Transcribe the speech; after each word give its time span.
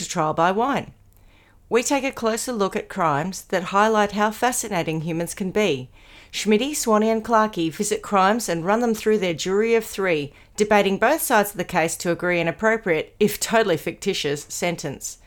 To 0.00 0.08
Trial 0.08 0.32
by 0.32 0.50
Wine. 0.50 0.94
We 1.68 1.82
take 1.82 2.04
a 2.04 2.10
closer 2.10 2.52
look 2.52 2.74
at 2.74 2.88
crimes 2.88 3.42
that 3.42 3.64
highlight 3.64 4.12
how 4.12 4.30
fascinating 4.30 5.02
humans 5.02 5.34
can 5.34 5.50
be. 5.50 5.90
Schmitty, 6.32 6.74
Swanee, 6.74 7.10
and 7.10 7.22
Clarky 7.22 7.70
visit 7.70 8.00
crimes 8.00 8.48
and 8.48 8.64
run 8.64 8.80
them 8.80 8.94
through 8.94 9.18
their 9.18 9.34
jury 9.34 9.74
of 9.74 9.84
three, 9.84 10.32
debating 10.56 10.96
both 10.96 11.20
sides 11.20 11.50
of 11.50 11.58
the 11.58 11.64
case 11.64 11.96
to 11.98 12.10
agree 12.10 12.40
an 12.40 12.48
appropriate, 12.48 13.14
if 13.20 13.38
totally 13.38 13.76
fictitious, 13.76 14.46
sentence. 14.48 15.18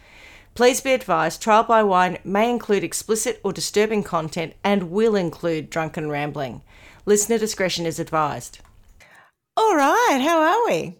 Please 0.55 0.82
be 0.82 0.94
advised 0.94 1.40
Trial 1.40 1.63
by 1.63 1.84
Wine 1.84 2.18
may 2.24 2.49
include 2.49 2.84
explicit 2.84 3.40
or 3.44 3.54
disturbing 3.54 4.02
content 4.02 4.55
and 4.63 4.90
will 4.90 5.16
include 5.16 5.70
drunken 5.70 6.10
rambling. 6.10 6.63
Listener 7.05 7.38
discretion 7.38 7.85
is 7.85 7.99
advised. 7.99 8.58
All 9.55 9.76
right, 9.76 10.20
how 10.24 10.41
are 10.41 10.66
we? 10.68 10.98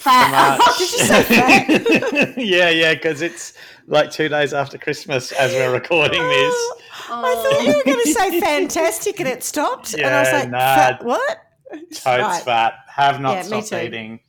Fat. 0.00 0.58
Did 0.78 0.90
you 0.92 0.98
say 0.98 1.22
fat? 1.24 2.38
yeah, 2.38 2.70
yeah, 2.70 2.94
because 2.94 3.20
it's 3.22 3.52
like 3.86 4.10
two 4.10 4.28
days 4.28 4.54
after 4.54 4.78
Christmas 4.78 5.30
as 5.32 5.52
we're 5.52 5.72
recording 5.72 6.22
this. 6.22 6.54
I 7.10 7.34
thought 7.34 7.66
you 7.66 7.76
were 7.76 7.84
going 7.84 8.04
to 8.06 8.12
say 8.14 8.40
fantastic 8.40 9.20
and 9.20 9.28
it 9.28 9.42
stopped. 9.42 9.92
and 9.94 10.06
I 10.06 10.20
was 10.20 10.28
Yeah, 10.30 10.38
like, 10.38 10.50
nah. 10.50 10.74
fat, 10.74 11.04
what? 11.04 11.38
Totes 11.72 12.04
Right. 12.06 12.42
fat. 12.42 12.74
Have 12.88 13.20
not 13.20 13.34
Yeah, 13.36 13.42
stopped 13.42 13.72
eating. 13.72 14.20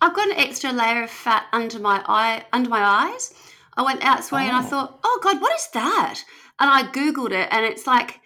I've 0.00 0.14
got 0.14 0.28
an 0.30 0.36
extra 0.36 0.70
layer 0.72 1.02
of 1.02 1.10
fat 1.10 1.46
under 1.52 1.78
my 1.80 2.02
eye, 2.06 2.44
under 2.52 2.70
my 2.70 2.80
eyes. 2.80 3.34
I 3.76 3.82
went 3.82 4.04
out 4.04 4.24
sweating 4.24 4.48
and 4.50 4.56
I 4.58 4.64
oh. 4.66 4.70
thought, 4.70 5.00
oh 5.02 5.20
God, 5.22 5.40
what 5.40 5.54
is 5.56 5.68
that? 5.74 6.22
And 6.60 6.70
I 6.70 6.84
Googled 6.84 7.32
it 7.32 7.48
and 7.50 7.64
it's 7.64 7.86
like 7.86 8.20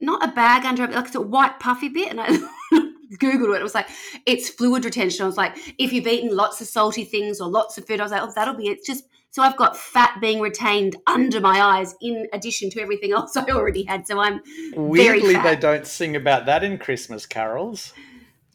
not 0.00 0.22
a 0.22 0.32
bag 0.32 0.66
under 0.66 0.84
it, 0.84 0.90
like 0.92 1.06
it's 1.06 1.14
a 1.14 1.20
white 1.20 1.58
puffy 1.60 1.88
bit. 1.88 2.10
And 2.10 2.20
I 2.20 2.26
Googled 3.14 3.54
it. 3.54 3.60
It 3.60 3.62
was 3.62 3.74
like, 3.74 3.88
it's 4.26 4.48
fluid 4.48 4.84
retention. 4.84 5.22
I 5.22 5.26
was 5.26 5.36
like, 5.36 5.56
if 5.78 5.92
you've 5.92 6.06
eaten 6.06 6.34
lots 6.34 6.60
of 6.60 6.66
salty 6.66 7.04
things 7.04 7.40
or 7.40 7.48
lots 7.48 7.78
of 7.78 7.86
food, 7.86 8.00
I 8.00 8.02
was 8.02 8.12
like, 8.12 8.22
oh, 8.22 8.32
that'll 8.34 8.54
be 8.54 8.68
it. 8.68 8.78
It's 8.78 8.86
just 8.86 9.04
so 9.30 9.42
I've 9.42 9.56
got 9.56 9.76
fat 9.76 10.18
being 10.20 10.40
retained 10.40 10.96
under 11.06 11.40
my 11.40 11.60
eyes 11.60 11.94
in 12.00 12.26
addition 12.32 12.70
to 12.70 12.80
everything 12.80 13.12
else 13.16 13.36
I 13.36 13.44
already 13.50 13.82
had. 13.82 14.06
So 14.06 14.18
I'm 14.18 14.40
very 14.72 15.20
Weirdly, 15.20 15.36
they 15.36 15.56
don't 15.56 15.86
sing 15.86 16.16
about 16.16 16.46
that 16.46 16.64
in 16.64 16.78
Christmas 16.78 17.26
carols. 17.26 17.92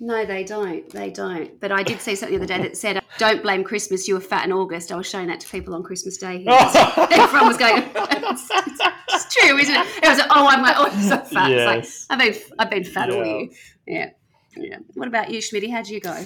No, 0.03 0.25
they 0.25 0.43
don't. 0.43 0.89
They 0.89 1.11
don't. 1.11 1.59
But 1.59 1.71
I 1.71 1.83
did 1.83 2.01
see 2.01 2.15
something 2.15 2.35
the 2.35 2.43
other 2.43 2.51
day 2.51 2.63
that 2.63 2.75
said, 2.75 3.03
"Don't 3.19 3.43
blame 3.43 3.63
Christmas. 3.63 4.07
You 4.07 4.15
were 4.15 4.19
fat 4.19 4.45
in 4.45 4.51
August." 4.51 4.91
I 4.91 4.95
was 4.95 5.07
showing 5.07 5.27
that 5.27 5.39
to 5.41 5.47
people 5.47 5.75
on 5.75 5.83
Christmas 5.83 6.17
Day. 6.17 6.39
Here. 6.43 6.49
Everyone 7.11 7.47
was 7.47 7.57
going, 7.57 7.83
it's, 7.95 8.49
it's 9.13 9.35
true, 9.35 9.59
isn't 9.59 9.75
it? 9.75 9.87
It 10.01 10.09
was 10.09 10.17
like, 10.17 10.27
"Oh, 10.31 10.47
I'm 10.47 10.63
like, 10.63 10.75
oh, 10.79 10.87
I'm 10.87 11.01
so 11.03 11.17
fat." 11.19 11.51
Yes. 11.51 11.85
It's 11.85 12.09
like 12.09 12.19
I've 12.19 12.33
been, 12.33 12.43
I've 12.57 12.69
been 12.71 12.83
fat 12.83 13.11
all 13.11 13.23
year. 13.23 13.49
Yeah, 13.85 14.09
yeah. 14.55 14.77
What 14.95 15.07
about 15.07 15.29
you, 15.31 15.39
Schmitty? 15.39 15.71
How'd 15.71 15.87
you 15.87 15.99
go? 15.99 16.25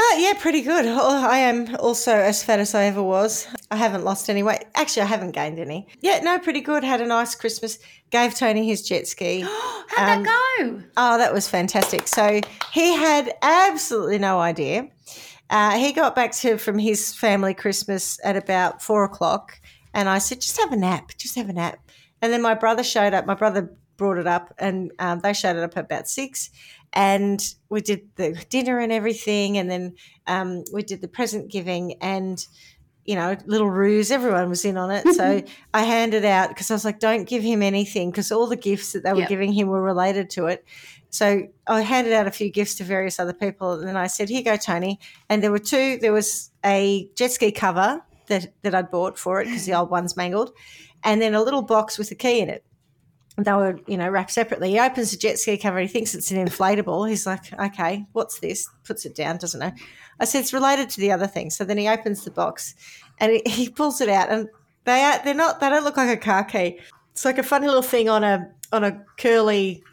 Uh, 0.00 0.16
yeah, 0.18 0.32
pretty 0.38 0.62
good. 0.62 0.86
I 0.86 1.38
am 1.38 1.74
also 1.76 2.12
as 2.14 2.42
fat 2.44 2.60
as 2.60 2.72
I 2.72 2.84
ever 2.84 3.02
was. 3.02 3.48
I 3.72 3.76
haven't 3.76 4.04
lost 4.04 4.30
any 4.30 4.44
weight. 4.44 4.64
Actually, 4.76 5.02
I 5.02 5.06
haven't 5.06 5.32
gained 5.32 5.58
any. 5.58 5.88
Yeah, 6.00 6.20
no, 6.22 6.38
pretty 6.38 6.60
good. 6.60 6.84
Had 6.84 7.00
a 7.00 7.06
nice 7.06 7.34
Christmas. 7.34 7.80
Gave 8.10 8.34
Tony 8.36 8.64
his 8.66 8.82
jet 8.86 9.08
ski. 9.08 9.40
How'd 9.88 10.18
Um, 10.18 10.22
that 10.22 10.58
go? 10.60 10.82
Oh, 10.96 11.18
that 11.18 11.34
was 11.34 11.48
fantastic. 11.48 12.06
So 12.06 12.40
he 12.72 12.94
had 12.94 13.34
absolutely 13.42 14.18
no 14.18 14.38
idea. 14.38 14.88
Uh, 15.50 15.76
he 15.78 15.92
got 15.92 16.14
back 16.14 16.30
to 16.32 16.58
from 16.58 16.78
his 16.78 17.12
family 17.14 17.52
Christmas 17.54 18.20
at 18.22 18.36
about 18.36 18.80
four 18.82 19.02
o'clock, 19.02 19.58
and 19.94 20.08
I 20.08 20.18
said, 20.18 20.40
"Just 20.42 20.60
have 20.60 20.70
a 20.72 20.76
nap. 20.76 21.10
Just 21.16 21.34
have 21.36 21.48
a 21.48 21.52
nap." 21.54 21.78
And 22.22 22.32
then 22.32 22.42
my 22.42 22.54
brother 22.54 22.84
showed 22.84 23.14
up. 23.14 23.26
My 23.26 23.34
brother 23.34 23.72
brought 23.96 24.18
it 24.18 24.26
up, 24.26 24.54
and 24.58 24.92
um, 25.00 25.20
they 25.20 25.32
showed 25.32 25.56
it 25.56 25.62
up 25.62 25.76
at 25.76 25.86
about 25.86 26.06
six. 26.08 26.50
And 26.92 27.40
we 27.68 27.80
did 27.80 28.08
the 28.16 28.32
dinner 28.48 28.78
and 28.78 28.90
everything, 28.92 29.58
and 29.58 29.70
then 29.70 29.94
um, 30.26 30.64
we 30.72 30.82
did 30.82 31.00
the 31.00 31.08
present 31.08 31.50
giving 31.50 31.94
and 32.00 32.44
you 33.04 33.14
know, 33.14 33.34
little 33.46 33.70
ruse. 33.70 34.10
Everyone 34.10 34.50
was 34.50 34.66
in 34.66 34.76
on 34.76 34.90
it. 34.90 35.08
So 35.14 35.42
I 35.74 35.82
handed 35.82 36.26
out 36.26 36.50
because 36.50 36.70
I 36.70 36.74
was 36.74 36.84
like, 36.84 37.00
don't 37.00 37.26
give 37.26 37.42
him 37.42 37.62
anything 37.62 38.10
because 38.10 38.30
all 38.30 38.46
the 38.46 38.54
gifts 38.54 38.92
that 38.92 39.02
they 39.02 39.14
were 39.14 39.20
Yep. 39.20 39.30
giving 39.30 39.50
him 39.54 39.68
were 39.68 39.80
related 39.80 40.28
to 40.30 40.44
it. 40.48 40.62
So 41.08 41.44
I 41.66 41.80
handed 41.80 42.12
out 42.12 42.26
a 42.26 42.30
few 42.30 42.50
gifts 42.50 42.74
to 42.76 42.84
various 42.84 43.18
other 43.18 43.32
people. 43.32 43.72
And 43.72 43.88
then 43.88 43.96
I 43.96 44.08
said, 44.08 44.28
here 44.28 44.40
you 44.40 44.44
go, 44.44 44.58
Tony. 44.58 45.00
And 45.30 45.42
there 45.42 45.50
were 45.50 45.58
two, 45.58 45.96
there 46.02 46.12
was 46.12 46.50
a 46.62 47.08
jet 47.14 47.32
ski 47.32 47.50
cover 47.50 48.02
that, 48.26 48.52
that 48.60 48.74
I'd 48.74 48.90
bought 48.90 49.18
for 49.18 49.40
it 49.40 49.46
because 49.46 49.64
the 49.64 49.72
old 49.72 49.88
one's 49.88 50.14
mangled, 50.14 50.52
and 51.02 51.22
then 51.22 51.34
a 51.34 51.42
little 51.42 51.62
box 51.62 51.96
with 51.96 52.10
a 52.10 52.14
key 52.14 52.40
in 52.40 52.50
it. 52.50 52.62
And 53.38 53.46
they 53.46 53.52
were, 53.52 53.78
you 53.86 53.96
know, 53.96 54.08
wrapped 54.10 54.32
separately. 54.32 54.70
He 54.70 54.80
opens 54.80 55.12
the 55.12 55.16
jet 55.16 55.38
ski 55.38 55.56
cover. 55.56 55.78
He 55.78 55.86
thinks 55.86 56.12
it's 56.12 56.32
an 56.32 56.44
inflatable. 56.44 57.08
He's 57.08 57.24
like, 57.24 57.52
okay, 57.58 58.04
what's 58.10 58.40
this? 58.40 58.68
Puts 58.84 59.06
it 59.06 59.14
down, 59.14 59.36
doesn't 59.36 59.60
know. 59.60 59.70
I 60.18 60.24
said, 60.24 60.40
it's 60.40 60.52
related 60.52 60.90
to 60.90 61.00
the 61.00 61.12
other 61.12 61.28
thing. 61.28 61.50
So 61.50 61.64
then 61.64 61.78
he 61.78 61.88
opens 61.88 62.24
the 62.24 62.32
box 62.32 62.74
and 63.18 63.30
he, 63.30 63.42
he 63.48 63.68
pulls 63.68 64.00
it 64.00 64.08
out 64.08 64.28
and 64.28 64.48
they 64.86 65.04
are, 65.04 65.22
they're 65.22 65.34
not, 65.34 65.60
they 65.60 65.70
don't 65.70 65.84
look 65.84 65.96
like 65.96 66.10
a 66.10 66.20
car 66.20 66.42
key. 66.42 66.80
It's 67.12 67.24
like 67.24 67.38
a 67.38 67.44
funny 67.44 67.68
little 67.68 67.80
thing 67.80 68.08
on 68.08 68.24
a, 68.24 68.50
on 68.72 68.82
a 68.82 69.04
curly, 69.18 69.84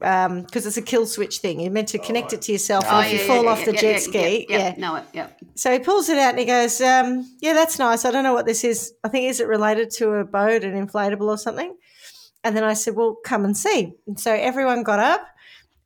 um, 0.00 0.42
because 0.44 0.64
it's 0.64 0.78
a 0.78 0.82
kill 0.82 1.04
switch 1.04 1.38
thing. 1.38 1.60
You're 1.60 1.70
meant 1.70 1.88
to 1.88 1.98
connect 1.98 2.32
it 2.32 2.40
to 2.42 2.52
yourself. 2.52 2.86
and 2.86 3.06
if 3.06 3.20
you 3.20 3.26
fall 3.26 3.46
off 3.46 3.62
the 3.64 3.72
jet 3.72 4.00
ski, 4.00 4.46
yeah, 4.48 4.58
yeah. 4.58 4.74
no, 4.78 4.96
it, 4.96 5.04
yeah. 5.12 5.28
So 5.54 5.70
he 5.70 5.78
pulls 5.78 6.08
it 6.08 6.16
out 6.16 6.30
and 6.30 6.38
he 6.38 6.46
goes, 6.46 6.80
um, 6.80 7.30
"Yeah, 7.40 7.52
that's 7.52 7.78
nice. 7.78 8.06
I 8.06 8.10
don't 8.10 8.24
know 8.24 8.32
what 8.32 8.46
this 8.46 8.64
is. 8.64 8.94
I 9.04 9.08
think 9.08 9.28
is 9.28 9.40
it 9.40 9.46
related 9.46 9.90
to 9.98 10.14
a 10.14 10.24
boat, 10.24 10.64
an 10.64 10.72
inflatable, 10.86 11.28
or 11.28 11.36
something?" 11.36 11.76
And 12.44 12.56
then 12.56 12.64
I 12.64 12.74
said, 12.74 12.96
"Well, 12.96 13.16
come 13.24 13.44
and 13.44 13.56
see." 13.56 13.92
And 14.06 14.18
so 14.18 14.32
everyone 14.32 14.82
got 14.82 14.98
up, 14.98 15.26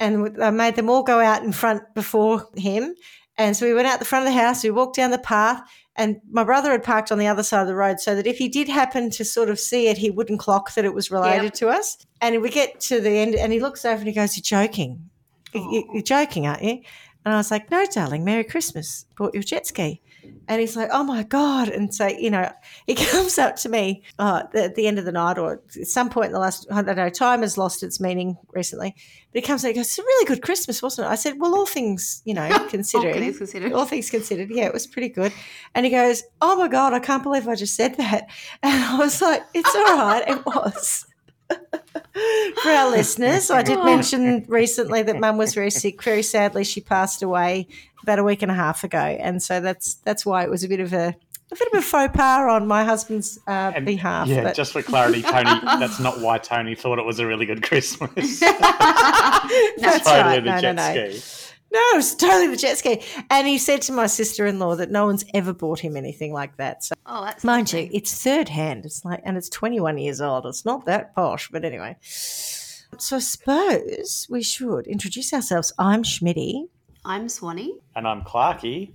and 0.01 0.41
I 0.43 0.51
made 0.51 0.77
them 0.77 0.89
all 0.91 1.03
go 1.03 1.21
out 1.21 1.43
in 1.43 1.53
front 1.53 1.83
before 1.95 2.49
him. 2.57 2.95
And 3.37 3.57
so 3.57 3.67
we 3.67 3.75
went 3.75 3.89
out 3.89 3.99
the 3.99 4.05
front 4.05 4.27
of 4.27 4.33
the 4.33 4.41
house. 4.41 4.63
We 4.63 4.71
walked 4.71 4.97
down 4.97 5.11
the 5.11 5.19
path, 5.19 5.61
and 5.97 6.21
my 6.31 6.45
brother 6.45 6.71
had 6.71 6.85
parked 6.85 7.11
on 7.11 7.19
the 7.19 7.27
other 7.27 7.43
side 7.43 7.63
of 7.63 7.67
the 7.67 7.75
road, 7.75 7.99
so 8.01 8.15
that 8.15 8.27
if 8.27 8.39
he 8.39 8.49
did 8.49 8.69
happen 8.69 9.11
to 9.11 9.25
sort 9.25 9.51
of 9.51 9.59
see 9.59 9.89
it, 9.89 9.99
he 9.99 10.11
wouldn't 10.11 10.39
clock 10.39 10.75
that 10.75 10.85
it 10.85 10.95
was 10.95 11.11
related 11.11 11.45
Yep. 11.45 11.53
to 11.55 11.69
us. 11.71 11.99
And 12.21 12.41
we 12.41 12.51
get 12.51 12.79
to 12.81 13.01
the 13.01 13.11
end, 13.11 13.35
and 13.35 13.53
he 13.53 13.59
looks 13.61 13.85
over 13.85 13.99
and 13.99 14.07
he 14.07 14.13
goes, 14.13 14.37
"You're 14.37 14.61
joking. 14.63 15.11
You- 15.53 15.89
You're 15.93 16.03
joking, 16.03 16.47
aren't 16.47 16.63
you?" 16.63 16.81
And 17.25 17.33
I 17.35 17.37
was 17.39 17.51
like, 17.51 17.71
no, 17.71 17.85
darling, 17.87 18.23
Merry 18.25 18.45
Christmas. 18.45 19.07
Bought 19.17 19.35
you 19.35 19.41
a 19.41 19.45
jet 19.45 19.67
ski. 19.67 20.03
And 20.47 20.61
he's 20.61 20.77
like, 20.77 20.91
oh 20.93 21.03
my 21.03 21.23
God. 21.23 21.69
And 21.69 21.95
so, 21.95 22.07
you 22.07 22.31
know, 22.31 22.51
he 22.87 22.95
comes 23.11 23.39
up 23.39 23.57
to 23.57 23.69
me 23.69 24.03
uh, 24.19 24.45
at 24.55 24.75
the 24.75 24.87
end 24.87 24.99
of 24.99 25.05
the 25.05 25.13
night 25.13 25.39
or 25.39 25.63
at 25.79 25.87
some 25.87 26.11
point 26.11 26.27
in 26.27 26.33
the 26.33 26.39
last, 26.39 26.67
I 26.71 26.83
don't 26.83 26.97
know, 26.97 27.09
time 27.09 27.43
has 27.43 27.57
lost 27.57 27.83
its 27.83 28.01
meaning 28.01 28.37
recently. 28.53 28.95
But 29.33 29.43
he 29.43 29.47
comes 29.47 29.65
up 29.65 29.69
and 29.69 29.77
goes, 29.77 29.87
it's 29.87 29.99
a 29.99 30.03
really 30.03 30.27
good 30.27 30.43
Christmas, 30.43 30.83
wasn't 30.83 31.09
it? 31.09 31.11
I 31.11 31.15
said, 31.15 31.39
well, 31.39 31.55
all 31.55 31.67
things, 31.67 32.23
you 32.25 32.35
know, 32.35 32.49
considered. 32.69 33.15
things 33.15 33.39
considered. 33.39 33.73
All 33.73 33.87
things 33.87 34.11
considered. 34.11 34.51
Yeah, 34.51 34.67
it 34.67 34.73
was 34.75 34.87
pretty 34.87 35.09
good. 35.09 35.33
And 35.75 35.87
he 35.87 35.91
goes, 35.91 36.23
oh 36.41 36.57
my 36.57 36.69
God, 36.69 36.93
I 36.93 36.99
can't 36.99 37.23
believe 37.23 37.49
I 37.49 37.55
just 37.55 37.75
said 37.75 37.97
that. 37.97 38.29
And 38.63 38.85
I 38.85 38.99
was 38.99 39.21
like, 39.21 39.43
it's 39.53 39.75
all 39.75 39.97
right. 39.99 40.25
It 40.27 40.47
was. 40.47 41.07
For 41.49 42.71
our 42.71 42.91
listeners, 42.91 43.51
I 43.51 43.63
did 43.63 43.85
mention 43.85 44.45
recently 44.49 45.03
that 45.03 45.21
Mum 45.21 45.37
was 45.37 45.55
very 45.55 45.71
sick. 45.71 46.03
Very 46.03 46.23
sadly, 46.23 46.65
she 46.65 46.81
passed 46.81 47.23
away 47.23 47.69
about 48.05 48.19
a 48.19 48.25
week 48.25 48.43
and 48.43 48.51
a 48.51 48.55
half 48.55 48.85
ago, 48.85 48.99
and 48.99 49.43
so 49.43 49.61
that's 49.61 49.95
that's 50.05 50.25
why 50.25 50.45
it 50.45 50.51
was 50.51 50.63
a 50.63 50.69
bit 50.69 50.81
of 50.81 50.93
a 50.93 51.15
a 51.53 51.57
bit 51.57 51.69
of 51.73 51.79
a 51.79 51.83
faux 51.83 52.15
pas 52.17 52.41
on 52.51 52.67
my 52.67 52.85
husband's 52.85 53.39
uh, 53.47 53.73
And 53.75 53.85
behalf. 53.87 54.29
yeah, 54.29 54.43
but- 54.45 54.55
just 54.57 54.73
for 54.73 54.83
clarity, 54.83 55.23
Tony, 55.23 55.45
that's 55.65 56.01
not 56.01 56.21
why 56.21 56.39
Tony 56.39 56.75
thought 56.75 56.99
it 56.99 57.05
was 57.05 57.19
a 57.19 57.27
really 57.27 57.47
good 57.47 57.63
Christmas. 57.63 58.41
that's 58.41 60.05
totally 60.05 60.39
right. 60.39 60.45
the 60.45 60.51
No, 60.51 60.55
no, 60.55 60.61
jet 60.61 60.77
no. 60.77 61.11
ski. 61.11 61.51
No, 61.73 61.81
it 61.93 61.97
was 61.97 62.15
totally 62.15 62.47
the 62.49 62.57
jet 62.57 62.79
ski. 62.79 63.03
And 63.31 63.47
he 63.49 63.59
said 63.59 63.83
to 63.83 63.93
my 63.93 64.07
sister-in-law 64.07 64.77
that 64.77 64.91
no 64.93 65.07
one's 65.07 65.25
ever 65.35 65.53
bought 65.53 65.81
him 65.81 65.97
anything 65.97 66.33
like 66.33 66.57
that. 66.59 66.85
So, 66.85 66.95
Oh, 67.05 67.25
that's 67.25 67.43
mind 67.45 67.73
you, 67.73 67.89
it's 67.93 68.23
third 68.23 68.49
hand. 68.49 68.87
It's 68.87 69.05
like, 69.05 69.21
and 69.25 69.37
it's 69.37 69.49
21 69.49 69.99
years 69.99 70.21
old. 70.21 70.47
It's 70.47 70.65
not 70.65 70.87
that 70.87 71.15
posh, 71.17 71.49
but 71.51 71.65
anyway. 71.65 71.97
So 72.01 73.17
I 73.17 73.19
suppose 73.19 74.27
we 74.31 74.43
should 74.43 74.87
introduce 74.87 75.33
ourselves. 75.33 75.73
I'm 75.79 76.05
Schmitty. 76.05 76.69
I'm 77.07 77.29
Swanee. 77.29 77.75
And 77.97 78.09
I'm 78.09 78.23
Clarky, 78.23 78.93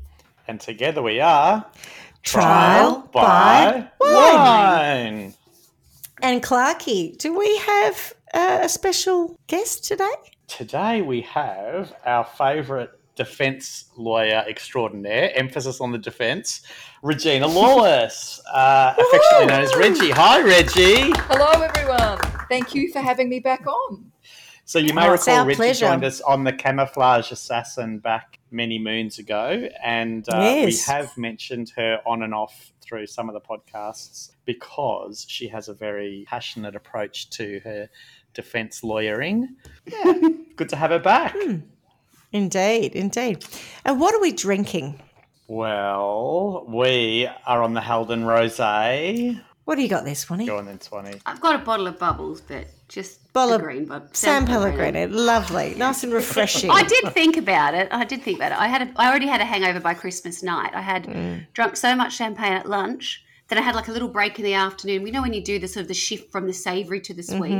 and 0.47 0.59
together 0.59 1.03
we 1.03 1.19
are 1.19 1.63
Trial 2.23 3.07
by 3.13 3.87
by 3.99 5.07
Wine. 5.11 5.35
And 6.23 6.41
Clarky, 6.41 7.15
do 7.19 7.37
we 7.37 7.57
have 7.57 8.13
uh, 8.33 8.59
a 8.63 8.69
special 8.69 9.37
guest 9.45 9.83
today? 9.83 10.11
Today 10.47 11.03
we 11.03 11.21
have 11.21 11.93
our 12.03 12.25
favourite 12.25 12.89
defence 13.15 13.91
lawyer 13.95 14.43
extraordinaire, 14.47 15.31
emphasis 15.35 15.79
on 15.79 15.91
the 15.91 15.99
defence, 15.99 16.63
Regina 17.03 17.45
Lawless, 17.45 18.41
uh, 18.51 18.95
affectionately 18.97 19.45
known 19.45 19.61
as 19.61 19.75
Reggie. 19.75 20.09
Hi, 20.09 20.41
Reggie. 20.41 21.11
Hello, 21.27 21.61
everyone. 21.61 22.17
Thank 22.49 22.73
you 22.73 22.91
for 22.91 23.01
having 23.01 23.29
me 23.29 23.39
back 23.39 23.67
on. 23.67 24.08
So 24.69 24.77
you 24.77 24.93
may 24.93 25.07
Oh, 25.07 25.13
recall 25.13 25.47
Reggie 25.47 25.55
pleasure. 25.55 25.87
joined 25.87 26.03
us 26.03 26.21
on 26.21 26.43
the 26.43 26.53
Camouflage 26.53 27.31
Assassin 27.31 27.97
back 27.97 28.37
many 28.51 28.77
moons 28.77 29.17
ago, 29.17 29.67
and 29.83 30.29
uh, 30.29 30.37
Yes. 30.41 30.87
we 30.87 30.93
have 30.93 31.17
mentioned 31.17 31.71
her 31.75 31.99
on 32.05 32.21
and 32.21 32.35
off 32.35 32.71
through 32.79 33.07
some 33.07 33.27
of 33.29 33.33
the 33.33 33.41
podcasts 33.41 34.29
because 34.45 35.25
she 35.27 35.47
has 35.47 35.69
a 35.69 35.73
very 35.73 36.23
passionate 36.27 36.75
approach 36.75 37.31
to 37.31 37.59
her 37.63 37.89
defence 38.35 38.83
lawyering. 38.83 39.55
Yeah, 39.87 40.13
good 40.55 40.69
to 40.69 40.75
have 40.75 40.91
her 40.91 40.99
back. 40.99 41.35
Indeed, 42.31 42.95
indeed. 42.95 43.43
And 43.85 43.99
what 43.99 44.13
are 44.13 44.21
we 44.21 44.31
drinking? 44.31 45.01
Well, 45.47 46.63
we 46.69 47.27
are 47.47 47.63
on 47.63 47.73
the 47.73 47.81
Halden 47.81 48.21
Rosé. 48.23 49.41
What 49.69 49.75
do 49.75 49.83
you 49.83 49.87
got 49.87 50.03
there, 50.03 50.15
Swanee? 50.15 50.47
Go 50.47 50.57
on 50.57 50.65
then, 50.65 50.81
Swanee. 50.81 51.21
I've 51.27 51.39
got 51.41 51.53
a 51.53 51.59
bottle 51.63 51.85
of 51.85 51.99
bubbles, 51.99 52.41
but 52.41 52.65
just 52.87 53.31
Bottle 53.33 53.49
the 53.49 53.55
of 53.57 53.61
green 53.61 53.85
bottle. 53.85 54.07
San 54.13 54.47
Pellegrino, 54.47 55.07
lovely, 55.09 55.75
nice 55.75 56.03
and 56.03 56.11
refreshing. 56.11 56.71
I 56.71 56.81
did 56.81 57.13
think 57.13 57.37
about 57.37 57.75
it. 57.75 57.87
I 57.91 58.03
did 58.03 58.23
think 58.23 58.39
about 58.39 58.51
it. 58.51 58.57
I 58.59 58.67
had. 58.67 58.81
A, 58.81 58.91
I 58.95 59.07
already 59.09 59.27
had 59.27 59.41
a 59.41 59.45
hangover 59.45 59.79
by 59.79 59.93
Christmas 59.93 60.41
night. 60.41 60.71
I 60.73 60.81
had 60.81 61.03
Mm. 61.03 61.45
drunk 61.53 61.77
so 61.77 61.95
much 61.95 62.15
champagne 62.15 62.53
at 62.53 62.67
lunch 62.67 63.23
that 63.49 63.59
I 63.59 63.61
had 63.61 63.75
like 63.75 63.89
a 63.89 63.91
little 63.91 64.07
break 64.07 64.39
in 64.39 64.43
the 64.45 64.55
afternoon. 64.55 65.03
We 65.03 65.11
know 65.11 65.21
when 65.21 65.33
you 65.33 65.43
do 65.43 65.59
the 65.59 65.67
sort 65.67 65.83
of 65.83 65.87
the 65.87 65.93
shift 65.93 66.31
from 66.31 66.47
the 66.47 66.53
savoury 66.53 66.99
to 67.01 67.13
the 67.13 67.21
sweet, 67.21 67.51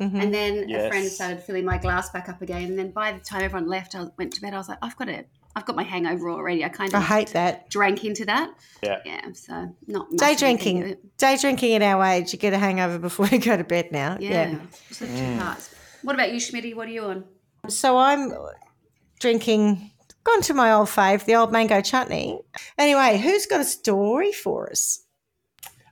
Mm-hmm, 0.00 0.18
and 0.18 0.32
then 0.32 0.70
a 0.70 0.88
friend 0.88 1.06
started 1.06 1.42
filling 1.42 1.66
my 1.66 1.76
glass 1.76 2.08
back 2.08 2.30
up 2.30 2.40
again. 2.40 2.70
And 2.70 2.78
then 2.78 2.90
by 2.90 3.12
the 3.12 3.20
time 3.20 3.42
everyone 3.42 3.68
left, 3.68 3.94
I 3.94 4.06
went 4.16 4.32
to 4.32 4.40
bed. 4.40 4.54
I 4.54 4.56
was 4.56 4.70
like, 4.70 4.78
I've 4.80 4.96
got 4.96 5.10
it. 5.10 5.28
I've 5.56 5.66
got 5.66 5.74
my 5.76 5.82
hangover 5.82 6.30
already. 6.30 6.64
I 6.64 6.68
kind 6.68 6.90
of 6.90 6.94
I 6.94 6.98
of 6.98 7.06
hate 7.06 7.28
that. 7.30 7.68
drank 7.70 8.04
into 8.04 8.24
that. 8.26 8.52
Yeah. 8.82 9.00
Yeah. 9.04 9.32
So 9.32 9.74
not 9.86 10.08
Day 10.10 10.16
massively 10.32 10.36
thinking 10.36 10.76
of 10.78 10.84
drinking, 10.84 11.10
day 11.18 11.36
drinking 11.36 11.74
at 11.74 11.82
our 11.82 12.04
age, 12.04 12.32
you 12.32 12.38
get 12.38 12.52
a 12.52 12.58
hangover 12.58 12.98
before 12.98 13.26
you 13.26 13.38
go 13.38 13.56
to 13.56 13.64
bed 13.64 13.90
now. 13.90 14.16
Yeah. 14.20 14.50
yeah. 14.50 14.58
So 14.90 15.06
two 15.06 15.38
parts. 15.38 15.74
What 16.02 16.14
about 16.14 16.32
you, 16.32 16.38
Schmitty? 16.38 16.74
What 16.74 16.88
are 16.88 16.92
you 16.92 17.04
on? 17.04 17.24
So 17.68 17.98
I'm 17.98 18.32
drinking, 19.18 19.90
gone 20.24 20.40
to 20.42 20.54
my 20.54 20.72
old 20.72 20.88
fave, 20.88 21.24
the 21.24 21.34
old 21.34 21.52
mango 21.52 21.80
chutney. 21.82 22.40
Anyway, 22.78 23.18
who's 23.18 23.46
got 23.46 23.60
a 23.60 23.64
story 23.64 24.32
for 24.32 24.70
us? 24.70 25.04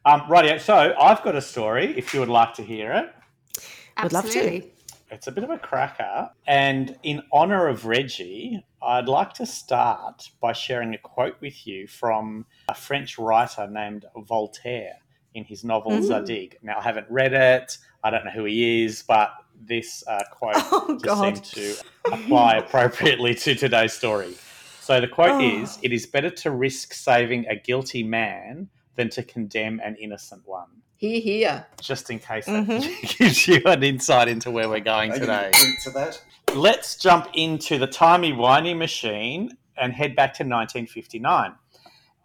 Um, 0.05 0.23
rightio. 0.23 0.61
So 0.61 0.95
I've 0.99 1.23
got 1.23 1.35
a 1.35 1.43
story. 1.43 1.99
If 1.99 2.15
you 2.15 2.21
would 2.21 2.31
like 2.31 2.55
to 2.55 2.63
hear 2.63 2.93
it, 2.93 3.63
Would 4.03 4.13
love 4.13 4.31
to. 4.31 4.63
It's 5.11 5.27
a 5.27 5.33
bit 5.33 5.45
of 5.45 5.51
a 5.51 5.59
cracker. 5.59 6.31
And 6.47 6.97
in 7.03 7.23
honor 7.33 7.67
of 7.67 7.87
Reggie, 7.87 8.65
I'd 8.81 9.09
like 9.09 9.33
to 9.35 9.47
start 9.47 10.31
by 10.41 10.53
sharing 10.53 10.95
a 10.95 10.99
quote 10.99 11.37
with 11.41 11.67
you 11.67 11.87
from 11.89 12.47
a 12.69 12.75
French 12.75 13.19
writer 13.19 13.67
named 13.67 14.07
Voltaire 14.17 14.99
in 15.35 15.45
his 15.45 15.65
novel 15.65 15.93
Mm. 15.93 16.03
Zadig. 16.05 16.59
Now, 16.63 16.79
I 16.79 16.83
haven't 16.83 17.07
read 17.11 17.33
it. 17.33 17.77
I 18.05 18.11
don't 18.11 18.25
know 18.25 18.31
who 18.31 18.45
he 18.45 18.85
is, 18.85 19.03
but 19.03 19.31
this 19.61 20.05
uh, 20.07 20.23
quote 20.31 20.55
Oh, 20.57 20.99
just 21.03 21.21
seemed 21.21 21.45
to 21.45 21.75
apply 22.13 22.57
appropriately 22.65 23.35
to 23.35 23.55
today's 23.55 23.93
story. 23.93 24.35
So 24.81 25.01
the 25.01 25.09
quote 25.09 25.33
Oh. 25.43 25.63
is 25.63 25.79
It 25.83 25.93
is 25.93 26.07
better 26.07 26.31
to 26.31 26.51
risk 26.51 26.95
saving 26.95 27.47
a 27.49 27.57
guilty 27.57 28.03
man 28.03 28.69
than 28.95 29.09
to 29.11 29.23
condemn 29.23 29.81
an 29.85 29.97
innocent 29.97 30.43
one. 30.47 30.69
Here, 30.99 31.21
here. 31.21 31.67
Just 31.81 32.11
in 32.11 32.19
case 32.19 32.47
that 32.47 33.15
gives 33.19 33.47
you 33.47 33.63
an 33.67 33.85
insight 33.85 34.27
into 34.27 34.51
where 34.51 34.69
we're 34.69 34.81
going 34.81 35.13
I 35.13 35.19
today. 35.19 35.51
to 35.85 35.91
that. 35.91 36.21
Let's 36.55 36.97
jump 36.97 37.29
into 37.35 37.79
the 37.79 37.87
timey 37.87 38.33
wimey 38.33 38.77
machine 38.77 39.57
and 39.77 39.93
head 39.93 40.17
back 40.17 40.35
to 40.35 40.43
1959. 40.43 41.55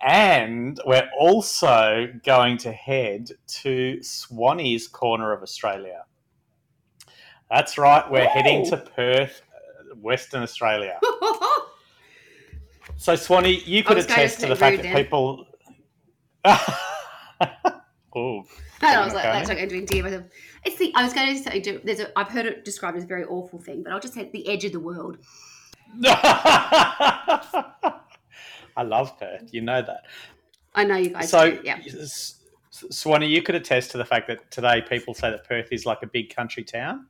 And 0.02 0.80
we're 0.88 1.08
also 1.20 2.12
going 2.26 2.58
to 2.58 2.72
head 2.72 3.30
to 3.62 4.00
Swanee's 4.02 4.88
corner 4.88 5.32
of 5.32 5.44
Australia. 5.44 6.06
That's 7.52 7.78
right, 7.78 8.10
we're 8.10 8.28
heading 8.28 8.66
to 8.72 8.78
Perth, 8.78 9.44
uh, 9.54 9.96
Western 9.96 10.42
Australia. 10.42 11.00
So, 12.96 13.16
Swanee, 13.16 13.62
you 13.66 13.84
could 13.84 13.98
was 13.98 14.06
to 14.06 14.14
attest 14.14 14.40
to 14.42 14.48
the 14.48 14.56
fact 14.56 14.78
that 14.78 14.84
then. 14.84 14.96
people. 14.96 15.46
oh, 18.16 18.46
I 18.82 19.04
was 19.04 19.14
like, 19.14 19.24
that's 19.24 19.48
not 19.50 19.58
going 19.58 19.70
to 19.70 19.78
endear 19.78 20.04
myself. 20.04 20.24
It's 20.66 20.78
the 20.78 20.94
I 20.96 21.04
was 21.04 21.14
going 21.14 21.36
to 21.36 21.44
say 21.44 21.60
do- 21.60 21.82
there's 21.84 22.00
a 22.00 22.18
I've 22.18 22.30
heard 22.30 22.46
it 22.46 22.66
described 22.66 22.98
as 22.98 23.04
a 23.04 23.08
very 23.08 23.26
awful 23.26 23.60
thing, 23.60 23.84
but 23.84 23.92
I'll 23.94 24.00
just 24.00 24.14
say 24.14 24.30
the 24.32 24.48
edge 24.48 24.66
of 24.66 24.72
the 24.72 24.80
world. 24.80 25.18
I 28.76 28.82
love 28.84 29.20
Perth. 29.20 29.54
You 29.54 29.62
know 29.62 29.82
that. 29.82 30.06
I 30.74 30.84
know 30.84 30.96
you 30.96 31.10
guys 31.10 31.30
so, 31.30 31.52
do. 31.52 31.62
Yeah. 31.64 31.80
Swanee, 32.72 33.28
you 33.28 33.44
could 33.44 33.54
attest 33.56 33.92
to 33.92 34.00
the 34.00 34.06
fact 34.06 34.28
that 34.28 34.50
today 34.50 34.82
people 34.82 35.14
say 35.14 35.30
that 35.30 35.48
Perth 35.48 35.68
is 35.72 35.86
like 35.86 36.02
a 36.02 36.08
big 36.08 36.36
country 36.36 36.64
town. 36.64 37.06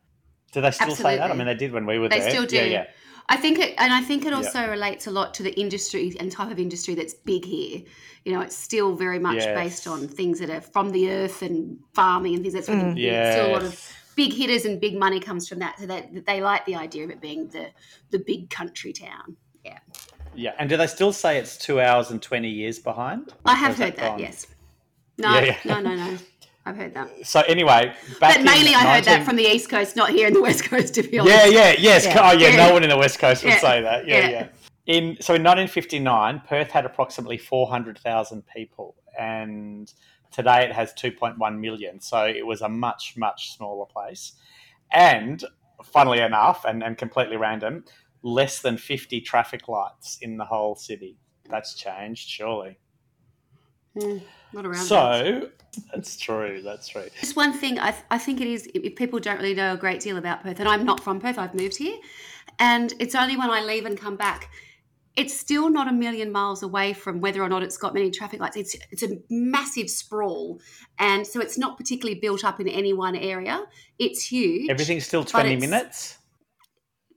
Do 0.52 0.60
they 0.62 0.72
still 0.72 0.96
say 0.96 1.18
that? 1.18 1.32
I 1.32 1.34
mean, 1.34 1.48
they 1.48 1.56
did 1.56 1.72
when 1.72 1.86
we 1.86 1.98
were 1.98 2.10
They 2.10 2.20
there. 2.20 2.30
still 2.30 2.46
do. 2.46 2.58
Yeah, 2.58 2.64
yeah. 2.64 2.86
I 3.30 3.38
think 3.38 3.60
it, 3.60 3.74
and 3.78 3.94
I 3.94 4.02
think 4.02 4.26
it 4.26 4.30
Yeah. 4.30 4.38
also 4.38 4.70
relates 4.70 5.08
a 5.08 5.12
lot 5.12 5.34
to 5.36 5.44
the 5.44 5.54
industry 5.60 6.14
and 6.20 6.32
type 6.32 6.52
of 6.52 6.60
industry 6.60 6.94
that's 6.96 7.14
big 7.14 7.46
here. 7.46 7.82
You 8.26 8.34
know, 8.34 8.42
it's 8.42 8.56
still 8.56 8.96
very 8.96 9.20
much 9.20 9.38
Yes. 9.38 9.56
based 9.56 9.88
on 9.88 10.08
things 10.08 10.40
that 10.40 10.50
are 10.50 10.62
from 10.62 10.92
the 10.92 11.10
earth 11.10 11.42
and 11.42 11.80
farming 11.94 12.36
and 12.36 12.44
things. 12.44 12.54
That's 12.54 12.70
really 12.70 12.82
mm. 12.82 12.96
big. 12.96 13.34
still 13.34 13.48
a 13.48 13.54
lot 13.54 13.64
of 13.64 13.94
big 14.16 14.34
hitters 14.34 14.66
and 14.66 14.80
big 14.80 14.98
money 14.98 15.20
comes 15.20 15.48
from 15.48 15.60
that. 15.60 15.80
So 15.80 15.86
that, 15.88 16.14
that 16.14 16.26
they 16.26 16.42
like 16.42 16.66
the 16.66 16.76
idea 16.76 17.04
of 17.06 17.10
it 17.12 17.22
being 17.22 17.48
the 17.50 17.68
the 18.12 18.20
big 18.20 18.50
country 18.50 18.94
town. 18.94 19.38
Yeah, 19.64 19.80
Yeah. 20.36 20.54
And 20.60 20.70
do 20.70 20.76
they 20.78 20.88
still 20.88 21.14
say 21.14 21.38
it's 21.38 21.58
two 21.58 21.80
hours 21.80 22.12
and 22.12 22.22
20 22.22 22.50
years 22.50 22.80
behind? 22.80 23.34
I 23.46 23.56
have 23.56 23.78
heard 23.78 23.96
that. 23.96 24.12
gone? 24.12 24.20
Yes. 24.20 24.48
No, 25.18 25.34
Yeah, 25.36 25.46
yeah. 25.46 25.58
no, 25.66 25.80
no, 25.80 25.96
no. 25.96 26.18
I've 26.66 26.78
heard 26.78 26.94
that. 26.94 27.10
So, 27.26 27.42
anyway, 27.42 27.94
back 28.20 28.38
But 28.38 28.44
mainly, 28.44 28.70
in 28.70 28.76
I 28.76 28.96
heard 28.96 29.04
that 29.06 29.26
from 29.26 29.36
the 29.36 29.44
East 29.44 29.70
Coast, 29.70 29.96
not 29.96 30.10
here 30.12 30.28
in 30.28 30.34
the 30.34 30.42
West 30.50 30.64
Coast. 30.64 30.94
To 30.96 31.04
be 31.04 31.20
honest. 31.20 31.36
Yeah, 31.36 31.46
yeah, 31.46 31.76
yes. 31.78 32.06
Yeah. 32.06 32.30
Oh, 32.30 32.32
yeah, 32.32 32.50
Yeah. 32.50 32.68
no 32.68 32.74
one 32.74 32.84
in 32.84 32.90
the 32.90 32.98
West 32.98 33.20
Coast 33.20 33.44
would 33.44 33.54
Yeah. 33.54 33.60
say 33.60 33.82
that. 33.82 34.08
Yeah, 34.08 34.20
Yeah. 34.20 34.30
yeah. 34.30 34.48
In 34.86 35.18
so 35.22 35.34
in 35.34 35.44
1959, 35.44 36.42
Perth 36.48 36.72
had 36.72 36.86
approximately 36.86 37.38
400,000 37.38 38.44
people, 38.48 38.96
and 39.18 39.92
today 40.32 40.64
it 40.66 40.74
has 40.74 40.94
2.1 40.94 41.60
million. 41.60 42.00
So 42.02 42.26
it 42.26 42.46
was 42.46 42.62
a 42.62 42.70
much, 42.70 43.16
much 43.18 43.56
smaller 43.56 43.86
place. 43.86 44.34
And 44.92 45.44
funnily 45.84 46.20
enough, 46.20 46.66
and, 46.66 46.84
and 46.84 46.98
completely 46.98 47.38
random, 47.38 47.86
less 48.24 48.62
than 48.62 48.78
50 48.78 49.22
traffic 49.22 49.68
lights 49.68 50.18
in 50.22 50.38
the 50.38 50.46
whole 50.46 50.76
city. 50.76 51.18
That's 51.50 51.76
changed, 51.76 52.30
surely. 52.30 52.78
Hmm, 54.00 54.18
not 54.54 54.66
around. 54.66 54.78
that. 54.78 54.88
So 54.88 55.50
that's 55.92 56.18
true. 56.18 56.62
That's 56.64 56.88
true. 56.88 57.08
Just 57.20 57.36
one 57.36 57.54
thing, 57.54 57.80
I, 57.80 57.92
th- 57.92 58.04
I 58.12 58.18
think 58.18 58.42
it 58.42 58.48
is, 58.48 58.70
if 58.74 58.96
people 58.96 59.20
don't 59.20 59.38
really 59.38 59.54
know 59.54 59.74
a 59.74 59.78
great 59.78 60.02
deal 60.02 60.18
about 60.18 60.44
Perth, 60.44 60.60
and 60.60 60.70
I'm 60.70 60.86
not 60.86 61.00
from 61.00 61.20
Perth, 61.20 61.38
I've 61.38 61.54
moved 61.54 61.78
here, 61.78 61.98
and 62.60 62.94
it's 63.00 63.16
only 63.16 63.38
when 63.38 63.50
I 63.50 63.62
leave 63.62 63.86
and 63.86 63.98
come 63.98 64.16
back, 64.16 64.50
it's 65.16 65.38
still 65.38 65.70
not 65.70 65.88
a 65.88 65.92
million 65.92 66.32
miles 66.32 66.64
away 66.64 66.94
from 66.94 67.22
whether 67.22 67.42
or 67.44 67.50
not 67.50 67.62
it's 67.62 67.78
got 67.78 67.94
many 67.94 68.10
traffic 68.10 68.40
lights. 68.40 68.58
It's, 68.58 68.76
it's 68.90 69.04
a 69.04 69.20
massive 69.30 69.90
sprawl, 69.90 70.60
and 70.98 71.26
so 71.26 71.40
it's 71.40 71.58
not 71.58 71.78
particularly 71.78 72.20
built 72.20 72.44
up 72.44 72.60
in 72.60 72.68
any 72.68 72.94
one 72.94 73.16
area. 73.16 73.64
It's 74.00 74.26
huge. 74.26 74.70
Everything's 74.70 75.06
still 75.06 75.24
20 75.24 75.58
minutes. 75.58 76.18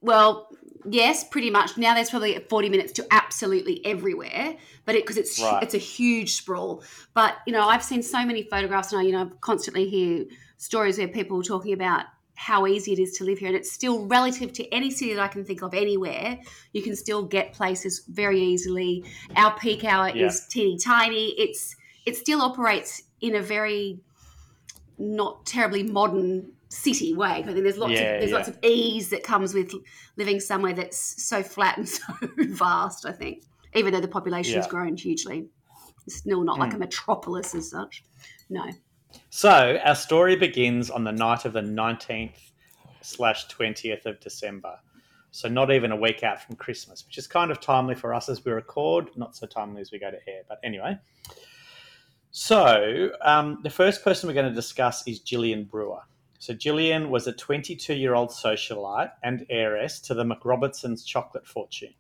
Well, 0.03 0.49
yes, 0.89 1.25
pretty 1.25 1.51
much. 1.51 1.77
Now 1.77 1.95
there's 1.95 2.11
probably 2.11 2.39
40 2.49 2.69
minutes 2.69 2.93
to 2.93 3.07
absolutely 3.11 3.85
everywhere, 3.85 4.57
but 4.85 4.95
it 4.95 5.03
because 5.05 5.17
it's 5.17 5.41
Right. 5.41 5.63
it's 5.63 5.75
a 5.75 5.79
huge 5.79 6.37
sprawl. 6.37 6.83
But 7.15 7.37
you 7.47 7.53
know, 7.53 7.67
I've 7.69 7.83
seen 7.83 8.03
so 8.03 8.25
many 8.25 8.43
photographs, 8.43 8.93
and 8.93 9.01
I 9.01 9.05
you 9.05 9.13
know 9.13 9.31
constantly 9.41 9.89
hear 9.89 10.25
stories 10.59 10.99
where 10.99 11.09
people 11.09 11.39
are 11.41 11.43
talking 11.43 11.73
about 11.73 12.07
how 12.39 12.67
easy 12.67 12.93
it 12.93 12.99
is 12.99 13.13
to 13.19 13.25
live 13.25 13.39
here, 13.39 13.49
and 13.49 13.57
it's 13.57 13.73
still 13.73 14.07
relative 14.07 14.53
to 14.53 14.69
any 14.75 14.91
city 14.91 15.15
that 15.15 15.23
I 15.23 15.29
can 15.29 15.45
think 15.45 15.63
of 15.63 15.73
anywhere. 15.75 16.39
You 16.73 16.83
can 16.83 16.95
still 16.95 17.23
get 17.23 17.53
places 17.55 18.05
very 18.09 18.41
easily. 18.41 19.05
Our 19.37 19.57
peak 19.59 19.85
hour 19.85 20.11
Yeah. 20.15 20.27
is 20.27 20.47
teeny 20.47 20.79
tiny. 20.79 21.29
It's 21.39 21.77
it 22.05 22.17
still 22.17 22.41
operates 22.41 23.03
in 23.21 23.35
a 23.35 23.43
very 23.43 23.99
not 24.99 25.45
terribly 25.45 25.83
modern 25.83 26.53
city 26.69 27.15
way. 27.15 27.29
I 27.31 27.43
think 27.43 27.63
there's 27.63 27.79
lots 27.79 27.93
Yeah, 27.93 28.01
of 28.15 28.21
there's 28.21 28.31
yeah. 28.31 28.37
lots 28.37 28.49
of 28.49 28.59
ease 28.63 29.11
that 29.11 29.23
comes 29.23 29.55
with 29.55 29.73
living 30.17 30.41
somewhere 30.41 30.73
that's 30.75 31.23
so 31.25 31.43
flat 31.43 31.77
and 31.79 31.89
so 31.89 32.03
vast. 32.49 33.07
I 33.07 33.13
think, 33.13 33.45
even 33.75 33.93
though 33.93 34.01
the 34.01 34.09
population 34.09 34.57
has 34.57 34.67
Yeah. 34.67 34.71
grown 34.71 34.97
hugely, 34.97 35.49
it's 36.07 36.17
still 36.17 36.43
not 36.45 36.59
like 36.59 36.71
Mm. 36.73 36.77
a 36.77 36.79
metropolis 36.79 37.55
as 37.55 37.71
such. 37.71 38.03
No, 38.49 38.65
So 39.31 39.79
our 39.85 39.95
story 39.95 40.37
begins 40.37 40.91
on 40.91 41.05
the 41.05 41.13
night 41.13 41.45
of 41.45 41.53
the 41.53 41.63
nineteenth 41.63 42.53
slash 43.01 43.47
twentieth 43.49 44.05
of 44.07 44.19
December. 44.21 44.79
So 45.31 45.49
not 45.49 45.71
even 45.71 45.93
a 45.93 45.97
week 45.97 46.23
out 46.23 46.41
from 46.41 46.57
Christmas, 46.57 47.05
which 47.07 47.19
is 47.19 47.27
kind 47.27 47.51
of 47.51 47.61
timely 47.61 47.95
for 47.95 48.15
us 48.15 48.29
as 48.29 48.45
we 48.45 48.53
record, 48.53 49.11
not 49.17 49.37
so 49.37 49.47
timely 49.47 49.81
as 49.83 49.93
we 49.93 49.99
go 49.99 50.11
to 50.11 50.17
air. 50.29 50.43
But 50.49 50.59
anyway, 50.65 50.99
so 52.31 53.11
um, 53.23 53.61
the 53.63 53.71
first 53.71 54.03
person 54.05 54.29
we're 54.29 54.35
going 54.35 54.49
to 54.49 54.55
discuss 54.55 55.07
is 55.07 55.21
Jillian 55.21 55.69
Brewer. 55.69 56.01
So 56.47 56.55
Jillian 56.55 57.09
was 57.09 57.27
a 57.27 57.33
22-year-old 57.33 58.29
socialite 58.31 59.11
and 59.25 59.45
heiress 59.51 59.99
to 60.03 60.15
the 60.15 60.23
MacRobertsons 60.23 61.05
chocolate 61.05 61.45
fortune. 61.45 61.93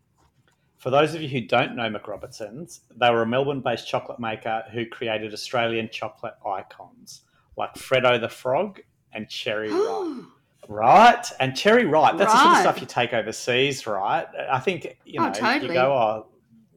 For 0.76 0.91
those 0.91 1.17
of 1.17 1.21
you 1.21 1.29
who 1.29 1.41
don't 1.41 1.75
know 1.75 1.91
MacRobertsons, 1.91 2.83
they 2.97 3.11
were 3.11 3.23
a 3.23 3.26
Melbourne-based 3.26 3.88
chocolate 3.88 4.21
maker 4.21 4.62
who 4.73 4.87
created 4.87 5.33
Australian 5.33 5.88
chocolate 5.91 6.35
icons 6.47 7.23
like 7.57 7.75
Freddo 7.75 8.21
the 8.21 8.29
Frog 8.29 8.79
and 9.12 9.29
Cherry 9.29 9.69
Ripe. 9.73 10.26
Right? 10.69 11.26
And 11.41 11.57
Cherry 11.57 11.85
Ripe, 11.85 12.17
that's 12.17 12.33
the 12.33 12.41
sort 12.41 12.55
of 12.55 12.61
stuff 12.61 12.81
you 12.81 12.87
take 12.87 13.12
overseas, 13.15 13.85
right? 13.85 14.29
I 14.49 14.61
think, 14.61 14.97
you 15.05 15.21
Oh, 15.21 15.26
know, 15.26 15.33
totally. 15.33 15.67
you 15.75 15.75
go, 15.75 15.93
oh, 15.93 16.26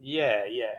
yeah, 0.01 0.45
yeah. 0.49 0.73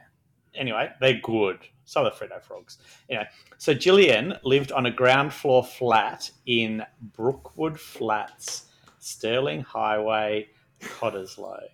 Anyway, 0.54 0.90
they're 1.00 1.20
good. 1.22 1.58
So 1.84 2.02
are 2.02 2.04
the 2.04 2.10
Freddo 2.10 2.40
Frogs. 2.42 2.78
Anyway, 3.08 3.26
so 3.58 3.74
Jillian 3.74 4.38
lived 4.44 4.70
on 4.70 4.86
a 4.86 4.90
ground 4.90 5.32
floor 5.32 5.64
flat 5.64 6.30
in 6.46 6.84
Brookwood 7.16 7.80
Flats, 7.80 8.66
Stirling 9.00 9.62
Highway, 9.62 10.48
Cottesloe. 10.80 11.66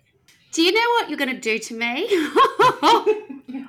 Do 0.51 0.63
you 0.63 0.71
know 0.71 0.89
what 0.95 1.09
you're 1.09 1.19
going 1.19 1.35
to 1.35 1.39
do 1.39 1.59
to 1.59 1.73
me? 1.75 2.07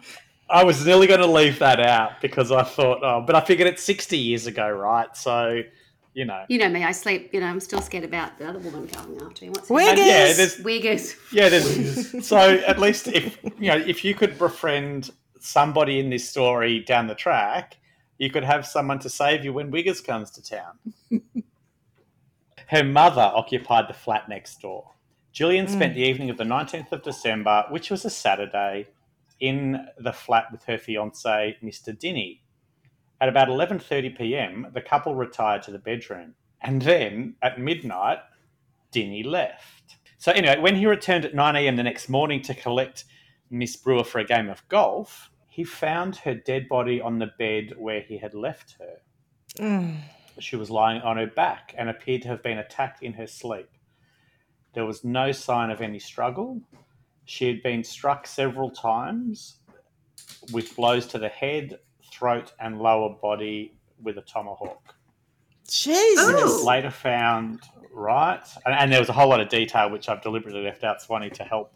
I 0.50 0.65
was 0.65 0.87
nearly 0.87 1.07
going 1.07 1.21
to 1.21 1.27
leave 1.27 1.59
that 1.59 1.81
out 1.81 2.23
because 2.23 2.50
I 2.50 2.62
thought, 2.62 3.00
oh, 3.03 3.23
but 3.27 3.37
I 3.37 3.41
figured 3.43 3.69
it's 3.69 3.83
60 3.83 4.17
years 4.17 4.47
ago, 4.47 4.71
right? 4.71 5.15
So, 5.15 5.61
you 6.19 6.25
know. 6.25 6.45
you 6.49 6.59
know 6.59 6.69
me. 6.69 6.83
I 6.83 6.91
sleep. 6.91 7.33
You 7.33 7.39
know, 7.39 7.47
I'm 7.47 7.61
still 7.61 7.81
scared 7.81 8.03
about 8.03 8.39
the 8.39 8.49
other 8.49 8.59
woman 8.59 8.89
coming 8.89 9.23
after 9.23 9.45
me. 9.45 9.51
What's 9.51 9.69
her 9.69 9.75
Wiggers! 9.77 9.97
Yeah, 9.99 10.33
there's 10.33 10.57
Wiggers. 10.57 11.17
Yeah, 11.33 11.49
there's, 11.49 12.27
so 12.27 12.39
at 12.39 12.81
least 12.81 13.07
if 13.07 13.39
you 13.45 13.69
know 13.69 13.77
if 13.77 14.05
you 14.05 14.15
could 14.15 14.37
befriend 14.37 15.11
somebody 15.39 16.01
in 16.01 16.11
this 16.11 16.29
story 16.29 16.81
down 16.81 17.07
the 17.07 17.15
track, 17.15 17.77
you 18.19 18.31
could 18.31 18.43
have 18.43 18.67
someone 18.67 18.99
to 18.99 19.09
save 19.09 19.45
you 19.45 19.53
when 19.53 19.71
Wiggers 19.71 20.05
comes 20.05 20.33
to 20.33 20.43
town. 20.43 20.79
Her 22.67 22.83
mother 22.83 23.31
occupied 23.35 23.89
the 23.89 23.95
flat 23.95 24.29
next 24.29 24.61
door. 24.61 24.91
Jillian 25.33 25.67
mm. 25.67 25.71
spent 25.71 25.95
the 25.95 26.03
evening 26.03 26.31
of 26.31 26.37
the 26.37 26.45
19th 26.45 26.91
of 26.91 27.05
December, 27.05 27.65
which 27.71 27.91
was 27.91 28.05
a 28.05 28.11
Saturday, 28.11 28.89
in 29.39 29.87
the 29.99 30.13
flat 30.13 30.47
with 30.51 30.65
her 30.65 30.79
fiance, 30.79 31.57
Mr. 31.63 31.97
Dinny. 31.97 32.41
At 33.21 33.29
about 33.29 33.49
11:30 33.49 34.17
p.m., 34.17 34.67
the 34.73 34.81
couple 34.81 35.15
retired 35.15 35.63
to 35.63 35.71
the 35.73 35.79
bedroom, 35.79 36.35
and 36.61 36.83
then 36.83 37.35
at 37.43 37.61
midnight, 37.61 38.19
Dinny 38.93 39.25
left. 39.25 39.97
So 40.19 40.33
anyway, 40.33 40.59
when 40.59 40.77
he 40.77 40.87
returned 40.87 41.25
at 41.25 41.35
9 41.35 41.57
a.m. 41.57 41.77
the 41.77 41.83
next 41.83 42.09
morning 42.09 42.43
to 42.43 42.55
collect 42.55 43.05
Miss 43.51 43.77
Brewer 43.77 44.05
for 44.05 44.19
a 44.19 44.25
game 44.25 44.49
of 44.49 44.67
golf, 44.69 45.31
he 45.49 45.65
found 45.65 46.17
her 46.17 46.35
dead 46.35 46.69
body 46.69 47.01
on 47.01 47.19
the 47.19 47.31
bed 47.39 47.75
where 47.77 48.01
he 48.01 48.19
had 48.19 48.35
left 48.35 48.77
her. 48.79 48.99
Mm. 49.59 49.99
She 50.39 50.57
was 50.57 50.71
lying 50.71 51.01
on 51.03 51.17
her 51.17 51.27
back 51.27 51.75
and 51.77 51.89
appeared 51.89 52.23
to 52.23 52.29
have 52.29 52.43
been 52.43 52.59
attacked 52.59 53.03
in 53.03 53.13
her 53.15 53.27
sleep. 53.27 53.69
There 54.75 54.87
was 54.87 55.05
no 55.05 55.33
sign 55.33 55.71
of 55.71 55.81
any 55.81 55.99
struggle. 55.99 56.61
She 57.25 57.47
had 57.47 57.63
been 57.63 57.83
struck 57.83 58.27
several 58.27 58.71
times 58.71 59.57
with 60.53 60.77
blows 60.77 61.07
to 61.09 61.19
the 61.19 61.29
head, 61.29 61.79
throat, 62.19 62.53
and 62.61 62.81
lower 62.81 63.11
body 63.11 63.73
with 64.03 64.19
a 64.19 64.23
tomahawk. 64.23 64.95
Jesus. 65.69 66.63
Ooh. 66.63 66.65
Later 66.67 66.91
found, 66.91 67.61
right? 67.93 68.41
And, 68.65 68.75
and 68.75 68.93
there 68.93 69.01
was 69.01 69.09
a 69.09 69.13
whole 69.13 69.29
lot 69.29 69.41
of 69.41 69.49
detail 69.49 69.91
which 69.91 70.09
I've 70.09 70.23
deliberately 70.23 70.63
left 70.63 70.85
out, 70.85 71.01
Swanee, 71.03 71.31
to 71.31 71.45
help 71.45 71.73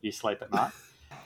you 0.00 0.12
sleep 0.12 0.38
at 0.42 0.52
night. 0.52 0.72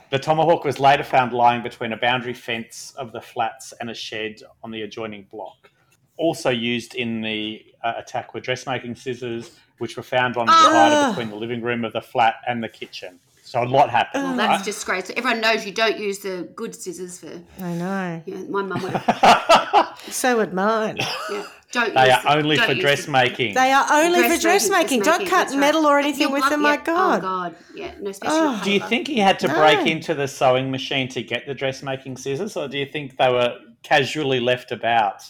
The 0.09 0.21
tomahawk 0.21 0.63
was 0.63 0.79
later 0.79 1.03
found 1.03 1.33
lying 1.33 1.65
between 1.65 1.93
a 1.93 1.97
boundary 1.97 2.33
fence 2.33 2.95
of 2.97 3.11
the 3.11 3.21
flats 3.21 3.75
and 3.81 3.91
a 3.91 3.95
shed 3.95 4.37
on 4.63 4.71
the 4.71 4.83
adjoining 4.83 5.27
block. 5.33 5.69
Also 6.17 6.49
used 6.49 6.95
in 6.95 7.21
the 7.23 7.67
uh, 7.83 7.95
attack 7.97 8.33
were 8.33 8.39
dressmaking 8.39 8.95
scissors, 8.95 9.59
which 9.79 9.97
were 9.97 10.05
found 10.05 10.37
on 10.37 10.47
the 10.47 10.53
divider 10.53 10.95
Ah. 10.97 11.09
between 11.11 11.29
the 11.29 11.35
living 11.35 11.61
room 11.61 11.85
of 11.85 11.93
the 11.93 12.01
flat 12.01 12.37
and 12.47 12.63
the 12.63 12.69
kitchen. 12.69 13.19
So 13.47 13.63
a 13.63 13.65
lot 13.65 13.91
happened. 13.91 14.25
Well, 14.25 14.37
right? 14.37 14.49
that's 14.49 14.65
disgraceful. 14.65 15.15
Everyone 15.17 15.41
knows 15.41 15.65
you 15.65 15.71
don't 15.71 15.99
use 16.01 16.19
the 16.19 16.49
good 16.57 16.75
scissors 16.75 17.21
for. 17.21 17.31
I 17.63 17.75
know. 17.75 18.23
You 18.27 18.35
know, 18.39 18.49
my 18.49 18.63
mum 18.63 18.83
would 18.83 18.93
have. 18.93 19.99
So 20.11 20.37
would 20.39 20.53
mine. 20.53 20.99
Yeah, 21.31 21.45
don't. 21.73 21.95
they 21.95 22.11
are 22.11 22.23
the- 22.23 22.33
only 22.37 22.57
don't 22.57 22.67
for 22.67 22.73
use 22.73 22.79
the- 22.79 22.83
dressmaking. 22.83 23.55
They 23.55 23.71
are 23.73 23.87
only 23.93 24.23
for 24.23 24.37
Dressmaking, 24.37 25.01
dressmaking. 25.01 25.03
Don't 25.03 25.21
cut 25.21 25.31
that's 25.31 25.53
right. 25.55 25.61
metal 25.61 25.87
or 25.87 25.99
anything 25.99 26.33
with 26.33 26.41
blood- 26.41 26.53
them. 26.53 26.63
My 26.63 26.77
oh, 26.77 26.83
God. 26.85 27.19
Oh 27.19 27.21
God. 27.21 27.57
Yeah. 27.75 27.93
No, 28.01 28.11
especially. 28.11 28.37
Oh. 28.41 28.61
Do 28.65 28.73
you 28.73 28.81
think 28.81 29.07
he 29.07 29.19
had 29.21 29.39
to 29.41 29.47
No. 29.49 29.55
break 29.55 29.87
into 29.87 30.13
the 30.15 30.27
sewing 30.27 30.71
machine 30.73 31.09
to 31.11 31.23
get 31.23 31.47
the 31.47 31.55
dressmaking 31.55 32.17
scissors, 32.17 32.57
or 32.57 32.67
do 32.67 32.77
you 32.79 32.87
think 32.87 33.17
they 33.17 33.31
were 33.31 33.57
casually 33.85 34.41
left 34.41 34.73
about? 34.73 35.23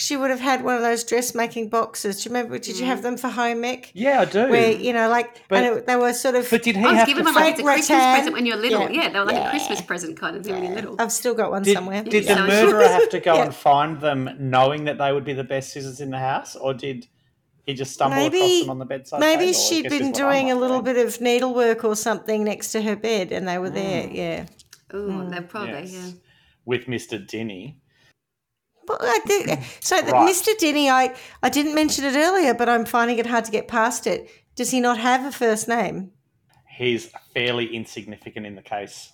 She 0.00 0.16
would 0.16 0.30
have 0.30 0.38
had 0.38 0.62
one 0.62 0.76
of 0.76 0.82
those 0.82 1.02
dressmaking 1.02 1.70
boxes. 1.70 2.22
Do 2.22 2.28
you 2.28 2.34
remember? 2.36 2.56
Did 2.58 2.78
you 2.78 2.86
have 2.86 3.02
them 3.02 3.16
for 3.16 3.26
home 3.28 3.64
ec? 3.64 3.90
Yeah, 3.94 4.20
I 4.20 4.24
do. 4.26 4.48
Where 4.48 4.70
you 4.70 4.92
know, 4.92 5.08
like, 5.08 5.42
But- 5.48 5.64
and 5.64 5.78
it, 5.78 5.86
they 5.88 5.96
were 5.96 6.12
sort 6.12 6.36
of. 6.36 6.48
but 6.48 6.62
did 6.62 6.76
he 6.76 6.84
I 6.84 6.86
was 6.90 6.96
have 6.98 7.08
given 7.08 7.24
to 7.24 7.32
one 7.32 7.34
like 7.34 7.56
fake 7.56 7.60
a 7.60 7.62
Christmas 7.64 7.90
rattan. 7.90 8.14
present 8.14 8.34
when 8.36 8.46
you're 8.46 8.56
little. 8.56 8.82
Yeah. 8.82 8.90
Yeah, 9.02 9.08
they 9.08 9.18
were 9.18 9.24
like 9.24 9.34
Yeah. 9.34 9.48
a 9.48 9.50
Christmas 9.50 9.80
present 9.80 10.16
kind 10.16 10.36
of 10.36 10.44
thing 10.44 10.54
when 10.54 10.64
you're 10.66 10.74
little. 10.76 10.94
I've 11.00 11.10
still 11.10 11.34
got 11.34 11.50
one 11.50 11.64
Did, 11.64 11.74
somewhere. 11.74 12.04
did 12.04 12.24
Yeah. 12.26 12.34
the 12.36 12.40
murderer 12.46 12.86
have 12.86 13.08
to 13.10 13.18
go 13.18 13.34
Yeah. 13.34 13.44
and 13.46 13.52
find 13.54 14.00
them 14.00 14.30
knowing 14.38 14.84
that 14.84 14.98
they 14.98 15.12
would 15.12 15.24
be 15.24 15.32
the 15.32 15.42
best 15.42 15.72
scissors 15.72 16.00
in 16.00 16.10
the 16.10 16.18
house, 16.18 16.54
or 16.54 16.74
did 16.74 17.08
he 17.66 17.74
just 17.74 17.92
stumble 17.92 18.18
across 18.18 18.32
Maybe- 18.32 18.60
them 18.60 18.70
on 18.70 18.78
the 18.78 18.84
bedside? 18.84 19.18
Maybe 19.18 19.46
table, 19.46 19.58
I 19.58 19.62
she'd 19.62 19.82
been 19.88 19.92
is 20.02 20.08
what 20.20 20.22
I 20.28 20.32
doing 20.32 20.50
a 20.52 20.54
little 20.54 20.80
bit 20.80 20.96
of 21.04 21.20
needlework 21.20 21.82
or 21.84 21.96
something 21.96 22.44
next 22.44 22.70
to 22.70 22.82
her 22.82 22.94
bed, 22.94 23.32
and 23.32 23.48
they 23.48 23.58
were 23.58 23.70
there. 23.70 24.04
Mm. 24.04 24.14
Yeah. 24.14 24.46
Oh, 24.94 25.28
they're 25.28 25.42
probably 25.42 25.72
Yes. 25.72 25.92
yeah. 25.92 26.10
with 26.64 26.86
Mr. 26.86 27.18
Dinny. 27.18 27.78
I 28.90 29.18
did, 29.26 29.58
so 29.80 29.96
Right. 30.00 30.28
Mr. 30.34 30.56
Dinny, 30.58 30.88
I, 30.90 31.14
I 31.42 31.48
didn't 31.48 31.74
mention 31.74 32.04
it 32.04 32.16
earlier, 32.16 32.54
but 32.54 32.68
I'm 32.68 32.84
finding 32.84 33.18
it 33.18 33.26
hard 33.26 33.44
to 33.46 33.50
get 33.50 33.68
past 33.68 34.06
it. 34.06 34.28
Does 34.56 34.70
he 34.70 34.80
not 34.80 34.98
have 34.98 35.24
a 35.24 35.32
first 35.32 35.68
name? 35.68 36.10
He's 36.68 37.10
fairly 37.34 37.74
insignificant 37.74 38.46
in 38.46 38.54
the 38.54 38.62
case, 38.62 39.12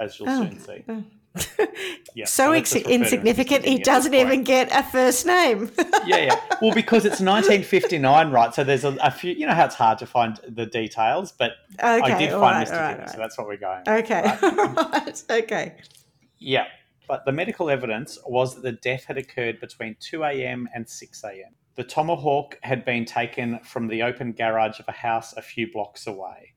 as 0.00 0.18
you'll 0.18 0.28
Oh. 0.30 0.42
soon 0.48 0.60
see. 0.60 0.84
Oh. 0.88 1.04
Yeah, 2.14 2.24
so 2.24 2.50
ex- 2.52 2.72
just 2.72 2.84
refer 2.86 2.88
to 2.88 2.94
him 2.94 3.02
as 3.02 3.08
Mr. 3.08 3.12
insignificant, 3.12 3.64
he 3.64 3.78
doesn't 3.78 4.14
even 4.14 4.42
get 4.42 4.72
a 4.74 4.82
first 4.82 5.24
name. 5.24 5.70
yeah, 6.06 6.16
yeah. 6.16 6.40
Well, 6.60 6.74
because 6.74 7.04
it's 7.04 7.20
1959, 7.20 8.30
right? 8.32 8.52
So 8.52 8.64
there's 8.64 8.82
a, 8.84 8.96
a 9.00 9.10
few. 9.12 9.32
You 9.34 9.46
know 9.46 9.54
how 9.54 9.66
it's 9.66 9.76
hard 9.76 9.98
to 9.98 10.06
find 10.06 10.40
the 10.48 10.66
details, 10.66 11.30
but 11.30 11.52
I 11.80 12.18
did 12.18 12.30
find 12.30 12.40
right, 12.42 12.66
Mr. 12.66 12.72
right, 12.72 12.96
Dinny, 12.96 13.02
all 13.02 13.08
so 13.12 13.18
that's 13.18 13.38
what 13.38 13.46
we're 13.46 13.56
going. 13.56 13.82
Okay, 13.86 14.22
right? 14.22 14.42
right, 14.42 15.22
okay. 15.30 15.74
Yeah, 16.40 16.66
but 17.08 17.24
the 17.24 17.32
medical 17.32 17.70
evidence 17.70 18.18
was 18.26 18.54
that 18.54 18.62
the 18.62 18.72
death 18.72 19.04
had 19.04 19.16
occurred 19.16 19.58
between 19.60 19.96
2 19.98 20.22
a.m. 20.24 20.68
and 20.74 20.88
6 20.88 21.24
a.m. 21.24 21.54
The 21.74 21.84
tomahawk 21.84 22.58
had 22.62 22.84
been 22.84 23.06
taken 23.06 23.60
from 23.60 23.88
the 23.88 24.02
open 24.02 24.32
garage 24.32 24.78
of 24.78 24.86
a 24.88 24.92
house 24.92 25.32
a 25.32 25.42
few 25.42 25.72
blocks 25.72 26.06
away. 26.06 26.52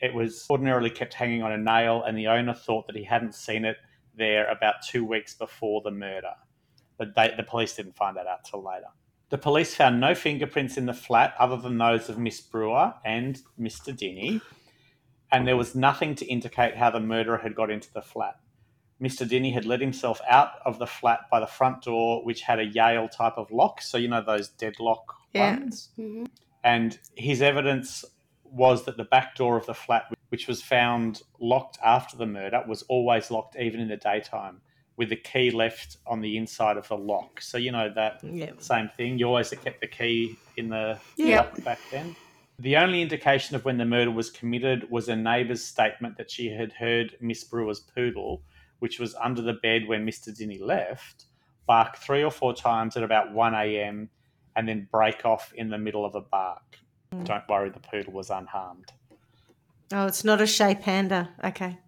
It 0.00 0.14
was 0.14 0.46
ordinarily 0.48 0.90
kept 0.90 1.14
hanging 1.14 1.42
on 1.42 1.52
a 1.52 1.58
nail, 1.58 2.02
and 2.02 2.16
the 2.16 2.28
owner 2.28 2.54
thought 2.54 2.86
that 2.86 2.96
he 2.96 3.04
hadn't 3.04 3.34
seen 3.34 3.64
it 3.64 3.76
there 4.16 4.48
about 4.50 4.76
two 4.88 5.04
weeks 5.04 5.34
before 5.34 5.82
the 5.82 5.90
murder. 5.90 6.32
But 6.96 7.14
they, 7.14 7.34
the 7.36 7.42
police 7.42 7.74
didn't 7.74 7.96
find 7.96 8.16
that 8.16 8.26
out 8.26 8.44
till 8.44 8.62
later. 8.62 8.86
The 9.30 9.38
police 9.38 9.74
found 9.74 10.00
no 10.00 10.14
fingerprints 10.14 10.76
in 10.76 10.86
the 10.86 10.94
flat 10.94 11.34
other 11.38 11.56
than 11.56 11.76
those 11.76 12.08
of 12.08 12.18
Miss 12.18 12.40
Brewer 12.40 12.94
and 13.04 13.40
Mr. 13.60 13.96
Dinny, 13.96 14.40
and 15.32 15.48
there 15.48 15.56
was 15.56 15.74
nothing 15.74 16.14
to 16.14 16.26
indicate 16.26 16.76
how 16.76 16.90
the 16.90 17.00
murderer 17.00 17.38
had 17.38 17.54
got 17.54 17.70
into 17.70 17.92
the 17.92 18.02
flat. 18.02 18.36
Mr. 19.00 19.28
Dinny 19.28 19.52
had 19.52 19.66
let 19.66 19.80
himself 19.80 20.20
out 20.28 20.52
of 20.64 20.78
the 20.78 20.86
flat 20.86 21.20
by 21.30 21.40
the 21.40 21.46
front 21.46 21.82
door, 21.82 22.24
which 22.24 22.42
had 22.42 22.58
a 22.58 22.64
Yale 22.64 23.08
type 23.08 23.34
of 23.36 23.50
lock. 23.50 23.82
So, 23.82 23.98
you 23.98 24.08
know, 24.08 24.22
those 24.22 24.48
deadlock 24.48 25.16
Yeah. 25.32 25.58
ones. 25.58 25.90
Mhm. 25.98 26.28
And 26.62 26.98
his 27.16 27.42
evidence 27.42 28.04
was 28.44 28.84
that 28.84 28.96
the 28.96 29.04
back 29.04 29.34
door 29.34 29.56
of 29.56 29.66
the 29.66 29.74
flat, 29.74 30.12
which 30.28 30.46
was 30.46 30.62
found 30.62 31.22
locked 31.40 31.78
after 31.84 32.16
the 32.16 32.26
murder, 32.26 32.64
was 32.66 32.82
always 32.84 33.30
locked 33.30 33.56
even 33.56 33.80
in 33.80 33.88
the 33.88 33.96
daytime 33.96 34.60
with 34.96 35.08
the 35.08 35.16
key 35.16 35.50
left 35.50 35.96
on 36.06 36.20
the 36.20 36.36
inside 36.36 36.76
of 36.76 36.86
the 36.86 36.96
lock. 36.96 37.40
So, 37.40 37.58
you 37.58 37.72
know, 37.72 37.92
that 37.94 38.22
same 38.62 38.88
thing. 38.96 39.18
You 39.18 39.26
always 39.26 39.50
kept 39.50 39.80
the 39.80 39.88
key 39.88 40.38
in 40.56 40.68
the 40.68 41.00
Yeah. 41.16 41.50
back 41.64 41.80
then. 41.90 42.14
The 42.60 42.76
only 42.76 43.02
indication 43.02 43.56
of 43.56 43.64
when 43.64 43.78
the 43.78 43.84
murder 43.84 44.12
was 44.12 44.30
committed 44.30 44.88
was 44.88 45.08
a 45.08 45.16
neighbour's 45.16 45.64
statement 45.64 46.16
that 46.18 46.30
she 46.30 46.48
had 46.48 46.72
heard 46.72 47.16
Miss 47.20 47.42
Brewer's 47.42 47.80
poodle, 47.80 48.42
which 48.84 49.00
was 49.00 49.14
under 49.14 49.40
the 49.40 49.54
bed 49.54 49.88
when 49.88 50.04
Mr. 50.06 50.28
Dinny 50.36 50.58
left, 50.60 51.24
bark 51.66 51.96
three 51.96 52.22
or 52.22 52.30
four 52.30 52.52
times 52.52 52.98
at 52.98 53.02
about 53.02 53.32
1 53.32 53.54
a.m. 53.54 54.10
and 54.54 54.68
then 54.68 54.86
break 54.92 55.24
off 55.24 55.54
in 55.56 55.70
the 55.70 55.78
middle 55.78 56.04
of 56.04 56.14
a 56.14 56.20
bark. 56.20 56.76
Don't 57.22 57.48
worry, 57.48 57.70
the 57.70 57.80
poodle 57.80 58.12
was 58.12 58.28
unharmed. 58.28 58.92
Oh, 59.90 60.04
it's 60.06 60.22
not 60.22 60.42
a 60.42 60.46
Shea 60.46 60.74
Panda. 60.74 61.30
Okay. 61.42 61.78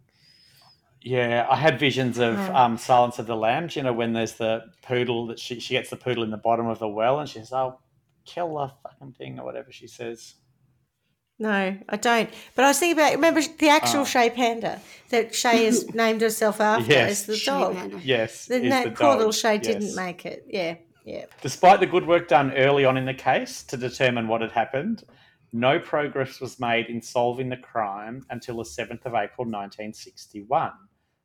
Yeah, 1.03 1.47
I 1.51 1.57
had 1.57 1.79
visions 1.79 2.17
of 2.19 2.39
Oh. 2.39 2.55
um, 2.57 2.79
Silence 2.79 3.19
of 3.19 3.27
the 3.27 3.37
Lambs. 3.37 3.77
You 3.77 3.83
know, 3.83 3.93
when 3.93 4.15
there's 4.15 4.37
the 4.37 4.63
poodle 4.81 5.27
that 5.27 5.39
she 5.39 5.61
she 5.61 5.75
gets 5.75 5.91
the 5.91 5.97
poodle 5.97 6.25
in 6.25 6.31
the 6.31 6.39
bottom 6.39 6.67
of 6.67 6.79
the 6.79 6.89
well, 6.89 7.21
and 7.21 7.29
she 7.29 7.41
says, 7.41 7.53
"Oh, 7.53 7.79
kill 8.25 8.55
the 8.55 8.73
fucking 8.83 9.13
thing" 9.19 9.39
or 9.39 9.45
whatever 9.45 9.71
she 9.71 9.87
says. 9.87 10.37
No, 11.39 11.77
I 11.89 11.97
don't. 11.97 12.31
But 12.55 12.65
I 12.65 12.69
was 12.69 12.79
thinking 12.79 12.99
about 12.99 13.13
remember 13.13 13.43
the 13.43 13.69
actual 13.69 14.01
Oh. 14.01 14.05
Shea 14.05 14.31
Panda 14.31 14.81
that 15.11 15.35
Shay 15.35 15.67
has 15.67 15.87
named 15.95 16.23
herself 16.23 16.61
after 16.61 16.91
Yes. 16.91 17.11
is 17.21 17.27
the 17.27 17.37
Shea 17.37 17.51
dog. 17.51 17.75
Panda. 17.75 18.01
Yes, 18.03 18.47
The, 18.47 18.57
is 18.57 18.71
na- 18.71 18.85
the 18.85 18.91
poor 18.91 19.09
dog. 19.09 19.17
little 19.19 19.33
Shay 19.33 19.55
yes. 19.57 19.67
didn't 19.67 19.95
make 19.95 20.25
it. 20.25 20.47
Yeah, 20.49 20.77
yeah. 21.05 21.27
Despite 21.43 21.81
the 21.81 21.87
good 21.87 22.07
work 22.07 22.29
done 22.29 22.53
early 22.55 22.85
on 22.87 22.97
in 22.97 23.05
the 23.05 23.15
case 23.15 23.63
to 23.65 23.77
determine 23.77 24.29
what 24.29 24.41
had 24.41 24.53
happened, 24.53 25.05
no 25.53 25.79
progress 25.79 26.41
was 26.41 26.59
made 26.59 26.87
in 26.87 27.03
solving 27.03 27.51
the 27.51 27.57
crime 27.59 28.25
until 28.31 28.57
the 28.57 28.65
7th 28.65 29.05
of 29.05 29.15
April 29.15 29.45
1961. 29.47 30.73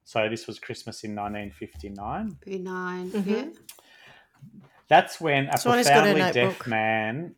So 0.04 0.28
this 0.28 0.46
was 0.46 0.60
Christmas 0.60 1.04
in 1.06 1.16
1959. 1.16 2.38
Be 2.46 2.58
nine. 2.58 3.12
Mhm. 3.12 3.28
Yeah. 3.28 3.46
That's 4.90 5.22
when 5.22 5.48
a 5.48 5.58
Swanee's 5.58 5.88
got 5.88 6.00
a 6.06 6.12
profoundly 6.14 6.32
deaf 6.34 6.68
man 6.68 7.36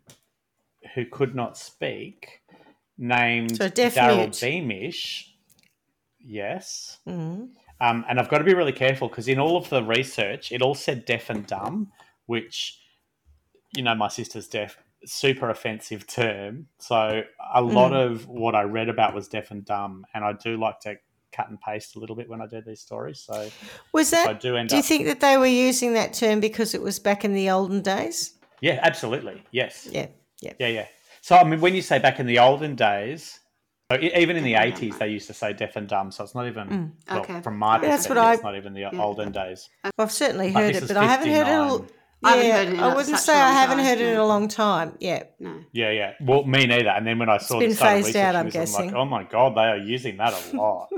who 0.95 1.05
could 1.05 1.35
not 1.35 1.55
speak, 1.57 2.41
named 3.03 3.57
So 3.57 3.69
Daryl. 3.69 4.39
Beamish, 4.39 5.33
yes, 6.19 6.99
Mm. 7.07 7.49
um, 7.81 8.05
and 8.07 8.19
I've 8.19 8.29
got 8.29 8.37
to 8.37 8.43
be 8.43 8.53
really 8.53 8.71
careful 8.71 9.09
because 9.09 9.27
in 9.27 9.39
all 9.39 9.57
of 9.57 9.69
the 9.69 9.83
research, 9.83 10.51
it 10.51 10.61
all 10.61 10.75
said 10.75 11.05
deaf 11.05 11.29
and 11.29 11.45
dumb, 11.45 11.91
which, 12.27 12.79
you 13.73 13.83
know, 13.83 13.93
my 13.95 14.07
sister's 14.07 14.47
deaf. 14.47 14.77
super 15.05 15.49
offensive 15.49 16.07
term. 16.07 16.65
So 16.79 17.23
a 17.53 17.61
lot 17.61 17.91
Mm. 17.91 18.05
of 18.11 18.25
what 18.29 18.55
I 18.55 18.61
read 18.61 18.87
about 18.87 19.13
was 19.13 19.27
deaf 19.27 19.51
and 19.51 19.65
dumb, 19.65 20.05
and 20.13 20.23
I 20.23 20.31
do 20.31 20.55
like 20.55 20.79
to 20.81 20.95
cut 21.33 21.49
and 21.49 21.59
paste 21.59 21.97
a 21.97 21.99
little 21.99 22.15
bit 22.15 22.29
when 22.29 22.39
I 22.41 22.47
do 22.47 22.61
these 22.61 22.79
stories. 22.79 23.19
So 23.19 23.49
Was 23.91 24.13
if 24.13 24.19
I 24.25 24.31
that? 24.31 24.41
do 24.41 24.55
end 24.55 24.69
Do 24.69 24.77
you 24.77 24.79
up, 24.79 24.85
think 24.85 25.05
that 25.07 25.19
they 25.19 25.35
were 25.35 25.45
using 25.45 25.93
that 25.95 26.13
term 26.13 26.39
because 26.39 26.73
it 26.73 26.81
was 26.81 26.99
back 26.99 27.25
in 27.25 27.33
the 27.33 27.49
olden 27.49 27.81
days? 27.81 28.35
yeah, 28.61 28.79
absolutely, 28.81 29.43
yes, 29.51 29.89
Yeah. 29.91 30.07
Yeah. 30.39 30.53
yeah, 30.59 30.67
yeah. 30.67 30.87
So 31.23 31.37
I 31.37 31.45
mean, 31.45 31.61
when 31.61 31.73
you 31.73 31.81
say 31.81 31.99
back 31.99 32.19
in 32.19 32.25
the 32.27 32.39
olden 32.39 32.75
days. 32.75 33.39
Even 34.01 34.37
in 34.37 34.43
the 34.43 34.53
Deaf 34.53 34.63
and 34.63 34.71
dumb, 34.73 34.83
eighties, 34.83 34.97
they 34.97 35.07
used 35.09 35.27
to 35.27 35.33
say 35.35 35.53
deaf 35.53 35.75
and 35.75 35.87
dumb, 35.87 36.09
so 36.11 36.23
it's 36.23 36.33
not 36.33 36.47
even 36.47 36.67
Mm. 36.67 36.91
well, 37.11 37.19
Okay. 37.19 37.41
from 37.41 37.57
my 37.59 37.75
Yeah, 37.75 37.81
that's 37.81 38.07
perspective, 38.07 38.17
what 38.17 38.25
I- 38.25 38.33
it's 38.33 38.43
not 38.43 38.55
even 38.55 38.73
the 38.73 38.79
Yeah. 38.81 38.89
olden 38.99 39.31
days. 39.31 39.69
Well, 39.83 39.91
I've 39.99 40.11
certainly 40.11 40.49
But 40.51 40.63
heard 40.63 40.69
this 40.73 40.77
it, 40.77 40.83
is 40.85 40.87
but 40.89 40.97
I 40.97 41.05
haven't 41.05 41.29
heard 41.29 41.47
it. 41.47 41.53
All, 41.53 41.79
yeah, 41.79 41.85
I 42.23 42.29
haven't 42.37 42.51
heard 42.51 42.67
it 42.69 42.73
in 42.73 42.79
I 42.79 42.83
a- 42.91 42.95
wouldn't 42.95 43.17
such 43.17 43.19
say 43.19 43.33
a 43.33 43.35
I 43.37 43.45
long 43.49 43.53
haven't 43.53 43.77
time, 43.77 43.85
heard 43.85 43.97
it 44.01 44.07
in 44.07 44.17
a 44.17 44.25
long 44.25 44.47
time. 44.47 44.97
Yeah. 44.99 45.23
No. 45.39 45.59
Yeah, 45.73 45.91
yeah. 45.91 46.13
Well, 46.21 46.43
me 46.45 46.65
neither. 46.65 46.89
And 46.89 47.05
then 47.05 47.19
when 47.19 47.29
I 47.29 47.37
saw 47.37 47.59
been 47.59 47.69
the 47.69 47.75
started 47.75 48.05
phased 48.05 48.15
out, 48.17 48.35
I'm 48.35 48.45
this, 48.45 48.53
guessing. 48.53 48.85
like, 48.87 48.95
oh 48.95 49.05
my 49.05 49.23
god, 49.23 49.55
they 49.55 49.61
are 49.61 49.77
using 49.77 50.17
that 50.17 50.33
a 50.33 50.57
lot. 50.57 50.89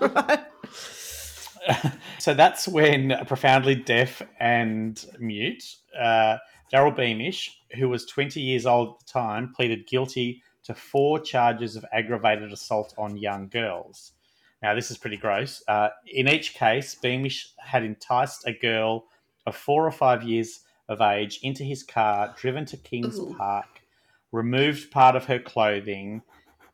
right. 0.00 1.92
so 2.18 2.34
that's 2.34 2.66
when 2.66 3.14
profoundly 3.26 3.76
deaf 3.76 4.20
and 4.40 5.04
mute, 5.20 5.62
uh, 5.96 6.38
Daryl 6.72 6.94
Beamish, 6.94 7.60
who 7.76 7.88
was 7.88 8.06
20 8.06 8.40
years 8.40 8.66
old 8.66 8.94
at 8.94 9.06
the 9.06 9.12
time, 9.12 9.52
pleaded 9.54 9.86
guilty 9.86 10.42
to 10.64 10.74
four 10.74 11.20
charges 11.20 11.76
of 11.76 11.84
aggravated 11.92 12.52
assault 12.52 12.92
on 12.98 13.16
young 13.16 13.48
girls. 13.48 14.12
Now, 14.62 14.74
this 14.74 14.90
is 14.90 14.98
pretty 14.98 15.16
gross. 15.16 15.62
Uh, 15.68 15.90
in 16.06 16.28
each 16.28 16.54
case, 16.54 16.94
Beamish 16.94 17.52
had 17.58 17.84
enticed 17.84 18.46
a 18.46 18.52
girl 18.52 19.04
of 19.46 19.54
four 19.54 19.86
or 19.86 19.92
five 19.92 20.24
years 20.24 20.60
of 20.88 21.00
age 21.00 21.40
into 21.42 21.62
his 21.62 21.82
car, 21.82 22.34
driven 22.36 22.64
to 22.66 22.76
Kings 22.76 23.18
Ooh. 23.18 23.34
Park, 23.36 23.82
removed 24.32 24.90
part 24.90 25.14
of 25.14 25.26
her 25.26 25.38
clothing, 25.38 26.22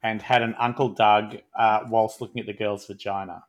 and 0.02 0.22
had 0.22 0.42
an 0.42 0.54
Uncle 0.58 0.88
Doug 0.88 1.36
uh, 1.54 1.80
whilst 1.88 2.20
looking 2.20 2.40
at 2.40 2.46
the 2.46 2.52
girl's 2.52 2.86
vagina. 2.86 3.44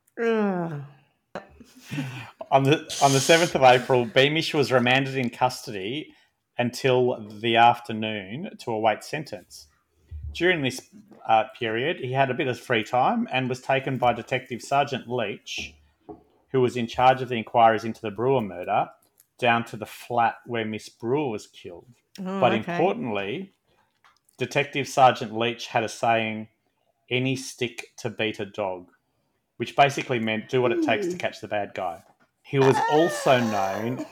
On 2.51 2.63
the 2.63 2.97
on 3.01 3.13
the 3.13 3.19
seventh 3.19 3.55
of 3.55 3.63
April, 3.63 4.05
Beamish 4.05 4.53
was 4.53 4.71
remanded 4.71 5.17
in 5.17 5.29
custody 5.29 6.13
until 6.57 7.27
the 7.29 7.55
afternoon 7.55 8.49
to 8.59 8.71
await 8.71 9.03
sentence. 9.03 9.67
During 10.33 10.61
this 10.61 10.81
uh, 11.27 11.45
period, 11.57 11.97
he 11.99 12.13
had 12.13 12.31
a 12.31 12.33
bit 12.33 12.47
of 12.47 12.59
free 12.59 12.83
time 12.83 13.27
and 13.31 13.49
was 13.49 13.61
taken 13.61 13.97
by 13.97 14.13
Detective 14.13 14.61
Sergeant 14.61 15.07
Leitch, 15.07 15.75
who 16.51 16.61
was 16.61 16.75
in 16.75 16.87
charge 16.87 17.21
of 17.21 17.29
the 17.29 17.35
inquiries 17.35 17.83
into 17.83 18.01
the 18.01 18.11
Brewer 18.11 18.41
murder, 18.41 18.89
down 19.37 19.63
to 19.65 19.77
the 19.77 19.85
flat 19.85 20.35
where 20.45 20.65
Miss 20.65 20.89
Brewer 20.89 21.29
was 21.29 21.47
killed. 21.47 21.87
Oh, 22.19 22.39
But 22.39 22.53
okay. 22.53 22.73
importantly, 22.73 23.53
Detective 24.37 24.87
Sergeant 24.87 25.33
Leitch 25.33 25.67
had 25.67 25.83
a 25.83 25.89
saying, 25.89 26.47
any 27.09 27.35
stick 27.35 27.91
to 27.97 28.09
beat 28.09 28.39
a 28.39 28.45
dog, 28.45 28.89
which 29.57 29.75
basically 29.75 30.19
meant 30.19 30.49
do 30.49 30.61
what 30.61 30.71
it 30.71 30.83
takes 30.83 31.07
to 31.07 31.15
catch 31.15 31.41
the 31.41 31.47
bad 31.47 31.73
guy. 31.73 32.03
He 32.41 32.59
was 32.59 32.77
also 32.91 33.39
known 33.39 34.05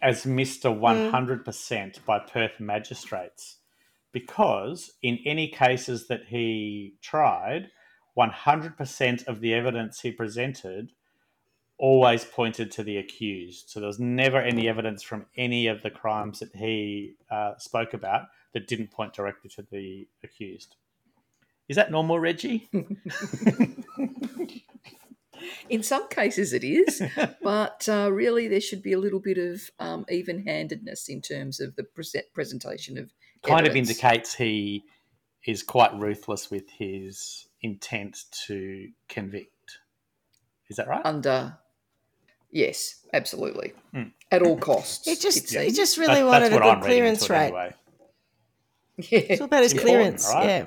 as 0.00 0.24
Mr. 0.24 0.76
100% 0.78 2.04
by 2.04 2.18
Perth 2.18 2.60
magistrates 2.60 3.56
because 4.12 4.92
in 5.02 5.18
any 5.24 5.48
cases 5.48 6.08
that 6.08 6.26
he 6.26 6.94
tried, 7.02 7.70
100% 8.16 9.26
of 9.26 9.40
the 9.40 9.54
evidence 9.54 10.00
he 10.00 10.10
presented 10.10 10.92
always 11.78 12.24
pointed 12.24 12.70
to 12.72 12.82
the 12.82 12.96
accused. 12.96 13.68
So 13.68 13.80
there 13.80 13.86
was 13.86 14.00
never 14.00 14.38
any 14.38 14.68
evidence 14.68 15.02
from 15.02 15.26
any 15.36 15.68
of 15.68 15.82
the 15.82 15.90
crimes 15.90 16.40
that 16.40 16.54
he 16.54 17.14
uh, 17.30 17.56
spoke 17.58 17.94
about 17.94 18.26
that 18.52 18.66
didn't 18.66 18.90
point 18.90 19.12
directly 19.12 19.50
to 19.50 19.62
the 19.70 20.08
accused. 20.24 20.74
Is 21.68 21.76
that 21.76 21.92
normal, 21.92 22.18
Reggie? 22.18 22.68
In 25.68 25.82
some 25.82 26.08
cases, 26.08 26.52
it 26.52 26.64
is, 26.64 27.02
but 27.42 27.88
uh, 27.88 28.10
really, 28.12 28.48
there 28.48 28.60
should 28.60 28.82
be 28.82 28.92
a 28.92 28.98
little 28.98 29.20
bit 29.20 29.38
of 29.38 29.70
um, 29.78 30.04
even-handedness 30.10 31.08
in 31.08 31.20
terms 31.22 31.60
of 31.60 31.76
the 31.76 31.84
present 31.84 32.26
presentation 32.34 32.98
of 32.98 33.10
kind 33.42 33.66
of 33.66 33.76
indicates 33.76 34.34
he 34.34 34.84
is 35.46 35.62
quite 35.62 35.94
ruthless 35.94 36.50
with 36.50 36.68
his 36.70 37.46
intent 37.62 38.24
to 38.46 38.88
convict. 39.08 39.78
Is 40.68 40.76
that 40.76 40.88
right? 40.88 41.00
under. 41.04 41.56
Yes, 42.50 43.04
absolutely, 43.12 43.74
Hmm. 43.92 44.04
at 44.32 44.42
all 44.42 44.56
costs. 44.56 45.04
He 45.06 45.16
just 45.16 45.54
it 45.54 45.64
he 45.66 45.70
just 45.70 45.98
really 45.98 46.16
That- 46.20 46.26
wanted 46.26 46.52
a 46.52 46.54
what 46.56 46.62
good 46.62 46.72
I'm 46.76 46.80
clearance 46.82 47.20
into 47.22 47.32
rate. 47.34 47.44
anyway. 47.46 47.74
yeah. 48.96 49.18
It's 49.20 49.40
all 49.40 49.44
about 49.46 49.62
his 49.62 49.72
It's 49.74 49.82
clearance. 49.82 50.30
right? 50.34 50.46
Yeah. 50.46 50.64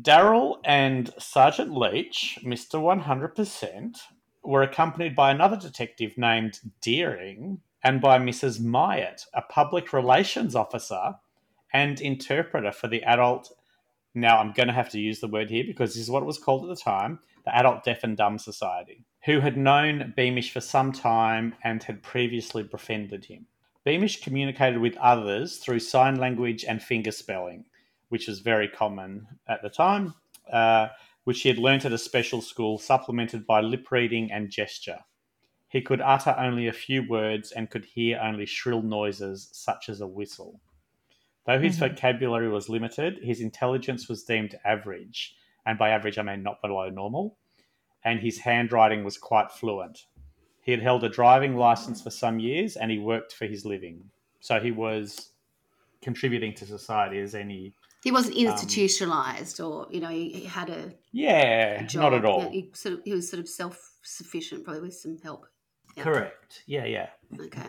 Daryl 0.00 0.58
and 0.64 1.10
Sergeant 1.18 1.72
Leitch, 1.72 2.38
Mr. 2.44 2.80
100%, 2.80 3.96
were 4.44 4.62
accompanied 4.62 5.16
by 5.16 5.30
another 5.30 5.56
detective 5.56 6.16
named 6.16 6.60
Deering 6.80 7.60
and 7.82 8.00
by 8.00 8.18
Mrs. 8.18 8.60
Myatt, 8.60 9.24
a 9.34 9.42
public 9.42 9.92
relations 9.92 10.54
officer 10.54 11.14
and 11.72 12.00
interpreter 12.00 12.70
for 12.70 12.86
the 12.86 13.02
adult. 13.02 13.50
Now, 14.14 14.38
I'm 14.38 14.52
going 14.52 14.68
to 14.68 14.74
have 14.74 14.90
to 14.90 15.00
use 15.00 15.20
the 15.20 15.26
word 15.26 15.50
here 15.50 15.64
because 15.64 15.94
this 15.94 16.02
is 16.02 16.10
what 16.10 16.22
it 16.22 16.26
was 16.26 16.38
called 16.38 16.64
at 16.64 16.68
the 16.68 16.82
time 16.82 17.20
the 17.44 17.56
Adult 17.56 17.82
Deaf 17.82 18.04
and 18.04 18.16
Dumb 18.16 18.38
Society, 18.38 19.04
who 19.24 19.40
had 19.40 19.56
known 19.56 20.12
Beamish 20.14 20.52
for 20.52 20.60
some 20.60 20.92
time 20.92 21.54
and 21.64 21.82
had 21.82 22.02
previously 22.02 22.62
befriended 22.62 23.24
him. 23.24 23.46
Beamish 23.84 24.20
communicated 24.20 24.80
with 24.80 24.96
others 24.98 25.56
through 25.56 25.80
sign 25.80 26.16
language 26.16 26.64
and 26.64 26.82
finger 26.82 27.10
spelling 27.10 27.64
which 28.08 28.28
was 28.28 28.40
very 28.40 28.68
common 28.68 29.26
at 29.46 29.62
the 29.62 29.68
time, 29.70 30.14
uh, 30.52 30.88
which 31.24 31.42
he 31.42 31.48
had 31.48 31.58
learnt 31.58 31.84
at 31.84 31.92
a 31.92 31.98
special 31.98 32.40
school, 32.40 32.78
supplemented 32.78 33.46
by 33.46 33.60
lip 33.60 33.90
reading 33.90 34.32
and 34.32 34.50
gesture. 34.50 35.00
He 35.68 35.82
could 35.82 36.00
utter 36.00 36.34
only 36.38 36.66
a 36.66 36.72
few 36.72 37.06
words 37.06 37.52
and 37.52 37.68
could 37.68 37.84
hear 37.84 38.18
only 38.18 38.46
shrill 38.46 38.82
noises, 38.82 39.50
such 39.52 39.88
as 39.88 40.00
a 40.00 40.06
whistle. 40.06 40.60
Though 41.44 41.60
his 41.60 41.76
Mhm. 41.76 41.90
vocabulary 41.90 42.48
was 42.48 42.68
limited, 42.68 43.18
his 43.22 43.40
intelligence 43.40 44.08
was 44.08 44.24
deemed 44.24 44.58
average, 44.64 45.36
and 45.66 45.78
by 45.78 45.90
average 45.90 46.18
I 46.18 46.22
mean 46.22 46.42
not 46.42 46.62
below 46.62 46.88
normal, 46.88 47.36
and 48.04 48.20
his 48.20 48.40
handwriting 48.40 49.04
was 49.04 49.18
quite 49.18 49.50
fluent. 49.50 50.06
He 50.62 50.72
had 50.72 50.82
held 50.82 51.04
a 51.04 51.08
driving 51.08 51.56
license 51.56 52.02
for 52.02 52.10
some 52.10 52.38
years 52.38 52.76
and 52.76 52.90
he 52.90 52.98
worked 52.98 53.32
for 53.32 53.46
his 53.46 53.64
living. 53.64 54.10
So 54.40 54.60
he 54.60 54.70
was 54.70 55.32
contributing 56.02 56.54
to 56.54 56.66
society 56.66 57.18
as 57.18 57.34
any 57.34 57.74
He 58.04 58.12
wasn't 58.12 58.36
Um, 58.36 58.46
institutionalized, 58.46 59.60
or 59.60 59.88
you 59.90 60.00
know, 60.00 60.08
he, 60.08 60.30
he 60.30 60.44
had 60.44 60.70
a, 60.70 60.92
Yeah, 61.12 61.84
a 61.84 61.96
not 61.96 62.14
at 62.14 62.24
all. 62.24 62.42
Yeah, 62.42 62.50
he, 62.50 62.70
sort 62.74 62.94
of, 62.94 63.00
he 63.04 63.12
was 63.12 63.28
sort 63.28 63.40
of 63.40 63.48
self-sufficient, 63.48 64.64
probably 64.64 64.82
with 64.82 64.94
some 64.94 65.18
help. 65.18 65.46
Yeah. 65.96 66.04
Correct. 66.04 66.62
Yeah, 66.66 66.84
yeah. 66.84 67.08
Okay. 67.40 67.66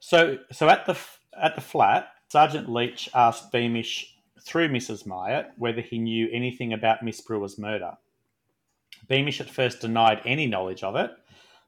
So, 0.00 0.38
so 0.52 0.68
at 0.68 0.86
the 0.86 0.96
at 1.40 1.54
the 1.54 1.60
flat, 1.60 2.08
Sergeant 2.28 2.68
Leitch 2.68 3.10
asked 3.14 3.52
Beamish 3.52 4.16
through 4.40 4.68
Mrs. 4.68 5.06
Myatt 5.06 5.50
whether 5.58 5.82
he 5.82 5.98
knew 5.98 6.28
anything 6.32 6.72
about 6.72 7.02
Miss 7.02 7.20
Brewer's 7.20 7.58
murder. 7.58 7.92
Beamish 9.08 9.40
at 9.40 9.50
first 9.50 9.80
denied 9.80 10.22
any 10.24 10.46
knowledge 10.46 10.82
of 10.82 10.96
it, 10.96 11.10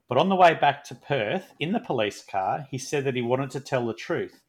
but 0.08 0.18
on 0.18 0.28
the 0.28 0.36
way 0.36 0.54
back 0.54 0.84
to 0.84 0.94
Perth 0.94 1.52
in 1.58 1.72
the 1.72 1.80
police 1.80 2.24
car, 2.24 2.66
he 2.70 2.78
said 2.78 3.04
that 3.04 3.16
he 3.16 3.22
wanted 3.22 3.50
to 3.50 3.60
tell 3.60 3.86
the 3.86 3.94
truth 3.94 4.40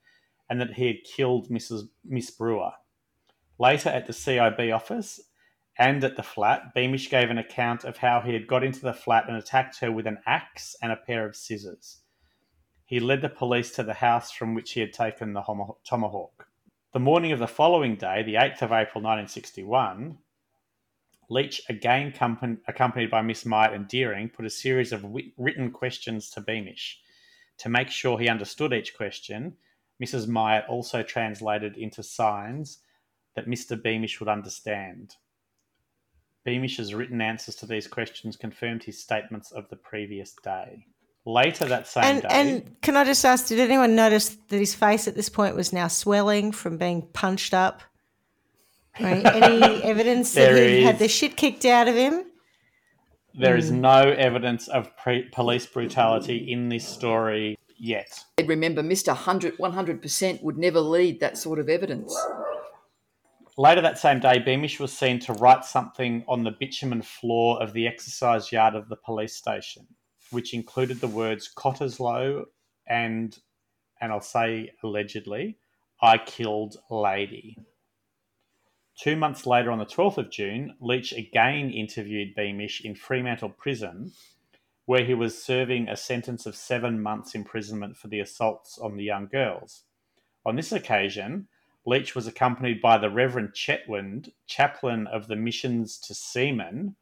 and 0.52 0.60
that 0.60 0.74
he 0.74 0.86
had 0.86 1.06
killed 1.06 1.48
Mrs. 1.48 1.88
Miss 2.04 2.30
Brewer. 2.30 2.74
Later 3.58 3.88
at 3.88 4.06
the 4.06 4.12
CIB 4.12 4.76
office 4.76 5.22
and 5.80 6.04
at 6.04 6.18
the 6.18 6.24
flat, 6.24 6.74
Beamish 6.76 7.10
gave 7.10 7.30
an 7.30 7.38
account 7.38 7.86
of 7.86 7.96
how 7.96 8.20
he 8.20 8.34
had 8.34 8.48
got 8.48 8.62
into 8.62 8.82
the 8.82 8.92
flat 8.92 9.30
and 9.30 9.38
attacked 9.38 9.80
her 9.80 9.90
with 9.90 10.06
an 10.06 10.18
axe 10.26 10.76
and 10.82 10.92
a 10.92 10.98
pair 10.98 11.26
of 11.26 11.38
scissors. 11.38 12.02
He 12.86 13.00
led 13.00 13.22
the 13.22 13.30
police 13.30 13.72
to 13.76 13.84
the 13.84 13.94
house 13.94 14.30
from 14.30 14.54
which 14.54 14.74
he 14.74 14.82
had 14.82 14.92
taken 14.92 15.32
the 15.32 15.42
tomahawk. 15.86 16.48
The 16.92 17.00
morning 17.00 17.32
of 17.32 17.40
the 17.40 17.48
following 17.48 17.96
day, 17.96 18.22
the 18.22 18.34
8th 18.34 18.64
of 18.64 18.74
April 18.74 19.02
1961, 19.02 20.18
Leitch, 21.30 21.62
again 21.70 22.14
accompanied 22.68 23.10
by 23.10 23.22
Miss 23.22 23.46
Myatt 23.46 23.74
and 23.74 23.88
Deering, 23.88 24.28
put 24.28 24.46
a 24.46 24.50
series 24.50 24.92
of 24.92 25.06
written 25.38 25.72
questions 25.72 26.30
to 26.32 26.42
Beamish. 26.42 27.00
To 27.60 27.70
make 27.70 27.90
sure 27.90 28.20
he 28.20 28.28
understood 28.28 28.74
each 28.74 28.98
question, 28.98 29.56
Mrs. 30.02 30.28
Myatt 30.28 30.66
also 30.68 31.04
translated 31.04 31.78
into 31.78 32.04
signs 32.04 32.80
that 33.36 33.48
Mr. 33.48 33.82
Beamish 33.82 34.20
would 34.20 34.30
understand. 34.30 35.16
Beamish's 36.44 36.94
written 36.94 37.22
answers 37.22 37.56
to 37.58 37.66
these 37.66 37.88
questions 37.88 38.36
confirmed 38.36 38.84
his 38.84 39.00
statements 39.00 39.52
of 39.52 39.70
the 39.70 39.76
previous 39.76 40.34
day. 40.44 40.86
Later 41.26 41.66
that 41.66 41.88
same 41.88 42.04
And 42.04 42.22
day, 42.24 42.28
and 42.32 42.82
can 42.82 42.98
I 42.98 43.04
just 43.04 43.24
ask, 43.24 43.48
did 43.48 43.60
anyone 43.60 43.96
notice 43.96 44.30
that 44.50 44.58
his 44.58 44.74
face 44.74 45.08
at 45.08 45.16
this 45.16 45.30
point 45.30 45.56
was 45.56 45.72
now 45.72 45.88
swelling 45.88 46.52
from 46.52 46.78
being 46.78 47.04
punched 47.14 47.54
up? 47.54 47.84
Right? 49.00 49.24
Any 49.26 49.84
evidence 49.84 50.34
that 50.34 50.58
he 50.58 50.82
had 50.82 50.98
the 50.98 51.08
shit 51.08 51.38
kicked 51.38 51.64
out 51.64 51.88
of 51.88 51.96
him? 51.96 52.26
there 53.34 53.56
is 53.56 53.70
hmm. 53.70 53.82
no 53.82 54.02
evidence 54.02 54.68
of 54.68 54.96
pre- 54.98 55.30
police 55.32 55.66
brutality 55.66 56.52
in 56.52 56.70
this 56.70 56.88
story 56.88 57.58
yet. 57.82 58.24
Remember, 58.46 58.84
Mr. 58.84 59.08
100, 59.08 59.58
100% 59.58 60.44
would 60.44 60.58
never 60.58 60.80
lead 60.80 61.20
that 61.20 61.38
sort 61.38 61.58
of 61.58 61.68
evidence. 61.68 62.16
Later 63.58 63.82
that 63.82 63.98
same 63.98 64.20
day, 64.20 64.40
Beamish 64.40 64.80
was 64.80 64.94
seen 64.94 65.20
to 65.22 65.34
write 65.34 65.66
something 65.66 66.24
on 66.28 66.44
the 66.44 66.52
bitumen 66.52 67.02
floor 67.02 67.62
of 67.62 67.74
the 67.74 67.88
exercise 67.88 68.52
yard 68.52 68.76
of 68.76 68.88
the 68.88 68.96
police 68.96 69.36
station, 69.36 69.88
which 70.30 70.54
included 70.54 71.02
the 71.02 71.08
words 71.08 71.52
Cottesloe 71.54 72.46
and, 72.88 73.38
and 74.00 74.12
I'll 74.12 74.22
say 74.22 74.72
allegedly, 74.84 75.58
I 76.02 76.20
killed 76.20 76.78
lady. 76.90 77.58
Two 78.98 79.16
months 79.16 79.48
later, 79.48 79.72
on 79.72 79.80
the 79.80 79.86
12th 79.86 80.18
of 80.18 80.30
June, 80.30 80.76
Leitch 80.80 81.12
again 81.14 81.72
interviewed 81.72 82.36
Beamish 82.36 82.82
in 82.82 82.94
Fremantle 82.94 83.50
Prison, 83.50 84.12
where 84.92 85.06
he 85.06 85.14
was 85.14 85.42
serving 85.42 85.88
a 85.88 85.96
sentence 85.96 86.46
of 86.46 86.54
seven 86.54 87.02
months' 87.02 87.34
imprisonment 87.34 87.96
for 87.96 88.10
the 88.10 88.20
assaults 88.20 88.78
on 88.78 88.98
the 88.98 89.04
young 89.06 89.26
girls. 89.26 89.84
On 90.46 90.58
this 90.58 90.74
occasion, 90.74 91.48
Leitch 91.86 92.14
was 92.14 92.28
accompanied 92.28 92.82
by 92.82 92.98
the 92.98 93.10
Reverend 93.10 93.54
Chetwynd, 93.54 94.34
chaplain 94.48 95.08
of 95.08 95.30
the 95.30 95.38
Missions 95.38 95.98
to 96.00 96.14
Seamen, 96.14 96.98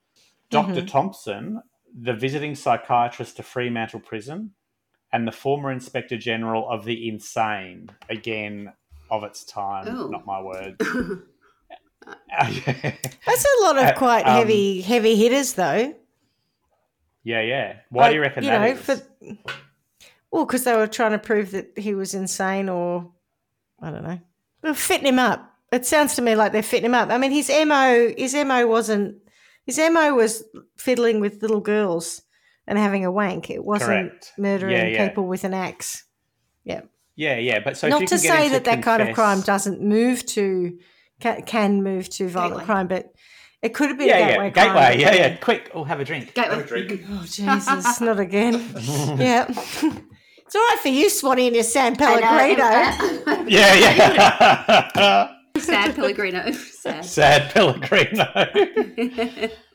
doctor 0.52 0.86
Thompson, 0.86 1.64
the 2.00 2.14
visiting 2.14 2.54
psychiatrist 2.54 3.38
to 3.38 3.42
Fremantle 3.42 4.02
Prison, 4.02 4.52
and 5.12 5.28
the 5.28 5.32
former 5.32 5.72
Inspector 5.72 6.16
General 6.20 6.70
of 6.70 6.86
the 6.86 7.10
Insane, 7.10 7.90
again 8.08 8.72
of 9.10 9.24
its 9.24 9.44
time, 9.44 10.12
not 10.12 10.28
my 10.28 10.40
word. 10.40 10.80
That's 12.30 13.46
a 13.46 13.64
lot 13.64 13.80
of 13.80 13.84
Uh, 13.84 13.94
quite 13.98 14.28
um, 14.28 14.38
heavy 14.38 14.82
heavy 14.82 15.16
hitters, 15.16 15.54
though. 15.54 15.96
Yeah, 17.24 17.42
yeah. 17.42 17.76
Why 17.90 18.10
do 18.10 18.16
you 18.16 18.22
reckon 18.22 18.44
you 18.44 18.50
that 18.50 18.62
know, 18.62 18.68
is? 18.68 18.82
for 18.82 19.38
well, 20.32 20.46
because 20.46 20.64
they 20.64 20.76
were 20.76 20.88
trying 20.88 21.12
to 21.12 21.20
prove 21.20 21.52
that 21.52 21.78
he 21.78 21.96
was 21.96 22.14
insane, 22.14 22.70
or 22.70 23.12
I 23.82 23.92
don't 23.92 24.04
know, 24.04 24.20
They're 24.62 24.74
fitting 24.74 25.08
him 25.08 25.20
up. 25.20 25.46
It 25.72 25.86
sounds 25.86 26.16
to 26.16 26.22
me 26.22 26.36
like 26.36 26.52
they're 26.52 26.64
fitting 26.64 26.86
him 26.86 26.96
up. 26.96 27.10
I 27.10 27.18
mean, 27.18 27.32
his 27.32 27.50
mo, 27.50 28.12
his 28.18 28.34
mo 28.36 28.68
wasn't. 28.68 29.18
His 29.66 29.78
mo 29.78 30.16
was 30.16 30.44
fiddling 30.78 31.20
with 31.20 31.42
little 31.44 31.62
girls 31.62 32.24
and 32.66 32.78
having 32.80 33.06
a 33.06 33.12
wank. 33.12 33.50
It 33.52 33.64
wasn't 33.64 33.90
Correct. 34.12 34.34
murdering 34.38 34.76
Yeah, 34.76 34.86
yeah. 34.88 35.08
people 35.08 35.28
with 35.28 35.44
an 35.44 35.54
axe. 35.54 36.06
yeah, 36.64 36.82
yeah. 37.16 37.38
Yeah. 37.38 37.60
But 37.60 37.78
so 37.78 37.88
if 37.88 37.92
Not 37.92 38.02
you 38.02 38.08
to 38.08 38.16
can 38.16 38.24
get 38.24 38.32
say 38.38 38.46
him 38.48 38.54
that 38.54 38.64
that 38.66 38.82
kind 38.84 39.02
of 39.04 39.14
crime 39.14 39.42
doesn't 39.42 39.82
move 39.82 40.26
to 40.28 40.80
can, 41.20 41.44
can 41.44 41.84
move 41.84 42.10
to 42.12 42.28
violent 42.30 42.54
Gateway. 42.62 42.66
crime, 42.66 42.88
but 42.88 43.14
it 43.62 43.74
could 43.74 43.90
have 43.90 43.98
been 43.98 44.08
Yeah, 44.08 44.18
a 44.18 44.20
yeah. 44.20 44.28
gateway. 44.30 44.50
Gateway. 44.52 44.72
crime, 44.74 45.00
Yeah, 45.00 45.14
yeah. 45.16 45.36
Quick. 45.38 45.72
Oh, 45.74 45.84
have 45.84 46.00
a 46.00 46.06
drink. 46.06 46.34
Gateway. 46.34 46.56
Have 46.56 46.66
a 46.66 46.68
drink. 46.68 47.04
Oh 47.10 47.24
Jesus, 47.24 48.02
not 48.02 48.20
again. 48.20 48.54
yeah. 49.18 49.46
It's 49.50 50.56
all 50.56 50.62
right 50.62 50.80
for 50.82 50.88
you, 50.90 51.10
Swanee, 51.10 51.48
and 51.48 51.56
your 51.56 51.64
San 51.64 51.96
Pellegrino. 51.96 52.58
Pellegrino. 52.58 53.44
Yeah, 53.50 53.76
yeah. 53.76 55.30
Sad 55.58 55.96
Pellegrino. 55.96 56.52
Sad. 56.52 57.06
Sad 57.06 57.52
Pellegrino. 57.54 58.26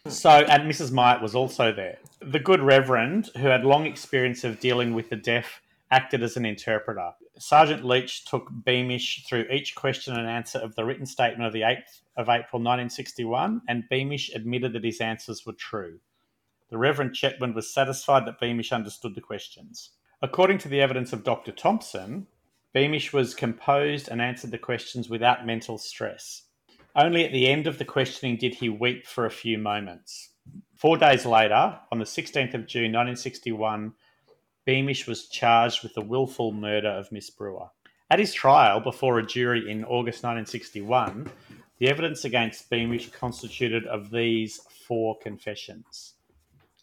so, 0.08 0.30
and 0.30 0.70
Mrs. 0.70 0.90
Myatt 0.90 1.22
was 1.22 1.34
also 1.34 1.72
there. 1.72 1.98
The 2.20 2.38
good 2.40 2.60
Reverend, 2.60 3.30
who 3.36 3.46
had 3.48 3.64
long 3.64 3.86
experience 3.86 4.42
of 4.44 4.58
dealing 4.58 4.94
with 4.94 5.10
the 5.10 5.16
deaf, 5.16 5.60
acted 5.90 6.22
as 6.22 6.36
an 6.36 6.44
interpreter. 6.46 7.10
Sergeant 7.38 7.84
Leitch 7.84 8.24
took 8.24 8.48
Beamish 8.64 9.24
through 9.26 9.46
each 9.50 9.74
question 9.74 10.16
and 10.16 10.28
answer 10.28 10.58
of 10.58 10.74
the 10.76 10.84
written 10.84 11.06
statement 11.06 11.46
of 11.46 11.52
the 11.52 11.62
8th 11.62 12.02
of 12.16 12.28
April 12.28 12.60
1961, 12.60 13.62
and 13.68 13.88
Beamish 13.88 14.30
admitted 14.34 14.72
that 14.72 14.84
his 14.84 15.00
answers 15.00 15.44
were 15.44 15.52
true. 15.52 15.98
The 16.70 16.78
Reverend 16.78 17.12
Chetwynd 17.12 17.54
was 17.54 17.72
satisfied 17.72 18.26
that 18.26 18.40
Beamish 18.40 18.72
understood 18.72 19.14
the 19.14 19.20
questions. 19.20 19.90
According 20.22 20.58
to 20.58 20.68
the 20.68 20.80
evidence 20.80 21.12
of 21.12 21.24
Dr. 21.24 21.50
Thompson, 21.50 22.28
Beamish 22.72 23.12
was 23.12 23.34
composed 23.34 24.08
and 24.08 24.22
answered 24.22 24.52
the 24.52 24.58
questions 24.58 25.08
without 25.08 25.46
mental 25.46 25.76
stress. 25.76 26.42
Only 26.96 27.24
at 27.24 27.32
the 27.32 27.48
end 27.48 27.66
of 27.66 27.78
the 27.78 27.84
questioning 27.84 28.36
did 28.36 28.54
he 28.54 28.68
weep 28.68 29.06
for 29.06 29.26
a 29.26 29.30
few 29.30 29.58
moments. 29.58 30.30
Four 30.76 30.96
days 30.96 31.26
later, 31.26 31.78
on 31.90 31.98
the 31.98 32.04
16th 32.04 32.54
of 32.54 32.66
June 32.66 32.92
1961, 32.92 33.94
Beamish 34.64 35.06
was 35.06 35.28
charged 35.28 35.82
with 35.82 35.94
the 35.94 36.00
willful 36.00 36.52
murder 36.52 36.88
of 36.88 37.12
Miss 37.12 37.30
Brewer. 37.30 37.68
At 38.10 38.18
his 38.18 38.32
trial 38.32 38.80
before 38.80 39.18
a 39.18 39.26
jury 39.26 39.70
in 39.70 39.84
August 39.84 40.22
1961, 40.22 41.30
the 41.78 41.88
evidence 41.88 42.24
against 42.24 42.70
Beamish 42.70 43.10
constituted 43.10 43.86
of 43.86 44.10
these 44.10 44.60
four 44.86 45.18
confessions. 45.18 46.14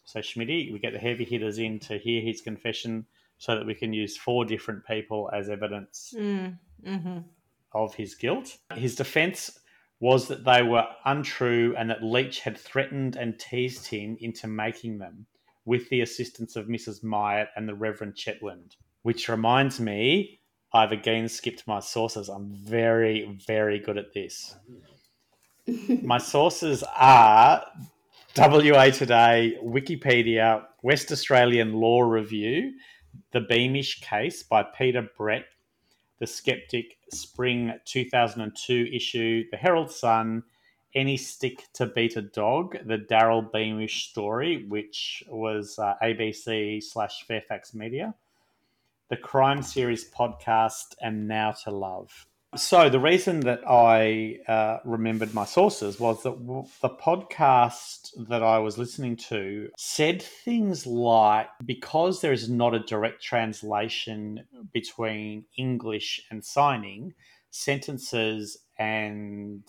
So, 0.04 0.20
Schmitty, 0.20 0.72
we 0.72 0.78
get 0.78 0.92
the 0.92 0.98
heavy 0.98 1.24
hitters 1.24 1.58
in 1.58 1.78
to 1.80 1.98
hear 1.98 2.20
his 2.20 2.40
confession 2.40 3.06
so 3.38 3.56
that 3.56 3.66
we 3.66 3.74
can 3.74 3.92
use 3.92 4.16
four 4.16 4.44
different 4.44 4.86
people 4.86 5.30
as 5.32 5.48
evidence 5.48 6.14
Mm, 6.16 6.58
hmm 6.84 7.18
of 7.74 7.94
his 7.94 8.14
guilt. 8.14 8.58
His 8.74 8.94
defense 8.94 9.58
was 9.98 10.28
that 10.28 10.44
they 10.44 10.62
were 10.62 10.86
untrue 11.04 11.74
and 11.76 11.88
that 11.88 12.02
Leitch 12.02 12.40
had 12.40 12.58
threatened 12.58 13.16
and 13.16 13.38
teased 13.38 13.86
him 13.86 14.16
into 14.20 14.46
making 14.46 14.98
them 14.98 15.26
with 15.64 15.88
the 15.88 16.00
assistance 16.00 16.56
of 16.56 16.66
Mrs. 16.66 17.02
Myatt 17.02 17.48
and 17.56 17.68
the 17.68 17.74
Reverend 17.74 18.14
Chetwynd. 18.14 18.76
Which 19.02 19.28
reminds 19.28 19.80
me, 19.80 20.40
I've 20.72 20.92
again 20.92 21.28
skipped 21.28 21.66
my 21.66 21.80
sources. 21.80 22.28
I'm 22.28 22.50
very, 22.50 23.38
very 23.46 23.78
good 23.78 23.98
at 23.98 24.12
this. 24.14 24.56
my 26.02 26.18
sources 26.18 26.82
are 26.96 27.64
WA 28.36 28.90
Today, 28.90 29.58
Wikipedia, 29.62 30.64
West 30.82 31.12
Australian 31.12 31.74
Law 31.74 32.00
Review, 32.00 32.72
The 33.32 33.42
Beamish 33.42 34.00
Case 34.00 34.42
by 34.42 34.62
Peter 34.62 35.06
Brett, 35.18 35.44
The 36.18 36.26
Skeptic, 36.26 36.96
Spring 37.10 37.74
2002 37.84 38.88
issue, 38.92 39.44
The 39.50 39.58
Herald 39.58 39.90
Sun, 39.90 40.44
Any 40.94 41.16
Stick 41.16 41.68
to 41.74 41.86
Beat 41.86 42.16
a 42.16 42.22
Dog, 42.22 42.76
The 42.84 42.98
Daryl 42.98 43.50
Beamish 43.50 44.10
Story, 44.10 44.66
which 44.68 45.24
was 45.28 45.78
uh, 45.78 45.94
ABC 46.02 46.82
slash 46.82 47.24
Fairfax 47.26 47.74
Media, 47.74 48.14
The 49.08 49.16
Crime 49.16 49.62
Series 49.62 50.10
podcast, 50.10 50.94
and 51.00 51.26
Now 51.26 51.52
to 51.64 51.70
Love. 51.70 52.26
So 52.54 52.90
the 52.90 53.00
reason 53.00 53.40
that 53.40 53.60
I 53.66 54.36
uh, 54.46 54.80
remembered 54.84 55.32
my 55.32 55.46
sources 55.46 55.98
was 55.98 56.22
that 56.24 56.36
the 56.82 56.90
podcast 56.90 58.10
that 58.28 58.42
I 58.42 58.58
was 58.58 58.76
listening 58.76 59.16
to 59.28 59.70
said 59.78 60.20
things 60.20 60.86
like 60.86 61.48
because 61.64 62.20
there 62.20 62.32
is 62.32 62.50
not 62.50 62.74
a 62.74 62.80
direct 62.80 63.22
translation 63.22 64.44
between 64.74 65.46
English 65.56 66.26
and 66.30 66.44
signing, 66.44 67.14
sentences 67.50 68.58
and 68.78 69.62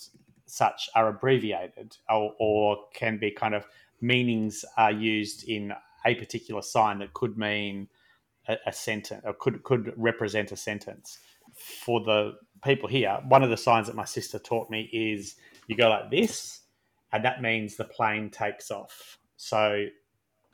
such 0.54 0.88
are 0.94 1.08
abbreviated 1.08 1.98
or, 2.08 2.36
or 2.40 2.78
can 2.94 3.18
be 3.18 3.32
kind 3.32 3.56
of 3.56 3.66
meanings 4.00 4.64
are 4.78 4.92
used 4.92 5.50
in 5.50 5.74
a 6.06 6.14
particular 6.14 6.62
sign 6.62 7.00
that 7.00 7.12
could 7.14 7.40
mean 7.40 7.88
a, 8.48 8.58
a 8.68 8.72
sentence 8.72 9.24
or 9.26 9.34
could 9.34 9.64
could 9.64 9.92
represent 9.98 10.52
a 10.52 10.56
sentence. 10.56 11.18
For 11.56 12.02
the 12.02 12.34
people 12.64 12.88
here, 12.88 13.20
one 13.28 13.42
of 13.42 13.50
the 13.50 13.58
signs 13.58 13.88
that 13.88 13.96
my 13.96 14.06
sister 14.06 14.38
taught 14.38 14.70
me 14.70 14.90
is 14.94 15.36
you 15.68 15.76
go 15.76 15.90
like 15.90 16.12
this, 16.12 16.62
and 17.12 17.26
that 17.26 17.42
means 17.42 17.76
the 17.76 17.86
plane 17.86 18.30
takes 18.30 18.70
off. 18.70 19.18
So 19.38 19.86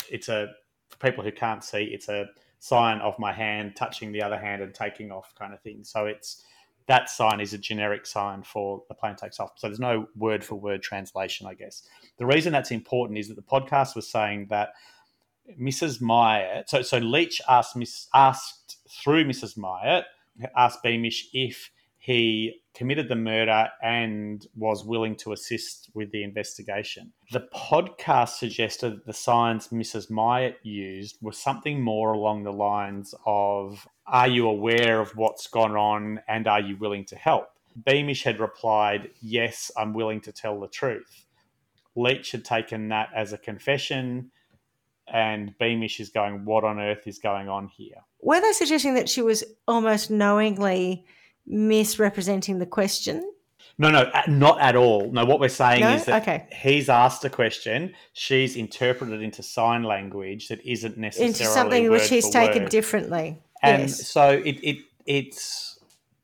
it's 0.10 0.30
a 0.30 0.48
for 0.90 0.98
people 0.98 1.26
who 1.26 1.32
can't 1.34 1.64
see, 1.64 1.84
it's 1.84 2.08
a 2.08 2.28
sign 2.60 3.00
of 3.00 3.20
my 3.20 3.34
hand 3.34 3.76
touching 3.76 4.14
the 4.14 4.24
other 4.24 4.38
hand 4.38 4.62
and 4.62 4.74
taking 4.74 5.12
off 5.12 5.36
kind 5.38 5.54
of 5.54 5.62
thing. 5.62 5.84
So 5.84 6.06
it's 6.06 6.44
that 6.90 7.08
sign 7.08 7.40
is 7.40 7.54
a 7.54 7.58
generic 7.58 8.08
sign 8.08 8.42
for 8.42 8.82
the 8.90 8.96
plane 8.96 9.16
takes 9.16 9.40
off. 9.40 9.52
So 9.58 9.68
there's 9.68 9.80
no 9.80 10.08
word 10.18 10.44
for 10.44 10.56
word 10.56 10.82
translation, 10.82 11.46
I 11.46 11.54
guess. 11.54 11.88
The 12.18 12.26
reason 12.26 12.52
that's 12.52 12.72
important 12.72 13.20
is 13.20 13.28
that 13.28 13.36
the 13.36 13.44
podcast 13.44 13.96
was 13.96 14.10
saying 14.10 14.48
that 14.50 14.70
Mrs. 15.62 16.02
Myatt, 16.02 16.68
so 16.68 16.82
so 16.82 16.98
Leitch 16.98 17.42
asked 17.48 17.76
Miss 17.76 18.08
asked 18.16 18.78
through 18.90 19.26
Mrs. 19.26 19.56
Myatt, 19.56 20.06
asked 20.58 20.82
Beamish 20.82 21.28
if 21.32 21.70
he 22.00 22.62
committed 22.74 23.10
the 23.10 23.16
murder 23.16 23.68
and 23.84 24.48
was 24.56 24.86
willing 24.86 25.18
to 25.18 25.34
assist 25.34 25.90
with 25.94 26.12
the 26.12 26.24
investigation. 26.24 27.12
The 27.32 27.48
podcast 27.54 28.38
suggested 28.38 28.92
that 28.92 29.06
the 29.06 29.14
signs 29.14 29.68
Mrs. 29.68 30.10
Myatt 30.10 30.60
used 30.64 31.18
were 31.22 31.34
something 31.34 31.82
more 31.82 32.14
along 32.14 32.44
the 32.44 32.54
lines 32.54 33.14
of 33.26 33.86
Are 34.08 34.30
you 34.30 34.48
aware 34.48 35.02
of 35.02 35.12
what's 35.18 35.48
gone 35.48 35.76
on 35.76 36.22
and 36.30 36.48
are 36.48 36.62
you 36.62 36.78
willing 36.78 37.04
to 37.06 37.18
help? 37.18 37.50
Beamish 37.86 38.24
had 38.24 38.40
replied, 38.40 39.10
Yes, 39.22 39.70
I'm 39.78 39.94
willing 39.94 40.22
to 40.22 40.32
tell 40.32 40.58
the 40.58 40.70
truth. 40.70 41.26
Leitch 41.98 42.32
had 42.32 42.46
taken 42.46 42.88
that 42.90 43.10
as 43.14 43.34
a 43.34 43.38
confession, 43.38 44.32
and 45.12 45.54
Beamish 45.60 46.00
is 46.00 46.10
going, 46.10 46.46
What 46.46 46.64
on 46.64 46.80
earth 46.80 47.08
is 47.08 47.20
going 47.20 47.50
on 47.50 47.68
here? 47.68 47.98
Were 48.22 48.40
they 48.40 48.54
suggesting 48.54 48.94
that 48.94 49.10
she 49.10 49.22
was 49.22 49.44
almost 49.68 50.10
knowingly 50.10 51.06
misrepresenting 51.46 52.60
the 52.60 52.66
question? 52.66 53.32
No, 53.78 53.90
no, 53.90 54.12
not 54.28 54.60
at 54.60 54.76
all. 54.76 55.10
No, 55.12 55.24
what 55.24 55.40
we're 55.40 55.48
saying 55.48 55.82
No? 55.82 55.94
is 55.94 56.06
that 56.06 56.22
Okay. 56.24 56.48
he's 56.52 56.90
asked 56.90 57.24
a 57.24 57.30
question, 57.30 57.94
she's 58.14 58.58
interpreted 58.58 59.22
into 59.22 59.42
sign 59.42 59.84
language 59.84 60.50
that 60.50 60.60
isn't 60.66 60.98
necessarily 60.98 61.30
Into 61.30 61.46
something 61.46 61.90
which 61.90 62.10
he's 62.10 62.30
taken 62.30 62.64
word. 62.64 62.72
differently. 62.72 63.42
And 63.64 63.84
yes. 63.84 64.08
so 64.08 64.32
it, 64.32 64.60
it 64.64 64.78
it's 65.06 65.80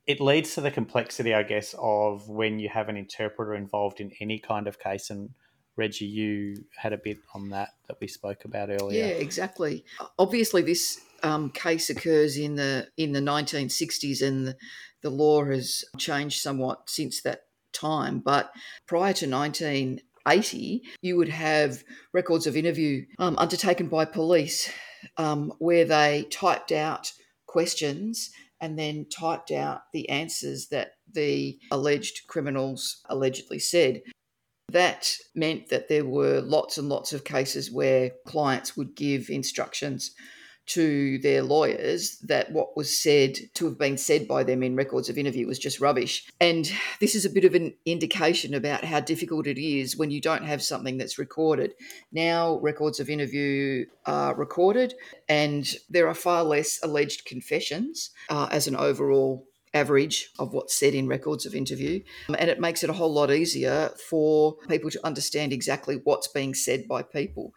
it 0.06 0.20
leads 0.20 0.54
to 0.54 0.60
the 0.60 0.70
complexity, 0.70 1.34
I 1.34 1.42
guess, 1.42 1.74
of 1.78 2.28
when 2.28 2.58
you 2.58 2.68
have 2.68 2.88
an 2.88 2.96
interpreter 2.96 3.54
involved 3.54 4.00
in 4.00 4.12
any 4.20 4.38
kind 4.38 4.68
of 4.68 4.78
case. 4.78 5.10
And 5.10 5.30
Reggie, 5.76 6.06
you 6.06 6.64
had 6.76 6.92
a 6.92 6.98
bit 6.98 7.18
on 7.34 7.50
that 7.50 7.70
that 7.86 7.98
we 8.00 8.08
spoke 8.08 8.44
about 8.44 8.70
earlier. 8.70 9.06
Yeah, 9.06 9.12
exactly. 9.12 9.84
Obviously, 10.18 10.62
this 10.62 11.00
um, 11.22 11.50
case 11.50 11.90
occurs 11.90 12.36
in 12.36 12.56
the 12.56 12.88
in 12.96 13.12
the 13.12 13.20
1960s, 13.20 14.26
and 14.26 14.48
the, 14.48 14.56
the 15.02 15.10
law 15.10 15.44
has 15.44 15.84
changed 15.98 16.40
somewhat 16.40 16.88
since 16.88 17.20
that 17.22 17.42
time. 17.72 18.20
But 18.20 18.50
prior 18.86 19.12
to 19.14 19.28
1980, 19.28 20.82
you 21.02 21.16
would 21.16 21.28
have 21.28 21.84
records 22.12 22.46
of 22.46 22.56
interview 22.56 23.04
um, 23.18 23.36
undertaken 23.38 23.88
by 23.88 24.06
police 24.06 24.72
um, 25.18 25.52
where 25.58 25.84
they 25.84 26.26
typed 26.30 26.72
out 26.72 27.12
questions 27.46 28.30
and 28.60 28.78
then 28.78 29.06
typed 29.10 29.50
out 29.50 29.82
the 29.92 30.08
answers 30.08 30.68
that 30.68 30.92
the 31.12 31.58
alleged 31.70 32.26
criminals 32.26 33.02
allegedly 33.08 33.58
said. 33.58 34.02
That 34.70 35.16
meant 35.34 35.68
that 35.68 35.88
there 35.88 36.04
were 36.04 36.40
lots 36.40 36.76
and 36.76 36.88
lots 36.88 37.12
of 37.12 37.24
cases 37.24 37.70
where 37.70 38.10
clients 38.26 38.76
would 38.76 38.94
give 38.96 39.30
instructions 39.30 40.12
to 40.66 41.18
their 41.18 41.42
lawyers 41.42 42.18
that 42.24 42.50
what 42.52 42.76
was 42.76 42.96
said 43.00 43.36
to 43.54 43.66
have 43.66 43.78
been 43.78 43.96
said 43.96 44.26
by 44.26 44.42
them 44.42 44.62
in 44.62 44.74
records 44.74 45.08
of 45.08 45.16
interview 45.16 45.46
was 45.46 45.58
just 45.58 45.80
rubbish. 45.80 46.26
And 46.40 46.70
this 47.00 47.14
is 47.14 47.24
a 47.24 47.30
bit 47.30 47.44
of 47.44 47.54
an 47.54 47.74
indication 47.84 48.52
about 48.52 48.84
how 48.84 49.00
difficult 49.00 49.46
it 49.46 49.58
is 49.58 49.96
when 49.96 50.10
you 50.10 50.20
don't 50.20 50.44
have 50.44 50.62
something 50.62 50.98
that's 50.98 51.18
recorded. 51.18 51.74
Now, 52.10 52.58
records 52.58 52.98
of 52.98 53.08
interview 53.08 53.86
are 54.06 54.34
recorded, 54.34 54.94
and 55.28 55.66
there 55.88 56.08
are 56.08 56.14
far 56.14 56.42
less 56.42 56.80
alleged 56.82 57.24
confessions 57.24 58.10
uh, 58.28 58.48
as 58.50 58.66
an 58.66 58.76
overall 58.76 59.45
average 59.76 60.30
of 60.38 60.52
what's 60.52 60.78
said 60.78 60.94
in 60.94 61.06
records 61.06 61.46
of 61.46 61.54
interview. 61.54 62.02
Um, 62.28 62.36
and 62.38 62.50
it 62.50 62.60
makes 62.60 62.82
it 62.82 62.90
a 62.90 62.94
whole 62.94 63.12
lot 63.12 63.30
easier 63.30 63.90
for 64.08 64.56
people 64.68 64.90
to 64.90 65.06
understand 65.06 65.52
exactly 65.52 66.00
what's 66.04 66.28
being 66.28 66.54
said 66.54 66.88
by 66.88 67.02
people 67.02 67.52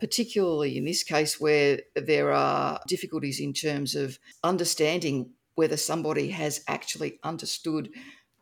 particularly 0.00 0.78
in 0.78 0.86
this 0.86 1.02
case 1.02 1.38
where 1.38 1.80
there 1.94 2.32
are 2.32 2.80
difficulties 2.88 3.38
in 3.38 3.52
terms 3.52 3.94
of 3.94 4.18
understanding 4.42 5.30
whether 5.54 5.76
somebody 5.76 6.30
has 6.30 6.64
actually 6.66 7.18
understood 7.22 7.90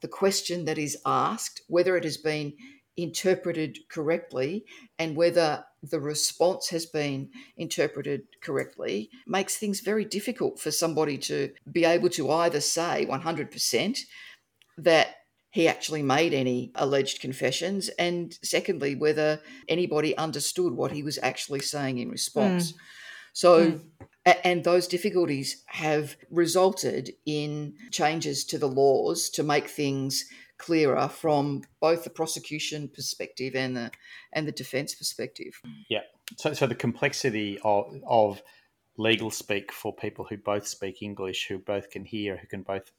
the 0.01 0.09
question 0.09 0.65
that 0.67 0.79
is 0.79 0.97
asked, 1.05 1.63
whether 1.67 1.97
it 1.97 2.05
has 2.05 2.17
been 2.17 2.53
interpreted 2.97 3.79
correctly, 3.89 4.65
and 4.99 5.17
whether 5.17 5.65
the 5.83 6.01
response 6.01 6.69
has 6.71 6.87
been 6.87 7.31
interpreted 7.57 8.23
correctly, 8.43 9.11
makes 9.27 9.57
things 9.57 9.81
very 9.81 10.05
difficult 10.05 10.59
for 10.59 10.71
somebody 10.71 11.19
to 11.19 11.53
be 11.71 11.85
able 11.85 12.09
to 12.11 12.31
either 12.31 12.61
say 12.61 13.07
100% 13.09 13.99
that 14.79 15.15
he 15.51 15.67
actually 15.67 16.03
made 16.03 16.35
any 16.35 16.71
alleged 16.75 17.21
confessions, 17.21 17.89
and 17.99 18.39
secondly, 18.43 18.95
whether 18.95 19.41
anybody 19.69 20.17
understood 20.17 20.73
what 20.73 20.93
he 20.93 21.03
was 21.03 21.19
actually 21.23 21.61
saying 21.61 21.99
in 21.99 22.11
response. 22.11 22.73
Mm. 22.73 22.77
So, 23.33 23.71
mm. 23.71 24.37
and 24.45 24.63
those 24.63 24.87
difficulties 24.87 25.63
have 25.67 26.17
resulted 26.31 27.13
in 27.25 27.75
changes 27.91 28.45
to 28.47 28.59
the 28.59 28.69
laws 28.69 29.31
to 29.31 29.43
make 29.43 29.69
things 29.69 30.25
clearer 30.59 31.09
from 31.09 31.63
both 31.81 32.05
the 32.05 32.11
prosecution 32.11 32.89
perspective 32.89 33.55
and 33.55 33.77
the 33.77 33.91
and 34.33 34.47
the 34.47 34.53
defense 34.53 34.95
perspective. 34.95 35.61
Yeah. 35.89 36.03
So, 36.37 36.53
so 36.53 36.67
the 36.67 36.75
complexity 36.75 37.59
of, 37.65 37.95
of 38.07 38.43
legal 38.99 39.31
speak 39.31 39.73
for 39.73 39.95
people 39.95 40.27
who 40.29 40.37
both 40.37 40.67
speak 40.67 41.03
English, 41.03 41.47
who 41.49 41.59
both 41.59 41.91
can 41.91 42.05
hear, 42.05 42.37
who 42.37 42.47
can 42.47 42.63
both 42.63 42.91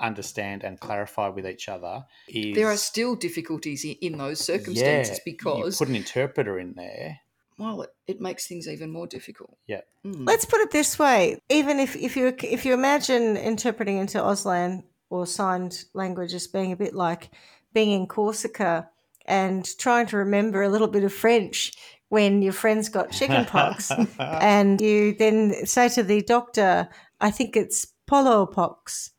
understand 0.00 0.64
and 0.64 0.80
clarify 0.80 1.28
with 1.28 1.46
each 1.46 1.68
other 1.68 2.04
is 2.28 2.54
there 2.56 2.68
are 2.68 2.76
still 2.76 3.14
difficulties 3.14 3.86
in, 4.00 4.18
those 4.18 4.40
circumstances 4.40 5.18
yeah, 5.18 5.22
because 5.24 5.80
you 5.80 5.86
put 5.86 5.88
an 5.88 5.94
interpreter 5.94 6.58
in 6.58 6.74
there 6.74 7.20
well 7.58 7.82
it, 7.82 7.90
it 8.08 8.20
makes 8.20 8.48
things 8.48 8.66
even 8.66 8.90
more 8.90 9.06
difficult 9.06 9.56
yeah 9.68 9.82
mm. 10.04 10.26
let's 10.26 10.44
put 10.44 10.60
it 10.60 10.72
this 10.72 10.98
way 10.98 11.38
even 11.48 11.78
if, 11.78 11.94
if 11.94 12.16
you 12.16 12.34
if 12.42 12.64
you 12.64 12.74
imagine 12.74 13.36
interpreting 13.36 13.98
into 13.98 14.18
auslan 14.18 14.82
or 15.14 15.26
signed 15.26 15.84
language 15.94 16.34
as 16.34 16.46
being 16.46 16.72
a 16.72 16.76
bit 16.76 16.94
like 16.94 17.30
being 17.72 17.92
in 17.92 18.06
corsica 18.06 18.88
and 19.26 19.78
trying 19.78 20.06
to 20.06 20.16
remember 20.16 20.62
a 20.62 20.68
little 20.68 20.88
bit 20.88 21.04
of 21.04 21.12
french 21.12 21.72
when 22.08 22.42
your 22.42 22.52
friend's 22.52 22.88
got 22.88 23.12
chickenpox 23.12 23.92
and 24.18 24.80
you 24.80 25.14
then 25.14 25.64
say 25.66 25.88
to 25.88 26.02
the 26.02 26.20
doctor 26.22 26.88
i 27.20 27.30
think 27.30 27.56
it's 27.56 27.86
polopox 28.10 29.10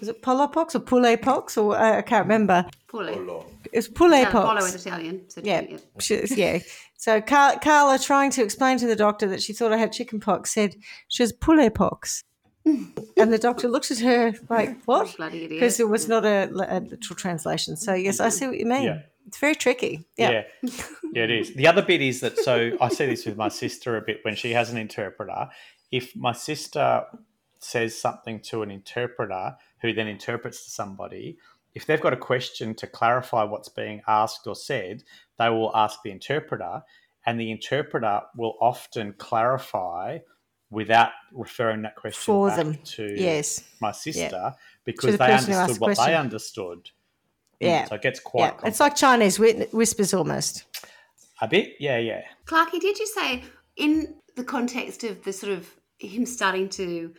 was 0.00 0.08
it 0.08 0.22
Polopox 0.22 0.74
or 0.74 0.80
Poulet 0.80 1.20
Pox 1.20 1.58
or 1.58 1.76
uh, 1.76 1.98
I 1.98 2.02
can't 2.02 2.24
remember. 2.24 2.64
Poulet. 2.88 3.18
It's 3.74 3.88
Poulet 3.88 4.30
Pox. 4.30 4.48
Polo 4.48 4.64
is 4.64 4.74
Italian. 4.74 5.28
So 5.28 5.42
yeah, 5.44 5.60
yeah. 5.60 6.24
yeah. 6.34 6.58
So 6.96 7.20
Car- 7.20 7.58
Carla, 7.58 7.98
trying 7.98 8.30
to 8.30 8.42
explain 8.42 8.78
to 8.78 8.86
the 8.86 8.96
doctor 8.96 9.28
that 9.28 9.42
she 9.42 9.52
thought 9.52 9.70
I 9.70 9.76
had 9.76 9.92
chickenpox, 9.92 10.50
said 10.50 10.76
she 11.08 11.22
has 11.22 11.32
Poulet 11.32 11.74
Pox. 11.74 12.24
And 12.64 13.32
the 13.32 13.38
doctor 13.38 13.68
looks 13.68 13.90
at 13.90 13.98
her 13.98 14.34
like, 14.48 14.82
"What?" 14.84 15.14
Because 15.18 15.80
it 15.80 15.88
was 15.88 16.08
not 16.08 16.24
a, 16.24 16.48
a, 16.50 16.80
literal 16.80 17.16
translation. 17.16 17.76
So 17.76 17.94
yes, 17.94 18.20
I 18.20 18.28
see 18.28 18.46
what 18.46 18.58
you 18.58 18.66
mean. 18.66 18.84
Yeah. 18.84 19.02
It's 19.26 19.38
very 19.38 19.54
tricky. 19.54 20.04
Yeah. 20.16 20.42
yeah. 20.62 20.70
yeah, 21.12 21.24
it 21.24 21.30
is. 21.30 21.54
The 21.54 21.66
other 21.66 21.82
bit 21.82 22.02
is 22.02 22.20
that 22.20 22.38
so 22.38 22.76
I 22.80 22.88
see 22.88 23.06
this 23.06 23.24
with 23.24 23.36
my 23.36 23.48
sister 23.48 23.96
a 23.96 24.02
bit 24.02 24.18
when 24.22 24.34
she 24.34 24.52
has 24.52 24.70
an 24.70 24.76
interpreter. 24.76 25.48
If 25.90 26.16
my 26.16 26.32
sister 26.32 27.04
says 27.60 27.96
something 27.96 28.40
to 28.40 28.62
an 28.62 28.70
interpreter 28.70 29.56
who 29.80 29.92
then 29.92 30.08
interprets 30.08 30.64
to 30.64 30.70
somebody, 30.70 31.38
if 31.74 31.86
they've 31.86 32.00
got 32.00 32.12
a 32.12 32.18
question 32.18 32.74
to 32.74 32.86
clarify 32.86 33.44
what's 33.44 33.68
being 33.68 34.02
asked 34.06 34.46
or 34.46 34.54
said, 34.54 35.04
they 35.38 35.48
will 35.48 35.74
ask 35.74 36.02
the 36.02 36.10
interpreter, 36.10 36.82
and 37.24 37.40
the 37.40 37.50
interpreter 37.50 38.22
will 38.36 38.56
often 38.60 39.14
clarify 39.14 40.18
without 40.72 41.10
referring 41.32 41.82
that 41.82 41.94
question 41.94 42.20
for 42.24 42.48
back 42.48 42.56
them 42.56 42.78
to 42.82 43.14
yes. 43.16 43.62
my 43.80 43.92
sister 43.92 44.54
because 44.84 45.12
the 45.12 45.18
they 45.18 45.32
understood 45.32 45.80
what 45.80 45.86
question. 45.88 46.06
they 46.06 46.16
understood. 46.16 46.90
Yeah, 47.60 47.84
so 47.84 47.94
it 47.94 48.02
gets 48.02 48.18
quite. 48.18 48.54
Yeah. 48.60 48.68
It's 48.68 48.80
like 48.80 48.96
Chinese 48.96 49.38
whispers 49.38 50.12
almost. 50.12 50.64
A 51.40 51.46
bit, 51.46 51.74
yeah, 51.78 51.98
yeah. 51.98 52.22
Clarky, 52.46 52.80
did 52.80 52.98
you 52.98 53.06
say 53.06 53.44
in 53.76 54.16
the 54.34 54.42
context 54.42 55.04
of 55.04 55.22
the 55.22 55.32
sort 55.32 55.52
of 55.52 55.70
him 55.98 56.26
starting 56.26 56.68
to 56.70 57.12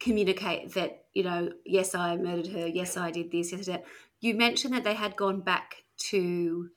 communicate 0.00 0.74
that 0.74 1.04
you 1.12 1.22
know 1.22 1.50
yes 1.64 1.94
i 1.94 2.16
murdered 2.16 2.48
her 2.48 2.66
yes 2.66 2.96
i 2.96 3.10
did 3.10 3.30
this 3.30 3.52
yes 3.52 3.68
I 3.68 3.72
did. 3.72 3.82
you 4.20 4.34
mentioned 4.34 4.74
that 4.74 4.82
they 4.82 4.94
had 4.94 5.14
gone 5.14 5.40
back 5.40 5.84
to 5.96 6.68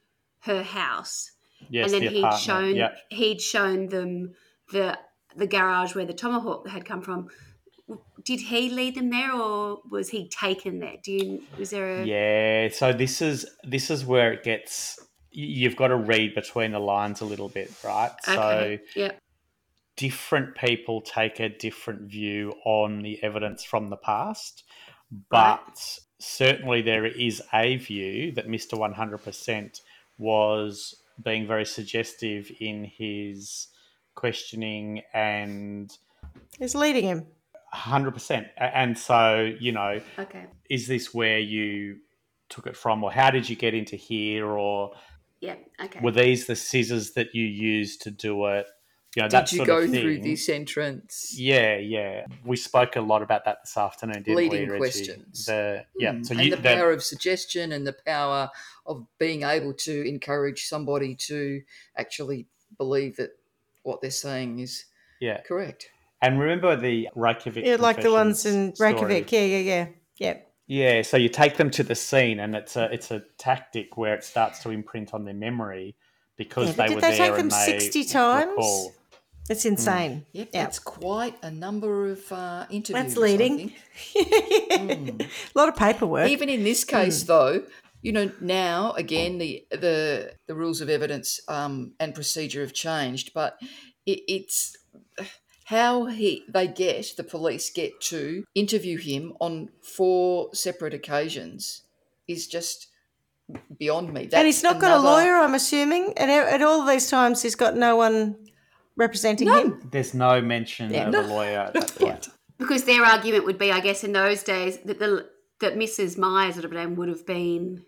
her 0.41 0.61
house 0.61 1.31
yes, 1.69 1.85
and 1.85 1.93
then 1.93 2.01
the 2.01 2.09
he'd 2.09 2.19
apartment. 2.19 2.43
shown 2.43 2.75
yep. 2.75 2.97
he'd 3.09 3.41
shown 3.41 3.87
them 3.87 4.33
the 4.71 4.97
the 5.38 5.47
garage 5.47 5.95
where 5.95 6.06
the 6.06 6.13
tomahawk 6.13 6.67
had 6.67 6.86
come 6.86 7.02
from 7.02 7.28
did 8.26 8.41
he 8.41 8.69
lead 8.69 8.95
them 8.95 9.10
there 9.10 9.32
or 9.32 9.80
was 9.89 10.10
he 10.10 10.28
taken 10.28 10.80
there 10.80 10.95
do 11.04 11.12
you 11.12 11.43
was 11.58 11.69
there 11.69 12.02
a 12.02 12.06
yeah 12.06 12.67
so 12.69 12.91
this 12.91 13.21
is 13.21 13.45
this 13.63 13.89
is 13.89 14.04
where 14.04 14.34
it 14.34 14.43
gets 14.43 15.00
you've 15.32 15.76
got 15.76 15.88
to 15.88 15.95
read 15.95 16.36
between 16.36 16.71
the 16.71 16.80
lines 16.80 17.21
a 17.21 17.26
little 17.26 17.50
bit 17.50 17.71
right 17.84 18.12
okay. 18.28 18.36
so 18.36 19.00
yeah 19.00 19.12
different 19.97 20.56
people 20.56 21.02
take 21.02 21.39
a 21.39 21.50
different 21.50 22.04
view 22.04 22.54
on 22.63 23.02
the 23.02 23.21
evidence 23.23 23.63
from 23.63 23.89
the 23.89 23.97
past, 23.97 24.63
but 25.30 25.60
right. 25.67 26.00
certainly 26.19 26.82
there 26.82 27.06
is 27.06 27.41
a 27.52 27.76
view 27.78 28.32
that 28.32 28.47
Mr. 28.47 28.73
100% 28.73 29.82
was 30.17 30.95
being 31.21 31.47
very 31.47 31.65
suggestive 31.65 32.50
in 32.60 32.86
his 32.86 33.67
questioning 34.17 35.03
and 35.13 35.95
is 36.60 36.73
leading 36.73 37.03
him 37.03 37.27
100% 37.73 38.47
and 38.58 38.97
so 38.97 39.53
you 39.60 39.71
know 39.71 40.01
okay 40.17 40.45
is 40.71 40.88
this 40.88 41.13
where 41.13 41.38
you 41.38 41.97
took 42.49 42.65
it 42.65 42.75
from 42.75 43.03
or 43.03 43.12
how 43.12 43.30
did 43.30 43.47
you 43.47 43.56
get 43.56 43.75
into 43.75 43.95
here 43.95 44.47
or 44.47 44.91
yeah 45.39 45.53
okay 45.80 45.99
were 46.01 46.12
these 46.12 46.47
the 46.47 46.56
scissors 46.56 47.12
that 47.12 47.36
you 47.36 47.45
used 47.45 48.01
to 48.01 48.10
do 48.10 48.47
it 48.47 48.65
you 49.15 49.23
know, 49.23 49.30
Did 49.30 49.51
you 49.51 49.65
go 49.65 49.88
through 49.88 50.19
this 50.19 50.47
entrance? 50.47 51.34
Yeah, 51.36 51.77
yeah. 51.77 52.25
We 52.45 52.56
spoke 52.56 52.97
a 52.97 53.01
lot 53.01 53.23
about 53.23 53.45
that 53.45 53.60
this 53.63 53.75
afternoon, 53.75 54.21
didn't 54.21 54.36
Leading 54.36 54.69
we, 54.69 54.77
questions. 54.77 55.45
The, 55.45 55.86
yeah. 55.97 56.12
Mm. 56.12 56.25
So 56.25 56.36
and 56.36 56.43
you, 56.43 56.56
the 56.56 56.62
power 56.62 56.91
of 56.91 57.01
suggestion 57.01 57.71
and 57.71 57.88
the 57.88 57.95
power 58.06 58.51
of 58.86 59.08
being 59.17 59.41
able 59.41 59.73
to 59.73 60.08
encourage 60.08 60.65
somebody 60.65 61.15
to 61.15 61.63
actually 61.97 62.45
believe 62.77 63.15
that 63.15 63.32
what 63.88 64.02
they're 64.02 64.12
saying 64.12 64.60
is 64.60 64.86
yeah 65.19 65.41
correct. 65.41 65.89
And 66.21 66.39
remember 66.39 66.76
the 66.76 67.10
Reykjavik, 67.15 67.63
yeah, 67.63 67.76
like 67.76 68.02
the 68.02 68.12
ones 68.12 68.45
in 68.45 68.73
Reykjavik. 68.80 69.32
Yeah, 69.32 69.41
yeah, 69.41 69.58
yeah, 69.60 69.88
yeah. 70.17 70.38
Yeah, 70.69 71.02
so 71.04 71.15
you 71.15 71.30
take 71.30 71.58
them 71.58 71.69
to 71.71 71.84
the 71.84 71.93
scene, 71.95 72.39
and 72.39 72.56
it's 72.56 72.76
a 72.76 72.91
it's 72.91 73.12
a 73.12 73.21
tactic 73.38 73.97
where 73.97 74.15
it 74.15 74.23
starts 74.23 74.60
to 74.63 74.71
imprint 74.71 75.13
on 75.13 75.26
their 75.26 75.36
memory 75.36 75.95
because 76.36 76.69
yeah, 76.69 76.88
they 76.88 76.95
were 76.95 77.02
they 77.02 77.12
there 77.12 77.28
take 77.28 77.32
them 77.36 77.45
and 77.45 77.54
sixty 77.54 78.04
times? 78.04 78.50
Recall. 78.50 78.93
It's 79.50 79.63
insane. 79.63 80.26
Yep, 80.34 80.50
Yeah. 80.52 80.63
that's 80.63 80.80
quite 80.80 81.36
a 81.41 81.50
number 81.50 82.10
of 82.12 82.32
uh, 82.34 82.65
interviews. 82.69 83.15
That's 83.15 83.17
I 83.17 83.21
leading. 83.21 83.71
think. 83.95 85.21
a 85.56 85.60
lot 85.60 85.69
of 85.69 85.76
paperwork. 85.78 86.30
Even 86.30 86.50
in 86.50 86.63
this 86.63 86.84
case, 86.84 87.23
though, 87.23 87.63
you 88.01 88.12
know, 88.12 88.31
now 88.41 88.91
again 88.93 89.38
the 89.38 89.65
the 89.71 90.33
the 90.47 90.55
rules 90.55 90.81
of 90.81 90.89
evidence 90.89 91.39
um, 91.47 91.93
and 91.99 92.13
procedure 92.15 92.62
have 92.62 92.73
changed, 92.73 93.33
but 93.33 93.57
it, 94.05 94.19
it's 94.27 94.75
how 95.65 96.05
he 96.05 96.43
they 96.47 96.67
get 96.67 97.13
the 97.17 97.23
police 97.23 97.69
get 97.69 97.99
to 97.99 98.43
interview 98.55 98.97
him 98.97 99.33
on 99.41 99.69
four 99.81 100.49
separate 100.53 100.93
occasions 100.93 101.83
is 102.27 102.47
just 102.47 102.88
beyond 103.77 104.13
me. 104.13 104.29
and 104.33 104.45
he's 104.45 104.62
That's 104.62 104.73
not 104.75 104.81
got 104.81 104.99
a 104.99 105.01
lawyer, 105.01 105.36
I'm 105.36 105.53
assuming. 105.55 106.13
And 106.17 106.29
at 106.31 106.47
at 106.47 106.62
all 106.62 106.86
these 106.86 107.10
times, 107.10 107.41
he's 107.41 107.55
got 107.55 107.75
no 107.75 107.95
one 107.95 108.36
representing 108.95 109.47
him. 109.49 109.89
There's 109.91 110.13
no 110.13 110.41
mention 110.41 110.91
Yeah. 110.93 111.10
of 111.10 111.15
a 111.15 111.21
lawyer 111.21 111.60
at 111.60 111.73
that 111.73 111.95
point. 111.99 112.29
Because 112.57 112.83
their 112.86 113.03
argument 113.05 113.45
would 113.45 113.57
be, 113.60 113.71
I 113.71 113.79
guess, 113.79 114.03
in 114.03 114.13
those 114.13 114.43
days 114.43 114.79
that 114.86 114.99
the 114.99 115.29
that 115.59 115.75
Mrs. 115.75 116.17
Myers 116.17 116.55
would 116.55 116.63
have 116.63 116.71
been 116.73 116.95
would 116.95 117.09
have 117.09 117.25
been 117.25 117.83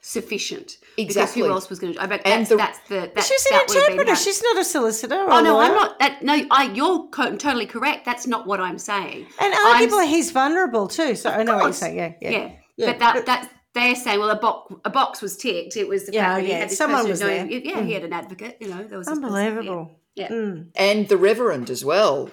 sufficient. 0.00 0.78
Exactly. 0.96 1.04
Because 1.04 1.34
who 1.34 1.46
else 1.54 1.70
was 1.70 1.78
going 1.78 1.94
to? 1.94 2.02
I 2.02 2.06
bet 2.06 2.22
And 2.24 2.40
that's, 2.46 2.48
the- 2.48 2.56
that's 2.56 2.78
the 2.88 3.12
that's, 3.14 3.28
She's 3.28 3.46
an 3.46 3.50
that 3.58 3.66
would 3.68 3.76
interpreter. 3.78 4.16
She's 4.16 4.42
not 4.42 4.58
a 4.58 4.64
solicitor. 4.64 5.14
Or 5.14 5.32
Oh 5.32 5.38
a 5.38 5.42
no, 5.42 5.58
I'm 5.60 5.72
not. 5.74 5.98
That, 6.00 6.22
no, 6.22 6.34
I, 6.50 6.72
you're 6.74 7.06
co- 7.08 7.36
totally 7.36 7.66
correct. 7.66 8.04
That's 8.04 8.26
not 8.26 8.46
what 8.46 8.60
I'm 8.60 8.78
saying. 8.78 9.26
And 9.40 9.54
I'm 9.54 9.88
arguably, 9.88 10.08
he's 10.08 10.30
vulnerable 10.32 10.88
too. 10.88 11.14
So 11.14 11.30
I 11.30 11.42
know 11.44 11.54
what 11.56 11.64
you're 11.64 11.72
saying. 11.72 11.96
Yeah, 11.96 12.12
yeah. 12.20 12.30
yeah. 12.30 12.52
Yeah, 12.76 12.86
But 12.86 12.98
that 13.00 13.14
but- 13.14 13.26
that's 13.26 13.48
they're 13.74 13.94
saying, 13.94 14.18
well, 14.18 14.30
a 14.30 14.36
box 14.38 14.74
a 14.84 14.90
box 14.90 15.22
was 15.22 15.36
ticked. 15.36 15.76
It 15.76 15.88
was 15.88 16.06
the 16.06 16.12
Yeah, 16.12 16.24
fact 16.24 16.34
that 16.36 16.42
he 16.44 16.50
yeah, 16.50 16.58
had 16.58 16.70
this 16.70 16.78
someone 16.78 16.98
person 17.00 17.10
was 17.10 17.20
knowing- 17.20 17.48
there. 17.48 17.58
Yeah, 17.60 17.80
he 17.82 17.92
had 17.92 18.04
an 18.04 18.12
advocate. 18.12 18.56
You 18.60 18.68
know, 18.68 18.82
there 18.84 18.98
was 18.98 19.06
this 19.06 19.18
person, 19.18 19.24
Unbelievable. 19.34 19.98
Yeah. 20.14 20.28
Mm. 20.28 20.66
and 20.74 21.08
the 21.08 21.16
reverend 21.16 21.70
as 21.70 21.84
well. 21.84 22.30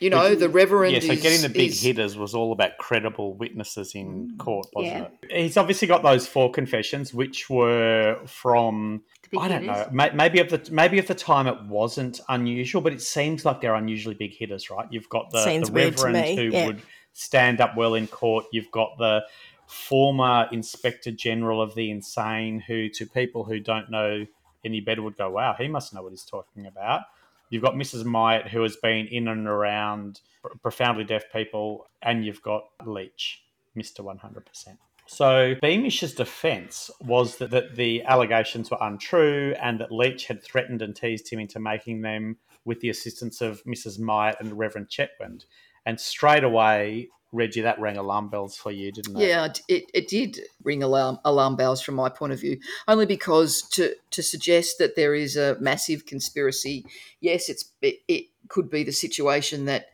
You 0.00 0.10
know, 0.10 0.34
the 0.34 0.48
reverend. 0.48 0.94
Yeah, 0.94 1.00
so 1.00 1.12
is, 1.12 1.22
getting 1.22 1.42
the 1.42 1.48
big 1.48 1.70
is- 1.70 1.82
hitters 1.82 2.16
was 2.16 2.34
all 2.34 2.52
about 2.52 2.78
credible 2.78 3.34
witnesses 3.34 3.94
in 3.94 4.36
court, 4.38 4.66
wasn't 4.72 4.94
Yeah. 4.94 5.08
it? 5.36 5.42
He's 5.42 5.56
obviously 5.56 5.88
got 5.88 6.02
those 6.02 6.26
four 6.26 6.50
confessions, 6.50 7.14
which 7.14 7.48
were 7.48 8.20
from 8.26 9.02
I 9.38 9.48
don't 9.48 9.64
hitters. 9.64 9.92
know, 9.92 10.10
maybe 10.12 10.40
of 10.40 10.50
the 10.50 10.68
maybe 10.70 10.98
of 10.98 11.06
the 11.06 11.14
time 11.14 11.46
it 11.46 11.62
wasn't 11.64 12.20
unusual, 12.28 12.82
but 12.82 12.92
it 12.92 13.02
seems 13.02 13.44
like 13.44 13.60
they're 13.60 13.74
unusually 13.74 14.14
big 14.14 14.34
hitters, 14.34 14.70
right? 14.70 14.86
You've 14.90 15.08
got 15.08 15.30
the, 15.30 15.44
the 15.44 15.72
reverend 15.72 16.38
who 16.38 16.44
yeah. 16.48 16.66
would 16.66 16.82
stand 17.12 17.60
up 17.60 17.76
well 17.76 17.94
in 17.94 18.06
court. 18.06 18.44
You've 18.52 18.70
got 18.70 18.98
the 18.98 19.22
former 19.66 20.46
inspector 20.52 21.10
general 21.10 21.60
of 21.60 21.74
the 21.74 21.90
insane, 21.90 22.60
who 22.60 22.88
to 22.90 23.06
people 23.06 23.44
who 23.44 23.58
don't 23.58 23.90
know 23.90 24.26
any 24.64 24.80
better 24.80 25.02
would 25.02 25.16
go, 25.16 25.30
"Wow, 25.30 25.54
he 25.58 25.68
must 25.68 25.94
know 25.94 26.02
what 26.02 26.12
he's 26.12 26.24
talking 26.24 26.66
about." 26.66 27.02
You've 27.50 27.62
got 27.62 27.74
Mrs. 27.74 28.04
Myatt, 28.04 28.48
who 28.48 28.62
has 28.62 28.76
been 28.76 29.06
in 29.06 29.28
and 29.28 29.46
around 29.46 30.20
profoundly 30.62 31.04
deaf 31.04 31.24
people, 31.32 31.88
and 32.02 32.24
you've 32.24 32.42
got 32.42 32.64
Leitch, 32.84 33.44
Hundred 33.74 34.46
Percent. 34.46 34.78
So 35.06 35.54
Beamish's 35.62 36.14
defence 36.14 36.90
was 37.00 37.36
that, 37.36 37.50
that 37.50 37.76
the 37.76 38.02
allegations 38.02 38.70
were 38.70 38.78
untrue 38.80 39.54
and 39.62 39.80
that 39.80 39.92
Leitch 39.92 40.26
had 40.26 40.42
threatened 40.42 40.82
and 40.82 40.96
teased 40.96 41.30
him 41.30 41.38
into 41.38 41.60
making 41.60 42.02
them 42.02 42.38
with 42.64 42.80
the 42.80 42.90
assistance 42.90 43.40
of 43.40 43.62
Mrs. 43.64 44.00
Myatt 44.00 44.36
and 44.40 44.58
Reverend 44.58 44.88
Chetwynd. 44.88 45.44
And 45.84 46.00
straight 46.00 46.42
away, 46.42 47.08
Reggie, 47.32 47.60
that 47.62 47.80
rang 47.80 47.96
alarm 47.96 48.28
bells 48.28 48.56
for 48.56 48.70
you, 48.70 48.92
didn't 48.92 49.16
it? 49.16 49.28
Yeah, 49.28 49.52
it, 49.68 49.90
it 49.92 50.08
did 50.08 50.40
ring 50.62 50.82
alarm 50.82 51.18
alarm 51.24 51.56
bells 51.56 51.82
from 51.82 51.96
my 51.96 52.08
point 52.08 52.32
of 52.32 52.40
view. 52.40 52.58
Only 52.88 53.06
because 53.06 53.62
to 53.72 53.94
to 54.12 54.22
suggest 54.22 54.78
that 54.78 54.96
there 54.96 55.14
is 55.14 55.36
a 55.36 55.56
massive 55.60 56.06
conspiracy, 56.06 56.86
yes, 57.20 57.48
it's 57.48 57.72
it, 57.82 57.96
it 58.08 58.26
could 58.48 58.70
be 58.70 58.84
the 58.84 58.92
situation 58.92 59.64
that 59.66 59.86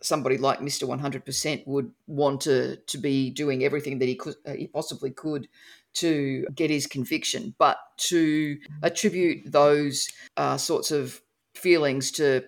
somebody 0.00 0.38
like 0.38 0.62
Mister 0.62 0.86
One 0.86 1.00
Hundred 1.00 1.24
Percent 1.24 1.66
would 1.66 1.90
want 2.06 2.40
to 2.42 2.76
to 2.76 2.98
be 2.98 3.30
doing 3.30 3.64
everything 3.64 3.98
that 3.98 4.06
he 4.06 4.14
could 4.14 4.36
uh, 4.46 4.52
he 4.52 4.66
possibly 4.68 5.10
could 5.10 5.48
to 5.94 6.46
get 6.54 6.70
his 6.70 6.86
conviction, 6.86 7.54
but 7.58 7.78
to 7.96 8.56
attribute 8.82 9.50
those 9.50 10.08
uh, 10.36 10.56
sorts 10.56 10.90
of 10.90 11.20
feelings 11.54 12.12
to 12.12 12.44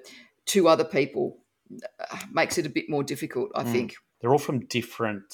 to 0.47 0.69
other 0.69 0.85
people 0.85 1.39
uh, 1.99 2.17
makes 2.33 2.59
it 2.59 2.67
a 2.67 2.71
bit 2.71 2.89
more 2.89 3.03
difficult. 3.03 3.51
I 3.55 3.65
Mm. 3.65 3.73
think. 3.73 3.95
They're 4.21 4.31
all 4.33 4.39
from 4.39 4.67
different 4.67 5.25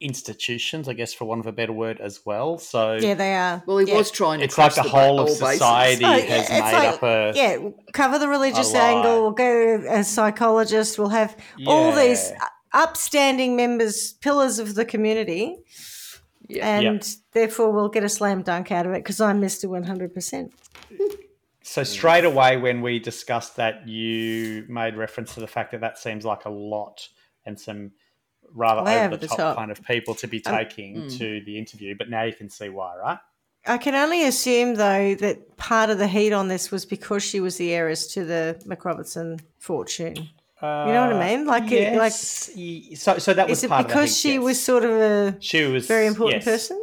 institutions, 0.00 0.88
I 0.88 0.92
guess, 0.92 1.12
for 1.12 1.24
want 1.24 1.40
of 1.40 1.46
a 1.46 1.52
better 1.52 1.72
word, 1.72 2.00
as 2.00 2.20
well. 2.24 2.56
So 2.58 2.94
Yeah, 2.94 3.14
they 3.14 3.34
are. 3.34 3.62
Well, 3.66 3.78
he 3.78 3.88
Yeah. 3.90 3.96
was 3.96 4.10
trying 4.12 4.38
to. 4.38 4.44
it's 4.44 4.56
like 4.56 4.74
cross 4.74 4.84
the 4.86 4.90
whole 4.90 5.20
of 5.20 5.28
society 5.28 6.04
Oh, 6.04 6.10
yeah, 6.10 6.16
has 6.18 6.40
it's 6.42 6.50
made 6.50 6.60
like- 6.72 6.88
up 6.94 7.02
a. 7.02 7.32
Yeah, 7.34 7.58
cover 7.92 8.18
the 8.18 8.28
religious 8.28 8.72
angle. 8.74 9.22
We'll 9.22 9.30
go 9.32 9.78
to 9.78 9.98
a 9.98 10.04
psychologist. 10.04 10.98
We'll 10.98 11.08
have 11.08 11.36
all 11.66 11.92
these 11.92 12.32
upstanding 12.72 13.56
members, 13.56 14.12
pillars 14.12 14.58
of 14.60 14.74
the 14.76 14.84
community, 14.84 15.56
Yeah. 16.48 16.68
and 16.80 17.16
therefore 17.32 17.72
we'll 17.72 17.88
get 17.88 18.04
a 18.04 18.08
slam 18.08 18.42
dunk 18.42 18.70
out 18.70 18.86
of 18.86 18.92
it 18.92 18.98
because 19.02 19.20
I'm 19.20 19.40
Mister 19.40 19.68
One 19.68 19.82
Hundred 19.84 20.14
Percent. 20.14 20.52
So 21.64 21.82
straight 21.82 22.24
away, 22.24 22.56
when 22.56 22.82
we 22.82 22.98
discussed 23.00 23.56
that, 23.56 23.86
you 23.88 24.64
made 24.68 24.96
reference 24.96 25.34
to 25.34 25.40
the 25.40 25.46
fact 25.48 25.72
that 25.72 25.80
that 25.80 25.98
seems 25.98 26.24
like 26.24 26.44
a 26.46 26.50
lot 26.50 27.08
and 27.48 27.58
some 27.58 27.90
rather 28.54 28.82
Way 28.82 29.04
over, 29.04 29.16
the, 29.16 29.26
top, 29.26 29.36
top. 29.36 29.56
kind 29.56 29.70
of 29.70 29.82
people 29.84 30.14
to 30.16 30.26
be 30.28 30.44
Um, 30.46 30.54
taking 30.56 30.96
mm. 31.02 31.18
to 31.18 31.40
the 31.44 31.58
interview. 31.58 31.94
But 31.98 32.08
now 32.08 32.22
you 32.22 32.32
can 32.32 32.48
see 32.48 32.68
why, 32.68 32.96
right? 32.96 33.18
I 33.66 33.76
can 33.76 33.94
only 33.94 34.24
assume 34.24 34.76
though 34.76 35.14
that 35.16 35.56
part 35.56 35.90
of 35.90 35.98
the 35.98 36.06
heat 36.06 36.32
on 36.32 36.48
this 36.48 36.70
was 36.70 36.86
because 36.86 37.22
she 37.22 37.40
was 37.40 37.56
the 37.56 37.74
heiress 37.74 38.06
to 38.14 38.24
the 38.24 38.60
MacRobertson 38.66 39.40
fortune. 39.58 40.16
You 40.60 40.92
know 40.94 41.06
what 41.06 41.12
I 41.22 41.36
mean? 41.36 41.46
Like 41.46 41.70
it- 41.70 41.96
like- 41.96 42.12
so, 42.12 43.18
so 43.18 43.34
that 43.34 43.48
was 43.48 43.58
Is 43.58 43.64
it 43.64 43.68
part 43.68 43.82
of 43.84 43.88
the 43.88 43.94
because 43.94 44.18
she 44.18 44.34
yes. 44.34 44.42
was 44.42 44.62
sort 44.62 44.84
of 44.84 44.90
a 44.90 45.36
she 45.40 45.64
was 45.64 45.86
very 45.86 46.06
important 46.06 46.44
yes. 46.44 46.68
person? 46.68 46.82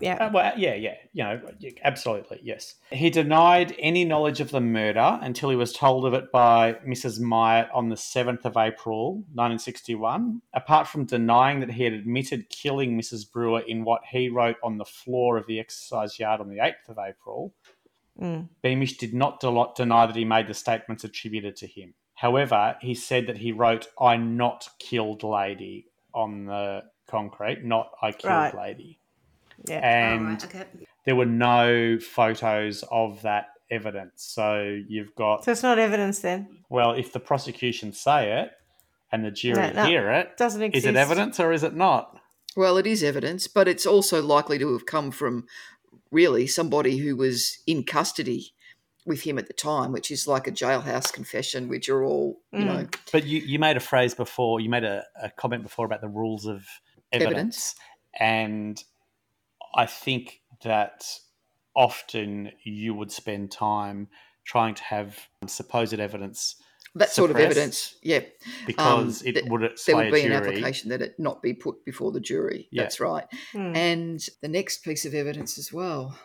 Yeah. 0.00 0.26
Uh, 0.26 0.30
well, 0.32 0.52
yeah, 0.56 0.74
yeah, 0.74 0.94
you 1.12 1.24
know, 1.24 1.40
absolutely, 1.82 2.40
yes. 2.42 2.74
He 2.90 3.08
denied 3.10 3.74
any 3.78 4.04
knowledge 4.04 4.40
of 4.40 4.50
the 4.50 4.60
murder 4.60 5.18
until 5.22 5.48
he 5.50 5.56
was 5.56 5.72
told 5.72 6.04
of 6.04 6.12
it 6.14 6.30
by 6.30 6.74
Mrs. 6.86 7.18
Myatt 7.20 7.70
on 7.72 7.88
the 7.88 7.96
7th 7.96 8.44
of 8.44 8.56
April, 8.56 9.14
1961. 9.34 10.42
Apart 10.52 10.86
from 10.88 11.04
denying 11.06 11.60
that 11.60 11.70
he 11.72 11.84
had 11.84 11.92
admitted 11.92 12.50
killing 12.50 12.98
Mrs. 12.98 13.30
Brewer 13.30 13.60
in 13.60 13.84
what 13.84 14.02
he 14.10 14.28
wrote 14.28 14.56
on 14.62 14.78
the 14.78 14.84
floor 14.84 15.36
of 15.36 15.46
the 15.46 15.58
exercise 15.58 16.18
yard 16.18 16.40
on 16.40 16.48
the 16.48 16.58
8th 16.58 16.88
of 16.88 16.98
April, 16.98 17.54
Mm. 18.20 18.48
Beamish 18.62 18.96
did 18.96 19.12
not 19.12 19.40
del- 19.40 19.74
deny 19.76 20.06
that 20.06 20.16
he 20.16 20.24
made 20.24 20.46
the 20.48 20.54
statements 20.54 21.04
attributed 21.04 21.54
to 21.56 21.66
him. 21.66 21.92
However, 22.14 22.78
he 22.80 22.94
said 22.94 23.26
that 23.26 23.36
he 23.36 23.52
wrote, 23.52 23.88
I 24.00 24.16
not 24.16 24.70
killed 24.78 25.22
lady 25.22 25.88
on 26.14 26.46
the 26.46 26.84
concrete, 27.06 27.62
not 27.62 27.90
I 28.00 28.12
killed 28.12 28.32
Right. 28.32 28.54
lady. 28.56 29.00
Yeah. 29.66 29.78
And 29.78 30.22
oh, 30.26 30.30
right, 30.30 30.44
okay. 30.44 30.64
there 31.04 31.16
were 31.16 31.26
no 31.26 31.98
photos 31.98 32.84
of 32.90 33.22
that 33.22 33.46
evidence. 33.70 34.22
So 34.24 34.80
you've 34.88 35.14
got, 35.14 35.44
So 35.44 35.52
it's 35.52 35.62
not 35.62 35.78
evidence 35.78 36.20
then. 36.20 36.48
well, 36.68 36.92
if 36.92 37.12
the 37.12 37.20
prosecution 37.20 37.92
say 37.92 38.40
it 38.42 38.50
and 39.10 39.24
the 39.24 39.30
jury 39.30 39.56
No, 39.56 39.72
no. 39.72 39.84
hear 39.86 40.10
it, 40.10 40.36
Doesn't 40.36 40.62
is 40.74 40.84
it 40.84 40.96
evidence 40.96 41.40
or 41.40 41.52
is 41.52 41.62
it 41.62 41.74
not? 41.74 42.18
Well, 42.56 42.76
it 42.78 42.86
is 42.86 43.02
evidence, 43.02 43.48
but 43.48 43.68
it's 43.68 43.84
also 43.86 44.22
likely 44.22 44.58
to 44.58 44.72
have 44.72 44.86
come 44.86 45.10
from 45.10 45.46
really 46.10 46.46
somebody 46.46 46.98
who 46.98 47.16
was 47.16 47.58
in 47.66 47.82
custody 47.84 48.52
with 49.04 49.22
him 49.22 49.38
at 49.38 49.46
the 49.46 49.52
time, 49.52 49.92
which 49.92 50.10
is 50.10 50.26
like 50.26 50.46
a 50.48 50.50
jailhouse 50.52 51.12
confession, 51.12 51.68
which 51.68 51.88
are 51.88 52.02
all, 52.02 52.40
you 52.52 52.60
Mm. 52.60 52.64
know, 52.66 52.86
But 53.12 53.24
you, 53.24 53.40
you 53.40 53.58
made 53.58 53.76
a 53.76 53.80
phrase 53.80 54.14
before, 54.14 54.60
you 54.60 54.68
made 54.68 54.84
a, 54.84 55.04
a 55.22 55.30
comment 55.30 55.62
before 55.62 55.86
about 55.86 56.00
the 56.00 56.08
rules 56.08 56.46
of 56.46 56.64
evidence. 57.12 57.26
Evidence. 57.36 57.74
And 58.18 58.84
I 59.76 59.86
think 59.86 60.40
that 60.64 61.04
often 61.74 62.50
you 62.64 62.94
would 62.94 63.12
spend 63.12 63.50
time 63.52 64.08
trying 64.44 64.74
to 64.74 64.82
have 64.84 65.18
supposed 65.46 65.94
evidence 65.94 66.56
that 66.94 67.10
sort 67.10 67.30
of 67.30 67.36
evidence. 67.36 67.94
Yeah. 68.02 68.20
because 68.66 69.20
Um, 69.20 69.28
it 69.28 69.32
th- 69.34 69.44
would 69.50 69.60
There 69.60 69.76
sway 69.76 69.94
would 69.94 70.06
a 70.06 70.12
be 70.12 70.20
an 70.22 70.28
jury. 70.32 70.36
application 70.48 70.88
that 70.90 71.02
it 71.02 71.14
not 71.18 71.42
be 71.42 71.52
put 71.52 71.84
before 71.84 72.10
the 72.10 72.20
jury. 72.20 72.68
Yeah. 72.70 72.84
That's 72.84 73.00
right. 73.00 73.26
Mm. 73.52 73.76
And 73.76 74.20
the 74.40 74.48
next 74.48 74.78
piece 74.82 75.04
of 75.04 75.12
evidence 75.14 75.58
as 75.58 75.70
well. 75.72 76.18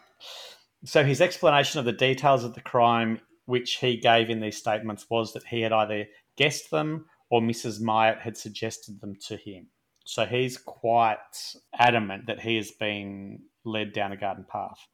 So 0.85 1.03
his 1.03 1.19
explanation 1.19 1.79
of 1.79 1.85
the 1.85 1.91
details 1.91 2.45
of 2.45 2.53
the 2.55 2.61
crime, 2.61 3.19
which 3.45 3.75
he 3.75 3.97
gave 3.97 4.29
in 4.29 4.39
these 4.39 4.57
statements, 4.57 5.05
was 5.09 5.33
that 5.33 5.43
he 5.47 5.59
had 5.59 5.73
either 5.73 6.05
guessed 6.37 6.71
them 6.71 7.05
or 7.29 7.41
Mrs. 7.41 7.81
Myatt 7.81 8.19
had 8.21 8.37
suggested 8.37 9.01
them 9.01 9.15
to 9.27 9.35
him. 9.35 9.67
So 10.03 10.25
he's 10.25 10.57
quite 10.57 11.55
adamant 11.77 12.25
that 12.25 12.41
he 12.41 12.57
has 12.57 12.71
been 12.71 13.43
led 13.63 13.93
down 13.93 14.11
a 14.11 14.17
garden 14.17 14.45
path. 14.49 14.87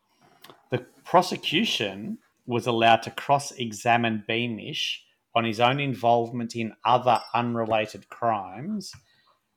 The 0.70 0.86
prosecution 1.04 2.20
was 2.46 2.68
allowed 2.68 3.04
to 3.04 3.12
cross 3.12 3.52
examine 3.52 4.24
Beamish 4.28 5.04
on 5.36 5.44
his 5.44 5.60
own 5.60 5.80
involvement 5.80 6.56
in 6.56 6.74
other 6.84 7.22
unrelated 7.34 8.10
crimes 8.10 8.92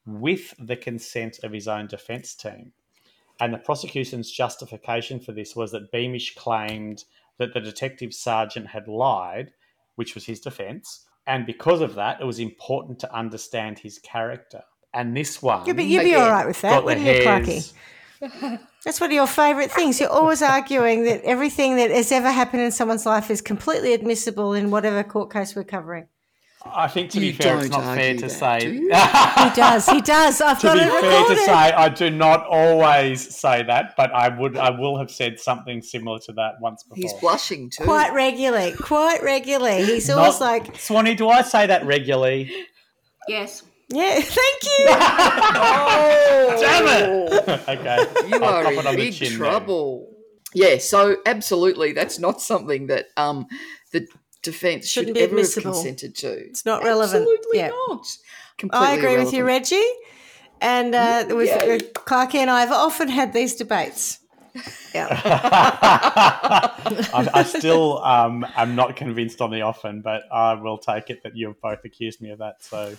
with 0.07 0.55
the 0.59 0.77
consent 0.77 1.41
of 1.43 1.53
his 1.53 1.69
own 1.69 1.87
defence 1.87 2.35
team. 2.35 2.73
And 3.41 3.55
the 3.55 3.59
prosecution's 3.59 4.31
justification 4.31 5.21
for 5.21 5.33
this 5.33 5.57
was 5.57 5.73
that 5.73 5.91
Beamish 5.91 6.35
claimed 6.35 7.05
that 7.39 7.55
the 7.55 7.61
detective 7.61 8.13
sergeant 8.13 8.67
had 8.67 8.87
lied, 8.87 9.53
which 9.95 10.15
was 10.15 10.27
his 10.27 10.41
defense. 10.41 11.07
And 11.27 11.47
because 11.47 11.81
of 11.81 11.95
that, 11.95 12.21
it 12.21 12.25
was 12.25 12.39
important 12.39 12.99
to 13.01 13.15
understand 13.15 13.79
his 13.79 13.99
character. 13.99 14.63
And 14.93 15.17
this 15.17 15.41
one. 15.41 15.67
Yeah, 15.67 15.75
but 15.75 15.85
you'd 15.85 16.01
be 16.03 16.11
Again, 16.13 16.23
all 16.23 16.31
right 16.31 16.47
with 16.47 16.61
that, 16.63 16.71
got 16.71 16.85
wouldn't 16.85 17.07
you, 17.07 17.13
Clarky? 17.23 17.73
That's 18.85 19.01
one 19.01 19.11
of 19.11 19.15
your 19.15 19.27
favourite 19.27 19.71
things. 19.71 20.01
You're 20.01 20.09
always 20.11 20.43
arguing 20.43 21.05
that 21.05 21.23
everything 21.23 21.77
that 21.77 21.91
has 21.91 22.11
ever 22.11 22.31
happened 22.31 22.63
in 22.63 22.73
someone's 22.73 23.07
life 23.07 23.31
is 23.31 23.41
completely 23.41 23.93
admissible 23.93 24.55
in 24.55 24.71
whatever 24.71 25.03
court 25.05 25.33
case 25.33 25.55
we're 25.55 25.65
covering. 25.65 26.07
I 26.65 26.89
think 26.89 27.11
to 27.13 27.21
be 27.21 27.33
fair, 27.33 27.59
it's 27.59 27.71
don't 27.71 27.83
fair 27.83 28.15
to 28.15 28.21
that, 28.21 28.31
say. 28.31 28.59
do? 28.61 28.81
He 28.83 29.51
does. 29.57 29.89
He 29.89 30.01
does. 30.03 30.41
I've 30.43 30.59
to 30.61 30.67
got 30.67 30.75
be 30.75 30.81
it 30.81 31.01
fair 31.01 31.25
to 31.29 31.37
say, 31.37 31.53
I 31.53 31.89
do 31.89 32.11
not 32.11 32.47
always 32.47 33.35
say 33.35 33.63
that, 33.63 33.95
but 33.97 34.13
I 34.13 34.29
would, 34.29 34.59
I 34.59 34.69
will 34.71 34.99
have 34.99 35.11
said 35.11 35.41
something 35.41 35.81
similar 35.81 36.19
to 36.21 36.33
that 36.35 36.55
once 36.61 36.83
before. 36.83 36.97
He's 37.03 37.15
blushing 37.15 37.71
too. 37.71 37.85
Quite 37.85 38.13
regularly. 38.13 38.73
Quite 38.73 39.23
regularly. 39.23 39.85
He's 39.85 40.11
always 40.11 40.39
Not- 40.39 40.47
like, 40.67 40.77
Swanee, 40.77 41.15
do 41.15 41.29
I 41.31 41.41
say 41.43 41.67
that 41.67 41.87
regularly? 41.87 42.53
Yes. 43.27 43.63
Yeah, 43.91 44.15
thank 44.21 44.63
you. 44.63 44.87
Oh, 44.89 46.57
Damn 46.61 46.87
it! 46.89 47.69
okay, 47.69 48.29
You 48.29 48.43
I'll 48.43 48.55
are 48.67 48.73
in 48.73 48.79
it 48.79 48.87
on 48.87 48.93
the 48.95 48.97
big 48.97 49.15
chin 49.15 49.29
then. 49.31 49.39
trouble. 49.39 50.09
Yeah, 50.55 50.79
so 50.79 51.17
absolutely, 51.27 51.93
that's 51.93 52.19
not 52.19 52.41
something 52.41 52.87
that 52.89 53.07
um, 53.17 53.47
the 53.93 54.07
defence 54.43 54.89
should 54.89 55.13
be 55.15 55.21
ever 55.21 55.31
admissible. 55.31 55.73
have 55.73 55.75
consented 55.85 56.17
to. 56.17 56.29
It's 56.29 56.65
not 56.67 56.83
relevant. 56.83 57.23
Absolutely 57.23 57.59
Yeah. 57.59 57.69
not. 57.89 58.07
Completely 58.59 58.87
I 58.89 58.93
agree 58.95 59.17
with 59.23 59.33
you. 59.33 59.45
Reggie. 59.45 59.83
And 60.63 60.95
uh, 60.95 61.25
with, 61.31 61.49
Yeah. 61.49 61.65
with 61.67 61.93
Clarky 61.95 62.35
and 62.37 62.51
I 62.51 62.61
have 62.61 62.73
often 62.73 63.09
had 63.09 63.33
these 63.33 63.55
debates. 63.55 64.19
Yeah. 64.93 65.07
I, 67.15 67.29
I 67.33 67.43
still 67.45 68.03
um, 68.03 68.45
am 68.57 68.75
not 68.75 68.97
convinced 68.97 69.41
on 69.41 69.51
the 69.53 69.63
often, 69.63 70.01
but 70.03 70.25
I 70.33 70.55
will 70.55 70.79
take 70.79 71.11
it 71.11 71.23
that 71.23 71.37
you 71.37 71.47
have 71.49 71.61
both 71.61 71.85
accused 71.85 72.21
me 72.21 72.31
of 72.31 72.39
that. 72.41 72.63
So 72.63 72.97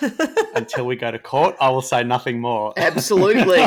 until 0.54 0.86
we 0.86 0.96
go 0.96 1.10
to 1.10 1.18
court, 1.18 1.56
I 1.60 1.68
will 1.70 1.82
say 1.82 2.02
nothing 2.02 2.40
more. 2.40 2.72
Absolutely. 2.78 3.58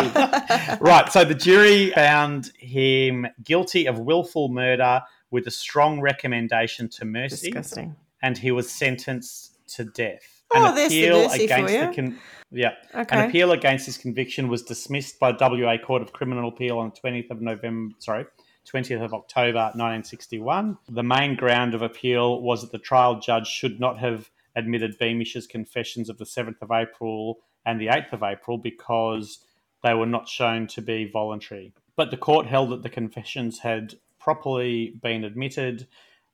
right. 0.79 1.05
So 1.11 1.23
the 1.25 1.35
jury 1.35 1.91
found 1.91 2.51
him 2.57 3.27
guilty 3.43 3.85
of 3.85 3.99
willful 3.99 4.49
murder 4.49 5.01
with 5.31 5.47
a 5.47 5.51
strong 5.51 5.99
recommendation 6.01 6.89
to 6.89 7.05
mercy, 7.05 7.51
Disgusting. 7.51 7.95
and 8.21 8.37
he 8.37 8.51
was 8.51 8.69
sentenced 8.71 9.57
to 9.75 9.85
death. 9.85 10.43
Oh, 10.53 10.69
An 10.69 10.75
there's 10.75 10.91
the 10.91 11.05
appeal 11.07 11.23
mercy 11.27 11.37
for 11.47 11.53
against 11.53 11.73
you. 11.73 11.79
the 11.79 11.93
con- 11.95 12.19
yeah, 12.51 12.71
Okay. 12.93 13.17
an 13.17 13.29
appeal 13.29 13.51
against 13.51 13.87
his 13.87 13.97
conviction 13.97 14.47
was 14.47 14.61
dismissed 14.61 15.19
by 15.19 15.31
WA 15.31 15.77
Court 15.77 16.03
of 16.03 16.13
Criminal 16.13 16.49
Appeal 16.49 16.77
on 16.77 16.91
the 16.93 17.09
20th 17.09 17.31
of 17.31 17.41
November, 17.41 17.95
sorry, 17.97 18.25
20th 18.71 19.01
of 19.03 19.13
October 19.15 19.71
1961. 19.73 20.77
The 20.89 21.01
main 21.03 21.35
ground 21.35 21.73
of 21.73 21.81
appeal 21.81 22.41
was 22.41 22.61
that 22.61 22.71
the 22.71 22.77
trial 22.77 23.19
judge 23.19 23.47
should 23.47 23.79
not 23.79 23.97
have 23.97 24.29
admitted 24.55 24.97
Beamish's 24.99 25.47
confessions 25.47 26.09
of 26.09 26.17
the 26.17 26.25
7th 26.25 26.61
of 26.61 26.71
April 26.71 27.39
and 27.65 27.79
the 27.79 27.87
8th 27.87 28.13
of 28.13 28.23
April 28.23 28.57
because 28.57 29.39
they 29.83 29.93
were 29.93 30.05
not 30.05 30.27
shown 30.27 30.67
to 30.67 30.81
be 30.81 31.09
voluntary. 31.09 31.73
But 31.95 32.11
the 32.11 32.17
court 32.17 32.47
held 32.47 32.71
that 32.71 32.83
the 32.83 32.89
confessions 32.89 33.59
had 33.59 33.95
properly 34.19 34.93
been 35.01 35.23
admitted. 35.23 35.87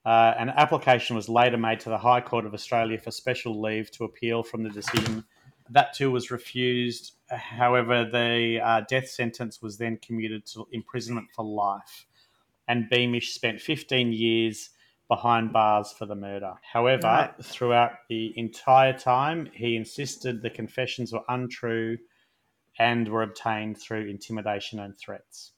Uh, 0.05 0.33
an 0.37 0.49
application 0.49 1.15
was 1.15 1.27
later 1.27 1.57
made 1.57 1.79
to 1.81 1.89
the 1.89 1.97
High 1.97 2.21
Court 2.21 2.45
of 2.45 2.53
Australia 2.53 2.97
for 2.97 3.11
special 3.11 3.59
leave 3.59 3.91
to 3.91 4.05
appeal 4.05 4.43
from 4.43 4.63
the 4.63 4.69
decision. 4.69 5.25
That 5.69 5.93
too 5.93 6.11
was 6.11 6.31
refused. 6.31 7.13
However, 7.29 8.05
the 8.05 8.59
uh, 8.63 8.81
death 8.87 9.09
sentence 9.09 9.61
was 9.61 9.77
then 9.77 9.97
commuted 9.97 10.45
to 10.47 10.67
imprisonment 10.71 11.27
for 11.35 11.43
life, 11.43 12.05
and 12.67 12.89
Beamish 12.89 13.33
spent 13.33 13.59
15 13.59 14.13
years 14.13 14.69
behind 15.09 15.51
bars 15.51 15.91
for 15.91 16.05
the 16.05 16.15
murder. 16.15 16.53
However, 16.61 17.07
Right. 17.07 17.33
throughout 17.43 17.93
the 18.07 18.31
entire 18.37 18.97
time, 18.97 19.49
he 19.53 19.75
insisted 19.75 20.41
the 20.41 20.49
confessions 20.49 21.11
were 21.11 21.23
untrue 21.27 21.97
and 22.77 23.07
were 23.09 23.23
obtained 23.23 23.77
through 23.81 24.07
intimidation 24.07 24.79
and 24.79 24.97
threats. 24.97 25.51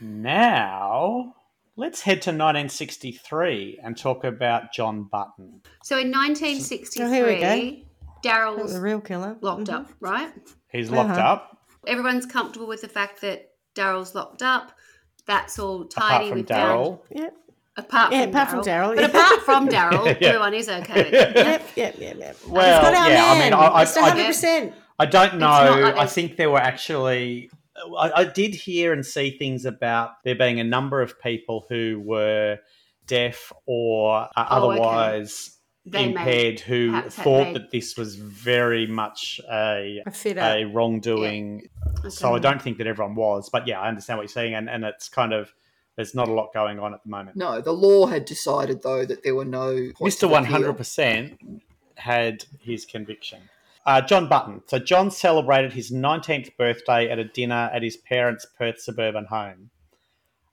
Now, 0.00 1.34
let's 1.76 2.02
head 2.02 2.20
to 2.22 2.32
1963 2.32 3.78
and 3.82 3.96
talk 3.96 4.24
about 4.24 4.72
John 4.72 5.04
Button. 5.04 5.62
So 5.84 5.96
in 5.98 6.08
Oh, 6.08 6.18
1963, 6.18 7.86
Darryl's 8.24 8.74
The 8.74 8.80
real 8.80 9.00
killer. 9.00 9.38
locked 9.40 9.68
Mhm. 9.68 9.72
up, 9.74 9.88
right? 10.00 10.32
He's 10.70 10.90
locked 10.90 11.10
Uh-huh. 11.10 11.20
up, 11.32 11.52
Everyone's 11.86 12.26
comfortable 12.26 12.66
with 12.66 12.80
the 12.80 12.88
fact 12.88 13.20
that 13.20 13.52
Darryl's 13.76 14.12
locked 14.12 14.42
up. 14.42 14.72
That's 15.26 15.56
all 15.56 15.84
tidy. 15.84 15.86
apart 15.86 16.10
tidy. 16.12 16.28
from 16.30 16.38
we 16.38 16.42
Darryl. 16.44 17.02
Yeah. 17.10 17.30
Apart 17.78 18.12
Yeah, 18.12 18.22
from 18.22 18.30
apart 18.30 18.48
from 18.50 18.60
Darryl. 18.60 18.64
Darryl, 18.64 18.96
But 18.96 19.00
yeah. 19.14 19.20
apart 19.20 19.42
from 19.42 19.68
Darryl, 19.76 20.06
Yeah. 20.20 20.28
everyone 20.28 20.54
is 20.54 20.68
okay 20.68 21.04
with 21.04 21.12
it. 21.14 21.36
Yep, 21.36 21.62
yep, 21.76 21.94
yep, 21.98 22.16
yep. 22.18 22.36
Well, 22.48 22.80
He's 22.82 22.90
got 22.90 22.94
our 23.04 23.10
yeah, 23.10 23.24
I 23.32 23.38
mean, 23.38 23.52
I- 23.52 23.66
I- 23.66 23.84
Mr. 23.84 23.98
100%. 24.68 24.72
I 24.98 25.04
don't 25.06 25.34
know. 25.38 25.46
like 25.82 25.96
I 25.96 26.06
think 26.06 26.36
there 26.36 26.50
were 26.50 26.58
actually. 26.58 27.50
I, 27.98 28.10
I 28.22 28.24
did 28.24 28.54
hear 28.54 28.94
and 28.94 29.04
see 29.04 29.36
things 29.36 29.66
about 29.66 30.12
there 30.24 30.34
being 30.34 30.58
a 30.60 30.64
number 30.64 31.02
of 31.02 31.20
people 31.20 31.66
who 31.68 32.00
were 32.02 32.58
deaf 33.06 33.52
or 33.66 34.20
uh, 34.22 34.28
Oh, 34.50 34.70
otherwise 34.70 35.58
They 35.84 36.06
may 36.06 36.08
impaired 36.12 36.60
who 36.60 37.02
thought 37.10 37.52
that 37.52 37.70
this 37.70 37.98
was 37.98 38.16
very 38.16 38.86
much 38.86 39.38
a 39.52 40.02
A 40.06 40.10
fit 40.10 40.38
a 40.38 40.64
up. 40.64 40.74
wrongdoing. 40.74 41.68
So 42.08 42.34
I 42.34 42.38
don't 42.38 42.62
think 42.62 42.78
that 42.78 42.86
everyone 42.86 43.14
was, 43.14 43.50
but 43.50 43.66
yeah, 43.68 43.78
I 43.80 43.88
understand 43.88 44.16
what 44.16 44.22
you're 44.22 44.28
saying, 44.28 44.54
and, 44.54 44.70
and 44.70 44.82
it's 44.84 45.10
kind 45.10 45.34
of 45.34 45.52
there's 45.96 46.14
not 46.14 46.28
a 46.28 46.32
lot 46.32 46.52
going 46.52 46.78
on 46.78 46.94
at 46.94 47.02
the 47.02 47.10
moment. 47.10 47.36
no, 47.36 47.60
the 47.60 47.72
law 47.72 48.06
had 48.06 48.24
decided 48.24 48.82
though 48.82 49.04
that 49.04 49.22
there 49.22 49.34
were 49.34 49.44
no 49.44 49.74
Mr. 50.00 50.28
One. 50.28 50.44
Hundred 50.44 50.74
Percent 50.74 51.38
had 51.96 52.44
his 52.60 52.84
conviction. 52.84 53.40
Uh, 53.86 54.00
John 54.00 54.28
Button. 54.28 54.62
So 54.66 54.78
John 54.78 55.10
celebrated 55.10 55.72
his 55.72 55.92
19th 55.92 56.56
birthday 56.56 57.08
at 57.08 57.18
a 57.20 57.24
dinner 57.24 57.70
at 57.72 57.82
his 57.82 57.96
parents' 57.96 58.44
Perth 58.58 58.80
suburban 58.80 59.26
home, 59.26 59.70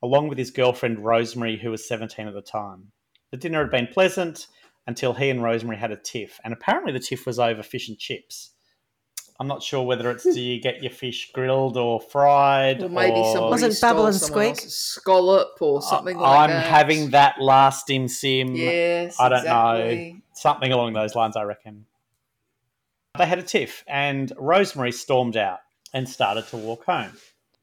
along 0.03 0.27
with 0.27 0.37
his 0.37 0.51
girlfriend 0.51 1.03
Rosemary, 1.03 1.57
who 1.57 1.71
was 1.71 1.87
17 1.87 2.27
at 2.27 2.33
the 2.35 2.41
time. 2.43 2.91
The 3.31 3.37
dinner 3.37 3.59
had 3.59 3.71
been 3.71 3.87
pleasant 3.87 4.47
until 4.85 5.13
he 5.13 5.29
and 5.31 5.41
Rosemary 5.41 5.77
had 5.77 5.91
a 5.91 5.95
tiff, 5.95 6.39
and 6.43 6.53
apparently 6.53 6.93
the 6.93 6.99
tiff 6.99 7.25
was 7.25 7.39
over 7.39 7.63
fish 7.63 7.89
and 7.89 7.97
chips. 7.97 8.51
I'm 9.39 9.47
not 9.47 9.63
sure 9.63 9.83
whether 9.83 10.09
it's 10.11 10.23
do 10.23 10.39
you 10.39 10.61
get 10.61 10.81
your 10.83 10.91
fish 10.91 11.31
grilled 11.33 11.75
or 11.75 11.99
fried, 11.99 12.83
Or 12.83 12.89
maybe 12.89 13.17
or- 13.17 13.31
somebody 13.33 13.51
Wasn't 13.51 13.73
stole 13.73 13.89
Bubble 13.91 14.05
and 14.07 14.15
Squeak? 14.15 14.55
scallop 14.59 15.57
or 15.59 15.81
something 15.81 16.17
like 16.17 16.49
that? 16.49 16.55
I'm 16.55 16.63
having 16.63 17.09
that 17.11 17.41
last 17.41 17.87
dim 17.87 18.07
sim. 18.07 18.55
Yes, 18.55 19.19
I 19.19 19.29
don't 19.29 19.45
know. 19.45 20.13
Something 20.33 20.71
along 20.71 20.93
those 20.93 21.15
lines, 21.15 21.35
I 21.35 21.43
reckon. 21.43 21.85
They 23.17 23.25
had 23.25 23.39
a 23.39 23.43
tiff, 23.43 23.83
and 23.87 24.31
Rosemary 24.37 24.91
stormed 24.91 25.37
out 25.37 25.59
and 25.93 26.07
started 26.09 26.47
to 26.47 26.57
walk 26.57 26.85
home. 26.85 27.11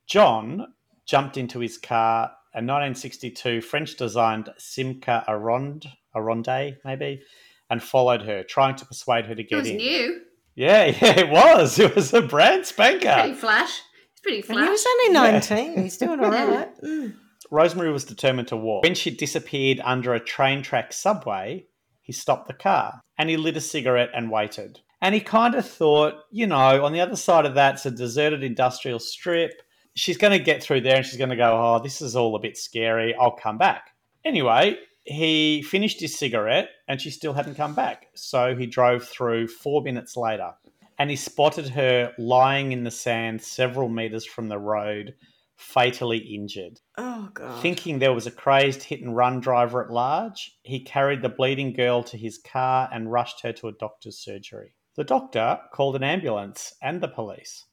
John 0.07 0.75
jumped 1.07 1.37
into 1.37 1.59
his 1.61 1.79
car, 1.79 2.33
a 2.55 2.59
1962 2.59 3.61
French 3.61 3.97
designed 3.97 4.49
Simca 4.59 5.25
Aronde, 5.29 5.87
Aronde, 6.15 6.77
maybe, 6.85 7.23
and 7.69 7.83
followed 7.83 8.23
her, 8.23 8.43
trying 8.45 8.77
to 8.77 8.85
persuade 8.87 9.27
her 9.27 9.35
to 9.35 9.41
It 9.43 9.49
get 9.49 9.57
was 9.57 9.69
in. 9.69 9.77
new. 9.77 10.21
Yeah, 10.55 10.85
yeah, 11.01 11.21
it 11.21 11.29
was. 11.31 11.79
It 11.79 11.95
was 11.95 12.13
a 12.13 12.23
brand 12.23 12.67
spanker. 12.67 13.13
Pretty 13.15 13.35
flash. 13.35 13.81
It's 14.13 14.21
pretty 14.21 14.39
And 14.39 14.47
flash. 14.47 14.65
he 14.65 14.71
was 14.71 14.87
only 14.87 15.13
19. 15.15 15.83
He's 15.83 15.97
doing 15.97 16.21
all 16.25 16.31
right. 16.31 16.69
Mm. 16.83 17.15
Rosemary 17.51 17.93
was 17.93 18.05
determined 18.05 18.49
to 18.49 18.57
walk. 18.57 18.85
When 18.85 18.95
she 18.95 19.11
disappeared 19.11 19.81
under 19.85 20.15
a 20.15 20.21
train 20.21 20.63
track 20.63 20.93
subway, 20.93 21.67
he 22.03 22.13
stopped 22.13 22.47
the 22.49 22.55
car 22.55 23.01
and 23.19 23.29
he 23.29 23.37
lit 23.37 23.57
a 23.57 23.61
cigarette 23.61 24.11
and 24.15 24.31
waited. 24.31 24.81
And 25.03 25.15
he 25.15 25.21
kind 25.21 25.55
of 25.55 25.67
thought, 25.67 26.15
you 26.31 26.47
know, 26.47 26.85
on 26.85 26.93
the 26.93 27.01
other 27.01 27.17
side 27.17 27.47
of 27.47 27.55
that's 27.55 27.87
a 27.87 27.91
deserted 27.91 28.45
industrial 28.45 28.99
strip. 28.99 29.53
She's 29.97 30.19
going 30.19 30.39
to 30.39 30.45
get 30.45 30.63
through 30.63 30.83
there 30.83 30.97
and 30.97 31.07
she's 31.07 31.17
going 31.17 31.31
to 31.31 31.37
go, 31.37 31.51
oh, 31.53 31.83
this 31.83 32.01
is 32.03 32.15
all 32.15 32.37
a 32.37 32.41
bit 32.41 32.57
scary. 32.57 33.15
I'll 33.15 33.33
come 33.35 33.59
back. 33.59 33.89
Anyway, 34.25 34.77
he 35.11 35.61
finished 35.63 36.01
his 36.01 36.17
cigarette 36.17 36.69
and 36.87 37.01
she 37.01 37.11
still 37.11 37.33
hadn't 37.33 37.57
come 37.57 37.75
back. 37.75 38.07
So 38.15 38.55
he 38.55 38.67
drove 38.67 39.03
through 39.05 39.49
four 39.49 39.83
minutes 39.83 40.17
later 40.17 40.53
and 40.99 41.11
he 41.11 41.17
spotted 41.17 41.69
her 41.71 42.13
lying 42.17 42.71
in 42.71 42.85
the 42.85 42.93
sand 42.93 43.43
several 43.43 43.89
meters 43.89 44.25
from 44.25 44.49
the 44.49 44.59
road, 44.59 45.15
fatally 45.57 46.19
injured. 46.19 46.81
Oh, 46.97 47.29
God. 47.35 47.61
Thinking 47.61 47.99
there 47.99 48.13
was 48.13 48.29
a 48.29 48.31
crazed 48.31 48.85
hit 48.85 49.01
and 49.01 49.17
run 49.17 49.41
driver 49.41 49.85
at 49.85 49.91
large, 49.91 50.57
he 50.63 50.85
carried 50.85 51.23
the 51.23 51.29
bleeding 51.29 51.73
girl 51.73 52.05
to 52.05 52.17
his 52.17 52.39
car 52.39 52.89
and 52.93 53.11
rushed 53.11 53.41
her 53.43 53.53
to 53.55 53.69
a 53.69 53.73
doctor's 53.73 54.19
surgery. 54.19 54.75
The 54.95 55.05
doctor 55.05 55.59
called 55.73 55.97
an 55.97 56.05
ambulance 56.05 56.75
and 56.81 57.01
the 57.01 57.09
police. 57.09 57.67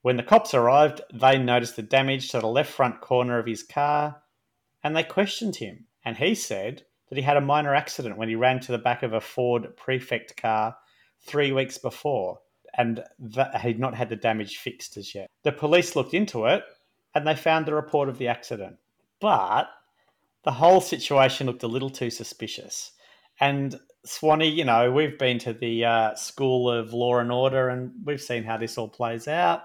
When 0.00 0.16
the 0.16 0.24
cops 0.24 0.52
arrived, 0.52 1.00
they 1.14 1.38
noticed 1.38 1.76
the 1.76 1.82
damage 1.82 2.30
to 2.30 2.40
the 2.40 2.48
left 2.48 2.72
front 2.72 3.00
corner 3.00 3.38
of 3.38 3.46
his 3.46 3.62
car 3.62 4.22
and 4.82 4.96
they 4.96 5.04
questioned 5.04 5.56
him. 5.56 5.86
And 6.04 6.16
he 6.16 6.34
said 6.34 6.82
that 7.08 7.16
he 7.16 7.22
had 7.22 7.36
a 7.36 7.42
minor 7.42 7.74
accident 7.74 8.16
when 8.16 8.28
he 8.28 8.34
ran 8.34 8.60
to 8.60 8.72
the 8.72 8.78
back 8.78 9.02
of 9.02 9.12
a 9.12 9.20
Ford 9.20 9.76
Prefect 9.76 10.36
car 10.36 10.76
three 11.20 11.52
weeks 11.52 11.78
before 11.78 12.38
and 12.76 13.04
that 13.18 13.60
he'd 13.60 13.78
not 13.78 13.94
had 13.94 14.08
the 14.08 14.16
damage 14.16 14.56
fixed 14.56 14.96
as 14.96 15.14
yet. 15.14 15.28
The 15.42 15.52
police 15.52 15.94
looked 15.94 16.14
into 16.14 16.46
it 16.46 16.64
and 17.14 17.26
they 17.26 17.34
found 17.34 17.66
the 17.66 17.74
report 17.74 18.08
of 18.08 18.18
the 18.18 18.28
accident. 18.28 18.76
But 19.20 19.68
the 20.44 20.52
whole 20.52 20.80
situation 20.80 21.46
looked 21.46 21.62
a 21.62 21.68
little 21.68 21.90
too 21.90 22.10
suspicious. 22.10 22.92
And 23.40 23.78
Swanee, 24.04 24.48
you 24.48 24.64
know, 24.64 24.90
we've 24.90 25.18
been 25.18 25.38
to 25.40 25.52
the 25.52 25.84
uh, 25.84 26.14
School 26.14 26.70
of 26.70 26.92
Law 26.92 27.18
and 27.18 27.30
Order 27.30 27.68
and 27.68 27.92
we've 28.04 28.20
seen 28.20 28.42
how 28.42 28.56
this 28.56 28.78
all 28.78 28.88
plays 28.88 29.28
out. 29.28 29.62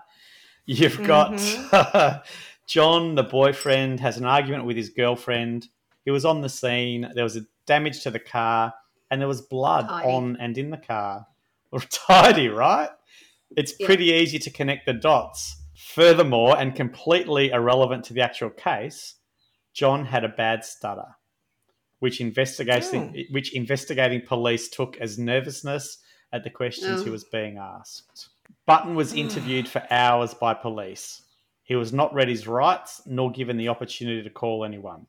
You've 0.65 1.01
got 1.07 1.39
John, 2.67 3.15
the 3.15 3.23
boyfriend, 3.23 4.01
has 4.01 4.17
an 4.17 4.25
argument 4.25 4.65
with 4.65 4.75
his 4.75 4.89
girlfriend. 4.89 5.69
He 6.07 6.11
was 6.11 6.23
on 6.23 6.39
the 6.39 6.47
scene. 6.47 7.05
There 7.15 7.25
was 7.25 7.35
a 7.35 7.41
damage 7.65 8.01
to 8.03 8.11
the 8.11 8.19
car, 8.19 8.73
and 9.11 9.19
there 9.19 9.27
was 9.27 9.41
blood 9.41 9.89
Tidy. 9.89 10.07
on 10.09 10.37
and 10.39 10.57
in 10.57 10.69
the 10.69 10.77
car. 10.77 11.27
Tidy, 11.89 12.47
right? 12.47 12.89
It's 13.57 13.73
Yeah. 13.77 13.87
pretty 13.87 14.05
easy 14.05 14.39
to 14.39 14.49
connect 14.49 14.85
the 14.85 14.93
dots. 14.93 15.61
Furthermore, 15.75 16.57
and 16.57 16.73
completely 16.73 17.49
irrelevant 17.49 18.05
to 18.05 18.13
the 18.13 18.21
actual 18.21 18.51
case, 18.51 19.15
John 19.73 20.05
had 20.05 20.23
a 20.23 20.29
bad 20.29 20.63
stutter, 20.63 21.17
which 21.99 22.21
investigating 22.21 23.13
oh. 23.13 23.33
which 23.33 23.53
investigating 23.53 24.21
police 24.25 24.69
took 24.69 24.95
as 25.01 25.19
nervousness 25.19 25.97
at 26.31 26.45
the 26.45 26.49
questions 26.49 27.03
he 27.03 27.09
Oh. 27.09 27.11
was 27.11 27.25
being 27.25 27.57
asked. 27.57 28.29
Button 28.65 28.95
was 28.95 29.13
interviewed 29.25 29.67
for 29.67 29.85
hours 29.91 30.33
by 30.33 30.53
police. 30.53 31.23
He 31.63 31.75
was 31.75 31.91
not 31.91 32.13
read 32.13 32.29
his 32.29 32.47
rights 32.47 33.01
nor 33.05 33.29
given 33.29 33.57
the 33.57 33.67
opportunity 33.67 34.23
to 34.23 34.29
call 34.29 34.63
anyone. 34.63 35.07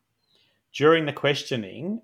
During 0.78 1.06
the 1.06 1.12
questioning, 1.12 2.02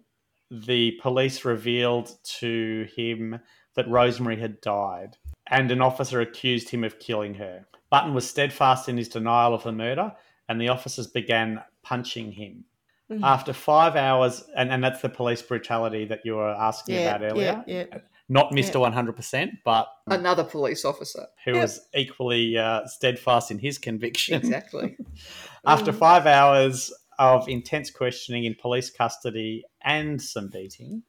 the 0.51 0.99
police 1.01 1.45
revealed 1.45 2.11
to 2.41 2.89
him 2.97 3.39
that 3.77 3.89
Rosemary 3.89 4.41
had 4.41 4.61
died, 4.61 5.17
and 5.49 5.71
an 5.71 5.81
officer 5.81 6.21
accused 6.21 6.71
him 6.71 6.83
of 6.83 6.99
killing 6.99 7.35
her. 7.35 7.67
Button 7.89 8.15
was 8.15 8.29
steadfast 8.29 8.89
in 8.89 8.97
his 8.97 9.09
denial 9.09 9.55
of 9.55 9.63
the 9.63 9.71
murder, 9.71 10.13
and 10.49 10.61
the 10.61 10.71
officers 10.71 11.07
began 11.07 11.63
punching 11.85 12.33
him. 12.33 12.65
Mhm. 13.09 13.21
After 13.23 13.53
five 13.53 13.95
hours, 13.95 14.43
and, 14.57 14.73
and 14.73 14.83
that's 14.83 15.03
the 15.03 15.09
police 15.09 15.41
brutality 15.41 16.05
that 16.07 16.23
you 16.25 16.35
were 16.35 16.49
asking 16.51 16.97
Yeah, 16.97 17.15
about 17.15 17.23
earlier. 17.31 17.63
yeah, 17.69 17.85
yeah. 17.93 17.99
Not 18.29 18.51
Mr. 18.51 18.81
100%, 18.81 19.51
but 19.65 19.87
Another 20.09 20.43
police 20.43 20.85
officer. 20.85 21.27
who 21.45 21.53
Yep. 21.53 21.63
was 21.63 21.87
equally 21.95 22.59
uh, 22.59 22.87
steadfast 22.87 23.53
in 23.53 23.59
his 23.61 23.79
conviction. 23.79 24.35
Exactly. 24.35 24.97
After 25.67 25.93
Mm. 25.93 25.99
five 25.99 26.27
hours 26.27 26.93
of 27.19 27.49
intense 27.49 27.91
questioning 27.91 28.45
in 28.45 28.55
police 28.55 28.91
custody 28.91 29.65
and 29.83 30.21
some 30.21 30.49
beating, 30.49 31.03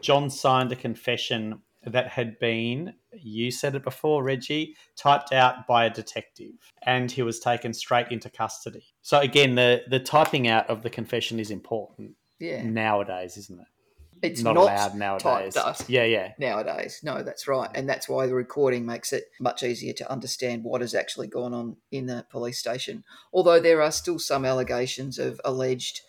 John 0.00 0.30
signed 0.30 0.72
a 0.72 0.76
confession 0.76 1.60
that 1.84 2.08
had 2.08 2.38
been, 2.40 2.92
you 3.12 3.50
said 3.50 3.74
it 3.76 3.84
before, 3.84 4.22
Reggie, 4.22 4.74
typed 4.96 5.32
out 5.32 5.66
by 5.66 5.84
a 5.84 5.90
detective, 5.90 6.54
and 6.82 7.10
he 7.10 7.22
was 7.22 7.38
taken 7.38 7.72
straight 7.72 8.10
into 8.10 8.28
custody. 8.28 8.84
So 9.02 9.20
again, 9.20 9.54
the 9.54 9.82
the 9.88 10.00
typing 10.00 10.48
out 10.48 10.68
of 10.68 10.82
the 10.82 10.90
confession 10.90 11.38
is 11.38 11.50
important 11.50 12.16
Yeah. 12.40 12.62
nowadays, 12.62 13.36
isn't 13.36 13.60
it? 13.60 13.66
It's 14.32 14.42
not, 14.42 14.54
not, 14.54 14.64
allowed 14.64 14.94
nowadays. 14.94 15.56
Yeah, 15.88 16.04
yeah. 16.04 16.32
nowadays. 16.38 17.00
No, 17.02 17.22
that's 17.22 17.46
right. 17.46 17.70
And 17.74 17.88
that's 17.88 18.08
why 18.08 18.26
the 18.26 18.34
recording 18.34 18.84
makes 18.84 19.12
it 19.12 19.24
much 19.40 19.62
easier 19.62 19.92
to 19.94 20.10
understand 20.10 20.64
what 20.64 20.80
has 20.80 20.94
actually 20.94 21.28
gone 21.28 21.54
on 21.54 21.76
in 21.92 22.06
the 22.06 22.26
police 22.30 22.58
station. 22.58 23.04
Although 23.32 23.60
there 23.60 23.82
are 23.82 23.92
still 23.92 24.18
some 24.18 24.44
allegations 24.44 25.18
of 25.18 25.40
alleged 25.44 26.00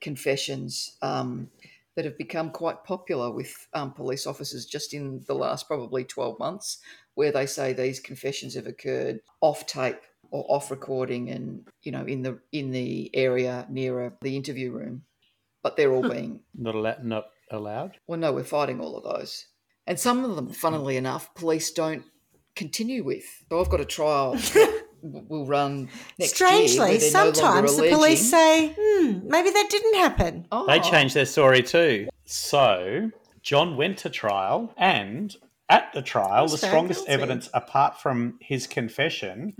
confessions 0.00 0.96
um, 1.02 1.50
that 1.96 2.04
have 2.04 2.18
become 2.18 2.50
quite 2.50 2.84
popular 2.84 3.30
with 3.30 3.68
um, 3.74 3.92
police 3.92 4.26
officers 4.26 4.66
just 4.66 4.94
in 4.94 5.24
the 5.26 5.34
last 5.34 5.66
probably 5.66 6.04
12 6.04 6.38
months, 6.38 6.78
where 7.14 7.32
they 7.32 7.46
say 7.46 7.72
these 7.72 8.00
confessions 8.00 8.54
have 8.54 8.66
occurred 8.66 9.20
off 9.40 9.66
tape 9.66 10.00
or 10.30 10.44
off 10.48 10.70
recording 10.70 11.30
and 11.30 11.66
you 11.82 11.90
know 11.90 12.04
in 12.04 12.20
the 12.20 12.38
in 12.52 12.70
the 12.70 13.10
area 13.14 13.66
nearer 13.70 14.12
the 14.20 14.36
interview 14.36 14.70
room 14.70 15.02
but 15.62 15.76
they're 15.76 15.92
all 15.92 16.08
being 16.08 16.40
Not 16.54 16.74
allowed. 16.74 17.04
Not 17.04 17.26
allowed. 17.50 17.98
well, 18.06 18.18
no, 18.18 18.32
we're 18.32 18.44
fighting 18.44 18.80
all 18.80 18.96
of 18.96 19.04
those. 19.04 19.46
And 19.86 19.98
some 19.98 20.24
of 20.24 20.36
them, 20.36 20.48
funnily 20.50 20.96
enough, 20.96 21.34
police 21.34 21.70
don't 21.70 22.04
continue 22.56 23.02
with. 23.04 23.24
So 23.48 23.60
I've 23.60 23.70
got 23.70 23.80
a 23.80 23.84
trial 23.84 24.32
that 24.36 24.82
will 25.02 25.46
run 25.46 25.88
next 26.18 26.38
year. 26.40 26.48
Strangely, 26.48 26.78
where 26.78 26.98
they're 26.98 27.12
no 27.12 27.32
sometimes 27.32 27.76
the 27.76 27.88
police 27.90 28.30
say, 28.30 28.74
hmm, 28.78 29.20
maybe 29.28 29.50
that 29.50 29.68
didn't 29.70 29.94
happen. 29.94 30.46
oh, 30.52 30.66
They 30.66 30.80
changed 30.80 31.14
their 31.14 31.24
story 31.26 31.62
too. 31.62 32.08
So 32.24 33.10
John 33.42 33.76
went 33.76 33.98
to 33.98 34.10
trial, 34.10 34.74
and 34.76 35.34
at 35.70 35.90
the 35.94 36.02
trial, 36.02 36.42
Was 36.44 36.52
the 36.60 36.66
strongest 36.66 37.00
guilty. 37.06 37.12
evidence, 37.12 37.48
apart 37.54 38.00
from 38.00 38.38
his 38.42 38.66
confession, 38.66 39.54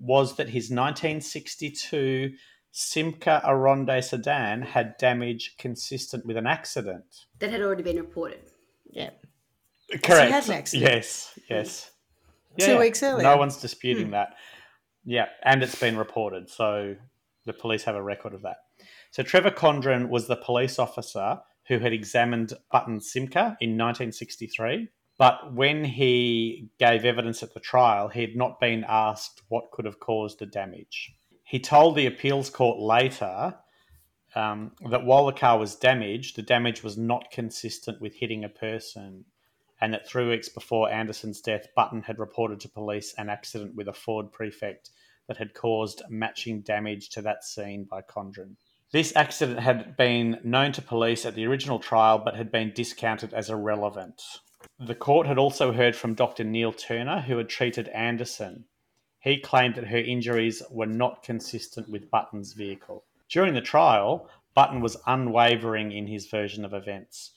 was 0.00 0.36
that 0.36 0.48
his 0.48 0.64
1962 0.70 2.32
Simca 2.72 3.42
Aronde 3.46 4.02
sedan 4.02 4.62
had 4.62 4.96
damage 4.98 5.56
consistent 5.58 6.24
with 6.24 6.36
an 6.36 6.46
accident. 6.46 7.04
That 7.38 7.50
had 7.50 7.60
already 7.60 7.82
been 7.82 7.98
reported. 7.98 8.40
Yeah. 8.90 9.10
Correct. 10.02 10.30
had 10.32 10.46
an 10.46 10.52
accident. 10.52 10.90
Yes, 10.90 11.38
yes. 11.50 11.90
Two 12.58 12.78
weeks 12.78 13.02
earlier. 13.02 13.22
No 13.24 13.36
one's 13.36 13.58
disputing 13.58 14.06
Hmm. 14.06 14.12
that. 14.12 14.34
Yeah, 15.04 15.28
and 15.42 15.62
it's 15.62 15.78
been 15.78 15.96
reported, 15.96 16.48
so 16.48 16.96
the 17.44 17.52
police 17.52 17.84
have 17.84 17.96
a 17.96 18.02
record 18.02 18.34
of 18.34 18.42
that. 18.42 18.58
So 19.10 19.22
Trevor 19.22 19.50
Condren 19.50 20.08
was 20.08 20.26
the 20.28 20.36
police 20.36 20.78
officer 20.78 21.40
who 21.68 21.78
had 21.78 21.92
examined 21.92 22.52
Button 22.70 23.00
Simca 23.00 23.56
in 23.60 23.76
1963, 23.76 24.88
but 25.18 25.52
when 25.54 25.84
he 25.84 26.70
gave 26.78 27.04
evidence 27.04 27.42
at 27.42 27.52
the 27.52 27.60
trial, 27.60 28.08
he 28.08 28.20
had 28.22 28.36
not 28.36 28.60
been 28.60 28.84
asked 28.88 29.42
what 29.48 29.70
could 29.72 29.84
have 29.84 30.00
caused 30.00 30.38
the 30.38 30.46
damage. 30.46 31.12
He 31.52 31.60
told 31.60 31.96
the 31.96 32.06
appeals 32.06 32.48
court 32.48 32.78
later 32.78 33.56
um, 34.34 34.72
that 34.88 35.04
while 35.04 35.26
the 35.26 35.34
car 35.34 35.58
was 35.58 35.74
damaged, 35.74 36.34
the 36.34 36.40
damage 36.40 36.82
was 36.82 36.96
not 36.96 37.30
consistent 37.30 38.00
with 38.00 38.14
hitting 38.14 38.42
a 38.42 38.48
person, 38.48 39.26
and 39.78 39.92
that 39.92 40.08
three 40.08 40.26
weeks 40.26 40.48
before 40.48 40.90
Anderson's 40.90 41.42
death, 41.42 41.66
Button 41.76 42.00
had 42.00 42.18
reported 42.18 42.58
to 42.60 42.70
police 42.70 43.12
an 43.18 43.28
accident 43.28 43.74
with 43.74 43.86
a 43.86 43.92
Ford 43.92 44.32
prefect 44.32 44.92
that 45.28 45.36
had 45.36 45.52
caused 45.52 46.00
matching 46.08 46.62
damage 46.62 47.10
to 47.10 47.20
that 47.20 47.44
seen 47.44 47.84
by 47.84 48.00
Condren. 48.00 48.56
This 48.90 49.14
accident 49.14 49.60
had 49.60 49.94
been 49.94 50.40
known 50.42 50.72
to 50.72 50.80
police 50.80 51.26
at 51.26 51.34
the 51.34 51.46
original 51.46 51.80
trial 51.80 52.16
but 52.16 52.34
had 52.34 52.50
been 52.50 52.72
discounted 52.74 53.34
as 53.34 53.50
irrelevant. 53.50 54.22
The 54.78 54.94
court 54.94 55.26
had 55.26 55.36
also 55.36 55.72
heard 55.72 55.96
from 55.96 56.14
Dr. 56.14 56.44
Neil 56.44 56.72
Turner, 56.72 57.20
who 57.20 57.36
had 57.36 57.50
treated 57.50 57.88
Anderson. 57.88 58.64
He 59.22 59.38
claimed 59.38 59.76
that 59.76 59.86
her 59.86 59.98
injuries 59.98 60.62
were 60.70 60.86
not 60.86 61.22
consistent 61.22 61.88
with 61.88 62.10
Button's 62.10 62.52
vehicle. 62.52 63.04
During 63.28 63.54
the 63.54 63.60
trial, 63.60 64.28
Button 64.54 64.80
was 64.80 64.96
unwavering 65.06 65.92
in 65.92 66.06
his 66.08 66.26
version 66.26 66.64
of 66.64 66.74
events 66.74 67.30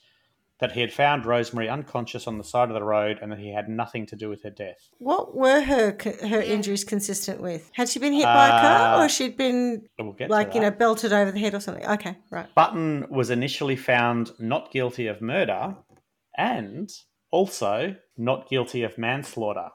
that 0.58 0.72
he 0.72 0.80
had 0.80 0.92
found 0.92 1.26
Rosemary 1.26 1.68
unconscious 1.68 2.26
on 2.26 2.38
the 2.38 2.44
side 2.44 2.68
of 2.68 2.74
the 2.74 2.82
road 2.82 3.18
and 3.20 3.30
that 3.30 3.38
he 3.38 3.52
had 3.52 3.68
nothing 3.68 4.06
to 4.06 4.16
do 4.16 4.28
with 4.28 4.42
her 4.42 4.50
death. 4.50 4.88
What 4.98 5.36
were 5.36 5.60
her 5.60 5.96
her 6.22 6.40
injuries 6.40 6.82
consistent 6.82 7.40
with? 7.40 7.70
Had 7.74 7.88
she 7.88 7.98
been 7.98 8.14
hit 8.14 8.24
by 8.24 8.48
a 8.48 8.60
car, 8.60 8.94
Uh, 8.94 9.04
or 9.04 9.08
she'd 9.08 9.36
been 9.36 9.86
We'll 9.98 10.16
like 10.28 10.54
you 10.54 10.60
know 10.62 10.70
belted 10.70 11.12
over 11.12 11.30
the 11.30 11.38
head 11.38 11.54
or 11.54 11.60
something? 11.60 11.86
Okay, 11.86 12.16
right. 12.30 12.52
Button 12.54 13.06
was 13.10 13.30
initially 13.30 13.76
found 13.76 14.32
not 14.40 14.72
guilty 14.72 15.06
of 15.06 15.20
murder 15.20 15.76
and 16.36 16.90
also 17.30 17.96
not 18.16 18.48
guilty 18.48 18.82
of 18.82 18.96
manslaughter. 18.96 19.68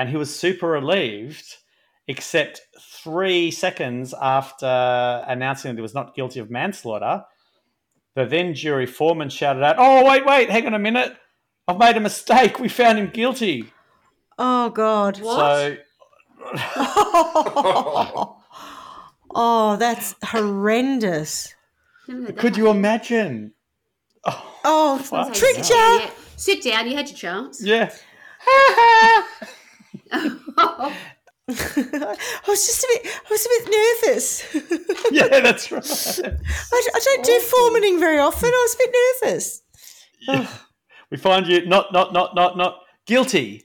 And 0.00 0.08
he 0.08 0.16
was 0.16 0.34
super 0.34 0.68
relieved, 0.68 1.58
except 2.08 2.62
three 2.80 3.50
seconds 3.50 4.14
after 4.18 4.64
announcing 4.64 5.70
that 5.70 5.76
he 5.76 5.82
was 5.82 5.92
not 5.92 6.14
guilty 6.14 6.40
of 6.40 6.50
manslaughter, 6.50 7.24
the 8.16 8.24
then 8.24 8.54
jury 8.54 8.86
foreman 8.86 9.28
shouted 9.28 9.62
out, 9.62 9.76
Oh, 9.78 10.08
wait, 10.08 10.24
wait, 10.24 10.48
hang 10.48 10.66
on 10.66 10.72
a 10.72 10.78
minute. 10.78 11.14
I've 11.68 11.76
made 11.76 11.98
a 11.98 12.00
mistake. 12.00 12.58
We 12.58 12.70
found 12.70 12.98
him 12.98 13.10
guilty. 13.10 13.70
Oh 14.38 14.70
God. 14.70 15.18
So, 15.18 15.76
oh, 19.34 19.76
that's 19.78 20.14
horrendous. 20.24 21.54
Never 22.08 22.20
heard 22.22 22.28
that 22.28 22.38
could 22.38 22.56
you 22.56 22.70
imagine? 22.70 23.52
Oh, 24.24 24.60
oh 24.64 24.96
Fuck. 24.96 25.34
tricked 25.34 25.68
Yeah, 25.68 25.98
yeah. 25.98 26.10
Sit 26.36 26.62
down. 26.62 26.88
You 26.88 26.96
had 26.96 27.06
your 27.06 27.18
chance. 27.18 27.62
Yeah. 27.62 27.94
I 31.50 32.16
was 32.46 32.66
just 32.66 32.84
a 32.84 32.88
bit. 32.92 33.12
I 33.12 33.30
was 33.30 33.46
a 33.46 33.48
bit 33.48 34.02
nervous. 34.04 34.44
Yeah, 35.12 35.40
that's 35.40 35.72
right. 35.72 35.84
I, 35.84 36.88
I 36.94 37.00
don't 37.04 37.24
do 37.24 37.40
foremaning 37.40 37.98
very 37.98 38.18
often. 38.18 38.48
I 38.48 38.68
was 38.68 38.74
a 38.74 38.78
bit 38.78 38.94
nervous. 39.22 39.62
we 41.10 41.16
find 41.16 41.48
you 41.48 41.66
not, 41.66 41.92
not, 41.92 42.12
not, 42.12 42.36
not, 42.36 42.56
not 42.56 42.82
guilty. 43.06 43.64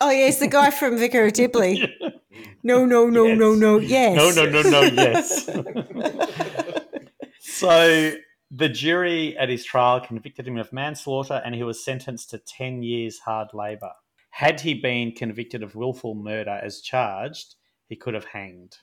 Oh 0.00 0.10
yes, 0.10 0.40
the 0.40 0.48
guy 0.48 0.70
from 0.70 0.98
Vicar 0.98 1.26
of 1.26 1.32
Dibley. 1.34 1.86
No, 2.64 2.84
no, 2.84 3.08
no, 3.08 3.32
no, 3.34 3.54
no. 3.54 3.78
Yes. 3.78 4.16
No, 4.16 4.30
no, 4.30 4.50
no, 4.50 4.68
no, 4.68 4.80
yes. 4.82 5.48
so 7.40 8.12
the 8.50 8.68
jury 8.68 9.38
at 9.38 9.48
his 9.48 9.64
trial 9.64 10.00
convicted 10.00 10.48
him 10.48 10.58
of 10.58 10.72
manslaughter 10.72 11.40
and 11.44 11.54
he 11.54 11.62
was 11.62 11.84
sentenced 11.84 12.30
to 12.30 12.38
10 12.38 12.82
years 12.82 13.20
hard 13.20 13.48
labour. 13.54 13.92
Had 14.30 14.60
he 14.60 14.74
been 14.74 15.12
convicted 15.12 15.62
of 15.62 15.74
willful 15.74 16.14
murder 16.14 16.58
as 16.62 16.80
charged, 16.80 17.56
he 17.88 17.96
could 17.96 18.14
have 18.14 18.24
hanged. 18.24 18.76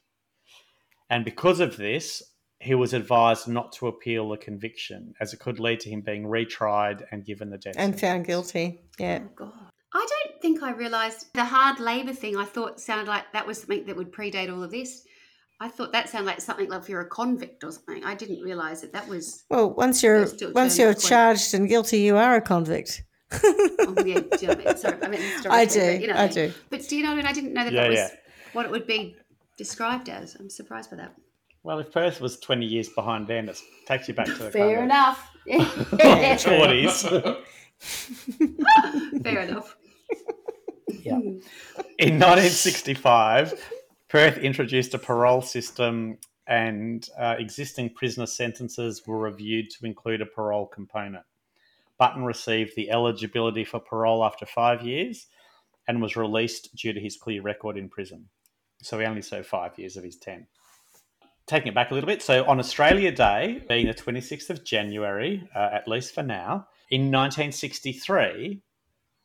And 1.10 1.24
because 1.24 1.60
of 1.60 1.78
this, 1.78 2.22
he 2.60 2.76
was 2.76 2.94
advised 2.94 3.48
not 3.48 3.72
to 3.74 3.88
appeal 3.88 4.30
the 4.30 4.38
conviction 4.38 5.14
as 5.22 5.34
it 5.34 5.40
could 5.40 5.60
lead 5.60 5.80
to 5.82 5.90
him 5.90 6.02
being 6.02 6.24
retried 6.24 7.04
and 7.12 7.26
given 7.26 7.50
the 7.50 7.58
death 7.58 7.76
And 7.78 8.00
found 8.00 8.26
guilty. 8.26 8.82
Yeah. 8.98 9.20
Oh 9.24 9.30
God. 9.36 9.54
I 9.94 10.06
don't 10.10 10.42
think 10.42 10.64
I 10.64 10.72
realised 10.72 11.28
the 11.34 11.46
hard 11.46 11.80
labour 11.80 12.14
thing. 12.14 12.36
I 12.36 12.46
thought 12.46 12.80
sounded 12.80 13.08
like 13.08 13.32
that 13.34 13.48
was 13.48 13.60
something 13.60 13.86
that 13.86 13.96
would 13.96 14.12
predate 14.12 14.52
all 14.52 14.64
of 14.64 14.72
this. 14.72 15.04
I 15.60 15.70
thought 15.70 15.92
that 15.94 16.10
sounded 16.10 16.28
like 16.28 16.42
something 16.42 16.70
like 16.70 16.82
if 16.82 16.90
you're 16.90 17.02
a 17.02 17.10
convict 17.10 17.64
or 17.64 17.72
something. 17.72 18.04
I 18.04 18.14
didn't 18.14 18.42
realise 18.42 18.82
that 18.82 18.94
that 18.94 19.08
was. 19.08 19.44
Well, 19.50 19.74
once 19.74 20.04
you're 20.04 20.28
You're 20.36 20.52
once 20.52 20.78
you're 20.78 20.94
charged 20.94 21.54
and 21.54 21.68
guilty, 21.68 22.02
you 22.02 22.18
are 22.18 22.36
a 22.36 22.42
convict. 22.42 23.04
Oh, 23.32 23.94
yeah, 24.06 24.20
do 24.20 24.28
you 24.42 24.48
know 24.48 24.54
I 24.54 24.58
mean? 24.66 24.78
Sorry, 24.78 24.98
I 25.02 25.08
mean 25.10 25.22
I 25.50 25.66
do. 25.66 25.80
but, 25.80 26.02
you 26.02 26.08
know, 26.08 26.16
I 26.16 26.28
do. 26.28 26.54
But 26.70 26.88
do 26.88 26.96
you 26.96 27.04
know 27.04 27.10
what 27.10 27.14
I 27.16 27.18
mean? 27.18 27.26
I 27.28 27.34
didn't 27.34 27.54
know 27.54 27.64
that 27.66 27.74
Yeah, 27.74 27.82
that 27.84 27.90
was 27.90 27.98
yeah. 28.00 28.10
what 28.54 28.66
it 28.66 28.72
would 28.72 28.88
be 28.88 29.16
described 29.58 30.08
as. 30.10 30.36
I'm 30.36 30.50
surprised 30.50 30.90
by 30.92 30.98
that. 30.98 31.14
Well, 31.64 31.80
if 31.80 31.92
Perth 31.92 32.22
was 32.22 32.40
20 32.40 32.66
years 32.66 32.88
behind 32.90 33.28
then, 33.28 33.50
it 33.50 33.60
takes 33.86 34.08
you 34.08 34.14
back 34.14 34.28
to 34.28 34.34
the 34.36 34.52
Fair 34.52 34.76
kind 34.78 34.86
enough. 34.86 35.30
of 35.36 35.42
Yeah. 35.46 36.38
40s. 36.38 37.38
Fair 39.24 39.42
enough. 39.42 39.76
Yeah. 41.04 41.18
In 42.00 42.20
1965, 42.20 43.54
Perth 44.10 44.38
introduced 44.38 44.94
a 44.94 44.98
parole 45.00 45.42
system 45.42 46.18
and 46.48 47.08
uh, 47.20 47.36
existing 47.38 47.94
prisoner 47.94 48.26
sentences 48.26 49.04
were 49.06 49.20
reviewed 49.20 49.70
to 49.72 49.86
include 49.86 50.22
a 50.22 50.26
parole 50.26 50.66
component. 50.68 51.26
Button 51.98 52.24
received 52.24 52.76
the 52.76 52.92
eligibility 52.92 53.64
for 53.64 53.80
parole 53.80 54.24
after 54.24 54.46
five 54.46 54.82
years 54.84 55.28
and 55.88 56.02
was 56.02 56.16
released 56.16 56.76
due 56.76 56.94
to 56.94 57.00
his 57.00 57.18
clear 57.18 57.42
record 57.42 57.78
in 57.78 57.90
prison. 57.90 58.30
So 58.82 59.00
he 59.00 59.06
only 59.06 59.22
served 59.22 59.48
five 59.48 59.78
years 59.78 59.98
of 59.98 60.04
his 60.04 60.18
10. 60.18 60.48
Taking 61.48 61.70
it 61.70 61.76
back 61.76 61.92
a 61.92 61.94
little 61.94 62.08
bit, 62.08 62.22
so 62.22 62.46
on 62.46 62.60
Australia 62.60 63.12
Day, 63.12 63.64
being 63.70 63.88
the 63.88 63.94
26th 63.94 64.50
of 64.50 64.66
January, 64.66 65.48
uh, 65.56 65.70
at 65.72 65.88
least 65.88 66.14
for 66.14 66.24
now, 66.24 66.68
in 66.90 67.04
1963, 67.04 68.62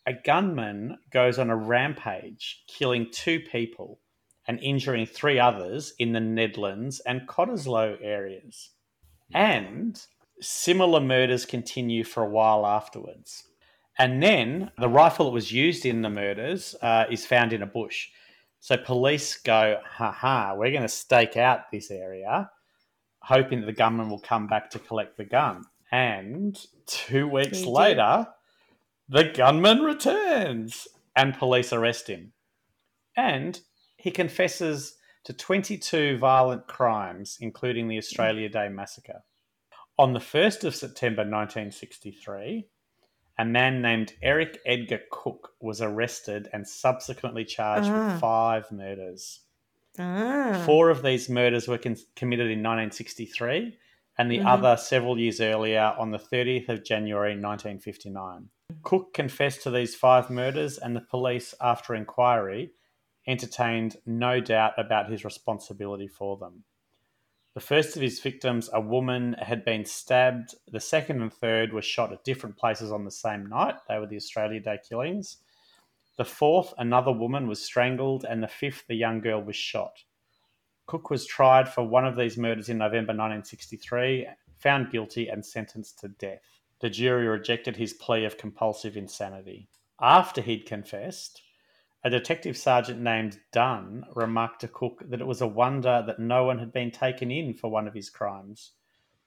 a 0.07 0.13
gunman 0.25 0.99
goes 1.11 1.39
on 1.39 1.51
a 1.51 1.57
rampage, 1.57 2.63
killing 2.69 3.09
two 3.11 3.41
people 3.41 4.01
and 4.47 4.59
injuring 4.61 5.07
three 5.07 5.39
others 5.39 5.95
in 5.99 6.13
the 6.13 6.19
Nedlands 6.19 7.01
and 7.07 7.29
Cottesloe 7.29 7.99
areas. 8.03 8.71
And 9.33 10.01
similar 10.43 11.01
murders 11.01 11.47
continue 11.47 12.05
for 12.05 12.23
a 12.23 12.29
while 12.29 12.67
afterwards. 12.67 13.45
And 13.99 14.23
then 14.23 14.71
the 14.79 14.89
rifle 14.89 15.27
that 15.27 15.33
was 15.33 15.53
used 15.53 15.85
in 15.87 16.03
the 16.03 16.11
murders 16.11 16.75
uh, 16.83 17.05
is 17.11 17.27
found 17.27 17.53
in 17.53 17.63
a 17.63 17.67
bush. 17.67 18.09
So 18.61 18.77
police 18.77 19.37
go, 19.37 19.79
haha, 19.85 20.55
we're 20.55 20.71
going 20.71 20.83
to 20.83 20.89
stake 20.89 21.37
out 21.37 21.71
this 21.71 21.91
area, 21.91 22.51
hoping 23.21 23.61
that 23.61 23.67
the 23.67 23.73
gunman 23.73 24.09
will 24.09 24.21
come 24.21 24.47
back 24.47 24.71
to 24.71 24.79
collect 24.79 25.17
the 25.17 25.25
gun. 25.25 25.65
And 25.91 26.59
two 26.87 27.29
weeks 27.29 27.59
He 27.59 27.65
did. 27.65 27.71
later, 27.71 28.29
the 29.09 29.25
gunman 29.25 29.81
returns 29.81 30.89
and 31.15 31.37
police 31.37 31.73
arrest 31.73 32.09
him. 32.09 32.33
And 33.17 33.61
he 33.97 34.11
confesses 34.11 34.97
to 35.25 35.33
22 35.33 36.19
violent 36.19 36.67
crimes, 36.67 37.37
including 37.41 37.89
the 37.89 37.99
Australia 37.99 38.49
Day 38.49 38.69
massacre. 38.69 39.23
On 39.99 40.13
the 40.15 40.19
1st 40.21 40.65
of 40.65 40.75
September 40.75 41.23
1963, 41.23 42.67
a 43.39 43.45
man 43.45 43.83
named 43.83 44.15
Eric 44.23 44.59
Edgar 44.67 45.01
Cooke 45.11 45.55
was 45.61 45.81
arrested 45.81 46.49
and 46.53 46.67
subsequently 46.67 47.45
charged 47.45 47.89
Ah. 47.89 48.13
with 48.13 48.21
five 48.21 48.71
murders. 48.73 49.41
Ah. 49.99 50.63
Four 50.65 50.89
of 50.91 51.03
these 51.03 51.29
murders 51.29 51.69
were 51.69 51.79
con- 51.79 51.97
committed 52.17 52.51
in 52.51 52.63
1963, 52.63 53.79
and 54.19 54.31
the 54.31 54.39
Mhm. 54.39 54.47
other 54.47 54.77
several 54.77 55.19
years 55.19 55.41
earlier 55.41 55.95
on 55.99 56.11
the 56.11 56.19
30th 56.19 56.69
of 56.69 56.85
January 56.85 57.35
1959. 57.35 58.49
Cooke 58.83 59.13
confessed 59.13 59.63
to 59.63 59.71
these 59.71 59.95
five 59.95 60.31
murders, 60.31 60.79
and 60.79 60.97
the 60.97 61.01
police, 61.03 61.55
after 61.61 61.95
inquiry, 61.95 62.73
entertained 63.27 63.97
no 64.07 64.41
doubt 64.41 64.73
about 64.79 65.11
his 65.11 65.25
responsibility 65.25 66.09
for 66.09 66.37
them. 66.39 66.65
The 67.55 67.61
first 67.61 67.97
of 67.97 68.03
his 68.03 68.19
victims, 68.19 68.71
a 68.73 68.81
woman, 68.81 69.35
had 69.39 69.65
been 69.65 69.85
stabbed. 69.85 70.55
The 70.71 70.81
second 70.81 71.21
and 71.21 71.33
third 71.33 71.73
were 71.73 71.83
shot 71.83 72.13
at 72.13 72.25
different 72.25 72.57
places 72.57 72.91
on 72.91 73.05
the 73.05 73.11
same 73.11 73.47
night. 73.47 73.75
They 73.89 73.99
were 73.99 74.07
the 74.07 74.17
Australia 74.17 74.59
Day 74.59 74.79
killings. 74.89 75.37
The 76.17 76.25
fourth, 76.25 76.73
another 76.79 77.13
woman, 77.13 77.49
was 77.49 77.63
strangled, 77.63 78.25
and 78.25 78.43
the 78.43 78.49
fifth, 78.49 78.87
the 78.87 78.95
young 78.95 79.21
girl, 79.21 79.43
was 79.43 79.57
shot. 79.57 80.05
Cooke 80.87 81.11
was 81.11 81.27
tried 81.27 81.69
for 81.69 81.85
one 81.85 82.07
of 82.07 82.17
these 82.17 82.39
murders 82.39 82.71
in 82.71 82.79
November 82.79 83.13
1963, 83.13 84.29
found 84.57 84.91
guilty, 84.91 85.29
and 85.29 85.45
sentenced 85.45 86.01
to 86.01 86.09
death. 86.09 86.61
The 86.81 86.91
jury 86.91 87.27
rejected 87.27 87.77
his 87.77 87.93
plea 87.93 88.25
of 88.25 88.39
compulsive 88.39 88.97
insanity. 88.97 89.69
After 90.01 90.41
he'd 90.41 90.67
confessed, 90.67 91.43
a 92.05 92.11
detective 92.11 92.57
sergeant 92.57 93.01
named 93.01 93.39
Dunn 93.53 94.05
remarked 94.15 94.61
to 94.63 94.69
Cooke 94.69 95.03
that 95.09 95.21
it 95.21 95.27
was 95.27 95.41
a 95.41 95.47
wonder 95.47 96.03
that 96.07 96.19
no 96.19 96.45
one 96.45 96.59
had 96.59 96.73
been 96.73 96.91
taken 96.91 97.31
in 97.31 97.55
for 97.55 97.71
one 97.71 97.87
of 97.87 97.95
his 97.95 98.11
crimes. 98.11 98.73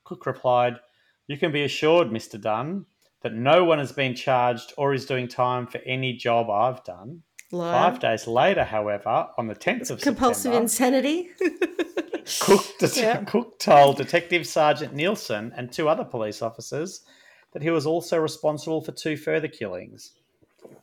Cooke 0.03 0.25
replied, 0.25 0.79
You 1.27 1.37
can 1.37 1.51
be 1.51 1.63
assured, 1.63 2.09
Mr. 2.09 2.39
Dunn, 2.39 2.85
that 3.21 3.33
no 3.33 3.63
one 3.63 3.79
has 3.79 3.91
been 3.91 4.13
charged 4.13 4.73
or 4.77 4.93
is 4.93 5.05
doing 5.05 5.27
time 5.27 5.67
for 5.67 5.79
any 5.85 6.13
job 6.13 6.49
I've 6.49 6.83
done. 6.83 7.23
Liar. 7.51 7.71
Five 7.91 7.99
days 7.99 8.27
later, 8.27 8.63
however, 8.63 9.27
on 9.37 9.47
the 9.47 9.55
10th 9.55 9.89
of 9.91 10.01
Compulsive 10.01 10.41
September, 10.53 10.59
insanity. 10.61 11.29
Cooke, 12.41 12.65
det- 12.79 12.97
Yeah. 12.97 13.23
Cooke 13.27 13.57
told 13.59 13.97
Detective 13.97 14.45
Sergeant 14.47 14.93
Nielsen 14.93 15.53
and 15.55 15.71
two 15.71 15.87
other 15.87 16.03
police 16.03 16.41
officers 16.41 17.01
that 17.53 17.61
he 17.61 17.69
was 17.69 17.85
also 17.85 18.17
responsible 18.19 18.81
for 18.81 18.91
two 18.91 19.15
further 19.15 19.47
killings, 19.47 20.11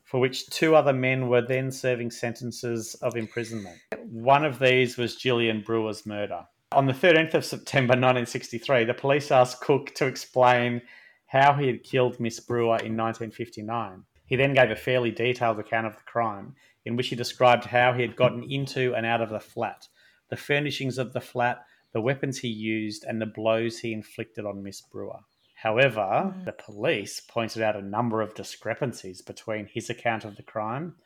for 0.05 0.21
which 0.21 0.47
two 0.47 0.75
other 0.75 0.93
men 0.93 1.29
were 1.29 1.41
then 1.43 1.71
serving 1.71 2.11
sentences 2.11 2.95
of 2.97 3.17
imprisonment. 3.17 3.79
One 4.11 4.45
of 4.45 4.59
these 4.59 4.97
was 4.97 5.17
Jillian 5.17 5.65
Brewer's 5.65 6.05
murder. 6.05 6.47
On 6.73 6.87
the 6.87 6.93
13th 6.93 7.35
of 7.35 7.45
September 7.45 7.93
1963, 7.93 8.85
the 8.85 8.95
police 8.95 9.31
asked 9.31 9.61
Cooke 9.61 9.95
to 9.95 10.07
explain 10.07 10.83
how 11.27 11.55
he 11.55 11.67
had 11.67 11.83
killed 11.83 12.21
Miss 12.21 12.41
Brewer 12.41 12.77
in 12.77 12.97
1959. 12.97 14.05
He 14.27 14.37
then 14.37 14.55
gave 14.55 14.71
a 14.71 14.77
fairly 14.77 15.11
detailed 15.11 15.59
account 15.59 15.87
of 15.87 15.97
the 15.97 16.03
crime, 16.03 16.55
in 16.85 16.97
which 16.97 17.09
he 17.09 17.17
described 17.17 17.65
how 17.65 17.93
he 17.93 18.03
had 18.03 18.17
gotten 18.17 18.43
into 18.43 18.95
and 18.95 19.07
out 19.07 19.21
of 19.21 19.31
the 19.31 19.41
flat, 19.41 19.89
the 20.29 20.37
furnishings 20.37 20.99
of 20.99 21.13
the 21.13 21.21
flat, 21.21 21.65
the 21.93 22.01
weapons 22.01 22.39
he 22.39 22.49
used, 22.49 23.05
and 23.05 23.21
the 23.21 23.27
blows 23.27 23.79
he 23.79 23.93
inflicted 23.93 24.47
on 24.47 24.63
Miss 24.63 24.81
Brewer. 24.81 25.21
However, 25.63 26.35
the 26.45 26.51
police 26.51 27.21
pointed 27.21 27.63
out 27.63 27.77
a 27.77 27.83
number 27.83 28.21
of 28.21 28.35
discrepancies 28.35 29.23
between 29.23 29.67
his 29.67 29.89
account 29.89 30.25
of 30.25 30.35
the 30.35 30.43
crime 30.43 30.97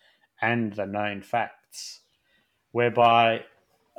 and 0.41 0.73
the 0.73 0.87
known 0.87 1.21
facts, 1.21 2.01
whereby 2.73 3.45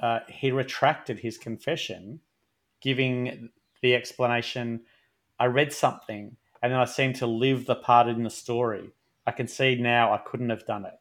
uh, 0.01 0.21
he 0.27 0.49
retracted 0.49 1.19
his 1.19 1.37
confession, 1.37 2.21
giving 2.81 3.49
the 3.83 3.93
explanation 3.93 4.81
I 5.39 5.45
read 5.45 5.71
something 5.71 6.37
and 6.63 6.71
then 6.71 6.79
I 6.79 6.85
seemed 6.85 7.17
to 7.17 7.27
live 7.27 7.67
the 7.67 7.75
part 7.75 8.07
in 8.07 8.23
the 8.23 8.31
story. 8.31 8.89
I 9.27 9.33
can 9.33 9.47
see 9.47 9.75
now 9.75 10.11
I 10.11 10.17
couldn't 10.17 10.49
have 10.49 10.65
done 10.65 10.85
it, 10.85 10.99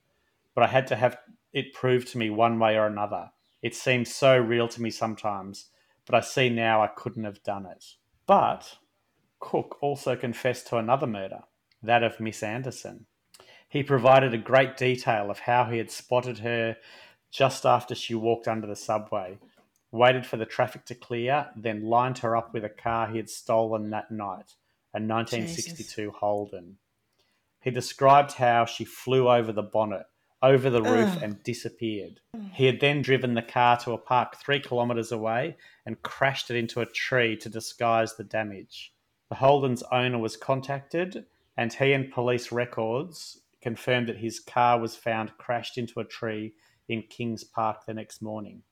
but 0.54 0.64
I 0.64 0.66
had 0.66 0.86
to 0.88 0.96
have 0.96 1.16
it 1.54 1.72
proved 1.72 2.08
to 2.08 2.18
me 2.18 2.28
one 2.28 2.58
way 2.58 2.76
or 2.76 2.86
another. 2.86 3.30
It 3.62 3.74
seems 3.74 4.14
so 4.14 4.36
real 4.36 4.68
to 4.68 4.82
me 4.82 4.90
sometimes, 4.90 5.70
but 6.04 6.14
I 6.14 6.20
see 6.20 6.50
now 6.50 6.82
I 6.82 6.88
couldn't 6.88 7.24
have 7.24 7.42
done 7.42 7.64
it. 7.64 7.82
But 8.26 8.76
Cooke 9.38 9.78
also 9.80 10.16
confessed 10.16 10.66
to 10.68 10.76
another 10.76 11.06
murder, 11.06 11.42
that 11.82 12.02
of 12.02 12.20
Miss 12.20 12.42
Anderson. 12.42 13.06
He 13.68 13.82
provided 13.82 14.32
a 14.32 14.38
great 14.38 14.76
detail 14.76 15.30
of 15.30 15.40
how 15.40 15.64
he 15.64 15.78
had 15.78 15.90
spotted 15.90 16.38
her 16.38 16.76
just 17.30 17.66
after 17.66 17.94
she 17.94 18.14
walked 18.14 18.48
under 18.48 18.66
the 18.66 18.76
subway, 18.76 19.38
waited 19.90 20.24
for 20.24 20.36
the 20.36 20.46
traffic 20.46 20.84
to 20.86 20.94
clear, 20.94 21.50
then 21.56 21.84
lined 21.84 22.18
her 22.18 22.36
up 22.36 22.54
with 22.54 22.64
a 22.64 22.68
car 22.68 23.08
he 23.08 23.16
had 23.16 23.28
stolen 23.28 23.90
that 23.90 24.10
night, 24.10 24.54
a 24.94 25.00
1962 25.00 26.10
Holden. 26.10 26.78
He 27.60 27.70
described 27.70 28.32
how 28.32 28.64
she 28.64 28.84
flew 28.84 29.28
over 29.28 29.52
the 29.52 29.62
bonnet, 29.62 30.06
over 30.42 30.70
the 30.70 30.82
roof, 30.82 31.16
Ugh. 31.16 31.22
and 31.22 31.42
disappeared. 31.42 32.20
He 32.52 32.66
had 32.66 32.80
then 32.80 33.02
driven 33.02 33.34
the 33.34 33.42
car 33.42 33.76
to 33.78 33.92
a 33.92 33.98
park 33.98 34.36
three 34.36 34.60
kilometres 34.60 35.10
away 35.10 35.56
and 35.84 36.02
crashed 36.02 36.50
it 36.50 36.56
into 36.56 36.80
a 36.80 36.86
tree 36.86 37.36
to 37.38 37.48
disguise 37.48 38.14
the 38.14 38.24
damage. 38.24 38.92
The 39.28 39.36
Holden's 39.36 39.82
owner 39.90 40.18
was 40.18 40.36
contacted, 40.36 41.26
and 41.56 41.72
he 41.72 41.92
and 41.92 42.12
police 42.12 42.52
records 42.52 43.40
confirmed 43.60 44.08
that 44.08 44.18
his 44.18 44.38
car 44.38 44.78
was 44.78 44.94
found 44.94 45.36
crashed 45.38 45.78
into 45.78 46.00
a 46.00 46.04
tree 46.04 46.54
in 46.88 47.02
Kings 47.02 47.42
Park 47.42 47.86
the 47.86 47.94
next 47.94 48.22
morning, 48.22 48.62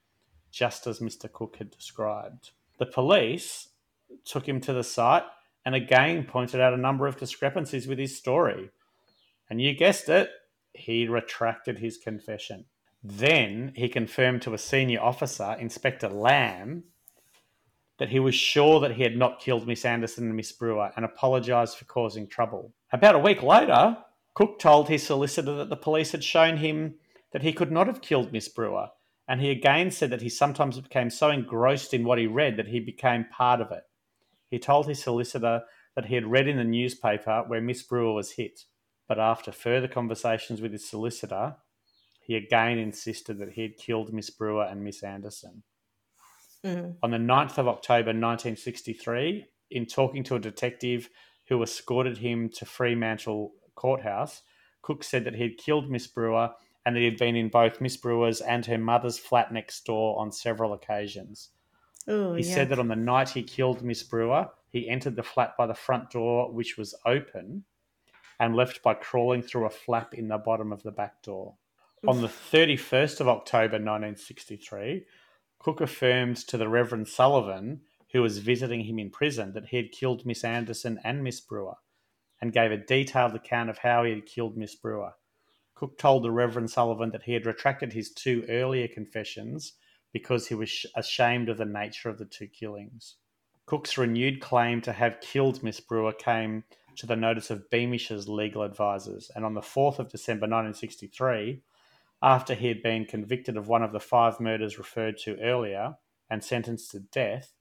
just 0.51 0.87
as 0.87 1.01
Mr. 1.01 1.31
Cooke 1.31 1.57
had 1.57 1.71
described. 1.71 2.53
The 2.79 2.87
police 2.87 3.71
took 4.25 4.49
him 4.49 4.61
to 4.61 4.73
the 4.73 4.85
site 4.85 5.25
and 5.65 5.75
again 5.75 6.25
pointed 6.25 6.61
out 6.61 6.75
a 6.75 6.79
number 6.79 7.07
of 7.07 7.17
discrepancies 7.17 7.87
with 7.87 7.99
his 7.99 8.17
story. 8.17 8.71
And 9.49 9.61
you 9.61 9.75
guessed 9.75 10.09
it, 10.09 10.31
he 10.73 11.09
retracted 11.09 11.79
his 11.79 11.97
confession. 11.97 12.67
Then 13.03 13.73
he 13.75 13.89
confirmed 13.89 14.43
to 14.43 14.55
a 14.55 14.59
senior 14.59 15.01
officer, 15.01 15.57
Inspector 15.59 16.09
Lamb, 16.09 16.85
that 17.99 18.09
he 18.09 18.19
was 18.19 18.35
sure 18.35 18.81
that 18.81 18.97
he 18.97 19.03
had 19.03 19.17
not 19.17 19.41
killed 19.41 19.67
Miss 19.67 19.85
Anderson 19.85 20.25
and 20.25 20.37
Miss 20.37 20.53
Brewer 20.53 20.91
and 20.97 21.05
apologised 21.05 21.79
for 21.79 21.85
causing 21.85 22.27
trouble. 22.27 22.73
About 22.93 23.15
a 23.15 23.21
week 23.21 23.43
later, 23.43 23.97
Cooke 24.35 24.59
told 24.59 24.89
his 24.89 25.05
solicitor 25.05 25.55
that 25.57 25.71
the 25.71 25.77
police 25.77 26.13
had 26.13 26.25
shown 26.25 26.57
him 26.57 26.97
that 27.33 27.43
he 27.43 27.53
could 27.53 27.71
not 27.71 27.87
have 27.87 28.03
killed 28.03 28.33
Miss 28.33 28.49
Brewer, 28.49 28.89
and 29.29 29.41
he 29.41 29.51
again 29.51 29.91
said 29.91 30.11
that 30.11 30.23
he 30.23 30.29
sometimes 30.29 30.79
became 30.81 31.11
so 31.11 31.31
engrossed 31.31 31.95
in 31.95 32.05
what 32.05 32.19
he 32.19 32.27
read 32.27 32.57
that 32.57 32.69
he 32.69 32.81
became 32.81 33.27
part 33.27 33.61
of 33.61 33.71
it. 33.71 33.85
He 34.51 34.59
told 34.59 34.87
his 34.87 35.03
solicitor 35.03 35.63
that 35.95 36.07
he 36.07 36.17
had 36.17 36.27
read 36.27 36.49
in 36.49 36.57
the 36.57 36.65
newspaper 36.65 37.45
where 37.47 37.61
Miss 37.61 37.83
Brewer 37.83 38.13
was 38.13 38.33
hit, 38.33 38.65
but 39.09 39.19
after 39.19 39.53
further 39.53 39.89
conversations 39.89 40.61
with 40.61 40.73
his 40.73 40.89
solicitor, 40.89 41.57
he 42.21 42.35
again 42.35 42.79
insisted 42.79 43.39
that 43.39 43.53
he 43.53 43.63
had 43.63 43.77
killed 43.77 44.13
Miss 44.13 44.31
Brewer 44.31 44.65
and 44.65 44.83
Miss 44.83 45.03
Anderson. 45.03 45.63
Mm. 46.65 46.97
On 47.03 47.11
the 47.11 47.19
9th 47.19 47.59
of 47.59 47.69
October 47.69 48.09
1963, 48.09 49.47
in 49.71 49.87
talking 49.87 50.23
to 50.25 50.37
a 50.37 50.41
detective 50.41 51.11
who 51.47 51.63
escorted 51.63 52.19
him 52.19 52.49
to 52.49 52.65
Fremantle 52.65 53.53
Courthouse, 53.75 54.43
Cooke 54.83 55.05
said 55.05 55.25
that 55.25 55.35
he 55.35 55.43
had 55.43 55.59
killed 55.59 55.91
Miss 55.91 56.07
Brewer 56.07 56.51
and 56.87 56.95
that 56.95 57.01
he 57.01 57.07
had 57.07 57.17
been 57.19 57.37
in 57.37 57.49
both 57.49 57.81
Miss 57.81 57.97
Brewer's 57.97 58.41
and 58.41 58.65
her 58.67 58.79
mother's 58.79 59.19
flat 59.19 59.53
next 59.53 59.85
door 59.85 60.19
on 60.19 60.31
several 60.33 60.73
occasions. 60.73 61.51
Oh, 62.07 62.35
He 62.35 62.45
yeah. 62.45 62.55
said 62.55 62.69
that 62.71 62.79
on 62.79 62.89
the 62.89 62.97
night 62.97 63.31
he 63.31 63.43
killed 63.43 63.83
Miss 63.83 64.03
Brewer, 64.03 64.49
he 64.71 64.89
entered 64.89 65.17
the 65.17 65.23
flat 65.23 65.57
by 65.57 65.67
the 65.67 65.75
front 65.75 66.11
door, 66.11 66.53
which 66.53 66.77
was 66.77 66.95
open, 67.07 67.65
and 68.41 68.57
left 68.57 68.83
by 68.83 68.95
crawling 68.95 69.43
through 69.43 69.67
a 69.67 69.71
flap 69.71 70.15
in 70.15 70.29
the 70.29 70.39
bottom 70.39 70.73
of 70.73 70.83
the 70.83 70.91
back 70.91 71.23
door. 71.23 71.55
On 72.07 72.21
the 72.21 72.29
31st 72.29 73.21
of 73.21 73.29
October 73.29 73.79
1963, 73.79 75.07
Cooke 75.65 75.81
affirmed 75.81 76.37
to 76.37 76.59
the 76.59 76.69
Reverend 76.69 77.09
Sullivan, 77.09 77.81
who 78.13 78.21
was 78.21 78.37
visiting 78.37 78.83
him 78.83 78.99
in 78.99 79.09
prison, 79.09 79.55
that 79.55 79.69
he 79.69 79.79
had 79.79 79.93
killed 79.93 80.27
Miss 80.27 80.45
Anderson 80.45 81.01
and 81.03 81.25
Miss 81.25 81.41
Brewer, 81.41 81.77
and 82.39 82.53
gave 82.53 82.71
a 82.71 82.77
detailed 82.77 83.35
account 83.35 83.71
of 83.71 83.79
how 83.79 84.05
he 84.05 84.11
had 84.11 84.27
killed 84.27 84.59
Miss 84.59 84.75
Brewer. 84.75 85.15
Cooke 85.75 85.97
told 85.97 86.23
the 86.23 86.31
Reverend 86.31 86.71
Sullivan 86.71 87.13
that 87.13 87.23
he 87.23 87.33
had 87.33 87.47
retracted 87.47 87.95
his 87.95 88.13
two 88.13 88.45
earlier 88.51 88.87
confessions 88.87 89.73
because 90.13 90.49
he 90.49 90.55
was 90.55 90.69
sh- 90.69 90.85
ashamed 90.97 91.49
of 91.49 91.57
the 91.57 91.65
nature 91.65 92.11
of 92.11 92.19
the 92.19 92.27
two 92.27 92.47
killings. 92.47 93.17
Cooke's 93.65 93.97
renewed 93.97 94.43
claim 94.43 94.83
to 94.83 94.93
have 94.93 95.23
killed 95.23 95.63
Miss 95.63 95.81
Brewer 95.81 96.13
came 96.13 96.65
to 96.97 97.07
the 97.07 97.17
notice 97.17 97.51
of 97.51 97.71
Beamish's 97.71 98.29
legal 98.29 98.65
advisers, 98.65 99.31
and 99.35 99.47
on 99.47 99.55
the 99.55 99.63
4th 99.63 99.99
of 99.99 100.11
December 100.11 100.45
1963, 100.45 101.63
after 102.23 102.55
he 102.55 102.69
had 102.69 102.83
been 102.83 103.05
convicted 103.05 103.57
of 103.57 103.69
one 103.69 103.83
of 103.83 103.93
the 103.93 104.01
five 104.01 104.41
murders 104.41 104.79
referred 104.79 105.19
to 105.19 105.39
earlier 105.41 105.97
and 106.31 106.43
sentenced 106.43 106.91
to 106.93 107.01
death, 107.01 107.53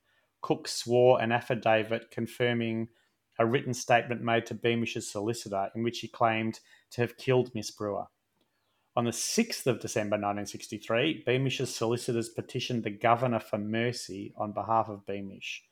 Cooke 0.42 0.68
swore 0.68 1.22
an 1.22 1.32
affidavit 1.32 2.12
confirming 2.12 2.90
a 3.40 3.46
written 3.46 3.74
statement 3.74 4.22
made 4.22 4.46
to 4.46 4.54
Beamish's 4.54 5.10
solicitor 5.10 5.70
in 5.76 5.84
which 5.84 6.00
he 6.00 6.08
claimed 6.08 6.60
to 6.92 7.02
have 7.02 7.18
killed 7.18 7.54
Miss 7.56 7.72
Brewer. 7.72 8.06
On 8.96 9.06
the 9.06 9.12
6th 9.12 9.66
of 9.66 9.80
December 9.80 10.16
1963, 10.16 11.24
Beamish's 11.26 11.76
solicitors 11.76 12.30
petitioned 12.30 12.84
the 12.84 12.92
governor 12.92 13.40
for 13.40 13.58
mercy 13.58 14.34
on 14.38 14.52
behalf 14.52 14.88
of 14.88 15.06
Beamish 15.06 15.64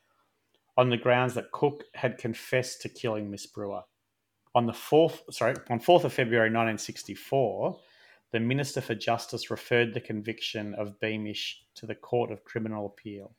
on 0.77 0.89
the 0.89 0.97
grounds 0.97 1.33
that 1.35 1.51
Cooke 1.51 1.83
had 1.93 2.17
confessed 2.17 2.81
to 2.81 2.89
killing 2.89 3.29
Miss 3.29 3.45
Brewer. 3.45 3.81
On 4.55 4.65
the 4.65 4.73
4th, 4.73 5.31
sorry, 5.31 5.55
on 5.69 5.79
4th 5.79 6.05
of 6.05 6.13
February 6.13 6.49
1964, 6.49 7.79
the 8.31 8.39
Minister 8.39 8.81
for 8.81 8.95
Justice 8.95 9.51
referred 9.51 9.93
the 9.93 10.01
conviction 10.01 10.73
of 10.75 10.99
Beamish 10.99 11.63
to 11.75 11.85
the 11.85 11.95
Court 11.95 12.31
of 12.31 12.43
Criminal 12.43 12.85
Appeal 12.85 13.35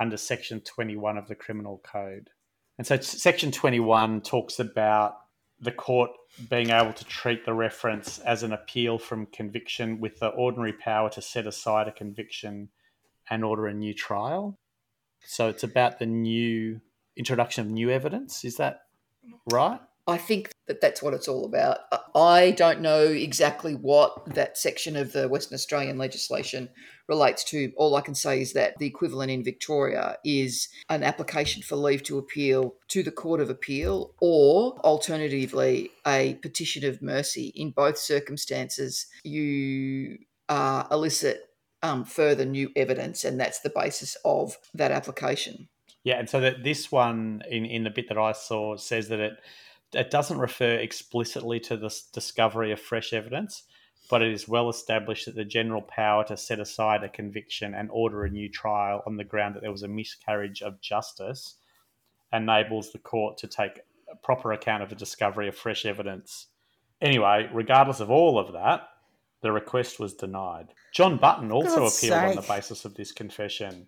under 0.00 0.16
Section 0.16 0.60
21 0.60 1.16
of 1.16 1.28
the 1.28 1.34
Criminal 1.34 1.80
Code. 1.84 2.30
And 2.76 2.86
so 2.86 2.98
Section 2.98 3.52
21 3.52 4.22
talks 4.22 4.58
about 4.58 5.18
the 5.60 5.70
court 5.70 6.10
being 6.50 6.70
able 6.70 6.92
to 6.92 7.04
treat 7.04 7.44
the 7.44 7.54
reference 7.54 8.18
as 8.18 8.42
an 8.42 8.52
appeal 8.52 8.98
from 8.98 9.26
conviction 9.26 10.00
with 10.00 10.18
the 10.18 10.28
ordinary 10.28 10.72
power 10.72 11.08
to 11.10 11.22
set 11.22 11.46
aside 11.46 11.86
a 11.86 11.92
conviction 11.92 12.68
and 13.30 13.44
order 13.44 13.68
a 13.68 13.74
new 13.74 13.94
trial. 13.94 14.58
So 15.24 15.48
it's 15.48 15.62
about 15.62 16.00
the 16.00 16.06
new 16.06 16.80
introduction 17.16 17.64
of 17.64 17.70
new 17.70 17.88
evidence. 17.88 18.44
Is 18.44 18.56
that 18.56 18.80
right? 19.52 19.80
I 20.06 20.18
think 20.18 20.50
that 20.66 20.80
that's 20.80 21.02
what 21.02 21.14
it's 21.14 21.28
all 21.28 21.44
about. 21.44 21.78
I 22.14 22.52
don't 22.52 22.80
know 22.80 23.02
exactly 23.02 23.74
what 23.74 24.34
that 24.34 24.56
section 24.56 24.96
of 24.96 25.12
the 25.12 25.28
Western 25.28 25.54
Australian 25.54 25.98
legislation 25.98 26.70
relates 27.06 27.44
to. 27.44 27.72
All 27.76 27.96
I 27.96 28.00
can 28.00 28.14
say 28.14 28.40
is 28.40 28.54
that 28.54 28.78
the 28.78 28.86
equivalent 28.86 29.30
in 29.30 29.44
Victoria 29.44 30.16
is 30.24 30.68
an 30.88 31.02
application 31.02 31.62
for 31.62 31.76
leave 31.76 32.02
to 32.04 32.18
appeal 32.18 32.76
to 32.88 33.02
the 33.02 33.10
Court 33.10 33.40
of 33.40 33.50
Appeal, 33.50 34.14
or 34.20 34.78
alternatively, 34.80 35.90
a 36.06 36.34
petition 36.34 36.84
of 36.84 37.02
mercy. 37.02 37.52
In 37.54 37.70
both 37.70 37.98
circumstances, 37.98 39.06
you 39.22 40.18
uh, 40.48 40.84
elicit 40.90 41.50
um, 41.82 42.04
further 42.04 42.46
new 42.46 42.70
evidence, 42.74 43.24
and 43.24 43.38
that's 43.38 43.60
the 43.60 43.72
basis 43.74 44.16
of 44.24 44.56
that 44.72 44.90
application. 44.90 45.68
Yeah, 46.04 46.18
and 46.18 46.28
so 46.28 46.40
that 46.40 46.64
this 46.64 46.92
one 46.92 47.42
in, 47.50 47.64
in 47.64 47.84
the 47.84 47.90
bit 47.90 48.08
that 48.08 48.18
I 48.18 48.32
saw 48.32 48.76
says 48.76 49.08
that 49.08 49.20
it 49.20 49.32
it 49.94 50.10
doesn't 50.10 50.38
refer 50.38 50.74
explicitly 50.74 51.60
to 51.60 51.76
the 51.76 51.94
discovery 52.12 52.72
of 52.72 52.80
fresh 52.80 53.12
evidence, 53.12 53.64
but 54.10 54.22
it 54.22 54.32
is 54.32 54.48
well 54.48 54.68
established 54.68 55.26
that 55.26 55.34
the 55.34 55.44
general 55.44 55.82
power 55.82 56.24
to 56.24 56.36
set 56.36 56.60
aside 56.60 57.02
a 57.02 57.08
conviction 57.08 57.74
and 57.74 57.88
order 57.90 58.24
a 58.24 58.30
new 58.30 58.48
trial 58.50 59.02
on 59.06 59.16
the 59.16 59.24
ground 59.24 59.54
that 59.54 59.62
there 59.62 59.72
was 59.72 59.82
a 59.82 59.88
miscarriage 59.88 60.62
of 60.62 60.80
justice 60.80 61.56
enables 62.32 62.92
the 62.92 62.98
court 62.98 63.38
to 63.38 63.46
take 63.46 63.80
a 64.10 64.16
proper 64.16 64.52
account 64.52 64.82
of 64.82 64.88
the 64.88 64.94
discovery 64.94 65.48
of 65.48 65.56
fresh 65.56 65.86
evidence. 65.86 66.48
Anyway, 67.00 67.48
regardless 67.52 68.00
of 68.00 68.10
all 68.10 68.38
of 68.38 68.52
that, 68.52 68.88
the 69.42 69.52
request 69.52 70.00
was 70.00 70.14
denied. 70.14 70.72
John 70.92 71.18
Button 71.18 71.52
also 71.52 71.80
God's 71.80 71.98
appealed 71.98 72.24
on 72.24 72.36
the 72.36 72.42
basis 72.42 72.84
of 72.84 72.94
this 72.94 73.12
confession. 73.12 73.86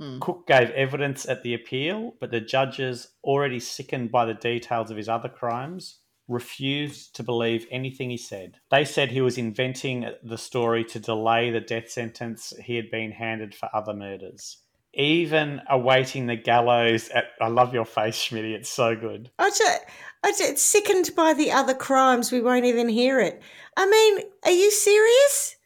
Mm. 0.00 0.20
Cooke 0.20 0.46
gave 0.46 0.70
evidence 0.70 1.28
at 1.28 1.42
the 1.42 1.54
appeal, 1.54 2.14
but 2.20 2.30
the 2.30 2.40
judges, 2.40 3.08
already 3.22 3.60
sickened 3.60 4.10
by 4.10 4.24
the 4.24 4.34
details 4.34 4.90
of 4.90 4.96
his 4.96 5.08
other 5.08 5.28
crimes, 5.28 5.98
refused 6.28 7.14
to 7.16 7.22
believe 7.22 7.66
anything 7.70 8.10
he 8.10 8.16
said. 8.16 8.56
They 8.70 8.84
said 8.84 9.10
he 9.10 9.20
was 9.20 9.38
inventing 9.38 10.10
the 10.22 10.38
story 10.38 10.84
to 10.84 10.98
delay 10.98 11.50
the 11.50 11.60
death 11.60 11.90
sentence 11.90 12.52
he 12.64 12.76
had 12.76 12.90
been 12.90 13.12
handed 13.12 13.54
for 13.54 13.68
other 13.74 13.92
murders. 13.92 14.58
Even 14.94 15.62
awaiting 15.70 16.26
the 16.26 16.36
gallows 16.36 17.08
at. 17.10 17.24
I 17.40 17.48
love 17.48 17.72
your 17.72 17.86
face, 17.86 18.16
Schmitty. 18.16 18.52
It's 18.52 18.68
so 18.68 18.94
good. 18.94 19.30
I 19.38 19.48
just, 19.48 19.80
I 20.22 20.32
just 20.32 20.58
sickened 20.58 21.10
by 21.16 21.32
the 21.32 21.50
other 21.50 21.72
crimes. 21.72 22.30
We 22.30 22.42
won't 22.42 22.66
even 22.66 22.90
hear 22.90 23.18
it. 23.18 23.40
I 23.74 23.86
mean, 23.86 24.26
are 24.44 24.50
you 24.50 24.70
serious? 24.70 25.56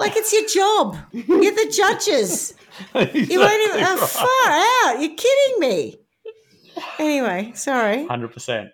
Like 0.00 0.16
it's 0.16 0.32
your 0.32 0.46
job. 0.48 0.96
You're 1.12 1.52
the 1.54 1.72
judges. 1.76 2.54
You 2.94 3.38
won't 3.40 3.68
even. 3.74 3.84
Oh, 3.86 4.06
far 4.06 4.26
out. 4.94 5.00
You're 5.02 5.14
kidding 5.14 5.60
me. 5.60 5.96
Anyway, 6.98 7.52
sorry. 7.54 8.06
Hundred 8.06 8.32
percent. 8.32 8.70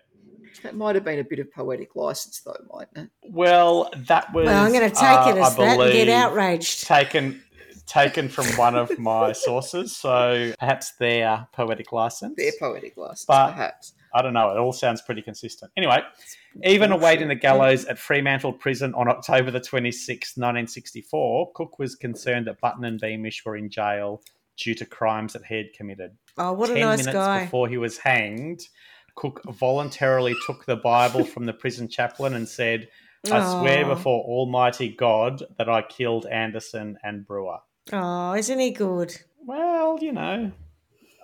That 0.63 0.75
might 0.75 0.95
have 0.95 1.03
been 1.03 1.19
a 1.19 1.25
bit 1.25 1.39
of 1.39 1.51
poetic 1.51 1.93
license, 1.95 2.39
though, 2.39 2.55
mightn't 2.73 2.97
it? 2.97 3.09
Well, 3.29 3.91
that 4.07 4.33
was. 4.33 4.45
Well, 4.45 4.65
I'm 4.65 4.71
going 4.71 4.89
to 4.89 4.95
take 4.95 5.03
uh, 5.03 5.33
it 5.35 5.37
as 5.39 5.59
I 5.59 5.65
that 5.65 5.79
and 5.81 5.91
get 5.91 6.07
outraged. 6.09 6.85
Taken, 6.87 7.43
taken 7.85 8.29
from 8.29 8.45
one 8.57 8.75
of 8.75 8.97
my 8.97 9.31
sources, 9.33 9.93
so 9.95 10.53
perhaps 10.57 10.93
their 10.93 11.47
poetic 11.51 11.91
license. 11.91 12.35
Their 12.37 12.53
poetic 12.59 12.95
license, 12.95 13.25
But- 13.25 13.51
perhaps. 13.51 13.93
I 14.17 14.21
don't 14.21 14.33
know. 14.33 14.49
It 14.51 14.57
all 14.57 14.73
sounds 14.73 15.01
pretty 15.01 15.21
consistent. 15.21 15.71
Anyway, 15.77 15.99
even 16.63 16.91
awaiting 16.91 17.27
the 17.27 17.35
gallows 17.35 17.85
at 17.85 17.99
Fremantle 17.99 18.53
Prison 18.53 18.93
on 18.95 19.07
October 19.07 19.51
the 19.51 19.59
26th, 19.61 20.37
1964, 20.37 21.51
Cooke 21.53 21.79
was 21.79 21.95
concerned 21.95 22.47
that 22.47 22.59
Button 22.59 22.83
and 22.85 22.99
Beamish 22.99 23.45
were 23.45 23.55
in 23.55 23.69
jail 23.69 24.21
due 24.57 24.73
to 24.75 24.85
crimes 24.85 25.33
that 25.33 25.45
he 25.45 25.55
had 25.55 25.73
committed. 25.73 26.11
Oh, 26.37 26.53
what 26.53 26.69
a 26.69 26.73
Ten 26.73 26.81
nice 26.81 26.99
minutes 26.99 27.13
guy. 27.13 27.43
before 27.45 27.67
he 27.67 27.77
was 27.77 27.97
hanged, 27.99 28.61
Cooke 29.15 29.41
voluntarily 29.45 30.35
took 30.45 30.65
the 30.65 30.75
Bible 30.75 31.23
from 31.23 31.45
the 31.45 31.53
prison 31.53 31.87
chaplain 31.87 32.33
and 32.33 32.47
said, 32.47 32.87
I 33.31 33.39
swear 33.59 33.85
Oh. 33.85 33.95
before 33.95 34.23
Almighty 34.23 34.89
God 34.89 35.43
that 35.57 35.67
I 35.69 35.81
killed 35.81 36.25
Anderson 36.27 36.97
and 37.03 37.25
Brewer. 37.25 37.57
Oh, 37.91 38.33
isn't 38.33 38.59
he 38.59 38.71
good? 38.71 39.15
Well, 39.45 39.97
you 40.01 40.11
know, 40.11 40.51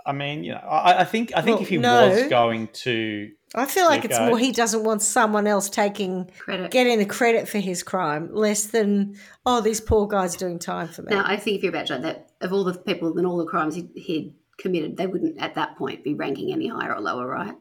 I 0.05 0.11
mean, 0.11 0.43
you 0.43 0.51
know, 0.51 0.57
I, 0.57 1.01
I 1.01 1.03
think 1.05 1.31
I 1.35 1.41
think 1.41 1.55
Well, 1.55 1.63
if 1.63 1.69
he 1.69 1.77
no. 1.77 2.09
was 2.09 2.23
going 2.29 2.67
to 2.83 3.31
I 3.55 3.65
feel 3.65 3.85
like 3.85 4.03
it's 4.03 4.17
go. 4.17 4.27
more 4.27 4.37
he 4.39 4.51
doesn't 4.51 4.83
want 4.83 5.01
someone 5.03 5.45
else 5.47 5.69
taking 5.69 6.29
Credit. 6.39 6.71
getting 6.71 6.97
the 6.99 7.05
credit 7.05 7.47
for 7.47 7.59
his 7.59 7.83
crime, 7.83 8.29
less 8.33 8.65
than 8.65 9.15
oh, 9.45 9.61
these 9.61 9.79
poor 9.79 10.07
guy's 10.07 10.35
doing 10.35 10.59
time 10.59 10.87
for 10.87 11.03
me. 11.03 11.11
Now, 11.15 11.23
I 11.25 11.37
think 11.37 11.57
if 11.57 11.63
you're 11.63 11.69
about 11.73 11.87
to 11.87 11.99
that, 11.99 12.31
of 12.41 12.51
all 12.51 12.63
the 12.63 12.73
people 12.73 13.15
and 13.17 13.27
all 13.27 13.37
the 13.37 13.45
crimes 13.45 13.75
he, 13.75 13.87
he'd 13.95 14.33
committed, 14.57 14.97
they 14.97 15.07
wouldn't 15.07 15.39
at 15.39 15.55
that 15.55 15.77
point 15.77 16.03
be 16.03 16.13
ranking 16.15 16.51
any 16.51 16.67
higher 16.67 16.93
or 16.95 16.99
lower, 17.01 17.27
right? 17.27 17.55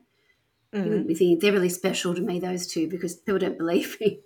You 0.73 0.81
Mm. 0.81 0.89
wouldn't 0.89 1.09
be 1.09 1.15
thinking 1.15 1.39
they're 1.39 1.53
really 1.53 1.69
special 1.69 2.15
to 2.15 2.23
me, 2.23 2.41
those 2.41 2.67
two, 2.67 2.89
because 2.89 3.15
people 3.17 3.39
don't 3.39 3.59
believe 3.59 3.99
me 4.01 4.21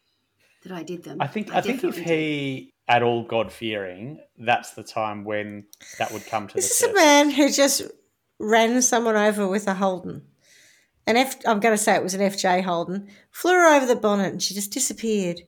that 0.64 0.72
I 0.72 0.82
did 0.82 1.02
them. 1.04 1.18
I 1.20 1.26
think 1.26 1.52
I, 1.54 1.60
think 1.60 1.84
if 1.84 1.96
definitely 1.96 2.04
did. 2.04 2.18
he 2.18 2.71
at 2.88 3.02
all 3.02 3.22
God 3.22 3.52
fearing, 3.52 4.20
that's 4.38 4.72
the 4.72 4.82
time 4.82 5.24
when 5.24 5.64
that 5.98 6.12
would 6.12 6.26
come 6.26 6.48
to 6.48 6.54
This 6.54 6.80
the 6.80 6.86
is 6.86 6.92
a 6.92 6.94
man 6.94 7.30
who 7.30 7.50
just 7.50 7.82
ran 8.38 8.82
someone 8.82 9.16
over 9.16 9.46
with 9.46 9.66
a 9.66 9.74
Holden. 9.74 10.22
An 11.06 11.16
F, 11.16 11.36
I'm 11.46 11.60
going 11.60 11.76
to 11.76 11.82
say 11.82 11.94
it 11.94 12.02
was 12.02 12.14
an 12.14 12.20
FJ 12.20 12.62
Holden. 12.62 13.08
Flew 13.30 13.52
her 13.52 13.76
over 13.76 13.86
the 13.86 13.96
bonnet 13.96 14.32
and 14.32 14.42
she 14.42 14.54
just 14.54 14.72
disappeared. 14.72 15.42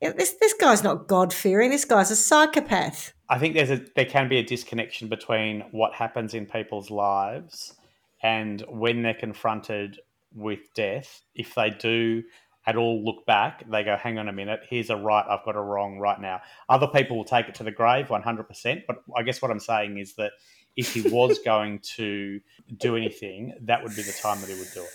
This 0.00 0.32
this 0.40 0.54
guy's 0.54 0.84
not 0.84 1.08
God 1.08 1.32
fearing. 1.32 1.70
This 1.70 1.84
guy's 1.84 2.10
a 2.10 2.16
psychopath. 2.16 3.12
I 3.28 3.38
think 3.38 3.54
there's 3.54 3.70
a 3.70 3.84
there 3.96 4.04
can 4.04 4.28
be 4.28 4.38
a 4.38 4.44
disconnection 4.44 5.08
between 5.08 5.62
what 5.72 5.92
happens 5.94 6.34
in 6.34 6.46
people's 6.46 6.90
lives 6.90 7.74
and 8.22 8.62
when 8.68 9.02
they're 9.02 9.14
confronted 9.14 9.98
with 10.34 10.60
death. 10.74 11.22
If 11.34 11.54
they 11.54 11.70
do 11.70 12.22
at 12.68 12.76
all 12.76 13.02
look 13.04 13.24
back, 13.26 13.64
they 13.70 13.82
go, 13.82 13.96
"Hang 13.96 14.18
on 14.18 14.28
a 14.28 14.32
minute, 14.32 14.60
here's 14.68 14.90
a 14.90 14.96
right, 14.96 15.24
I've 15.28 15.44
got 15.44 15.56
a 15.56 15.60
wrong 15.60 15.98
right 15.98 16.20
now." 16.20 16.40
Other 16.68 16.86
people 16.86 17.16
will 17.16 17.24
take 17.24 17.48
it 17.48 17.54
to 17.56 17.64
the 17.64 17.70
grave, 17.72 18.10
one 18.10 18.22
hundred 18.22 18.44
percent. 18.46 18.82
But 18.86 19.02
I 19.16 19.22
guess 19.22 19.40
what 19.42 19.50
I'm 19.50 19.58
saying 19.60 19.98
is 19.98 20.14
that 20.16 20.32
if 20.76 20.92
he 20.92 21.02
was 21.02 21.38
going 21.44 21.80
to 21.96 22.40
do 22.76 22.96
anything, 22.96 23.54
that 23.62 23.82
would 23.82 23.96
be 23.96 24.02
the 24.02 24.12
time 24.22 24.40
that 24.42 24.50
he 24.50 24.58
would 24.58 24.70
do 24.74 24.82
it. 24.82 24.90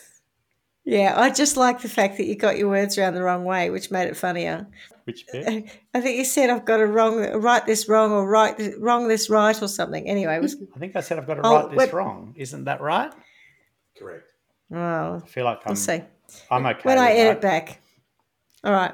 Yeah, 0.86 1.14
I 1.18 1.30
just 1.30 1.56
like 1.56 1.82
the 1.82 1.88
fact 1.90 2.18
that 2.18 2.26
you 2.26 2.36
got 2.36 2.58
your 2.58 2.68
words 2.70 2.98
around 2.98 3.14
the 3.16 3.24
wrong 3.24 3.46
way, 3.46 3.70
which 3.70 3.90
made 3.90 4.08
it 4.10 4.18
funnier. 4.18 4.68
Which 5.06 5.26
bit? 5.32 5.48
Uh, 5.48 5.62
I 5.94 6.02
think 6.02 6.18
you 6.18 6.26
said 6.26 6.50
I've 6.50 6.66
got 6.66 6.78
to 6.78 6.86
wrong, 6.88 7.20
right 7.42 7.66
this 7.66 7.88
wrong, 7.88 8.12
or 8.12 8.28
right 8.30 8.56
this, 8.58 8.76
wrong 8.78 9.08
this 9.08 9.30
right, 9.30 9.60
or 9.64 9.68
something. 9.70 10.08
Anyway, 10.08 10.38
was 10.40 10.58
I 10.76 10.80
think 10.80 10.96
I 10.98 11.00
said 11.02 11.18
I've 11.20 11.26
got 11.28 11.36
to 11.36 11.42
Oh, 11.46 11.56
write 11.56 11.70
this 11.72 11.78
wait. 11.78 11.94
wrong. 11.94 12.34
Isn't 12.38 12.66
that 12.66 12.82
right? 12.82 13.14
Correct. 13.98 14.26
oh, 14.74 15.22
I 15.24 15.28
feel 15.28 15.46
like 15.46 15.60
I'm. 15.60 15.70
we'll 15.70 15.76
see 15.78 16.02
I'm 16.50 16.66
okay. 16.66 16.80
when 16.84 16.98
I 16.98 17.10
with 17.10 17.20
edit 17.20 17.42
back. 17.42 17.82
All 18.64 18.72
right, 18.72 18.94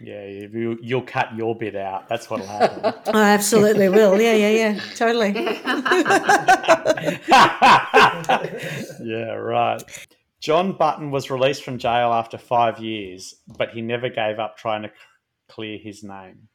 Yeah, 0.00 0.26
you, 0.26 0.78
you'll 0.82 1.02
cut 1.02 1.34
your 1.36 1.56
bit 1.56 1.76
out. 1.76 2.08
That's 2.08 2.30
what'll 2.30 2.46
happen. 2.46 2.94
I 3.14 3.30
absolutely 3.30 3.88
will. 3.88 4.20
Yeah, 4.20 4.34
yeah, 4.34 4.50
yeah, 4.50 4.80
totally. 4.96 5.32
yeah, 9.04 9.34
right. 9.34 9.82
John 10.40 10.76
Button 10.76 11.10
was 11.10 11.30
released 11.30 11.64
from 11.64 11.78
jail 11.78 12.12
after 12.12 12.36
five 12.36 12.78
years, 12.78 13.36
but 13.56 13.70
he 13.70 13.80
never 13.80 14.08
gave 14.08 14.38
up 14.38 14.58
trying 14.58 14.82
to 14.82 14.90
clear 15.48 15.78
his 15.78 16.02
name. 16.02 16.48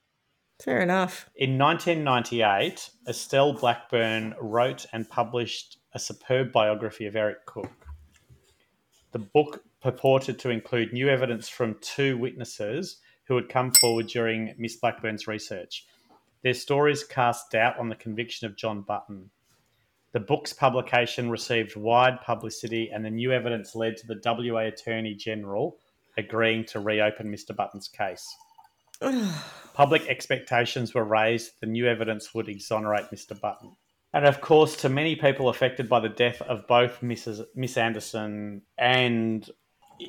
Fair 0.61 0.81
enough. 0.81 1.29
In 1.37 1.57
1998, 1.57 2.89
Estelle 3.07 3.53
Blackburn 3.53 4.35
wrote 4.41 4.85
and 4.91 5.09
published 5.09 5.77
a 5.93 5.99
superb 5.99 6.51
biography 6.51 7.05
of 7.05 7.15
Eric 7.15 7.45
Cooke. 7.45 7.87
The 9.11 9.19
book 9.19 9.63
purported 9.81 10.39
to 10.39 10.49
include 10.49 10.93
new 10.93 11.09
evidence 11.09 11.47
from 11.47 11.77
two 11.81 12.17
witnesses 12.17 12.97
who 13.25 13.35
had 13.35 13.49
come 13.49 13.71
forward 13.71 14.07
during 14.07 14.55
Miss 14.57 14.75
Blackburn's 14.75 15.27
research. 15.27 15.85
Their 16.43 16.53
stories 16.53 17.03
cast 17.03 17.51
doubt 17.51 17.77
on 17.77 17.89
the 17.89 17.95
conviction 17.95 18.47
of 18.47 18.57
John 18.57 18.81
Button. 18.81 19.29
The 20.11 20.19
book's 20.19 20.53
publication 20.53 21.29
received 21.29 21.75
wide 21.75 22.21
publicity, 22.21 22.89
and 22.91 23.05
the 23.05 23.11
new 23.11 23.31
evidence 23.31 23.75
led 23.75 23.97
to 23.97 24.07
the 24.07 24.19
WA 24.25 24.61
Attorney 24.61 25.13
General 25.13 25.77
agreeing 26.17 26.65
to 26.65 26.79
reopen 26.79 27.31
Mr. 27.31 27.55
Button's 27.55 27.87
case. 27.87 28.27
Public 29.73 30.07
expectations 30.07 30.93
were 30.93 31.03
raised 31.03 31.47
that 31.47 31.67
the 31.67 31.71
new 31.71 31.87
evidence 31.87 32.33
would 32.33 32.49
exonerate 32.49 33.11
Mr. 33.11 33.39
Button. 33.39 33.75
And 34.11 34.25
of 34.25 34.41
course, 34.41 34.75
to 34.77 34.89
many 34.89 35.15
people 35.15 35.49
affected 35.49 35.87
by 35.87 35.99
the 35.99 36.09
death 36.09 36.41
of 36.41 36.67
both 36.67 37.01
Mrs. 37.01 37.45
Miss 37.55 37.77
Anderson 37.77 38.63
and 38.77 39.47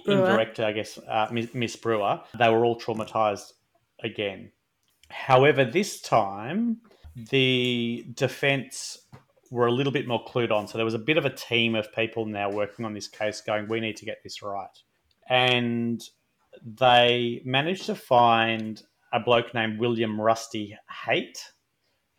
Brewer. 0.04 0.18
indirectly, 0.18 0.64
I 0.64 0.72
guess, 0.72 0.98
uh, 0.98 1.28
Miss, 1.30 1.76
Brewer, 1.76 2.20
they 2.38 2.48
were 2.48 2.64
all 2.64 2.78
traumatized 2.78 3.52
again. 4.02 4.52
However, 5.10 5.64
this 5.64 6.00
time 6.00 6.78
the 7.16 8.06
defense 8.14 8.98
were 9.50 9.66
a 9.66 9.72
little 9.72 9.92
bit 9.92 10.06
more 10.06 10.24
clued 10.24 10.52
on. 10.52 10.68
So 10.68 10.78
there 10.78 10.84
was 10.84 10.94
a 10.94 10.98
bit 10.98 11.16
of 11.16 11.24
a 11.24 11.30
team 11.30 11.74
of 11.74 11.92
people 11.92 12.24
now 12.24 12.50
working 12.50 12.84
on 12.84 12.94
this 12.94 13.08
case 13.08 13.40
going, 13.40 13.68
we 13.68 13.80
need 13.80 13.96
to 13.96 14.04
get 14.04 14.22
this 14.22 14.42
right. 14.42 14.68
And 15.28 16.00
they 16.64 17.42
managed 17.44 17.86
to 17.86 17.94
find 17.94 18.82
a 19.12 19.20
bloke 19.20 19.52
named 19.54 19.80
William 19.80 20.20
Rusty 20.20 20.76
Haight, 20.88 21.38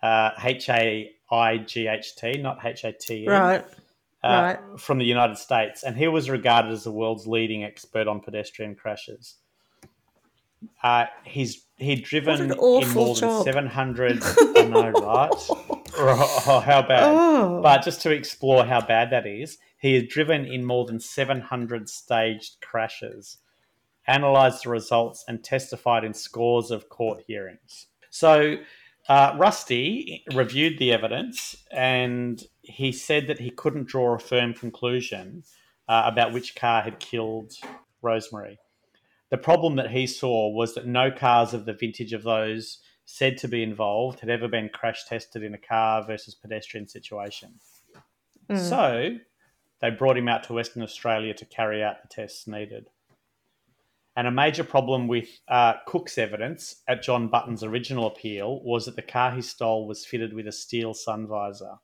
uh, 0.04 0.32
H 0.44 0.70
A 0.70 1.12
I 1.32 1.58
G 1.58 1.88
H 1.88 2.16
T, 2.16 2.34
not 2.34 2.66
H 2.66 2.84
A 2.84 2.92
T 2.92 3.26
Right. 3.28 3.66
Uh, 4.24 4.28
right. 4.28 4.80
from 4.80 4.98
the 4.98 5.06
United 5.06 5.38
States, 5.38 5.84
and 5.84 5.98
he 5.98 6.08
was 6.08 6.30
regarded 6.30 6.72
as 6.72 6.84
the 6.84 6.92
world's 6.92 7.28
leading 7.28 7.64
expert 7.64 8.08
on 8.08 8.20
pedestrian 8.20 8.76
crashes. 8.76 9.36
Uh, 10.84 11.06
he's 11.24 11.66
he'd 11.78 12.04
driven 12.04 12.52
in 12.52 12.58
more 12.58 13.16
job. 13.16 13.20
than 13.20 13.44
seven 13.44 13.68
hundred. 13.68 14.20
I 14.24 14.68
know, 14.70 14.92
right? 14.92 15.32
Oh, 15.98 16.64
how 16.66 16.82
bad! 16.82 17.04
Oh. 17.14 17.62
But 17.62 17.84
just 17.84 18.02
to 18.02 18.12
explore 18.12 18.64
how 18.64 18.80
bad 18.80 19.10
that 19.12 19.26
is, 19.26 19.58
he 19.82 19.96
had 19.96 20.08
driven 20.10 20.46
in 20.46 20.64
more 20.64 20.86
than 20.86 21.00
700 21.00 21.90
staged 21.90 22.58
crashes, 22.62 23.40
analysed 24.08 24.64
the 24.64 24.70
results, 24.70 25.26
and 25.28 25.44
testified 25.44 26.04
in 26.04 26.14
scores 26.14 26.70
of 26.70 26.88
court 26.88 27.24
hearings. 27.26 27.88
So, 28.12 28.58
uh, 29.10 29.36
Rusty 29.40 30.24
reviewed 30.34 30.78
the 30.78 30.94
evidence 30.94 31.56
and 31.72 32.44
he 32.72 32.92
said 32.92 33.28
that 33.28 33.40
he 33.40 33.50
couldn't 33.50 33.88
draw 33.88 34.16
a 34.16 34.20
firm 34.20 34.54
conclusion 34.54 35.44
uh, 35.88 36.04
about 36.06 36.34
which 36.34 36.56
car 36.56 36.82
had 36.82 37.00
killed 37.00 37.54
Rosemary. 38.02 38.60
The 39.30 39.38
problem 39.38 39.76
that 39.78 39.92
he 39.92 40.08
saw 40.08 40.50
was 40.50 40.76
that 40.76 40.88
no 40.88 41.12
cars 41.12 41.54
of 41.54 41.66
the 41.66 41.74
vintage 41.74 42.14
of 42.14 42.24
those 42.24 42.80
said 43.06 43.38
to 43.38 43.48
be 43.48 43.64
involved 43.64 44.20
had 44.20 44.30
ever 44.30 44.48
been 44.48 44.70
crash 44.70 45.06
tested 45.06 45.44
in 45.44 45.54
a 45.54 45.58
car 45.58 46.06
versus 46.06 46.36
pedestrian 46.36 46.88
situation. 46.88 47.54
Mm. 48.50 48.58
So 48.58 49.10
they 49.82 49.90
brought 49.90 50.18
him 50.18 50.28
out 50.28 50.44
to 50.44 50.54
Western 50.54 50.84
Australia 50.84 51.34
to 51.34 51.46
carry 51.46 51.84
out 51.84 52.02
the 52.02 52.08
tests 52.08 52.48
needed. 52.48 52.88
And 54.16 54.28
a 54.28 54.32
major 54.32 54.64
problem 54.64 55.08
with 55.08 55.30
uh, 55.48 55.74
Cooke's 55.88 56.18
evidence 56.18 56.82
at 56.88 57.02
John 57.02 57.30
Button's 57.30 57.64
original 57.64 58.08
appeal 58.08 58.62
was 58.64 58.86
that 58.86 58.98
the 58.98 59.02
car 59.02 59.32
he 59.32 59.42
stole 59.42 59.88
was 59.88 60.06
fitted 60.06 60.34
with 60.34 60.48
a 60.48 60.52
steel 60.52 60.94
sun 60.94 61.28
visor. 61.28 61.76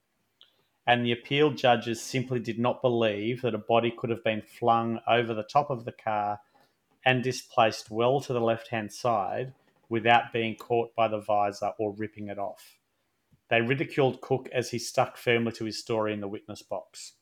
And 0.88 1.06
the 1.06 1.12
appeal 1.12 1.52
judges 1.52 2.02
simply 2.02 2.40
did 2.40 2.58
not 2.58 2.82
believe 2.82 3.42
that 3.42 3.54
a 3.54 3.60
body 3.60 3.92
could 3.92 4.10
have 4.10 4.24
been 4.24 4.42
flung 4.42 5.02
over 5.06 5.34
the 5.34 5.44
top 5.44 5.70
of 5.70 5.84
the 5.84 5.92
car 5.92 6.40
and 7.06 7.22
displaced 7.22 7.92
well 7.92 8.22
to 8.22 8.32
the 8.32 8.40
left 8.40 8.70
hand 8.70 8.94
side 8.94 9.54
without 9.90 10.32
being 10.32 10.56
caught 10.56 10.96
by 10.96 11.10
the 11.10 11.20
visor 11.20 11.72
or 11.78 11.94
ripping 11.94 12.30
it 12.30 12.40
off. 12.40 12.78
They 13.50 13.62
ridiculed 13.62 14.22
Cooke 14.22 14.50
as 14.54 14.72
he 14.72 14.80
stuck 14.80 15.18
firmly 15.18 15.52
to 15.54 15.66
his 15.66 15.80
story 15.80 16.14
in 16.14 16.22
the 16.22 16.28
witness 16.28 16.62
box. 16.62 17.14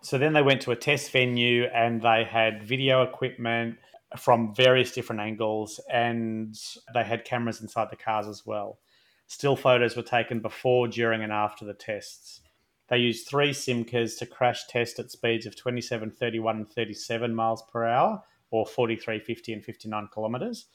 So 0.00 0.16
then 0.18 0.32
they 0.32 0.42
went 0.42 0.62
to 0.62 0.70
a 0.70 0.76
test 0.76 1.10
venue 1.10 1.64
and 1.64 2.02
they 2.02 2.24
had 2.24 2.62
video 2.62 3.02
equipment 3.02 3.78
from 4.16 4.54
various 4.54 4.92
different 4.92 5.20
angles 5.20 5.80
and 5.92 6.56
they 6.94 7.04
had 7.04 7.24
cameras 7.24 7.60
inside 7.60 7.90
the 7.90 7.96
cars 7.96 8.26
as 8.26 8.46
well. 8.46 8.78
Still 9.26 9.56
photos 9.56 9.94
were 9.94 10.02
taken 10.02 10.40
before, 10.40 10.88
during, 10.88 11.22
and 11.22 11.32
after 11.32 11.64
the 11.64 11.74
tests. 11.74 12.40
They 12.88 12.98
used 12.98 13.28
three 13.28 13.50
Simcas 13.50 14.18
to 14.18 14.26
crash 14.26 14.66
test 14.66 14.98
at 14.98 15.10
speeds 15.10 15.46
of 15.46 15.56
27, 15.56 16.10
31, 16.10 16.56
and 16.56 16.70
37 16.70 17.34
miles 17.34 17.62
per 17.70 17.86
hour, 17.86 18.22
or 18.50 18.66
43, 18.66 19.20
50, 19.20 19.52
and 19.52 19.64
59 19.64 20.08
kilometres. 20.12 20.66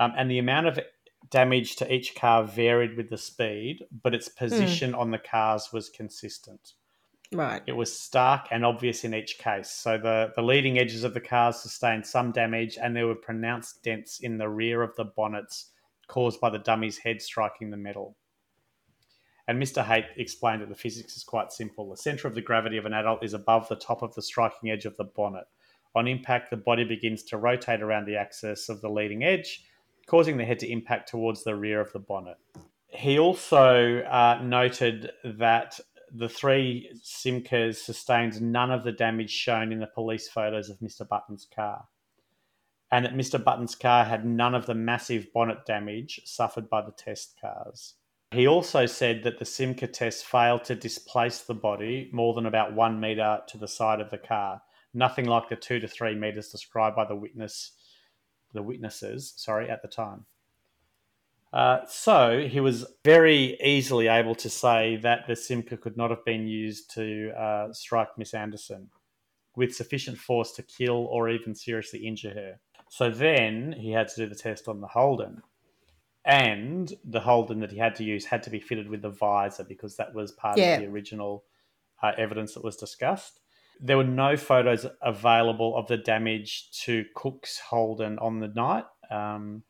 Um, 0.00 0.12
and 0.16 0.30
the 0.30 0.38
amount 0.38 0.66
of 0.66 0.80
damage 1.30 1.76
to 1.76 1.92
each 1.92 2.14
car 2.14 2.44
varied 2.44 2.96
with 2.96 3.10
the 3.10 3.18
speed, 3.18 3.84
but 4.02 4.14
its 4.14 4.28
position 4.28 4.94
on 4.94 5.10
the 5.10 5.18
cars 5.18 5.70
was 5.72 5.88
consistent. 5.88 6.72
Right. 7.32 7.62
It 7.66 7.72
was 7.72 7.98
stark 7.98 8.48
and 8.50 8.64
obvious 8.64 9.04
in 9.04 9.14
each 9.14 9.38
case. 9.38 9.70
So 9.70 9.98
the, 9.98 10.32
the 10.36 10.42
leading 10.42 10.78
edges 10.78 11.04
of 11.04 11.14
the 11.14 11.20
cars 11.20 11.56
sustained 11.56 12.06
some 12.06 12.32
damage, 12.32 12.78
and 12.80 12.94
there 12.94 13.06
were 13.06 13.14
pronounced 13.14 13.82
dents 13.82 14.20
in 14.20 14.38
the 14.38 14.48
rear 14.48 14.82
of 14.82 14.94
the 14.96 15.04
bonnets 15.04 15.70
caused 16.06 16.40
by 16.40 16.50
the 16.50 16.58
dummy's 16.58 16.98
head 16.98 17.20
striking 17.20 17.70
the 17.70 17.76
metal. 17.76 18.16
And 19.46 19.62
Mr. 19.62 19.84
Haight 19.84 20.06
explained 20.16 20.62
that 20.62 20.68
the 20.68 20.74
physics 20.74 21.16
is 21.16 21.24
quite 21.24 21.52
simple. 21.52 21.90
The 21.90 21.96
center 21.96 22.26
of 22.26 22.34
the 22.34 22.40
gravity 22.40 22.78
of 22.78 22.86
an 22.86 22.94
adult 22.94 23.22
is 23.22 23.34
above 23.34 23.68
the 23.68 23.76
top 23.76 24.02
of 24.02 24.14
the 24.14 24.22
striking 24.22 24.70
edge 24.70 24.86
of 24.86 24.96
the 24.96 25.04
bonnet. 25.04 25.44
On 25.94 26.08
impact, 26.08 26.50
the 26.50 26.56
body 26.56 26.84
begins 26.84 27.22
to 27.24 27.36
rotate 27.36 27.82
around 27.82 28.06
the 28.06 28.16
axis 28.16 28.68
of 28.68 28.80
the 28.80 28.88
leading 28.88 29.22
edge, 29.22 29.64
causing 30.06 30.36
the 30.36 30.44
head 30.44 30.58
to 30.60 30.70
impact 30.70 31.10
towards 31.10 31.44
the 31.44 31.54
rear 31.54 31.80
of 31.80 31.92
the 31.92 31.98
bonnet. 31.98 32.38
He 32.88 33.18
also 33.18 34.00
uh, 34.00 34.40
noted 34.42 35.10
that 35.24 35.78
the 36.10 36.28
three 36.28 36.90
Simcas 37.02 37.76
sustained 37.76 38.40
none 38.40 38.70
of 38.70 38.84
the 38.84 38.92
damage 38.92 39.30
shown 39.30 39.72
in 39.72 39.80
the 39.80 39.86
police 39.86 40.28
photos 40.28 40.70
of 40.70 40.78
Mr. 40.78 41.06
Button's 41.06 41.46
car, 41.54 41.86
and 42.90 43.04
that 43.04 43.14
Mr. 43.14 43.42
Button's 43.42 43.74
car 43.74 44.04
had 44.04 44.24
none 44.24 44.54
of 44.54 44.66
the 44.66 44.74
massive 44.74 45.32
bonnet 45.32 45.66
damage 45.66 46.20
suffered 46.24 46.70
by 46.70 46.82
the 46.82 46.92
test 46.92 47.38
cars. 47.40 47.94
He 48.34 48.48
also 48.48 48.84
said 48.86 49.22
that 49.22 49.38
the 49.38 49.44
Simca 49.44 49.90
test 49.92 50.24
failed 50.24 50.64
to 50.64 50.74
displace 50.74 51.42
the 51.42 51.54
body 51.54 52.10
more 52.12 52.34
than 52.34 52.46
about 52.46 52.74
one 52.74 52.98
metre 52.98 53.40
to 53.46 53.58
the 53.58 53.68
side 53.68 54.00
of 54.00 54.10
the 54.10 54.18
car, 54.18 54.60
nothing 54.92 55.26
like 55.26 55.48
the 55.48 55.54
two 55.54 55.78
to 55.78 55.86
three 55.86 56.16
metres 56.16 56.48
described 56.48 56.96
by 56.96 57.04
the 57.04 57.14
witness, 57.14 57.72
the 58.52 58.62
witnesses, 58.62 59.34
sorry, 59.36 59.70
at 59.70 59.82
the 59.82 59.88
time. 59.88 60.26
Uh, 61.52 61.86
so 61.86 62.48
he 62.48 62.58
was 62.58 62.84
very 63.04 63.56
easily 63.62 64.08
able 64.08 64.34
to 64.34 64.50
say 64.50 64.96
that 64.96 65.28
the 65.28 65.34
Simca 65.34 65.80
could 65.80 65.96
not 65.96 66.10
have 66.10 66.24
been 66.24 66.48
used 66.48 66.92
to 66.94 67.30
uh, 67.38 67.72
strike 67.72 68.18
Miss 68.18 68.34
Anderson 68.34 68.90
with 69.54 69.72
sufficient 69.72 70.18
force 70.18 70.50
to 70.50 70.64
kill 70.64 71.06
or 71.06 71.28
even 71.28 71.54
seriously 71.54 72.00
injure 72.00 72.34
her. 72.34 72.58
So 72.88 73.10
then 73.10 73.76
he 73.78 73.92
had 73.92 74.08
to 74.08 74.22
do 74.22 74.28
the 74.28 74.34
test 74.34 74.66
on 74.66 74.80
the 74.80 74.88
Holden. 74.88 75.42
And 76.24 76.92
the 77.04 77.20
Holden 77.20 77.60
that 77.60 77.70
he 77.72 77.78
had 77.78 77.94
to 77.96 78.04
use 78.04 78.24
had 78.24 78.42
to 78.44 78.50
be 78.50 78.60
fitted 78.60 78.88
with 78.88 79.02
the 79.02 79.10
visor 79.10 79.64
because 79.64 79.96
that 79.96 80.14
was 80.14 80.32
part 80.32 80.58
Yeah. 80.58 80.76
of 80.76 80.80
the 80.80 80.86
original 80.88 81.44
uh, 82.02 82.12
evidence 82.16 82.54
that 82.54 82.64
was 82.64 82.76
discussed. 82.76 83.40
There 83.80 83.96
were 83.96 84.04
no 84.04 84.36
photos 84.36 84.86
available 85.02 85.76
of 85.76 85.86
the 85.88 85.96
damage 85.96 86.70
to 86.84 87.04
Cooke's 87.14 87.58
Holden 87.58 88.18
on 88.20 88.40
the 88.40 88.48
night, 88.48 88.84
um, 89.10 89.64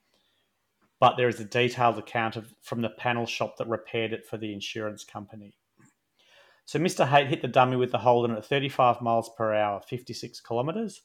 but 1.00 1.16
there 1.16 1.28
is 1.28 1.40
a 1.40 1.44
detailed 1.44 1.98
account 1.98 2.36
of 2.36 2.54
from 2.62 2.82
the 2.82 2.90
panel 2.90 3.26
shop 3.26 3.56
that 3.58 3.66
repaired 3.68 4.12
it 4.12 4.26
for 4.26 4.36
the 4.36 4.52
insurance 4.52 5.04
company. 5.04 5.56
So 6.66 6.78
Mr. 6.78 7.06
Haight 7.06 7.28
hit 7.28 7.42
the 7.42 7.48
dummy 7.48 7.76
with 7.76 7.92
the 7.92 7.98
Holden 7.98 8.36
at 8.36 8.44
35 8.46 9.00
miles 9.02 9.30
per 9.36 9.52
hour, 9.54 9.80
56 9.80 10.40
kilometres, 10.40 11.02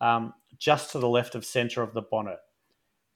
um, 0.00 0.32
just 0.56 0.92
to 0.92 0.98
the 0.98 1.08
left 1.08 1.34
of 1.34 1.44
centre 1.44 1.82
of 1.82 1.92
the 1.94 2.02
bonnet. 2.02 2.38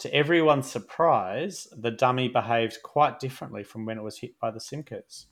To 0.00 0.14
everyone's 0.14 0.70
surprise, 0.70 1.66
the 1.74 1.90
dummy 1.90 2.28
behaved 2.28 2.82
quite 2.82 3.18
differently 3.18 3.62
from 3.62 3.86
when 3.86 3.98
it 3.98 4.02
was 4.02 4.18
hit 4.18 4.38
by 4.38 4.50
the 4.50 4.60
Simkers. 4.60 5.26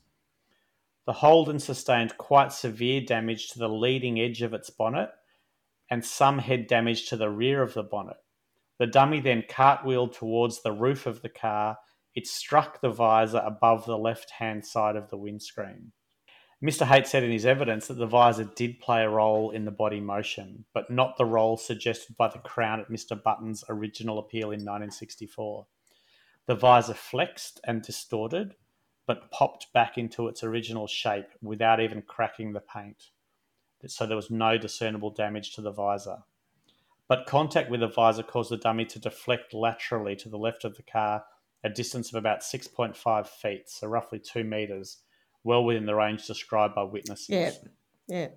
The 1.05 1.13
Holden 1.13 1.59
sustained 1.59 2.17
quite 2.17 2.51
severe 2.51 3.01
damage 3.01 3.49
to 3.49 3.59
the 3.59 3.69
leading 3.69 4.19
edge 4.19 4.41
of 4.41 4.53
its 4.53 4.71
bonnet 4.71 5.09
and 5.89 6.03
some 6.03 6.39
head 6.39 6.65
damage 6.65 7.07
to 7.09 7.17
the 7.17 7.29
rear 7.29 7.61
of 7.61 7.75
the 7.75 7.83
bonnet. 7.83 8.17
The 8.79 8.87
dummy 8.87 9.19
then 9.19 9.43
cartwheeled 9.47 10.13
towards 10.13 10.61
the 10.61 10.71
roof 10.71 11.05
of 11.05 11.21
the 11.21 11.29
car. 11.29 11.77
It 12.15 12.25
struck 12.25 12.81
the 12.81 12.89
visor 12.89 13.43
above 13.45 13.85
the 13.85 13.97
left 13.97 14.31
hand 14.31 14.65
side 14.65 14.95
of 14.95 15.09
the 15.09 15.17
windscreen. 15.17 15.91
Mr. 16.65 16.87
Haight 16.87 17.05
said 17.05 17.21
in 17.23 17.29
his 17.29 17.45
evidence 17.45 17.85
that 17.85 17.99
the 17.99 18.07
visor 18.07 18.49
did 18.55 18.79
play 18.79 19.03
a 19.03 19.09
role 19.09 19.51
in 19.51 19.65
the 19.65 19.71
body 19.71 19.99
motion, 19.99 20.65
but 20.73 20.89
not 20.89 21.15
the 21.15 21.23
role 21.25 21.57
suggested 21.57 22.17
by 22.17 22.27
the 22.27 22.39
Crown 22.39 22.79
at 22.79 22.89
Mr. 22.89 23.21
Button's 23.21 23.63
original 23.69 24.17
appeal 24.17 24.47
in 24.47 24.65
1964. 24.65 25.67
The 26.47 26.55
visor 26.55 26.95
flexed 26.95 27.59
and 27.65 27.83
distorted, 27.83 28.55
but 29.05 29.29
popped 29.29 29.71
back 29.73 29.95
into 29.95 30.27
its 30.27 30.43
original 30.43 30.87
shape 30.87 31.27
without 31.39 31.79
even 31.79 32.01
cracking 32.01 32.53
the 32.53 32.61
paint. 32.61 33.11
So 33.85 34.07
there 34.07 34.15
was 34.15 34.31
no 34.31 34.57
discernible 34.57 35.11
damage 35.11 35.53
to 35.53 35.61
the 35.61 35.71
visor. 35.71 36.23
But 37.07 37.27
contact 37.27 37.69
with 37.69 37.81
the 37.81 37.89
visor 37.89 38.23
caused 38.23 38.49
the 38.49 38.57
dummy 38.57 38.85
to 38.85 38.97
deflect 38.97 39.53
laterally 39.53 40.15
to 40.15 40.29
the 40.29 40.39
left 40.39 40.65
of 40.65 40.77
the 40.77 40.83
car, 40.83 41.25
a 41.63 41.69
distance 41.69 42.09
of 42.09 42.15
about 42.15 42.41
6.5 42.41 43.27
feet, 43.27 43.69
so 43.69 43.85
roughly 43.85 44.17
two 44.17 44.43
metres, 44.43 45.03
well 45.45 45.63
within 45.63 45.85
the 45.85 45.95
range 45.95 46.27
described 46.27 46.75
by 46.75 46.83
witnesses. 46.83 47.29
Yeah. 47.29 47.51
Yeah. 48.07 48.27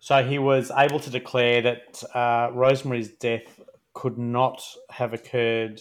So 0.00 0.22
he 0.24 0.38
was 0.38 0.70
able 0.76 1.00
to 1.00 1.10
declare 1.10 1.62
that 1.62 2.02
uh, 2.14 2.50
Rosemary's 2.52 3.08
death 3.08 3.60
could 3.94 4.18
not 4.18 4.62
have 4.90 5.12
occurred 5.12 5.80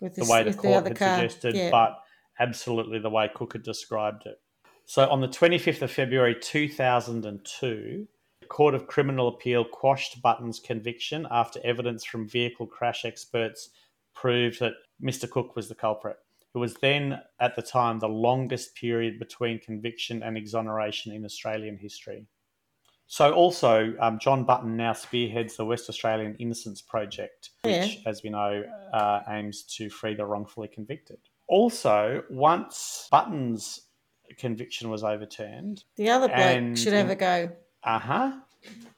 the 0.00 0.26
way 0.28 0.42
the 0.42 0.54
court 0.54 0.76
other 0.78 0.88
had 0.90 0.96
car. 0.98 1.16
suggested, 1.16 1.54
Yeah. 1.56 1.70
but 1.70 2.02
absolutely 2.38 2.98
the 2.98 3.10
way 3.10 3.30
Cooke 3.34 3.54
had 3.54 3.62
described 3.62 4.26
it. 4.26 4.40
So 4.84 5.08
on 5.08 5.20
the 5.20 5.28
25th 5.28 5.82
of 5.82 5.90
February 5.90 6.36
2002, 6.40 8.06
the 8.40 8.46
Court 8.46 8.74
of 8.74 8.86
Criminal 8.86 9.28
Appeal 9.28 9.64
quashed 9.64 10.20
Button's 10.22 10.58
conviction 10.58 11.26
after 11.30 11.60
evidence 11.64 12.04
from 12.04 12.28
vehicle 12.28 12.66
crash 12.66 13.04
experts 13.04 13.70
proved 14.14 14.60
that 14.60 14.74
Mr. 15.02 15.28
Cooke 15.30 15.56
was 15.56 15.68
the 15.68 15.74
culprit. 15.74 16.16
It 16.54 16.58
was 16.58 16.74
then, 16.74 17.18
at 17.40 17.56
the 17.56 17.62
time, 17.62 17.98
the 17.98 18.08
longest 18.08 18.74
period 18.74 19.18
between 19.18 19.58
conviction 19.58 20.22
and 20.22 20.36
exoneration 20.36 21.12
in 21.12 21.24
Australian 21.24 21.78
history. 21.78 22.26
So, 23.06 23.32
also, 23.32 23.94
um, 24.00 24.18
John 24.18 24.44
Button 24.44 24.76
now 24.76 24.92
spearheads 24.92 25.56
the 25.56 25.64
West 25.64 25.88
Australian 25.88 26.34
Innocence 26.36 26.82
Project, 26.82 27.50
which, 27.62 27.72
Yeah. 27.96 28.10
as 28.10 28.22
we 28.22 28.30
know, 28.30 28.64
uh, 28.92 29.20
aims 29.28 29.62
to 29.76 29.88
free 29.88 30.14
the 30.14 30.24
wrongfully 30.26 30.68
convicted. 30.68 31.18
Also, 31.48 32.22
once 32.30 33.08
Button's 33.10 33.88
conviction 34.38 34.88
was 34.90 35.04
overturned, 35.04 35.84
the 35.96 36.10
other 36.10 36.28
bloke 36.28 36.38
and- 36.38 36.78
should 36.78 36.92
have 36.92 37.10
a 37.10 37.16
go. 37.16 37.50
uh 37.84 37.98
huh, 37.98 38.40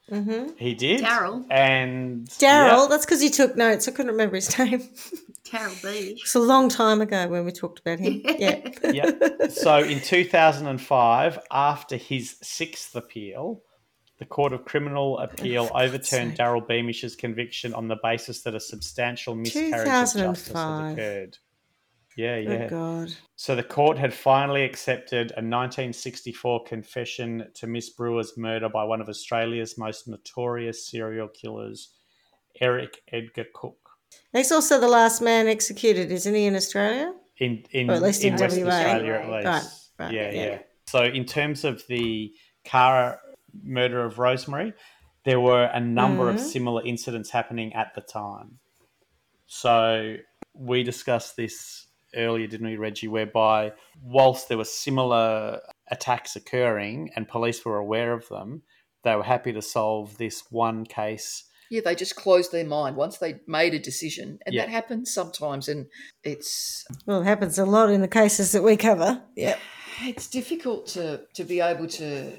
hmm 0.08 0.48
he 0.56 0.74
did. 0.74 1.02
Darryl. 1.04 1.46
And 1.50 2.26
Darryl, 2.28 2.82
yeah, 2.82 2.86
that's 2.88 3.06
because 3.06 3.20
he 3.20 3.30
took 3.30 3.56
notes. 3.56 3.88
I 3.88 3.92
couldn't 3.92 4.12
remember 4.12 4.36
his 4.36 4.56
name. 4.58 4.88
Carol 5.44 5.74
B. 5.82 6.18
It's 6.20 6.34
a 6.34 6.40
long 6.40 6.68
time 6.68 7.00
ago 7.00 7.28
when 7.28 7.44
we 7.44 7.52
talked 7.52 7.80
about 7.80 7.98
him. 8.00 8.22
Yeah. 8.38 8.68
yeah. 8.82 9.48
So 9.48 9.78
in 9.78 10.00
2005, 10.00 11.38
after 11.50 11.96
his 11.96 12.36
sixth 12.42 12.96
appeal, 12.96 13.62
the 14.18 14.24
Court 14.24 14.52
of 14.52 14.64
Criminal 14.64 15.18
Appeal 15.18 15.66
for 15.66 15.72
God's 15.74 15.94
overturned. 15.94 16.38
Darryl 16.38 16.66
Beamish's 16.66 17.14
conviction 17.14 17.74
on 17.74 17.88
the 17.88 17.96
basis 18.02 18.42
that 18.42 18.54
a 18.54 18.60
substantial 18.60 19.34
miscarriage 19.34 19.86
of 19.86 20.12
justice 20.14 20.52
had 20.52 20.92
occurred. 20.92 21.38
Yeah, 22.16 22.34
Oh 22.36 22.52
yeah. 22.52 22.68
God. 22.68 23.12
So 23.36 23.56
the 23.56 23.62
court 23.62 23.98
had 23.98 24.14
finally 24.14 24.62
accepted 24.64 25.32
a 25.32 25.42
1964 25.42 26.64
confession 26.64 27.48
to 27.54 27.66
Miss 27.66 27.90
Brewer's 27.90 28.36
murder 28.36 28.68
by 28.68 28.84
one 28.84 29.00
of 29.00 29.08
Australia's 29.08 29.76
most 29.76 30.06
notorious 30.06 30.86
serial 30.88 31.28
killers, 31.28 31.90
Eric 32.60 32.98
Edgar 33.12 33.46
Cooke. 33.54 33.78
He's 34.32 34.52
also 34.52 34.80
the 34.80 34.88
last 34.88 35.20
man 35.22 35.48
executed, 35.48 36.12
isn't 36.12 36.34
he, 36.34 36.46
in 36.46 36.54
Australia? 36.54 37.12
in 37.38 37.64
in, 37.72 37.90
Or 37.90 37.94
at 37.94 38.02
least 38.02 38.22
in 38.22 38.36
West 38.36 38.56
WA. 38.58 38.68
Australia 38.68 39.12
at 39.14 39.28
least. 39.30 39.46
Right, 39.98 40.06
right, 40.06 40.14
yeah, 40.14 40.30
yeah. 40.30 40.44
yeah, 40.46 40.58
So 40.86 41.02
in 41.02 41.24
terms 41.24 41.64
of 41.64 41.82
the 41.88 42.32
car 42.64 43.18
murder 43.62 44.04
of 44.04 44.20
Rosemary, 44.20 44.72
there 45.24 45.40
were 45.40 45.64
a 45.64 45.80
number 45.80 46.28
of 46.30 46.36
Mhm. 46.36 46.40
similar 46.40 46.82
incidents 46.86 47.30
happening 47.30 47.72
at 47.74 47.92
the 47.94 48.02
time. 48.02 48.60
So 49.46 50.16
we 50.52 50.82
discussed 50.84 51.36
this 51.36 51.86
earlier, 52.16 52.46
didn't 52.46 52.66
we, 52.66 52.76
Reggie? 52.76 53.08
Whereby 53.08 53.72
whilst 54.02 54.48
there 54.48 54.58
were 54.58 54.64
similar 54.64 55.60
attacks 55.90 56.36
occurring 56.36 57.10
and 57.16 57.28
police 57.28 57.64
were 57.64 57.76
aware 57.78 58.12
of 58.12 58.28
them, 58.28 58.62
they 59.02 59.14
were 59.16 59.22
happy 59.22 59.52
to 59.52 59.62
solve 59.62 60.16
this 60.18 60.44
one 60.50 60.84
case. 60.84 61.44
Yeah, 61.70 61.80
they 61.84 61.94
just 61.94 62.16
closed 62.16 62.52
their 62.52 62.64
mind 62.64 62.96
once 62.96 63.18
they 63.18 63.40
made 63.46 63.74
a 63.74 63.78
decision, 63.78 64.38
and 64.46 64.54
Yeah. 64.54 64.62
that 64.62 64.70
happens 64.70 65.12
sometimes. 65.12 65.68
And 65.68 65.86
it's 66.22 66.84
Well, 67.06 67.22
it 67.22 67.24
happens 67.24 67.58
a 67.58 67.64
lot 67.64 67.90
in 67.90 68.00
the 68.00 68.08
cases 68.08 68.52
that 68.52 68.62
we 68.62 68.76
cover. 68.76 69.22
Yeah. 69.36 69.56
it's 70.02 70.26
difficult 70.26 70.86
to 70.88 71.20
to 71.34 71.44
be 71.44 71.60
able 71.60 71.86
to 71.86 72.32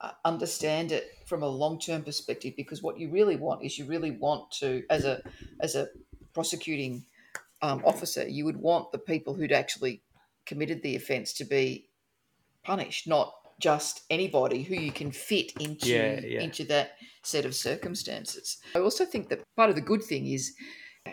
uh, 0.00 0.10
understand 0.24 0.90
it 0.92 1.08
from 1.24 1.42
a 1.42 1.48
long 1.48 1.78
term 1.78 2.02
perspective 2.02 2.54
because 2.56 2.82
what 2.82 2.98
you 2.98 3.08
really 3.10 3.36
want 3.36 3.64
is 3.64 3.78
you 3.78 3.84
really 3.86 4.10
want 4.10 4.50
to 4.50 4.82
as 4.90 5.04
a 5.04 5.22
as 5.60 5.74
a 5.76 5.88
prosecuting 6.34 7.04
um, 7.62 7.82
officer 7.84 8.26
you 8.28 8.44
would 8.44 8.56
want 8.56 8.92
the 8.92 8.98
people 8.98 9.34
who'd 9.34 9.52
actually 9.52 10.02
committed 10.44 10.82
the 10.82 10.96
offence 10.96 11.32
to 11.34 11.44
be 11.44 11.88
punished, 12.62 13.06
not 13.08 13.32
just 13.58 14.02
anybody 14.10 14.62
who 14.62 14.74
you 14.74 14.92
can 14.92 15.10
fit 15.10 15.52
into 15.58 15.88
Yeah, 15.88 16.20
yeah. 16.20 16.40
into 16.40 16.64
that 16.64 16.96
set 17.22 17.44
of 17.44 17.54
circumstances. 17.54 18.58
I 18.74 18.80
also 18.80 19.04
think 19.04 19.28
that 19.28 19.42
part 19.56 19.70
of 19.70 19.76
the 19.76 19.82
good 19.82 20.02
thing 20.02 20.26
is 20.26 20.54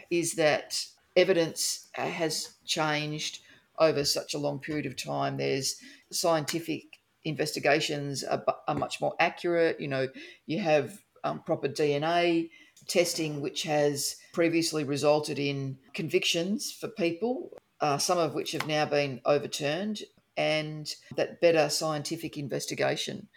is 0.10 0.34
that 0.34 0.84
evidence 1.16 1.90
uh, 1.98 2.08
has 2.08 2.56
changed 2.66 3.40
over 3.80 4.04
such 4.04 4.34
a 4.34 4.38
long 4.40 4.60
period 4.60 4.86
of 4.86 4.96
time. 4.96 5.38
There's 5.38 5.76
scientific 6.12 6.84
investigations 7.24 8.24
are, 8.24 8.44
are 8.68 8.76
much 8.76 9.00
more 9.00 9.16
accurate. 9.20 9.80
You 9.80 9.88
know, 9.88 10.08
you 10.46 10.60
have 10.60 11.00
um, 11.24 11.42
proper 11.42 11.70
DNA 11.70 12.50
testing, 12.88 13.42
which 13.42 13.64
has 13.64 14.18
previously 14.34 14.84
resulted 14.84 15.40
in 15.40 15.78
convictions 15.94 16.72
for 16.72 16.90
people, 16.90 17.56
uh, 17.80 17.98
some 17.98 18.18
of 18.18 18.34
which 18.34 18.52
have 18.52 18.68
now 18.68 18.86
been 18.86 19.22
overturned, 19.26 20.02
and 20.36 20.94
that 21.16 21.40
better 21.40 21.70
scientific 21.70 22.38
investigation 22.38 23.28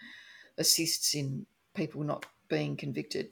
assists 0.59 1.15
in 1.15 1.47
people 1.75 2.03
not 2.03 2.27
being 2.49 2.77
convicted. 2.77 3.29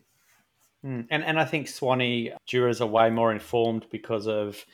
Mm. 0.85 1.07
And 1.11 1.25
and 1.25 1.41
I 1.41 1.45
think 1.45 1.67
Swanee 1.67 2.33
jurors 2.47 2.81
are 2.81 2.87
way 2.87 3.11
more 3.11 3.33
informed 3.33 3.87
because 3.91 4.29
of 4.29 4.65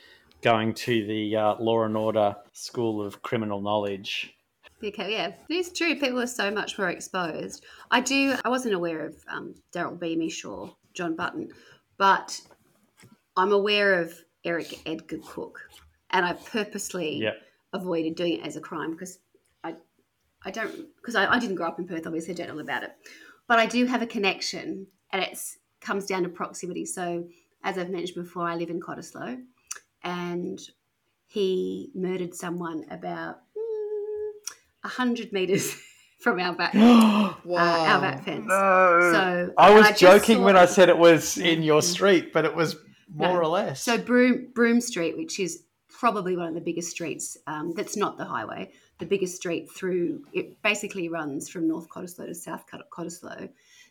going 0.41 0.73
to 0.73 1.05
the 1.05 1.35
uh, 1.35 1.55
Law 1.59 1.83
and 1.83 1.95
Order 1.95 2.35
School 2.51 3.05
of 3.05 3.21
Criminal 3.21 3.61
Knowledge. 3.61 4.35
Okay, 4.83 5.13
yeah, 5.13 5.31
it's 5.47 5.71
true. 5.71 5.93
People 5.93 6.19
are 6.19 6.27
so 6.27 6.49
much 6.49 6.77
more 6.77 6.89
exposed. 6.89 7.63
I 7.91 8.01
do. 8.01 8.35
I 8.43 8.49
wasn't 8.49 8.73
aware 8.73 9.05
of 9.05 9.15
um, 9.29 9.55
Darryl 9.73 9.97
Beamish 9.97 10.43
or 10.43 10.75
John 10.93 11.15
Button, 11.15 11.49
but 11.97 12.41
I'm 13.37 13.51
aware 13.51 13.99
of 14.01 14.13
Eric 14.43 14.79
Edgar 14.85 15.19
Cooke, 15.19 15.59
and 16.09 16.25
I 16.25 16.33
purposely 16.33 17.19
Yeah. 17.23 17.33
avoided 17.73 18.15
doing 18.15 18.39
it 18.39 18.45
as 18.45 18.55
a 18.55 18.61
crime 18.61 18.91
because 18.91 19.19
I, 19.63 19.75
I 20.43 20.51
don't 20.51 20.95
because 20.97 21.15
I, 21.15 21.31
I 21.31 21.39
didn't 21.39 21.55
grow 21.55 21.67
up 21.67 21.79
in 21.79 21.87
Perth. 21.87 22.05
Obviously, 22.05 22.33
I 22.33 22.37
don't 22.37 22.55
know 22.55 22.59
about 22.61 22.83
it, 22.83 22.91
but 23.47 23.59
I 23.59 23.65
do 23.65 23.85
have 23.85 24.01
a 24.01 24.07
connection, 24.07 24.87
and 25.11 25.21
it 25.23 25.39
comes 25.79 26.05
down 26.05 26.23
to 26.23 26.29
proximity. 26.29 26.85
So, 26.85 27.27
as 27.63 27.77
I've 27.77 27.89
mentioned 27.89 28.23
before, 28.23 28.47
I 28.47 28.55
live 28.55 28.69
in 28.69 28.79
Cottesloe, 28.81 29.41
and 30.03 30.59
he 31.27 31.91
murdered 31.95 32.35
someone 32.35 32.85
about 32.91 33.37
mm, 33.57 34.31
a 34.83 34.87
hundred 34.89 35.31
meters 35.31 35.75
from 36.19 36.39
our 36.39 36.53
back, 36.53 36.73
no. 36.73 37.35
uh, 37.49 37.85
our 37.87 38.01
back 38.01 38.25
fence. 38.25 38.47
So 38.49 39.53
I 39.57 39.71
was 39.73 39.87
just 39.87 39.99
joking 40.01 40.37
saw 40.39 40.45
when 40.45 40.57
I 40.57 40.65
said 40.65 40.89
it 40.89 40.97
was 40.97 41.37
in 41.37 41.63
your 41.63 41.81
Mm. 41.81 41.85
street, 41.85 42.33
but 42.33 42.43
it 42.45 42.53
was 42.55 42.75
more 43.13 43.33
No. 43.33 43.39
or 43.39 43.47
less. 43.47 43.81
So 43.83 43.97
Broome, 43.97 44.47
Broome 44.53 44.81
Street, 44.81 45.17
which 45.17 45.39
is 45.39 45.63
probably 45.89 46.35
one 46.37 46.47
of 46.47 46.53
the 46.53 46.61
biggest 46.61 46.91
streets, 46.91 47.37
um, 47.47 47.73
that's 47.73 47.97
not 47.97 48.17
the 48.17 48.25
highway, 48.25 48.71
the 48.99 49.05
biggest 49.05 49.35
street 49.35 49.69
through, 49.71 50.23
it 50.33 50.61
basically 50.61 51.09
runs 51.09 51.49
from 51.49 51.67
North 51.67 51.89
Cottesloe 51.89 52.27
to 52.27 52.35
South 52.35 52.65
Cot- 52.67 52.89
Cottesloe. 52.89 53.49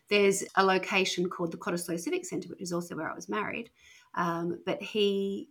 There's 0.09 0.43
a 0.55 0.63
location 0.65 1.29
called 1.29 1.51
the 1.51 1.57
Cottesloe 1.57 1.99
Civic 1.99 2.25
Centre, 2.25 2.49
which 2.49 2.61
is 2.61 2.73
also 2.73 2.95
where 2.95 3.09
I 3.09 3.15
was 3.15 3.29
married. 3.29 3.69
Um, 4.15 4.59
but 4.65 4.81
he 4.81 5.49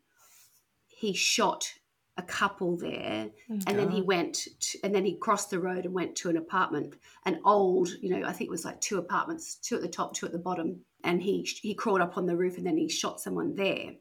he 0.89 1.15
shot 1.15 1.73
a 2.19 2.23
couple 2.23 2.77
there 2.77 3.31
and 3.49 3.79
then 3.79 3.89
he 3.91 4.03
went 4.03 4.49
to, 4.61 4.79
and 4.85 4.95
then 4.95 5.07
he 5.07 5.15
crossed 5.17 5.49
the 5.49 5.59
road 5.59 5.87
and 5.87 5.95
went 5.95 6.15
to 6.17 6.29
an 6.29 6.37
apartment 6.37 6.95
an 7.25 7.41
old 7.47 7.89
you 8.03 8.11
know 8.11 8.27
i 8.29 8.33
think 8.33 8.49
it 8.49 8.51
was 8.51 8.67
like 8.67 8.79
two 8.83 8.99
apartments 8.99 9.55
two 9.55 9.77
at 9.77 9.81
the 9.81 9.89
top 9.89 10.13
two 10.13 10.27
at 10.27 10.33
the 10.33 10.39
bottom 10.39 10.79
and 11.05 11.23
he 11.23 11.43
he 11.63 11.75
crawled 11.75 12.01
up 12.01 12.17
on 12.17 12.27
the 12.27 12.37
roof 12.37 12.57
and 12.57 12.67
then 12.67 12.77
he 12.77 12.89
shot 12.89 13.21
someone 13.21 13.55
there 13.55 13.93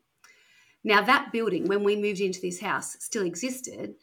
now 0.83 1.01
that 1.01 1.31
building 1.31 1.67
when 1.67 1.83
we 1.83 1.95
moved 1.95 2.19
into 2.19 2.41
this 2.41 2.59
house 2.59 2.95
still 2.99 3.23
existed 3.25 3.95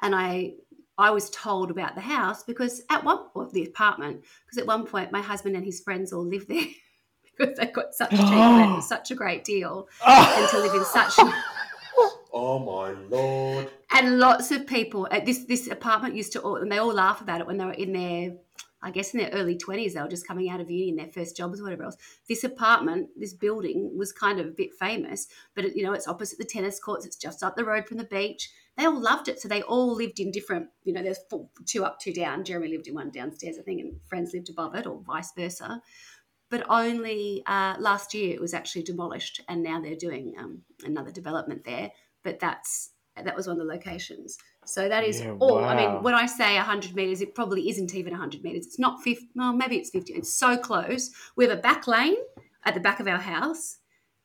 and 0.00 0.14
i 0.14 0.52
i 0.98 1.10
was 1.10 1.30
told 1.30 1.70
about 1.70 1.94
the 1.94 2.00
house 2.00 2.42
because 2.42 2.82
at 2.90 3.04
one 3.04 3.28
point 3.30 3.52
the 3.52 3.64
apartment 3.64 4.22
because 4.44 4.58
at 4.58 4.66
one 4.66 4.86
point 4.86 5.12
my 5.12 5.20
husband 5.20 5.56
and 5.56 5.64
his 5.64 5.80
friends 5.80 6.12
all 6.12 6.24
lived 6.24 6.48
there 6.48 6.64
because 7.38 7.56
they 7.56 7.66
got 7.66 7.94
such 7.94 8.10
cheap 8.10 8.20
rent, 8.20 8.78
it 8.78 8.82
such 8.82 9.10
a 9.10 9.14
great 9.14 9.44
deal 9.44 9.88
and 10.06 10.48
to 10.50 10.58
live 10.58 10.74
in 10.74 10.84
such 10.84 11.18
Oh 12.34 12.58
my 12.58 12.92
lord. 13.10 13.70
and 13.90 14.18
lots 14.18 14.50
of 14.50 14.66
people 14.66 15.06
at 15.10 15.26
this 15.26 15.44
this 15.44 15.68
apartment 15.68 16.14
used 16.14 16.32
to 16.32 16.40
all 16.40 16.56
and 16.56 16.72
they 16.72 16.78
all 16.78 16.92
laugh 16.92 17.20
about 17.20 17.40
it 17.42 17.46
when 17.46 17.58
they 17.58 17.64
were 17.66 17.72
in 17.72 17.92
their 17.92 18.32
I 18.82 18.90
guess 18.90 19.14
in 19.14 19.20
their 19.20 19.30
early 19.30 19.56
twenties 19.56 19.94
they 19.94 20.02
were 20.02 20.08
just 20.08 20.26
coming 20.26 20.48
out 20.48 20.60
of 20.60 20.70
uni 20.70 20.88
in 20.88 20.96
their 20.96 21.08
first 21.08 21.36
jobs 21.36 21.60
or 21.60 21.64
whatever 21.64 21.84
else. 21.84 21.96
This 22.28 22.44
apartment, 22.44 23.10
this 23.16 23.32
building 23.32 23.96
was 23.96 24.12
kind 24.12 24.40
of 24.40 24.46
a 24.46 24.50
bit 24.50 24.74
famous, 24.74 25.28
but 25.54 25.64
it, 25.64 25.76
you 25.76 25.84
know 25.84 25.92
it's 25.92 26.08
opposite 26.08 26.38
the 26.38 26.44
tennis 26.44 26.80
courts. 26.80 27.06
It's 27.06 27.16
just 27.16 27.42
up 27.42 27.56
the 27.56 27.64
road 27.64 27.86
from 27.86 27.98
the 27.98 28.04
beach. 28.04 28.50
They 28.76 28.86
all 28.86 28.98
loved 28.98 29.28
it, 29.28 29.40
so 29.40 29.48
they 29.48 29.62
all 29.62 29.94
lived 29.94 30.18
in 30.18 30.30
different. 30.30 30.68
You 30.84 30.94
know, 30.94 31.02
there's 31.02 31.20
four, 31.28 31.48
two 31.66 31.84
up, 31.84 32.00
two 32.00 32.12
down. 32.12 32.44
Jeremy 32.44 32.68
lived 32.68 32.88
in 32.88 32.94
one 32.94 33.10
downstairs, 33.10 33.58
I 33.58 33.62
think, 33.62 33.80
and 33.80 34.00
friends 34.06 34.32
lived 34.32 34.48
above 34.48 34.74
it, 34.74 34.86
or 34.86 35.02
vice 35.02 35.32
versa. 35.36 35.82
But 36.50 36.66
only 36.68 37.42
uh, 37.46 37.76
last 37.78 38.14
year 38.14 38.34
it 38.34 38.40
was 38.40 38.54
actually 38.54 38.82
demolished, 38.82 39.42
and 39.48 39.62
now 39.62 39.80
they're 39.80 39.94
doing 39.94 40.34
um, 40.38 40.62
another 40.84 41.10
development 41.10 41.64
there. 41.64 41.90
But 42.24 42.40
that's 42.40 42.90
that 43.16 43.36
was 43.36 43.46
one 43.46 43.60
of 43.60 43.66
the 43.66 43.72
locations. 43.72 44.38
So 44.64 44.88
that 44.88 45.04
is 45.04 45.20
Yeah, 45.20 45.36
all. 45.40 45.64
I 45.64 45.74
mean, 45.74 46.02
when 46.02 46.14
I 46.14 46.26
say 46.26 46.56
100 46.56 46.94
meters, 46.94 47.20
it 47.20 47.34
probably 47.34 47.68
isn't 47.68 47.94
even 47.94 48.12
100 48.12 48.44
meters. 48.44 48.66
It's 48.66 48.78
not 48.78 49.02
50. 49.02 49.28
Well, 49.34 49.52
maybe 49.52 49.76
it's 49.76 49.90
50. 49.90 50.12
It's 50.12 50.32
so 50.32 50.56
close. 50.56 51.10
We 51.36 51.44
have 51.46 51.56
a 51.58 51.60
back 51.60 51.86
lane 51.86 52.16
at 52.64 52.74
the 52.74 52.80
back 52.80 53.00
of 53.00 53.08
our 53.08 53.18
house, 53.18 53.78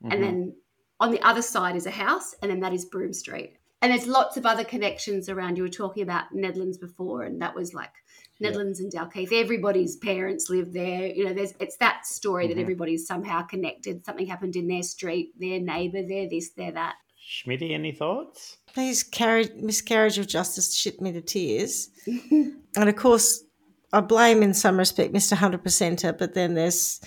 Mhm. 0.04 0.14
and 0.14 0.24
then 0.24 0.56
on 1.00 1.12
the 1.12 1.22
other 1.22 1.42
side 1.42 1.76
is 1.76 1.86
a 1.86 1.92
house, 1.92 2.36
and 2.42 2.52
then 2.52 2.60
that 2.60 2.74
is 2.74 2.86
Broome 2.86 3.14
Street. 3.14 3.54
And 3.82 3.92
there's 3.92 4.08
lots 4.08 4.38
of 4.38 4.46
other 4.46 4.64
connections 4.64 5.30
around. 5.30 5.56
You 5.58 5.64
were 5.64 5.70
talking 5.70 6.02
about 6.02 6.34
Nedlands 6.34 6.80
before, 6.80 7.24
and 7.24 7.40
that 7.42 7.54
was 7.56 7.74
like 7.74 7.94
Yeah. 8.40 8.52
Nedlands 8.52 8.80
and 8.80 8.92
Dalkeith. 8.92 9.32
Everybody's 9.32 9.96
parents 9.98 10.50
live 10.50 10.74
there. 10.74 11.08
You 11.08 11.26
know, 11.26 11.34
there's 11.34 11.54
it's 11.60 11.78
that 11.78 12.06
story 12.06 12.46
Mhm. 12.46 12.50
that 12.50 12.62
everybody's 12.62 13.06
somehow 13.08 13.42
connected. 13.44 14.06
Something 14.06 14.28
happened 14.28 14.56
in 14.56 14.68
their 14.68 14.84
street, 14.84 15.34
their 15.40 15.60
neighbour, 15.60 16.04
their 16.04 16.28
this, 16.30 16.50
their 16.52 16.72
that. 16.72 16.96
Schmitty, 17.28 17.72
any 17.72 17.92
thoughts? 17.92 18.58
These 18.76 19.04
carriage, 19.04 19.52
miscarriage 19.56 20.18
of 20.18 20.28
justice 20.28 20.74
shit 20.74 21.02
me 21.02 21.12
to 21.12 21.22
tears. 21.22 21.90
and 22.08 22.62
of 22.76 22.96
course, 22.96 23.44
I 23.92 24.00
blame 24.00 24.42
in 24.42 24.54
some 24.54 24.78
respect 24.78 25.14
Mr. 25.14 25.36
100%er, 25.36 26.14
but 26.14 26.36
then 26.36 26.54
there's 26.54 27.02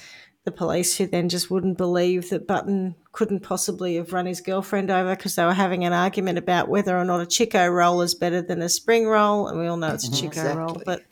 the 0.45 0.51
police 0.51 0.97
who 0.97 1.07
then 1.07 1.29
just 1.29 1.51
wouldn't 1.51 1.79
believe 1.79 2.31
that 2.31 2.47
Button 2.47 2.97
couldn't 3.13 3.41
possibly 3.41 3.97
have 3.97 4.13
run 4.13 4.27
his 4.27 4.41
girlfriend 4.41 4.91
over 4.91 5.15
because 5.15 5.37
they 5.37 5.45
were 5.45 5.55
having 5.55 5.85
an 5.85 5.93
argument 5.93 6.39
about 6.39 6.69
whether 6.69 6.97
or 6.97 7.05
not 7.05 7.21
a 7.21 7.27
Chiko 7.27 7.73
roll 7.73 8.03
is 8.03 8.15
better 8.15 8.43
than 8.43 8.61
a 8.63 8.69
spring 8.69 9.07
roll. 9.07 9.49
And 9.49 9.59
we 9.59 9.67
all 9.67 9.77
know 9.77 9.95
it's 9.95 10.09
a 10.09 10.11
mhm. 10.11 10.31
Chiko 10.33 10.55
roll, 10.55 10.83
but 10.85 11.03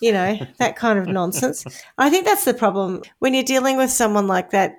you 0.00 0.12
know, 0.12 0.38
that 0.58 0.76
kind 0.76 0.98
of 0.98 1.06
nonsense. 1.06 1.64
I 1.98 2.10
think 2.10 2.24
that's 2.24 2.44
the 2.44 2.54
problem 2.54 3.02
when 3.18 3.34
you're 3.34 3.42
dealing 3.44 3.76
with 3.76 3.90
someone 3.90 4.26
like 4.26 4.50
that 4.50 4.76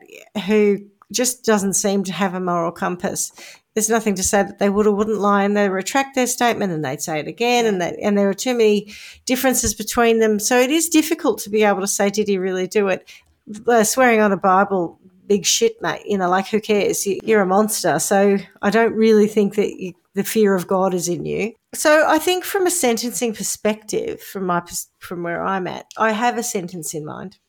who 0.48 0.80
just 1.12 1.45
doesn't 1.45 1.74
seem 1.74 2.03
to 2.05 2.14
have 2.14 2.34
a 2.34 2.39
moral 2.39 2.72
compass. 2.72 3.32
There's 3.74 3.89
nothing 3.89 4.16
to 4.16 4.24
say 4.24 4.43
that 4.43 4.59
they 4.59 4.70
would 4.70 4.86
or 4.86 4.93
wouldn't 4.93 5.20
lie, 5.20 5.43
and 5.43 5.55
they 5.55 5.70
retract 5.70 6.16
their 6.16 6.28
statement, 6.28 6.74
and 6.74 6.84
they'd 6.84 7.01
say 7.01 7.20
it 7.20 7.28
again, 7.28 7.66
and 7.66 7.80
that, 7.80 7.95
and 8.01 8.18
there 8.18 8.28
are 8.28 8.34
too 8.34 8.53
many 8.53 8.93
differences 9.26 9.74
between 9.74 10.20
them. 10.20 10.39
So 10.39 10.59
it 10.59 10.70
is 10.70 10.89
difficult 10.89 11.39
to 11.39 11.49
be 11.49 11.64
able 11.64 11.80
to 11.80 11.88
say, 11.88 12.09
did 12.09 12.28
he 12.28 12.38
really 12.38 12.68
do 12.68 12.89
it? 12.89 13.09
Uh, 13.66 13.84
swearing 13.86 14.20
on 14.20 14.34
a 14.34 14.38
Bible, 14.38 14.99
big 15.26 15.45
shit, 15.45 15.82
mate. 15.82 16.01
You 16.05 16.18
know, 16.18 16.30
like 16.30 16.47
who 16.47 16.59
cares? 16.59 17.07
You, 17.07 17.20
you're 17.24 17.41
a 17.41 17.45
monster. 17.45 17.97
So 17.99 18.38
I 18.62 18.70
don't 18.70 18.93
really 18.93 19.28
think 19.28 19.55
that 19.55 19.80
you, 19.80 19.93
the 20.16 20.24
fear 20.26 20.53
of 20.53 20.68
God 20.68 20.93
is 20.93 21.07
in 21.07 21.26
you. 21.26 21.53
So 21.74 22.05
I 22.05 22.20
think 22.20 22.43
from 22.43 22.68
a 22.68 22.72
sentencing 22.72 23.34
perspective, 23.34 24.22
from 24.22 24.45
my 24.47 24.62
from 24.99 25.24
where 25.24 25.41
I'm 25.41 25.68
at, 25.68 25.86
I 25.97 26.12
have 26.12 26.38
a 26.38 26.43
sentence 26.43 26.93
in 26.93 27.05
mind 27.05 27.39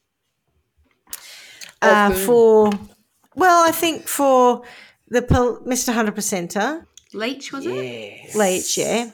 uh, 1.80 2.12
for. 2.12 2.70
Well, 3.34 3.66
I 3.66 3.72
think 3.72 4.06
for 4.06 4.62
the 5.08 5.22
Mr. 5.22 5.92
Hundred 5.92 6.14
Percenter, 6.16 6.86
Leitch 7.14 7.52
was 7.52 7.64
it? 7.66 8.34
Leitch, 8.34 8.76
yeah. 8.78 9.10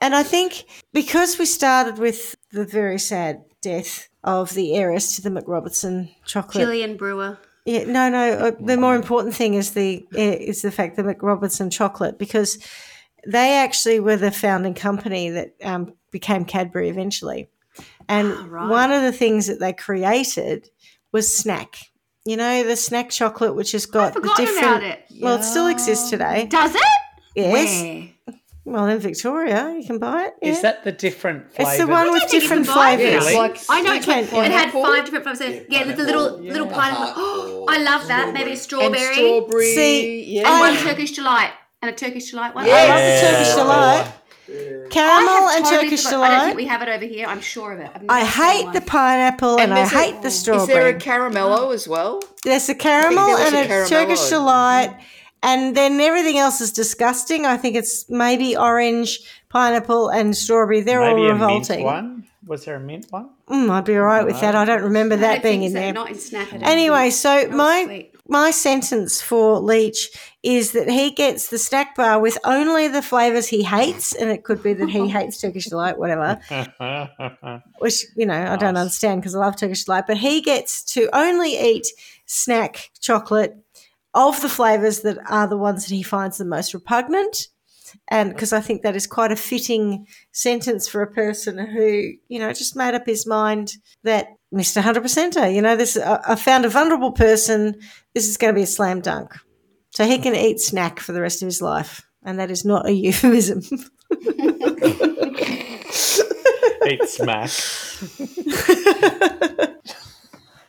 And 0.00 0.14
I 0.14 0.22
think 0.22 0.64
because 0.92 1.38
we 1.38 1.46
started 1.46 1.98
with 1.98 2.34
the 2.52 2.64
very 2.64 2.98
sad 2.98 3.44
death 3.62 4.08
of 4.24 4.54
the 4.54 4.74
heiress 4.74 5.16
to 5.16 5.22
the 5.22 5.30
MacRobertson 5.30 6.10
chocolate. 6.26 6.66
Jillian 6.66 6.96
Brewer. 6.98 7.38
Yeah, 7.64 7.84
no, 7.84 8.08
no. 8.08 8.32
Uh, 8.32 8.50
the 8.60 8.76
more 8.76 8.94
important 8.96 9.34
thing 9.34 9.54
is 9.54 9.72
the 9.72 10.06
eh, 10.16 10.36
is 10.40 10.62
the 10.62 10.70
fact 10.70 10.96
that 10.96 11.04
MacRobertson 11.04 11.70
chocolate 11.70 12.18
because 12.18 12.58
they 13.26 13.56
actually 13.58 14.00
were 14.00 14.16
the 14.16 14.30
founding 14.30 14.74
company 14.74 15.28
that 15.30 15.54
um, 15.62 15.92
became 16.10 16.44
Cadbury 16.46 16.88
eventually, 16.88 17.48
and 18.08 18.32
Ah, 18.32 18.46
right. 18.48 18.70
one 18.70 18.90
of 18.90 19.02
the 19.02 19.12
things 19.12 19.46
that 19.48 19.60
they 19.60 19.72
created 19.74 20.70
was 21.12 21.36
snack. 21.36 21.76
You 22.28 22.36
know, 22.36 22.62
the 22.62 22.76
snack 22.76 23.08
chocolate, 23.08 23.54
which 23.54 23.72
has 23.72 23.86
got 23.86 24.12
the 24.12 24.20
forgotten 24.20 24.44
different. 24.44 24.76
about 24.76 24.82
it. 24.82 25.04
Well, 25.20 25.36
it 25.38 25.44
still 25.44 25.66
exists 25.66 26.10
today. 26.10 26.44
Does 26.44 26.74
it? 26.74 26.82
Yes. 27.34 27.82
Where? 28.26 28.34
Well, 28.66 28.84
in 28.86 28.98
Victoria, 28.98 29.74
you 29.80 29.86
can 29.86 29.98
buy 29.98 30.24
it. 30.24 30.34
Is 30.42 30.56
yeah. 30.56 30.62
that 30.62 30.84
the 30.84 30.92
different 30.92 31.46
It's 31.56 31.78
the 31.78 31.86
one 31.86 32.12
with 32.12 32.20
don't 32.20 32.28
think 32.28 32.32
you 32.34 32.40
different 32.40 32.66
can 32.66 32.74
buy 32.74 32.90
it. 32.90 32.96
flavors. 32.98 33.24
Really? 33.24 33.34
Like 33.38 33.60
I 33.70 33.80
know 33.80 33.92
it's 33.94 34.04
can. 34.04 34.24
it 34.24 34.52
had 34.52 34.70
five 34.72 35.04
different 35.06 35.24
flavors. 35.24 35.64
Yeah, 35.70 35.86
Yeah, 35.86 35.94
the 35.94 36.02
little 36.02 36.24
pineapple. 36.36 36.44
little 36.52 36.66
Yeah. 36.66 36.72
pineapple. 36.74 37.12
Oh, 37.16 37.66
I 37.70 37.78
love 37.78 38.06
that. 38.08 38.34
Maybe 38.34 38.50
a 38.50 38.52
and 38.52 38.60
strawberry. 38.60 39.14
strawberry. 39.14 39.74
See, 39.74 40.24
yeah. 40.34 40.50
And 40.50 40.60
one 40.76 40.86
Turkish 40.86 41.12
delight. 41.12 41.52
And 41.80 41.90
a 41.90 41.94
Turkish 41.94 42.30
delight 42.30 42.54
one. 42.54 42.66
I 42.68 42.88
love 42.88 43.22
the 43.22 43.26
Turkish 43.26 43.54
delight. 43.54 44.12
I 44.50 44.86
Caramel 44.90 45.48
and 45.50 45.64
totally 45.64 45.84
Turkish 45.84 46.04
forgot- 46.04 46.22
I 46.22 46.30
don't 46.36 46.44
think 46.46 46.56
we 46.56 46.64
have 46.66 46.82
it 46.82 46.88
over 46.88 47.04
here. 47.04 47.26
I'm 47.26 47.40
sure 47.40 47.72
of 47.72 47.80
it. 47.80 47.90
I've 47.94 48.02
I 48.08 48.20
never 48.20 48.30
seen 48.30 48.42
hate 48.66 48.72
the 48.72 48.80
pineapple 48.80 49.58
and, 49.60 49.72
I 49.72 49.76
there's 49.76 49.90
hate 49.90 50.22
the 50.22 50.30
strawberry. 50.30 50.62
Is 50.62 50.68
there 50.68 50.88
a 50.88 50.94
caramello 50.94 51.74
as 51.74 51.86
well? 51.86 52.22
There's 52.44 52.68
a 52.68 52.74
caramel 52.74 53.36
there 53.36 53.46
and 53.46 53.56
a 53.56 53.84
a, 53.84 53.86
Turkish 53.88 54.18
caramello. 54.20 54.30
delight, 54.30 54.96
and 55.42 55.76
then 55.76 56.00
everything 56.00 56.38
else 56.38 56.60
is 56.60 56.72
disgusting. 56.72 57.44
I 57.46 57.56
think 57.56 57.76
it's 57.76 58.08
maybe 58.08 58.56
orange, 58.56 59.20
pineapple, 59.50 60.08
and 60.08 60.36
strawberry. 60.36 60.80
They're 60.80 61.00
Maybe 61.00 61.22
all 61.22 61.30
a 61.30 61.34
mint 61.34 61.40
revolting. 61.40 61.84
one. 61.84 62.24
Was 62.46 62.64
there 62.64 62.76
a 62.76 62.80
mint 62.80 63.06
one? 63.10 63.28
Mm, 63.50 63.68
I'd 63.70 63.84
be 63.84 63.94
all 63.96 64.02
right 64.04 64.24
with 64.24 64.40
that. 64.40 64.54
I 64.54 64.64
don't 64.64 64.82
remember 64.82 65.14
I 65.16 65.18
that 65.18 65.32
don't 65.34 65.42
being 65.42 65.60
think 65.60 65.70
in 65.70 65.72
so. 65.72 65.78
there. 65.80 65.92
Not 65.92 66.08
in 66.10 66.18
snack. 66.18 66.48
Anyway, 66.54 67.10
so 67.10 67.28
That 67.28 67.50
my 67.50 67.84
sweet. 67.84 68.14
My 68.30 68.50
sentence 68.50 69.22
for 69.22 69.58
Leitch 69.58 70.10
is 70.42 70.72
that 70.72 70.90
he 70.90 71.10
gets 71.10 71.48
the 71.48 71.58
snack 71.58 71.96
bar 71.96 72.20
with 72.20 72.36
only 72.44 72.86
the 72.86 73.00
flavors 73.00 73.48
he 73.48 73.62
hates, 73.62 74.14
and 74.14 74.30
it 74.30 74.44
could 74.44 74.62
be 74.62 74.74
that 74.74 74.90
he 74.90 75.08
hates 75.08 75.40
Turkish 75.40 75.66
delight, 75.66 75.98
whatever. 75.98 76.38
Which 77.78 78.04
you 78.16 78.26
know 78.26 78.52
I 78.52 78.56
don't 78.56 78.76
understand 78.76 79.22
because 79.22 79.34
I 79.34 79.38
love 79.38 79.56
Turkish 79.56 79.84
delight, 79.84 80.04
but 80.06 80.18
he 80.18 80.42
gets 80.42 80.84
to 80.92 81.08
only 81.14 81.58
eat 81.58 81.86
snack 82.26 82.90
chocolate 83.00 83.56
of 84.12 84.42
the 84.42 84.48
flavors 84.48 85.00
that 85.00 85.18
are 85.30 85.46
the 85.46 85.56
ones 85.56 85.86
that 85.86 85.94
he 85.94 86.02
finds 86.02 86.36
the 86.36 86.44
most 86.44 86.74
repugnant. 86.74 87.48
And 88.08 88.30
because 88.30 88.52
I 88.52 88.60
think 88.60 88.82
that 88.82 88.96
is 88.96 89.06
quite 89.06 89.32
a 89.32 89.36
fitting 89.36 90.06
sentence 90.32 90.88
for 90.88 91.00
a 91.00 91.10
person 91.10 91.58
who, 91.58 92.12
you 92.28 92.38
know, 92.38 92.52
just 92.52 92.76
made 92.76 92.94
up 92.94 93.06
his 93.06 93.26
mind 93.26 93.76
that 94.04 94.28
Mr. 94.52 94.82
100%er, 94.82 95.50
you 95.50 95.62
know, 95.62 95.76
this, 95.76 95.96
I 95.96 96.20
I 96.26 96.34
found 96.34 96.64
a 96.64 96.70
vulnerable 96.70 97.12
person. 97.12 97.80
This 98.18 98.28
is 98.28 98.36
going 98.36 98.52
to 98.52 98.58
be 98.58 98.64
a 98.64 98.66
slam 98.66 99.00
dunk. 99.00 99.32
So 99.90 100.04
he 100.04 100.18
can 100.18 100.34
eat 100.34 100.60
snack 100.60 100.98
for 100.98 101.12
the 101.12 101.20
rest 101.20 101.40
of 101.40 101.46
his 101.46 101.62
life. 101.62 102.04
And 102.24 102.40
that 102.40 102.50
is 102.50 102.64
not 102.64 102.84
a 102.84 102.92
euphemism. 102.92 103.62
Eat 106.90 107.08
smack. 107.08 107.50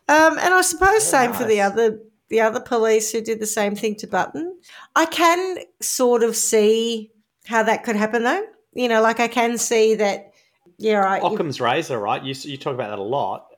Um, 0.09 0.39
and 0.39 0.53
I 0.55 0.61
suppose 0.61 1.03
same 1.03 1.33
for 1.33 1.43
the 1.43 1.61
other 1.61 1.99
the 2.29 2.41
other 2.41 2.59
police 2.59 3.11
who 3.11 3.21
did 3.21 3.39
the 3.39 3.45
same 3.45 3.75
thing 3.75 3.95
to 3.97 4.07
Button. 4.07 4.57
I 4.95 5.05
can 5.05 5.57
sort 5.81 6.23
of 6.23 6.35
see 6.35 7.11
how 7.45 7.61
that 7.63 7.83
could 7.83 7.95
happen, 7.95 8.23
though. 8.23 8.43
You 8.73 8.87
know, 8.89 9.01
like 9.03 9.19
I 9.19 9.27
can 9.27 9.59
see 9.59 9.93
that. 9.95 10.31
Yeah, 10.79 10.95
right. 10.97 11.21
you- 11.21 11.29
Occam's 11.29 11.61
razor, 11.61 11.99
right? 11.99 12.23
You 12.23 12.33
you 12.43 12.57
talk 12.57 12.73
about 12.73 12.89
that 12.89 12.97
a 12.99 13.03
lot. 13.03 13.48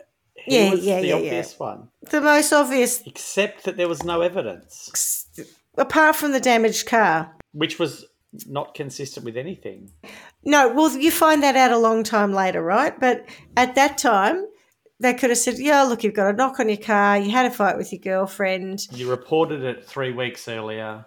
Yeah, 0.47 0.73
yeah, 0.73 1.01
the 1.01 1.07
yeah, 1.07 1.15
obvious 1.15 1.59
one, 1.59 1.89
the 2.09 2.21
most 2.21 2.51
obvious, 2.53 3.01
except 3.05 3.63
that 3.65 3.77
there 3.77 3.87
was 3.87 4.03
no 4.03 4.21
evidence, 4.21 5.27
apart 5.77 6.15
from 6.15 6.31
the 6.31 6.39
damaged 6.39 6.87
car. 6.87 7.35
which 7.53 7.79
was 7.79 8.05
not 8.47 8.73
consistent 8.73 9.25
with 9.25 9.35
anything. 9.37 9.91
No, 10.43 10.73
well, 10.73 10.91
you 10.97 11.11
find 11.11 11.43
that 11.43 11.55
out 11.55 11.71
a 11.71 11.77
long 11.77 12.03
time 12.03 12.31
later, 12.33 12.63
right? 12.63 12.97
But 12.99 13.25
at 13.57 13.75
that 13.75 13.97
time, 13.97 14.45
they 14.99 15.13
could 15.13 15.29
have 15.31 15.39
said, 15.39 15.59
"Yeah, 15.59 15.83
look, 15.83 16.03
you've 16.03 16.13
got 16.13 16.33
a 16.33 16.37
knock 16.37 16.59
on 16.59 16.69
your 16.69 16.77
car. 16.77 17.17
You 17.17 17.31
had 17.31 17.45
a 17.45 17.51
fight 17.51 17.77
with 17.77 17.91
your 17.91 17.99
girlfriend. 17.99 18.87
You 18.93 19.09
reported 19.09 19.63
it 19.63 19.85
three 19.85 20.13
weeks 20.13 20.47
earlier. 20.47 21.05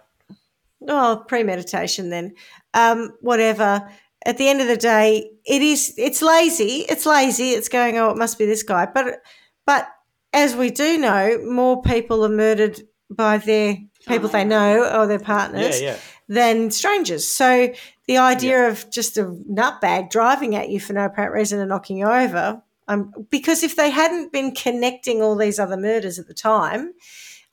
Oh, 0.87 1.23
premeditation, 1.27 2.09
then, 2.09 2.33
um, 2.73 3.13
whatever." 3.21 3.89
At 4.25 4.37
the 4.37 4.49
end 4.49 4.61
of 4.61 4.67
the 4.67 4.77
day, 4.77 5.29
it 5.45 5.61
is 5.61 5.93
it's 5.97 6.21
lazy. 6.21 6.85
It's 6.89 7.05
lazy. 7.05 7.51
It's 7.51 7.69
going, 7.69 7.97
"Oh, 7.97 8.09
it 8.09 8.17
must 8.17 8.37
be 8.37 8.45
this 8.45 8.63
guy." 8.63 8.87
But 8.87 9.21
but 9.65 9.87
as 10.33 10.55
we 10.55 10.69
do 10.69 10.97
know, 10.97 11.39
more 11.45 11.81
people 11.81 12.25
are 12.25 12.29
murdered 12.29 12.81
by 13.09 13.37
their 13.37 13.77
people 14.07 14.29
they 14.29 14.43
know 14.43 14.83
or 14.99 15.07
their 15.07 15.19
partners 15.19 15.81
yeah. 15.81 15.97
than 16.27 16.71
strangers. 16.71 17.27
So 17.27 17.73
the 18.07 18.17
idea 18.17 18.67
of 18.67 18.89
just 18.89 19.17
a 19.17 19.25
nutbag 19.25 20.09
driving 20.09 20.55
at 20.55 20.69
you 20.69 20.79
for 20.79 20.93
no 20.93 21.05
apparent 21.05 21.33
reason 21.33 21.59
and 21.59 21.69
knocking 21.69 21.97
you 21.97 22.07
over, 22.07 22.61
um, 22.87 23.11
because 23.29 23.63
if 23.63 23.75
they 23.75 23.89
hadn't 23.89 24.31
been 24.31 24.53
connecting 24.53 25.21
all 25.21 25.35
these 25.35 25.59
other 25.59 25.77
murders 25.77 26.19
at 26.19 26.27
the 26.27 26.33
time, 26.33 26.93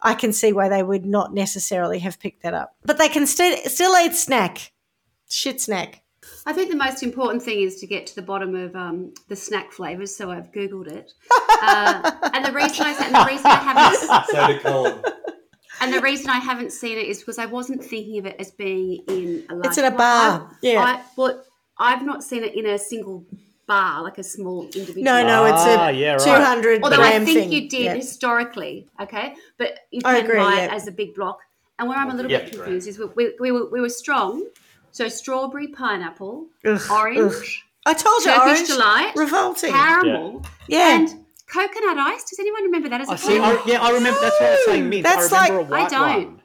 I 0.00 0.14
can 0.14 0.32
see 0.32 0.52
why 0.52 0.68
they 0.68 0.82
would 0.82 1.06
not 1.06 1.32
necessarily 1.32 2.00
have 2.00 2.18
picked 2.18 2.42
that 2.42 2.54
up. 2.54 2.74
But 2.84 2.98
they 2.98 3.08
can 3.08 3.26
still 3.26 3.56
still 3.66 3.96
eat 3.96 4.14
snack, 4.14 4.72
shit 5.28 5.60
snack. 5.60 6.01
I 6.44 6.52
think 6.52 6.70
the 6.70 6.76
most 6.76 7.02
important 7.02 7.42
thing 7.42 7.60
is 7.60 7.76
to 7.80 7.86
get 7.86 8.06
to 8.08 8.14
the 8.16 8.22
bottom 8.22 8.54
of 8.54 8.74
um, 8.74 9.14
the 9.28 9.36
snack 9.36 9.72
flavors. 9.72 10.14
So 10.14 10.30
I've 10.30 10.50
googled 10.52 10.88
it, 10.88 11.12
uh, 11.62 12.12
and 12.34 12.44
the 12.44 12.52
reason 12.52 12.84
I 12.86 12.94
and 13.04 13.14
the 13.14 13.24
reason 13.26 13.46
I 13.46 13.56
haven't 13.56 14.62
So 14.62 14.92
did 15.02 15.04
and 15.80 15.92
the 15.92 16.00
reason 16.00 16.30
I 16.30 16.38
haven't 16.38 16.72
seen 16.72 16.98
it 16.98 17.06
is 17.06 17.18
because 17.20 17.38
I 17.38 17.46
wasn't 17.46 17.82
thinking 17.84 18.18
of 18.18 18.26
it 18.26 18.36
as 18.38 18.50
being 18.50 19.02
in 19.08 19.44
a. 19.50 19.58
It's 19.60 19.78
in 19.78 19.84
a 19.84 19.88
like, 19.88 19.96
bar. 19.98 20.48
I, 20.50 20.54
Yeah. 20.62 20.80
I, 20.82 21.02
well, 21.16 21.42
I've 21.78 22.04
not 22.04 22.22
seen 22.22 22.44
it 22.44 22.54
in 22.54 22.66
a 22.66 22.78
single 22.78 23.24
bar, 23.66 24.02
like 24.02 24.18
a 24.18 24.22
small 24.22 24.64
individual. 24.64 25.02
No, 25.04 25.26
no, 25.26 25.44
it's 25.46 25.62
Ah, 25.64 25.88
a 25.88 25.92
yeah, 25.92 26.12
right. 26.12 26.20
two 26.20 26.30
hundred 26.30 26.82
Although 26.82 27.00
I 27.02 27.18
think 27.24 27.26
thing. 27.38 27.52
you 27.52 27.68
did 27.68 27.84
Yeah. 27.84 27.94
historically, 27.94 28.86
okay, 29.00 29.34
but 29.58 29.78
you 29.90 30.02
I 30.04 30.16
can 30.16 30.24
agree, 30.24 30.38
buy 30.38 30.60
it 30.62 30.66
yeah. 30.70 30.74
as 30.74 30.86
a 30.88 30.92
big 30.92 31.14
block. 31.14 31.38
And 31.78 31.88
where 31.88 31.98
I'm 31.98 32.10
a 32.10 32.14
little 32.14 32.30
Yeah, 32.30 32.40
bit 32.40 32.52
confused 32.52 32.86
is 32.86 32.98
we, 32.98 33.06
we, 33.16 33.34
we, 33.40 33.50
were, 33.50 33.68
we 33.70 33.80
were 33.80 33.88
strong. 33.88 34.46
So 34.92 35.08
strawberry, 35.08 35.68
pineapple, 35.68 36.48
Ugh, 36.64 36.80
orange, 36.90 37.18
ugh. 37.34 37.42
I 37.86 37.94
told 37.94 38.22
you, 38.24 38.30
Turkish 38.32 38.46
orange, 38.46 38.68
delight, 38.68 39.12
revolting. 39.16 39.72
caramel, 39.72 40.44
Yeah. 40.68 40.96
and 40.96 41.08
coconut 41.46 41.98
ice. 41.98 42.24
Does 42.30 42.38
anyone 42.38 42.62
remember 42.64 42.88
that 42.90 43.00
as 43.00 43.08
a 43.08 43.12
I 43.12 43.16
see. 43.16 43.26
flavour? 43.38 43.44
I, 43.58 43.62
yeah, 43.66 43.82
I 43.82 43.90
remember. 43.90 44.20
That's 44.20 44.38
what 44.40 44.48
I 44.48 44.52
was 44.52 44.64
saying. 44.66 44.88
Mint. 44.90 45.02
That's 45.04 45.32
I 45.32 45.40
like- 45.40 45.52
a 45.52 45.62
white 45.62 45.86
I 45.86 45.88
don't. 45.88 46.26
one. 46.26 46.42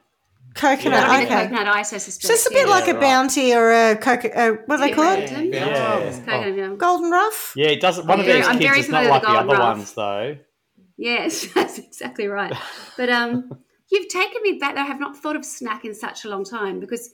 coconut. 0.54 0.92
That'll 1.06 1.18
be 1.20 1.26
okay. 1.26 1.42
coconut 1.48 1.68
ice, 1.68 1.92
I 1.92 1.98
suspect. 1.98 2.26
So 2.26 2.32
it's 2.32 2.46
a 2.46 2.50
bit 2.50 2.66
yeah. 2.66 2.72
like 2.74 2.88
a 2.88 2.94
bounty 2.98 3.54
or 3.54 3.70
a 3.70 3.96
coco. 3.96 4.28
Uh, 4.28 4.56
what 4.66 4.78
do 4.78 4.82
they 4.82 4.92
call 4.92 5.12
it? 5.12 5.30
Yeah. 5.30 5.38
Yeah. 5.66 5.98
It's 5.98 6.18
coconut. 6.18 6.78
Golden 6.78 7.10
Rough. 7.10 7.52
Yeah, 7.54 7.68
it 7.68 7.80
doesn't. 7.80 8.06
One 8.06 8.18
of 8.20 8.26
I'm 8.26 8.32
these 8.32 8.46
I'm 8.46 8.58
kids 8.58 8.64
very 8.66 8.80
is 8.80 8.88
not 8.88 9.04
familiar 9.04 9.10
like 9.10 9.22
with 9.22 9.28
the 9.28 9.34
Golden 9.34 9.50
other 9.50 9.58
Ruff. 9.58 9.76
ones, 9.76 9.92
though. 9.92 10.36
Yes, 10.96 11.46
that's 11.54 11.78
exactly 11.78 12.26
right. 12.26 12.52
But 12.96 13.08
um, 13.10 13.56
you've 13.92 14.08
taken 14.08 14.42
me 14.42 14.54
back. 14.54 14.74
Though 14.74 14.80
I 14.80 14.86
have 14.86 14.98
not 14.98 15.16
thought 15.16 15.36
of 15.36 15.44
snack 15.44 15.84
in 15.84 15.94
such 15.94 16.24
a 16.24 16.28
long 16.28 16.44
time 16.44 16.80
because 16.80 17.10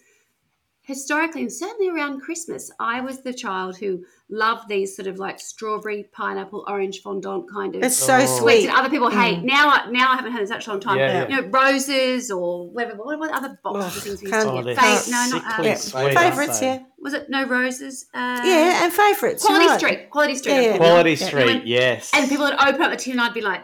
historically, 0.86 1.40
and 1.42 1.52
certainly 1.52 1.88
around 1.88 2.20
Christmas, 2.20 2.70
I 2.78 3.00
was 3.00 3.22
the 3.22 3.32
child 3.32 3.76
who 3.78 4.04
loved 4.28 4.68
these 4.68 4.94
sort 4.94 5.08
of 5.08 5.18
like 5.18 5.40
strawberry, 5.40 6.04
pineapple, 6.12 6.62
orange 6.68 7.00
fondant 7.00 7.50
kind 7.50 7.74
of 7.74 7.82
It's 7.82 7.96
so 7.96 8.18
Oh. 8.20 8.38
sweet. 8.40 8.66
that 8.66 8.76
other 8.78 8.90
people 8.90 9.08
hate. 9.08 9.42
Now, 9.42 9.70
I- 9.70 9.90
now 9.90 10.12
I 10.12 10.16
haven't 10.16 10.32
had 10.32 10.40
it 10.40 10.42
in 10.42 10.48
such 10.48 10.66
a 10.66 10.70
long 10.70 10.80
time. 10.80 10.98
Yeah, 10.98 11.26
You 11.28 11.40
know, 11.42 11.48
roses 11.48 12.30
or 12.30 12.68
whatever. 12.68 12.96
What, 13.02 13.18
what 13.18 13.30
other 13.32 13.58
boxes 13.64 13.82
Ugh, 13.84 13.96
of 13.96 14.02
things 14.02 14.22
we 14.22 14.28
used 14.28 14.32
can't- 14.32 14.44
to 14.44 14.50
Oh, 14.52 14.62
get? 14.62 14.76
they're 14.76 15.10
no, 15.10 15.38
not 15.38 15.58
um, 15.70 15.76
sweet, 15.76 15.94
aren't 16.00 16.18
Favorites, 16.18 16.60
they? 16.60 16.66
yeah. 16.66 16.78
was 16.98 17.14
it 17.14 17.28
no 17.30 17.46
roses? 17.46 18.06
Uh, 18.14 18.42
Yeah, 18.44 18.84
and 18.84 18.92
favourites. 18.92 19.44
Quality 19.44 19.66
right. 19.66 19.78
Street. 19.78 20.10
Quality 20.10 20.34
Street. 20.36 20.52
Yeah, 20.54 20.60
yeah. 20.60 20.76
Quality 20.76 21.10
Yeah. 21.12 21.26
Street, 21.26 21.48
And- 21.50 21.68
yes. 21.68 22.10
And 22.14 22.28
people 22.28 22.44
would 22.44 22.54
open 22.60 22.82
up 22.82 22.90
the 22.90 22.96
tin 22.96 23.12
and 23.12 23.20
I'd 23.22 23.34
be 23.34 23.40
like 23.40 23.62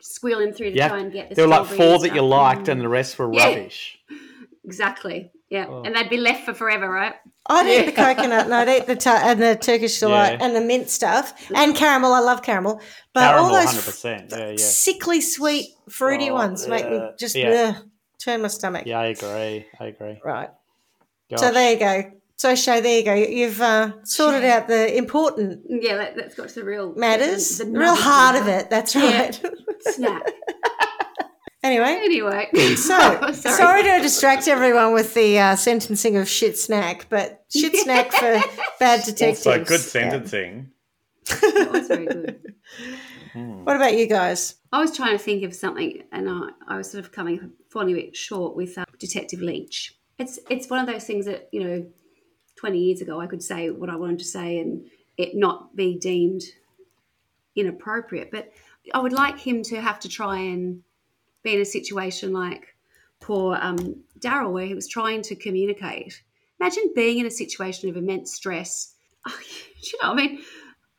squealing 0.00 0.52
through 0.52 0.70
to 0.70 0.76
yeah, 0.76 0.88
try 0.88 0.98
and 0.98 1.12
get 1.12 1.28
the 1.30 1.34
there 1.34 1.44
were 1.46 1.50
like 1.50 1.66
four 1.66 1.94
and 1.94 2.02
that 2.04 2.14
you 2.14 2.22
liked, 2.22 2.64
Mm. 2.66 2.72
and 2.72 2.80
the 2.82 2.88
rest 2.88 3.18
were 3.18 3.32
Yeah. 3.32 3.46
rubbish. 3.48 3.98
Exactly. 4.64 5.30
Yeah. 5.52 5.66
Oh. 5.68 5.82
And 5.84 5.94
they'd 5.94 6.08
be 6.08 6.16
left 6.16 6.46
for 6.46 6.54
forever, 6.54 6.88
right? 6.88 7.14
I'd 7.46 7.66
eat 7.66 7.84
the 7.86 7.92
coconut 7.92 8.46
and 8.46 8.54
I'd 8.54 8.68
eat 8.70 8.86
the 8.86 8.96
tu- 8.96 9.10
and 9.10 9.38
the 9.42 9.54
Turkish 9.54 10.00
delight 10.00 10.38
Yeah. 10.38 10.46
and 10.46 10.56
the 10.56 10.62
mint 10.62 10.88
stuff 10.88 11.34
and 11.54 11.76
caramel. 11.76 12.14
I 12.14 12.20
love 12.20 12.42
caramel, 12.42 12.80
but 13.12 13.20
Caramel, 13.20 13.44
all 13.44 13.52
those 13.52 13.66
hundred 13.66 13.84
percent. 13.84 14.30
Yeah, 14.30 14.50
yeah, 14.50 14.56
sickly 14.56 15.20
sweet, 15.20 15.66
fruity 15.90 16.30
Oh, 16.30 16.34
ones 16.34 16.66
make 16.66 16.88
me 16.88 17.00
just 17.18 17.34
Yeah. 17.36 17.74
ugh, 17.76 17.84
turn 18.24 18.40
my 18.40 18.48
stomach. 18.48 18.84
yeah. 18.86 18.98
I 19.00 19.06
agree. 19.06 19.66
I 19.78 19.84
agree. 19.86 20.20
Right. 20.24 20.48
Gosh. 21.30 21.40
So 21.40 21.50
there 21.52 21.72
you 21.74 21.78
go. 21.78 22.10
So 22.36 22.54
show 22.54 22.80
there 22.80 22.98
you 22.98 23.04
go. 23.04 23.14
You've 23.14 23.60
uh, 23.60 23.92
sorted 24.04 24.44
out 24.44 24.66
the 24.68 24.96
important 24.96 25.60
Yeah, 25.68 25.96
that, 25.96 26.16
that's 26.16 26.34
got 26.34 26.48
to 26.48 26.54
the 26.60 26.64
real 26.64 26.94
matters, 26.94 27.58
the, 27.58 27.64
the 27.66 27.70
the 27.72 27.78
real 27.78 27.94
heart 27.94 28.36
of 28.40 28.48
it. 28.48 28.70
That's 28.70 28.94
Yeah. 28.94 29.20
right. 29.20 29.40
Snack. 29.80 30.22
Anyway, 31.62 31.98
Anyway. 32.02 32.48
So, 32.76 33.30
sorry. 33.32 33.82
to 33.84 33.98
distract 34.02 34.48
everyone 34.48 34.92
with 34.92 35.14
the 35.14 35.38
uh, 35.38 35.56
sentencing 35.56 36.16
of 36.16 36.28
shit 36.28 36.58
snack, 36.58 37.06
but 37.08 37.44
shit 37.54 37.76
snack 37.84 38.10
for 38.12 38.40
bad 38.80 39.04
detectives. 39.04 39.46
also 39.46 39.58
good 39.64 39.70
Yeah. 39.70 39.76
sentencing. 39.78 40.70
That 41.26 41.68
was 41.72 41.86
very 41.86 42.06
good. 42.06 42.54
Hmm. 43.32 43.64
What 43.64 43.76
about 43.76 43.96
you 43.96 44.06
guys? 44.08 44.56
I 44.72 44.80
was 44.80 44.94
trying 44.94 45.16
to 45.16 45.22
think 45.22 45.44
of 45.44 45.54
something, 45.54 46.02
and 46.10 46.28
I, 46.28 46.48
I 46.66 46.76
was 46.76 46.90
sort 46.90 47.04
of 47.04 47.12
coming 47.12 47.52
falling 47.70 47.92
a 47.92 47.94
bit 47.94 48.16
short 48.16 48.56
with 48.56 48.76
uh, 48.76 48.84
Detective 48.98 49.40
Leitch. 49.40 49.94
It's 50.18 50.38
it's 50.50 50.68
one 50.68 50.80
of 50.80 50.86
those 50.92 51.04
things 51.04 51.26
that 51.26 51.48
you 51.52 51.62
know, 51.62 51.86
twenty 52.56 52.80
years 52.80 53.00
ago 53.00 53.20
I 53.20 53.26
could 53.28 53.42
say 53.42 53.70
what 53.70 53.88
I 53.88 53.96
wanted 53.96 54.18
to 54.18 54.24
say 54.24 54.58
and 54.58 54.84
it 55.16 55.34
not 55.36 55.76
be 55.76 55.96
deemed 55.98 56.42
inappropriate. 57.56 58.30
But 58.30 58.52
I 58.92 58.98
would 59.00 59.12
like 59.12 59.38
him 59.38 59.62
to 59.64 59.80
have 59.80 60.00
to 60.00 60.08
try 60.08 60.38
and 60.38 60.82
be 61.42 61.54
in 61.54 61.60
a 61.60 61.64
situation 61.64 62.32
like 62.32 62.74
poor 63.20 63.56
um, 63.60 64.02
Darryl, 64.18 64.52
where 64.52 64.66
he 64.66 64.74
was 64.74 64.88
trying 64.88 65.22
to 65.22 65.34
communicate. 65.34 66.22
Imagine 66.60 66.92
being 66.94 67.18
in 67.18 67.26
a 67.26 67.30
situation 67.30 67.88
of 67.88 67.96
immense 67.96 68.32
stress. 68.34 68.94
you 69.26 69.98
know, 70.02 70.12
I 70.12 70.14
mean, 70.14 70.40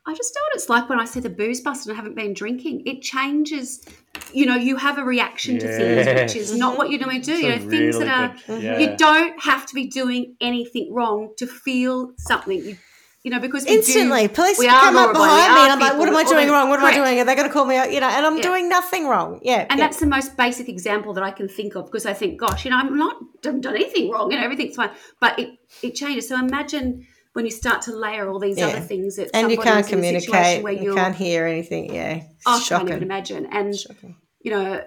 I 0.06 0.14
just 0.14 0.34
know 0.34 0.40
what 0.42 0.54
it's 0.56 0.68
like 0.68 0.88
when 0.90 1.00
I 1.00 1.06
see 1.06 1.20
the 1.20 1.30
booze 1.30 1.62
bust 1.62 1.86
and 1.86 1.94
I 1.94 1.96
haven't 1.96 2.14
been 2.14 2.34
drinking. 2.34 2.82
It 2.86 3.00
changes. 3.00 3.86
You 4.32 4.44
know, 4.46 4.56
you 4.56 4.76
have 4.76 4.98
a 4.98 5.04
reaction 5.04 5.58
to 5.58 5.66
things 5.66 6.06
which 6.06 6.36
is 6.36 6.54
not 6.54 6.76
what 6.76 6.90
you 6.90 6.98
normally 6.98 7.20
do. 7.20 7.32
you 7.32 7.48
know, 7.48 7.58
things 7.58 7.72
really 7.96 8.04
that 8.04 8.30
are. 8.30 8.36
good- 8.46 8.62
yeah. 8.62 8.78
You 8.78 8.96
don't 8.96 9.40
have 9.42 9.64
to 9.66 9.74
be 9.74 9.86
doing 9.86 10.36
anything 10.40 10.92
wrong 10.92 11.32
to 11.38 11.46
feel 11.46 12.12
something. 12.18 12.62
You, 12.64 12.76
you 13.24 13.30
know, 13.30 13.40
because 13.40 13.64
we 13.64 13.70
do- 13.70 13.76
Instantly, 13.78 14.28
police 14.28 14.62
come 14.62 14.96
up 14.96 15.12
behind 15.14 15.54
me, 15.54 15.60
and 15.62 15.72
I'm 15.72 15.80
like, 15.80 15.98
"What 15.98 16.08
am 16.08 16.14
I 16.16 16.24
doing 16.24 16.48
wrong? 16.50 16.68
What 16.68 16.78
am 16.78 16.84
I 16.84 16.92
doing? 16.94 17.18
Are 17.18 17.24
they 17.24 17.34
going 17.34 17.48
to 17.48 17.52
call 17.52 17.64
me 17.64 17.74
out?" 17.76 17.90
You 17.90 18.00
know, 18.00 18.08
and 18.08 18.24
I'm 18.26 18.36
Yeah. 18.36 18.42
doing 18.42 18.68
nothing 18.68 19.06
wrong. 19.08 19.40
Yeah, 19.42 19.66
And 19.70 19.78
yeah. 19.78 19.86
that's 19.86 19.98
the 19.98 20.06
most 20.06 20.36
basic 20.36 20.68
example 20.68 21.14
that 21.14 21.24
I 21.24 21.30
can 21.30 21.48
think 21.48 21.74
of 21.74 21.86
because 21.86 22.04
I 22.06 22.12
think, 22.12 22.38
gosh, 22.38 22.64
you 22.66 22.70
know, 22.70 22.76
I'm 22.76 22.96
not 22.98 23.16
done, 23.42 23.60
done 23.62 23.74
anything 23.76 24.10
wrong 24.10 24.32
and 24.32 24.44
everything's 24.44 24.76
fine. 24.76 24.90
But 25.20 25.38
it, 25.38 25.48
it 25.82 25.94
changes. 25.94 26.28
So 26.28 26.38
imagine 26.38 27.06
when 27.32 27.46
you 27.46 27.50
start 27.50 27.80
to 27.82 27.96
layer 27.96 28.28
all 28.28 28.38
these 28.38 28.58
Yeah. 28.58 28.66
other 28.68 28.80
things 28.80 29.16
that 29.16 29.30
and 29.34 29.50
you 29.50 29.56
can't 29.56 29.84
is 29.86 29.90
in 29.92 29.98
a 30.04 30.20
situation 30.20 30.30
communicate. 30.30 30.62
where 30.62 30.72
You 30.74 30.94
can't 30.94 31.16
hear 31.16 31.46
anything. 31.46 31.94
Yeah, 31.94 32.16
it's 32.16 32.26
oh, 32.46 32.50
I 32.50 32.54
can't 32.56 32.64
shocking. 32.66 32.88
even 32.90 33.02
imagine. 33.02 33.46
And 33.50 33.74
Shocking. 33.74 34.16
you 34.42 34.50
know, 34.50 34.84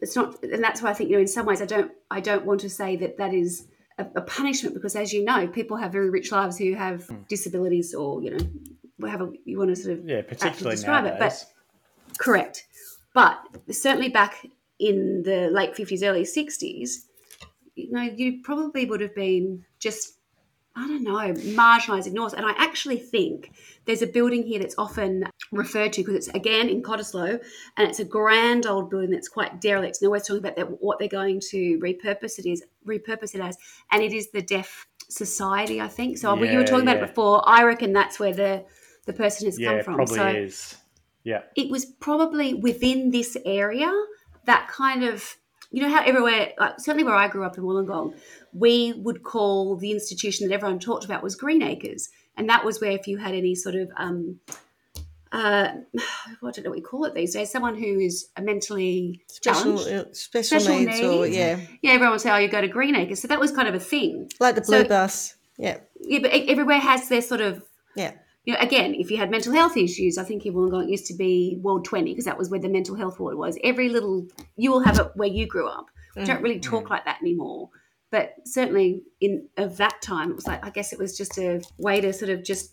it's 0.00 0.16
not, 0.16 0.42
and 0.42 0.64
that's 0.64 0.80
why 0.82 0.90
I 0.90 0.94
think 0.94 1.10
you 1.10 1.16
know, 1.16 1.20
in 1.20 1.28
some 1.28 1.44
ways, 1.44 1.60
I 1.60 1.66
don't, 1.66 1.92
I 2.10 2.20
don't 2.20 2.46
want 2.46 2.60
to 2.60 2.70
say 2.70 2.96
that 2.96 3.18
that 3.18 3.32
is 3.34 3.66
a, 3.98 4.06
a 4.16 4.22
punishment 4.22 4.74
because, 4.74 4.96
as 4.96 5.12
you 5.12 5.24
know, 5.24 5.46
people 5.48 5.76
have 5.76 5.92
very 5.92 6.10
rich 6.10 6.32
lives 6.32 6.58
who 6.58 6.74
have 6.74 7.06
Hmm. 7.06 7.22
disabilities 7.28 7.94
or 7.94 8.22
you 8.22 8.30
know, 8.30 8.46
whatever 8.98 9.30
you 9.44 9.58
want 9.58 9.70
to 9.70 9.76
sort 9.76 9.98
of 9.98 10.08
Yeah, 10.08 10.22
particularly 10.22 10.76
describe 10.76 11.04
it, 11.06 11.16
but. 11.18 11.44
Correct. 12.18 12.66
But 13.12 13.38
certainly 13.70 14.08
back 14.08 14.46
in 14.78 15.22
the 15.24 15.48
late 15.52 15.74
50s, 15.74 16.02
early 16.02 16.22
60s, 16.22 16.90
you 17.74 17.90
know, 17.90 18.02
you 18.02 18.40
probably 18.42 18.86
would 18.86 19.00
have 19.00 19.14
been 19.14 19.64
just, 19.80 20.18
I 20.76 20.86
don't 20.86 21.02
know, 21.02 21.32
marginalised, 21.56 22.06
ignored. 22.06 22.34
And 22.34 22.46
I 22.46 22.52
actually 22.56 22.98
think 22.98 23.52
there's 23.84 24.02
a 24.02 24.06
building 24.06 24.44
here 24.44 24.60
that's 24.60 24.76
often 24.78 25.24
referred 25.50 25.92
to 25.94 26.02
because 26.02 26.14
it's, 26.14 26.28
again, 26.36 26.68
in 26.68 26.82
Cottesloe, 26.82 27.40
and 27.76 27.88
it's 27.88 28.00
a 28.00 28.04
grand 28.04 28.66
old 28.66 28.90
building 28.90 29.10
that's 29.10 29.28
quite 29.28 29.60
derelict. 29.60 29.96
And 29.96 30.02
they're 30.02 30.08
always 30.10 30.22
talking 30.26 30.38
about 30.44 30.56
that, 30.56 30.82
what 30.82 30.98
they're 30.98 31.08
going 31.08 31.40
to 31.50 31.78
repurpose 31.80 32.38
it 32.38 32.46
is, 32.46 32.62
repurpose 32.86 33.34
it 33.34 33.40
as. 33.40 33.56
And 33.90 34.02
it 34.02 34.12
is 34.12 34.30
the 34.30 34.42
Deaf 34.42 34.86
Society, 35.08 35.80
I 35.80 35.88
think. 35.88 36.18
So 36.18 36.34
when 36.34 36.50
you 36.50 36.58
were 36.58 36.64
Yeah, 36.64 36.70
talking 36.70 36.88
about 36.88 36.96
it 37.02 37.06
before, 37.08 37.42
I 37.48 37.64
reckon 37.64 37.92
that's 37.92 38.18
where 38.18 38.32
the, 38.32 38.64
the 39.06 39.12
person 39.12 39.46
has 39.46 39.58
yeah, 39.58 39.68
come 39.74 39.82
from. 39.84 39.94
probably 39.96 40.16
so 40.16 40.26
is. 40.28 40.76
Yeah. 41.24 41.42
it 41.56 41.70
was 41.70 41.86
probably 41.86 42.54
within 42.54 43.10
this 43.10 43.36
area, 43.46 43.90
that 44.46 44.68
kind 44.68 45.04
of 45.04 45.36
you 45.70 45.82
know 45.82 45.88
how 45.88 46.04
everywhere, 46.04 46.52
like 46.58 46.78
certainly 46.78 47.02
where 47.02 47.16
I 47.16 47.26
grew 47.26 47.44
up 47.44 47.58
in 47.58 47.64
Wollongong, 47.64 48.14
we 48.52 48.92
would 48.92 49.24
call 49.24 49.76
the 49.76 49.90
institution 49.90 50.46
that 50.46 50.54
everyone 50.54 50.78
talked 50.78 51.04
about 51.04 51.20
was 51.22 51.34
Greenacres, 51.34 52.10
and 52.36 52.48
that 52.48 52.64
was 52.64 52.80
where 52.80 52.92
if 52.92 53.08
you 53.08 53.16
had 53.16 53.34
any 53.34 53.56
sort 53.56 53.74
of 53.74 53.90
um, 53.96 54.38
uh, 55.34 55.68
what 56.40 56.54
don't 56.54 56.64
know 56.64 56.70
what 56.70 56.78
you 56.78 56.84
call 56.84 57.04
it 57.04 57.14
these 57.14 57.34
days, 57.34 57.50
someone 57.50 57.74
who 57.74 57.98
is 57.98 58.28
a 58.36 58.42
mentally 58.42 59.22
Special, 59.26 59.78
uh, 59.78 60.04
special, 60.12 60.60
Special 60.60 60.78
needs, 60.78 61.00
or 61.00 61.26
yeah, 61.26 61.60
Yeah, 61.82 61.92
everyone 61.92 62.12
would 62.12 62.20
say, 62.20 62.30
"Oh, 62.30 62.36
you 62.36 62.48
go 62.48 62.60
to 62.60 62.68
Greenacres," 62.68 63.20
so 63.20 63.28
that 63.28 63.40
was 63.40 63.50
kind 63.52 63.68
of 63.68 63.74
a 63.74 63.80
thing. 63.80 64.30
like 64.40 64.54
the 64.54 64.60
blue 64.62 64.82
So- 64.82 64.88
bus. 64.88 65.34
Yeah, 65.56 65.78
Yeah, 66.00 66.18
but 66.20 66.32
everywhere 66.32 66.80
has 66.80 67.08
their 67.08 67.22
sort 67.22 67.40
of 67.40 67.62
yeah. 67.94 68.12
you 68.44 68.54
know, 68.54 68.58
again, 68.60 68.94
if 68.94 69.08
you 69.10 69.16
had 69.18 69.30
mental 69.30 69.52
health 69.52 69.76
issues, 69.76 70.18
I 70.18 70.24
think 70.24 70.44
in 70.46 70.52
Wollongong 70.54 70.84
it 70.84 70.90
used 70.90 71.06
to 71.06 71.14
be 71.14 71.58
World 71.62 71.84
20 71.84 72.10
because 72.10 72.24
that 72.24 72.36
was 72.36 72.50
where 72.50 72.58
the 72.60 72.68
mental 72.68 72.96
health 72.96 73.20
ward 73.20 73.36
was. 73.36 73.56
Every 73.62 73.88
little, 73.88 74.26
you 74.56 74.72
will 74.72 74.80
have 74.80 74.98
it 74.98 75.12
where 75.14 75.28
you 75.28 75.46
grew 75.46 75.68
up. 75.68 75.86
We 76.16 76.24
don't 76.24 76.42
really 76.42 76.58
talk 76.60 76.90
like 76.90 77.04
that 77.04 77.20
anymore. 77.22 77.70
But 78.10 78.34
certainly 78.44 79.02
in 79.20 79.48
of 79.56 79.76
that 79.78 80.02
time, 80.02 80.30
it 80.30 80.36
was 80.36 80.46
like, 80.46 80.64
I 80.64 80.70
guess 80.70 80.92
it 80.92 80.98
was 80.98 81.16
just 81.16 81.38
a 81.38 81.62
way 81.78 82.00
to 82.00 82.12
sort 82.12 82.30
of 82.30 82.42
just, 82.44 82.72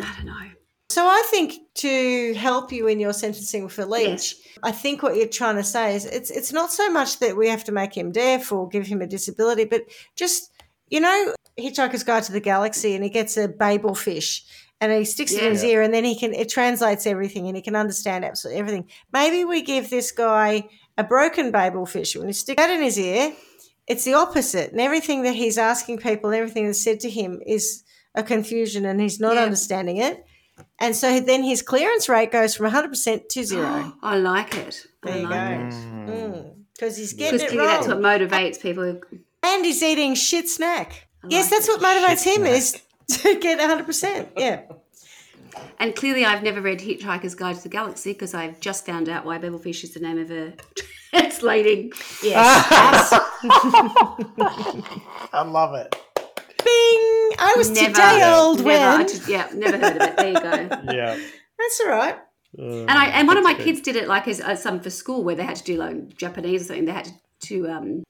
I 0.00 0.14
don't 0.16 0.26
know. 0.26 0.46
So 0.94 1.04
I 1.04 1.24
think 1.26 1.54
to 1.86 2.34
help 2.34 2.70
you 2.70 2.86
in 2.86 3.00
your 3.00 3.12
sentencing 3.12 3.68
for 3.68 3.84
Leitch, 3.84 4.06
Yes. 4.06 4.34
I 4.62 4.70
think 4.70 5.02
what 5.02 5.16
you're 5.16 5.26
trying 5.26 5.56
to 5.56 5.64
say 5.64 5.96
is 5.96 6.04
it's 6.06 6.30
it's 6.30 6.52
not 6.52 6.70
so 6.72 6.88
much 6.88 7.18
that 7.18 7.36
we 7.36 7.48
have 7.48 7.64
to 7.64 7.72
make 7.72 7.92
him 7.96 8.12
deaf 8.12 8.52
or 8.52 8.68
give 8.68 8.86
him 8.86 9.02
a 9.02 9.06
disability, 9.08 9.64
but 9.64 9.82
just 10.14 10.52
you 10.88 11.00
know, 11.00 11.34
Hitchhiker's 11.58 12.04
Guide 12.04 12.22
to 12.24 12.32
the 12.32 12.38
Galaxy, 12.52 12.94
and 12.94 13.02
he 13.02 13.10
gets 13.10 13.36
a 13.36 13.48
Babel 13.48 13.96
fish. 13.96 14.44
And 14.80 14.92
he 14.92 15.04
sticks 15.04 15.32
it 15.32 15.42
in 15.42 15.50
his 15.50 15.64
ear, 15.64 15.82
and 15.82 15.92
then 15.92 16.04
he 16.04 16.16
can 16.16 16.32
it 16.32 16.48
translates 16.48 17.06
everything, 17.08 17.48
and 17.48 17.56
he 17.56 17.62
can 17.62 17.74
understand 17.74 18.24
absolutely 18.24 18.60
everything. 18.60 18.88
Maybe 19.12 19.44
we 19.44 19.62
give 19.62 19.90
this 19.90 20.12
guy 20.12 20.68
a 20.96 21.02
broken 21.02 21.50
Babel 21.50 21.86
fish. 21.86 22.14
When 22.14 22.28
you 22.28 22.34
stick 22.34 22.56
that 22.58 22.70
in 22.70 22.82
his 22.82 22.98
ear, 22.98 23.32
it's 23.88 24.04
the 24.04 24.14
opposite, 24.14 24.70
and 24.70 24.80
everything 24.80 25.22
that 25.24 25.34
he's 25.34 25.58
asking 25.58 25.98
people, 25.98 26.32
everything 26.32 26.66
that's 26.66 26.84
said 26.84 27.00
to 27.00 27.10
him 27.10 27.40
is 27.44 27.82
a 28.14 28.22
confusion, 28.22 28.84
and 28.84 29.00
he's 29.00 29.18
not 29.18 29.34
Yeah. 29.34 29.42
understanding 29.42 29.96
it. 29.96 30.24
And 30.78 30.94
so 30.94 31.20
then 31.20 31.42
his 31.42 31.62
clearance 31.62 32.08
rate 32.08 32.30
goes 32.32 32.54
from 32.54 32.70
100% 32.70 33.28
to 33.28 33.44
zero. 33.52 33.94
I 34.02 34.16
like 34.18 34.56
it. 34.56 34.86
There 35.02 35.14
I 35.14 35.18
you 35.18 35.28
like 35.28 35.60
go. 35.60 35.66
it. 35.66 35.72
Mm. 35.72 36.08
Mm. 36.08 36.54
Because 36.74 36.96
he's 36.96 37.12
getting 37.12 37.38
Because 37.38 37.42
it 37.42 37.50
clearly 37.50 37.66
that's 37.68 37.86
what 37.88 37.98
motivates 38.00 38.60
people. 38.60 39.00
And 39.42 39.64
he's 39.64 39.82
eating 39.82 40.14
shit 40.14 40.48
snack. 40.48 41.08
yes, 41.28 41.44
like 41.44 41.50
that's 41.50 41.68
it. 41.68 41.72
what 41.72 41.80
motivates 41.80 42.24
Shit 42.24 42.38
him 42.38 42.46
is 42.46 42.80
to 43.22 43.38
get 43.38 43.58
100%. 43.60 44.28
Yeah. 44.36 44.62
And 45.78 45.94
clearly, 45.94 46.24
I've 46.24 46.42
never 46.42 46.60
read 46.60 46.80
Hitchhiker's 46.80 47.34
Guide 47.36 47.54
to 47.56 47.62
the 47.62 47.68
Galaxy 47.68 48.12
because 48.12 48.34
I've 48.34 48.58
just 48.58 48.84
found 48.84 49.08
out 49.08 49.24
why 49.24 49.38
Babelfish 49.38 49.84
is 49.84 49.94
the 49.94 50.00
name 50.00 50.18
of 50.18 50.30
a 50.32 50.54
translating. 51.12 51.92
Yes. 52.24 53.10
I 55.32 55.42
love 55.46 55.74
it. 55.74 55.94
Bing! 56.64 57.13
I 57.38 57.54
was 57.56 57.70
Never, 57.70 57.88
today 57.88 58.22
old 58.24 58.64
never, 58.64 58.84
I 58.84 59.02
just, 59.02 59.28
yeah, 59.28 59.48
never 59.54 59.78
heard 59.78 59.96
of 59.96 60.02
it. 60.02 60.16
There 60.16 60.28
you 60.28 60.34
go. 60.40 60.92
Yeah. 60.94 61.18
That's 61.58 61.80
all 61.84 61.88
right. 61.90 62.16
And 62.58 62.90
I 62.90 63.06
and 63.06 63.26
one 63.26 63.36
of 63.36 63.42
my 63.44 63.54
kids 63.54 63.80
did 63.80 63.96
it 63.96 64.06
like 64.06 64.28
as, 64.28 64.38
as 64.40 64.62
some 64.62 64.80
for 64.80 64.90
school 64.90 65.24
where 65.24 65.34
they 65.34 65.42
had 65.44 65.56
to 65.56 65.64
do 65.64 65.76
like 65.76 66.16
Japanese 66.16 66.62
or 66.62 66.64
something. 66.66 66.84
They 66.84 66.92
had 66.92 67.06
to, 67.06 67.12
to 67.48 67.68
um, 67.68 68.04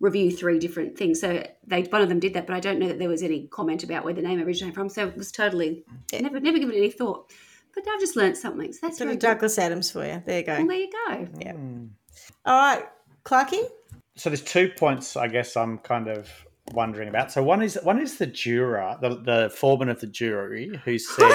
review 0.00 0.30
three 0.32 0.58
different 0.58 0.98
things. 0.98 1.20
So 1.20 1.46
they 1.66 1.82
one 1.82 2.02
of 2.02 2.08
them 2.08 2.18
did 2.20 2.34
that, 2.34 2.46
but 2.46 2.54
I 2.56 2.60
don't 2.60 2.78
know 2.78 2.88
that 2.88 2.98
there 2.98 3.08
was 3.08 3.22
any 3.22 3.46
comment 3.48 3.84
about 3.84 4.04
where 4.04 4.14
the 4.14 4.22
name 4.22 4.40
originated 4.40 4.74
from. 4.74 4.88
So 4.88 5.06
it 5.06 5.16
was 5.16 5.30
totally 5.30 5.84
never 6.12 6.40
never 6.40 6.58
given 6.58 6.74
any 6.74 6.90
thought. 6.90 7.30
But 7.74 7.84
I've 7.88 8.00
just 8.00 8.16
learned 8.16 8.36
something. 8.36 8.72
So 8.72 8.78
that's 8.82 8.98
Sort 8.98 9.06
very 9.06 9.16
of 9.16 9.20
good. 9.20 9.26
Douglas 9.26 9.58
Adams 9.58 9.90
for 9.90 10.04
you. 10.06 10.22
There 10.24 10.38
you 10.40 10.44
Well, 10.46 10.58
go. 10.62 10.66
there 10.68 10.76
you 10.76 10.90
go. 11.08 11.28
Yeah. 11.40 11.52
All 12.46 12.56
right, 12.76 12.84
Clarky. 13.24 13.62
So 14.16 14.30
there's 14.30 14.42
two 14.42 14.70
points 14.76 15.16
I 15.16 15.26
guess 15.28 15.56
I'm 15.56 15.78
kind 15.78 16.08
of 16.08 16.30
wondering 16.72 17.08
about. 17.08 17.32
So 17.32 17.42
one 17.42 17.62
is 17.62 17.78
one 17.82 18.00
is 18.00 18.16
the 18.18 18.26
juror, 18.26 18.96
the, 19.00 19.16
the 19.16 19.52
foreman 19.54 19.88
of 19.88 20.00
the 20.00 20.06
jury, 20.06 20.80
who 20.84 20.98
said 20.98 21.28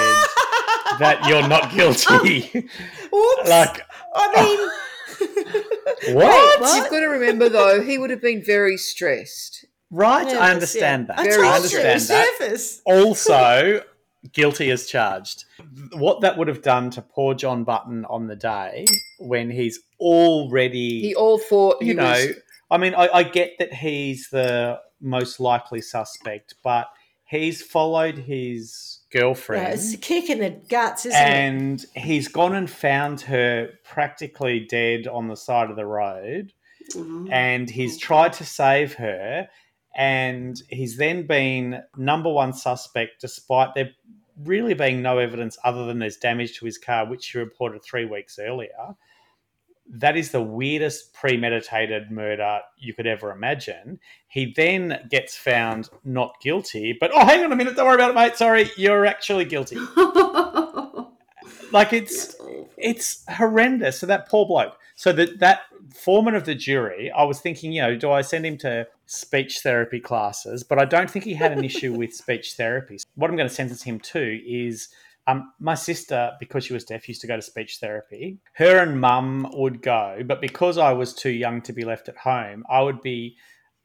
that 0.98 1.24
you're 1.26 1.46
not 1.46 1.72
guilty. 1.72 2.50
Um, 2.54 3.18
Oops. 3.18 3.48
like 3.48 3.82
I 4.14 4.42
mean, 4.42 6.14
what? 6.14 6.60
what? 6.60 6.76
You've 6.76 6.90
got 6.90 7.00
to 7.00 7.06
remember, 7.06 7.48
though, 7.48 7.82
he 7.82 7.98
would 7.98 8.10
have 8.10 8.22
been 8.22 8.42
very 8.44 8.76
stressed. 8.76 9.64
Right? 9.90 10.24
nervous, 10.24 10.38
I 10.40 10.50
understand 10.52 11.06
yeah. 11.08 11.16
that. 11.16 11.20
I 11.20 11.24
Very 11.24 11.34
told 11.34 11.46
I 11.46 11.48
you, 11.48 11.78
understand 11.78 12.00
that. 12.02 12.80
also 12.86 13.82
guilty 14.32 14.70
as 14.70 14.86
charged. 14.86 15.44
What 15.92 16.20
that 16.20 16.38
would 16.38 16.48
have 16.48 16.62
done 16.62 16.90
to 16.90 17.02
poor 17.02 17.34
John 17.34 17.64
Button 17.64 18.04
on 18.04 18.26
the 18.26 18.36
day 18.36 18.86
when 19.18 19.50
he's 19.50 19.80
already, 19.98 21.00
He 21.00 21.14
all 21.14 21.38
thought 21.38 21.82
he 21.82 21.88
you 21.88 21.94
know, 21.94 22.04
was, 22.04 22.36
I 22.70 22.78
mean, 22.78 22.94
I, 22.94 23.08
I 23.08 23.22
get 23.24 23.58
that 23.58 23.72
he's 23.74 24.28
the 24.30 24.80
most 25.00 25.40
likely 25.40 25.80
suspect, 25.80 26.54
but 26.62 26.88
he's 27.24 27.62
followed 27.62 28.18
his 28.18 29.00
Yeah, 29.12 29.20
girlfriend. 29.20 29.74
it's 29.74 29.94
a 29.94 29.96
kick 29.98 30.28
in 30.30 30.40
the 30.40 30.50
guts, 30.50 31.06
isn't 31.06 31.18
it? 31.20 31.24
and 31.24 31.84
he's 31.94 32.28
gone 32.28 32.54
and 32.54 32.68
found 32.70 33.22
her 33.22 33.70
practically 33.84 34.60
dead 34.60 35.06
on 35.06 35.28
the 35.28 35.36
side 35.36 35.70
of 35.70 35.76
the 35.76 35.86
road 35.86 36.52
Mhm. 36.94 37.30
and 37.32 37.70
he's 37.70 37.98
tried 37.98 38.32
to 38.34 38.44
save 38.44 38.94
her 38.94 39.48
and 39.94 40.60
he's 40.68 40.96
then 40.96 41.26
been 41.26 41.82
number 41.96 42.32
one 42.32 42.52
suspect 42.52 43.20
despite 43.20 43.74
there 43.74 43.90
really 44.44 44.74
being 44.74 45.02
no 45.02 45.18
evidence 45.18 45.58
other 45.64 45.84
than 45.86 45.98
there's 45.98 46.16
damage 46.16 46.56
to 46.58 46.64
his 46.64 46.78
car 46.78 47.04
which 47.06 47.28
he 47.28 47.38
reported 47.38 47.82
three 47.82 48.04
weeks 48.04 48.38
earlier 48.38 48.96
that 49.92 50.16
is 50.16 50.30
the 50.30 50.42
weirdest 50.42 51.12
premeditated 51.12 52.10
murder 52.10 52.60
you 52.78 52.94
could 52.94 53.06
ever 53.06 53.32
imagine 53.32 53.98
he 54.28 54.52
then 54.56 55.06
gets 55.10 55.36
found 55.36 55.88
not 56.04 56.34
guilty 56.40 56.96
but 56.98 57.10
oh 57.12 57.24
hang 57.24 57.44
on 57.44 57.52
a 57.52 57.56
minute 57.56 57.76
don't 57.76 57.86
worry 57.86 57.96
about 57.96 58.10
it 58.10 58.14
mate 58.14 58.36
sorry 58.36 58.70
you're 58.76 59.04
actually 59.04 59.44
guilty 59.44 59.76
like 61.72 61.92
it's 61.92 62.36
it's 62.80 63.24
horrendous. 63.28 64.00
So 64.00 64.06
that 64.06 64.28
poor 64.28 64.46
bloke. 64.46 64.76
So 64.96 65.12
that 65.12 65.38
that 65.40 65.60
foreman 65.94 66.34
of 66.34 66.44
the 66.44 66.54
jury, 66.54 67.10
I 67.10 67.24
was 67.24 67.40
thinking, 67.40 67.72
you 67.72 67.82
know, 67.82 67.96
do 67.96 68.10
I 68.10 68.22
send 68.22 68.44
him 68.46 68.58
to 68.58 68.86
speech 69.06 69.60
therapy 69.60 70.00
classes? 70.00 70.62
But 70.62 70.78
I 70.78 70.84
don't 70.84 71.10
think 71.10 71.24
he 71.24 71.34
had 71.34 71.52
an 71.52 71.64
issue 71.64 71.92
with 71.92 72.14
speech 72.14 72.54
therapy. 72.54 72.98
What 73.14 73.30
I'm 73.30 73.36
going 73.36 73.48
to 73.48 73.54
sentence 73.54 73.82
him 73.82 74.00
to 74.00 74.40
is. 74.46 74.88
Um, 75.26 75.52
my 75.60 75.74
sister, 75.74 76.32
because 76.40 76.64
she 76.64 76.72
was 76.72 76.84
deaf, 76.84 77.06
used 77.08 77.20
to 77.20 77.26
go 77.26 77.36
to 77.36 77.42
speech 77.42 77.78
therapy. 77.80 78.38
Her 78.54 78.78
and 78.82 79.00
mum 79.00 79.48
would 79.52 79.80
go, 79.82 80.22
but 80.26 80.40
because 80.40 80.76
I 80.78 80.92
was 80.92 81.14
too 81.14 81.30
young 81.30 81.60
to 81.62 81.72
be 81.72 81.84
left 81.84 82.08
at 82.08 82.16
home, 82.16 82.64
I 82.68 82.80
would 82.82 83.00
be 83.02 83.36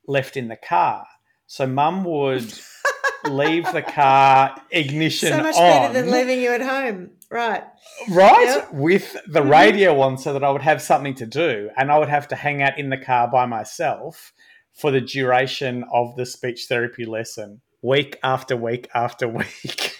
left 0.07 0.37
in 0.37 0.47
the 0.47 0.55
car. 0.55 1.05
So 1.47 1.67
mum 1.67 2.03
would 2.05 2.51
leave 3.25 3.71
the 3.73 3.81
car 3.81 4.55
ignition 4.71 5.29
so 5.29 5.43
much 5.43 5.55
on 5.55 5.61
better 5.61 5.93
than 5.93 6.11
leaving 6.11 6.41
you 6.41 6.51
at 6.51 6.61
home. 6.61 7.11
Right. 7.29 7.63
right 8.09 8.45
Yep. 8.45 8.73
with 8.73 9.17
the 9.27 9.41
Mhm. 9.41 9.49
radio 9.49 9.99
on 9.99 10.17
so 10.17 10.31
that 10.33 10.43
i 10.43 10.49
would 10.51 10.61
have 10.61 10.79
something 10.81 11.15
to 11.15 11.25
do 11.25 11.69
and 11.75 11.91
i 11.91 11.97
would 11.97 12.07
have 12.07 12.27
to 12.29 12.35
hang 12.35 12.61
out 12.61 12.77
in 12.77 12.89
the 12.91 12.97
car 12.97 13.27
by 13.27 13.45
myself 13.47 14.31
for 14.73 14.91
the 14.91 15.01
duration 15.01 15.83
of 15.91 16.15
the 16.15 16.25
speech 16.25 16.67
therapy 16.69 17.03
lesson 17.03 17.61
week 17.81 18.19
after 18.23 18.55
week 18.55 18.87
after 18.93 19.27
week 19.39 19.94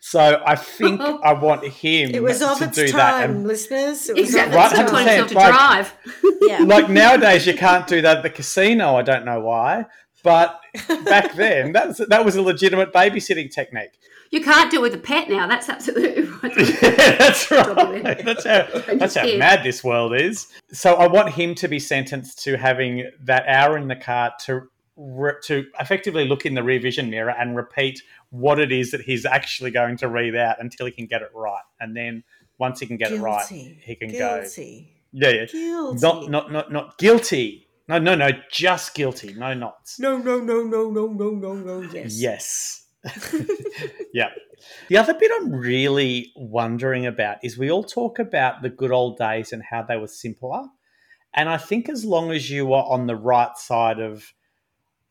so 0.00 0.42
i 0.46 0.54
think 0.54 1.00
i 1.24 1.32
want 1.32 1.66
him 1.66 2.10
It 2.14 2.22
was 2.22 2.40
of 2.42 2.58
to 2.58 2.64
its 2.64 2.76
do 2.76 2.88
time, 2.88 2.96
that 2.98 3.30
and 3.30 3.46
listeners. 3.46 4.08
It 4.08 4.16
was 4.16 4.28
exactly. 4.28 4.56
of 4.56 4.62
Right, 4.62 4.72
its 4.72 4.78
He 4.80 4.86
taught 4.86 5.06
time. 5.06 5.28
to 5.28 5.34
Like- 5.34 5.54
drive. 5.54 5.94
Yeah. 6.42 6.58
like 6.74 6.88
nowadays 6.88 7.46
you 7.46 7.54
can't 7.54 7.86
do 7.86 8.00
that 8.02 8.18
at 8.18 8.22
the 8.22 8.30
casino 8.30 8.96
i 8.96 9.02
don't 9.02 9.24
know 9.24 9.40
why 9.40 9.86
but 10.22 10.60
back 11.04 11.34
then 11.42 11.72
that 11.72 11.88
was 11.88 11.96
that 12.08 12.24
was 12.24 12.36
a 12.36 12.42
legitimate 12.42 12.92
babysitting 12.92 13.50
technique 13.50 13.90
You 14.30 14.40
can't 14.42 14.70
do 14.72 14.78
it 14.78 14.82
with 14.82 14.94
a 14.94 14.98
pet 14.98 15.28
now. 15.30 15.46
That's 15.46 15.68
absolutely 15.68 16.24
right. 16.24 16.56
yeah, 16.56 17.16
that's 17.16 17.48
right. 17.50 18.24
That's 18.24 18.44
how 18.44 18.60
that's 19.00 19.14
how 19.14 19.26
mad 19.38 19.62
this 19.62 19.84
world 19.84 20.12
is. 20.28 20.48
So 20.72 20.94
I 20.94 21.06
want 21.06 21.28
him 21.34 21.54
to 21.62 21.68
be 21.68 21.78
sentenced 21.78 22.42
to 22.44 22.56
having 22.56 23.08
that 23.22 23.44
hour 23.46 23.78
in 23.78 23.86
the 23.86 23.94
car 23.94 24.32
to 24.46 24.62
re- 24.96 25.34
to 25.44 25.66
effectively 25.78 26.26
look 26.26 26.46
in 26.46 26.54
the 26.54 26.62
rear 26.62 26.80
vision 26.80 27.10
mirror 27.10 27.34
and 27.38 27.56
repeat 27.56 28.02
what 28.30 28.58
it 28.58 28.72
is 28.72 28.90
that 28.90 29.02
he's 29.02 29.24
actually 29.24 29.70
going 29.70 29.96
to 29.98 30.08
read 30.08 30.34
out 30.34 30.56
until 30.60 30.86
he 30.86 30.92
can 30.92 31.06
get 31.06 31.22
it 31.22 31.30
right, 31.34 31.62
and 31.80 31.96
then 31.96 32.24
once 32.58 32.80
he 32.80 32.86
can 32.86 32.96
get 32.96 33.12
it 33.12 33.20
right, 33.20 33.46
he 33.46 33.96
can 33.96 34.08
Guilty. 34.08 34.92
go. 35.12 35.28
Yeah, 35.28 35.30
yeah. 35.30 35.46
Guilty. 35.46 36.00
Not 36.00 36.30
not 36.30 36.52
not 36.52 36.72
not 36.72 36.98
guilty. 36.98 37.68
No, 37.88 37.98
no, 37.98 38.14
no. 38.14 38.30
Just 38.50 38.94
guilty. 38.94 39.32
No 39.34 39.54
knots. 39.54 40.00
No, 40.00 40.18
no, 40.18 40.40
no, 40.40 40.64
no, 40.64 40.90
no, 40.90 41.06
no, 41.06 41.30
no, 41.30 41.54
no. 41.54 41.82
Yes. 41.92 42.20
Yes. 42.20 42.86
yeah. 44.12 44.30
The 44.88 44.96
other 44.96 45.14
bit 45.14 45.30
I'm 45.36 45.52
really 45.52 46.32
wondering 46.34 47.06
about 47.06 47.38
is 47.44 47.56
we 47.56 47.70
all 47.70 47.84
talk 47.84 48.18
about 48.18 48.62
the 48.62 48.70
good 48.70 48.90
old 48.90 49.18
days 49.18 49.52
and 49.52 49.62
how 49.62 49.82
they 49.82 49.96
were 49.96 50.08
simpler. 50.08 50.64
And 51.34 51.48
I 51.48 51.58
think 51.58 51.88
as 51.88 52.04
long 52.04 52.32
as 52.32 52.50
you 52.50 52.66
were 52.66 52.78
on 52.82 53.06
the 53.06 53.14
right 53.14 53.56
side 53.56 54.00
of 54.00 54.32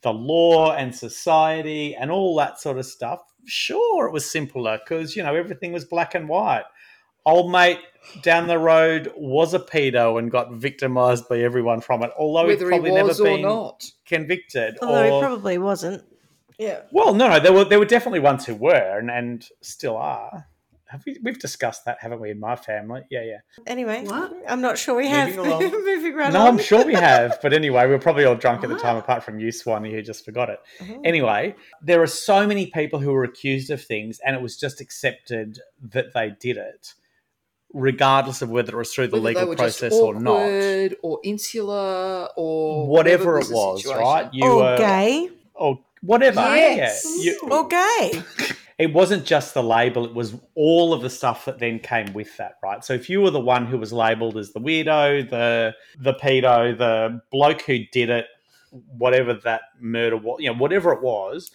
the 0.05 0.13
law 0.13 0.71
and 0.73 0.95
society 0.95 1.95
and 1.95 2.09
all 2.11 2.37
that 2.37 2.61
sort 2.61 2.77
of 2.77 2.85
stuff, 2.85 3.19
sure, 3.45 4.05
it 4.07 4.13
was 4.13 4.29
simpler 4.29 4.79
because, 4.81 5.15
you 5.15 5.23
know, 5.23 5.35
everything 5.35 5.73
was 5.73 5.83
black 5.83 6.15
and 6.15 6.29
white. 6.29 6.63
old 7.25 7.51
mate 7.51 7.79
down 8.21 8.47
the 8.47 8.59
road 8.59 9.11
was 9.17 9.53
a 9.55 9.59
pedo 9.59 10.17
and 10.19 10.29
got 10.31 10.53
victimized 10.53 11.27
by 11.27 11.39
everyone 11.39 11.81
from 11.81 12.03
it, 12.03 12.11
although 12.17 12.47
he'd 12.47 12.53
Whether 12.61 12.65
he 12.65 12.69
probably 12.69 12.91
never 12.91 13.07
was 13.07 13.19
or 13.19 13.23
been 13.25 13.41
not. 13.41 13.83
convicted. 14.05 14.77
Although 14.81 15.09
or, 15.09 15.13
he 15.21 15.27
probably 15.27 15.57
wasn't. 15.57 16.03
Yeah. 16.59 16.81
well, 16.91 17.13
no, 17.13 17.27
no, 17.27 17.39
there 17.39 17.51
were 17.51 17.65
there 17.65 17.79
were 17.79 17.85
definitely 17.85 18.21
ones 18.21 18.45
who 18.45 18.55
were 18.55 18.97
and, 18.99 19.11
and 19.11 19.45
still 19.61 19.97
are. 19.97 20.47
Have 20.95 21.03
we, 21.05 21.17
we've 21.21 21.37
discussed 21.39 21.83
that, 21.85 21.97
haven't 21.99 22.21
we, 22.21 22.31
in 22.31 22.39
my 22.39 22.55
family? 22.55 23.01
Yeah, 23.11 23.23
yeah. 23.23 23.37
Anyway, 23.67 24.05
What? 24.05 24.31
I'm 24.47 24.61
not 24.61 24.77
sure 24.77 24.95
we 24.95 25.07
have. 25.09 25.35
Moving 25.35 25.51
along. 25.51 25.63
Moving 25.71 26.15
right 26.15 26.31
no, 26.31 26.39
on. 26.43 26.47
I'm 26.47 26.57
sure 26.57 26.85
we 26.85 26.93
have. 26.93 27.37
But 27.41 27.51
anyway, 27.51 27.83
we 27.85 27.91
were 27.91 27.99
probably 27.99 28.23
all 28.23 28.35
drunk 28.35 28.63
at 28.63 28.69
the 28.69 28.77
time, 28.79 28.95
apart 28.95 29.21
from 29.23 29.37
you, 29.39 29.51
Swanee, 29.51 29.91
who 29.91 30.01
just 30.01 30.23
forgot 30.23 30.49
it. 30.49 30.59
Mhm. 30.79 31.01
Anyway, 31.03 31.55
there 31.81 32.01
are 32.01 32.07
so 32.07 32.47
many 32.47 32.67
people 32.67 32.99
who 32.99 33.11
were 33.11 33.25
accused 33.25 33.69
of 33.71 33.83
things, 33.83 34.19
and 34.25 34.37
it 34.37 34.41
was 34.41 34.55
just 34.57 34.79
accepted 34.79 35.59
that 35.91 36.13
they 36.13 36.29
did 36.39 36.55
it, 36.55 36.93
regardless 37.73 38.41
of 38.41 38.49
whether 38.49 38.71
it 38.73 38.77
was 38.77 38.93
through 38.93 39.07
the 39.07 39.19
Whether 39.19 39.39
legal 39.41 39.47
were 39.49 39.55
just 39.55 39.79
process 39.81 39.99
or 39.99 40.13
not. 40.17 40.93
or 41.03 41.19
insular 41.25 42.29
or 42.37 42.87
Whatever 42.87 43.39
it 43.39 43.47
the 43.49 43.53
was, 43.53 43.85
right? 43.85 44.29
You 44.33 44.45
or 44.45 44.55
were, 44.55 44.77
gay. 44.77 45.29
or 45.55 45.79
whatever. 46.01 46.39
Yes. 46.55 47.03
Yeah. 47.17 47.33
You- 47.33 47.49
Or 47.51 47.67
gay. 47.67 48.23
it 48.77 48.93
wasn't 48.93 49.25
just 49.25 49.53
the 49.53 49.63
label; 49.63 50.05
it 50.05 50.13
was 50.13 50.35
all 50.55 50.93
of 50.93 51.01
the 51.01 51.09
stuff 51.09 51.45
that 51.45 51.59
then 51.59 51.79
came 51.79 52.11
with 52.13 52.35
that, 52.37 52.53
right? 52.63 52.83
So 52.83 52.93
if 52.93 53.09
you 53.09 53.21
were 53.21 53.31
the 53.31 53.39
one 53.39 53.65
who 53.65 53.77
was 53.77 53.93
labelled 53.93 54.37
as 54.37 54.51
the 54.53 54.59
weirdo, 54.59 55.29
the 55.29 55.73
the 55.99 56.13
pedo, 56.13 56.77
the 56.77 57.21
bloke 57.31 57.61
who 57.61 57.79
did 57.91 58.09
it, 58.09 58.25
whatever 58.97 59.33
that 59.33 59.61
murder 59.79 60.17
was, 60.17 60.39
you 60.41 60.51
know, 60.51 60.57
whatever 60.57 60.91
it 60.91 61.01
was, 61.01 61.51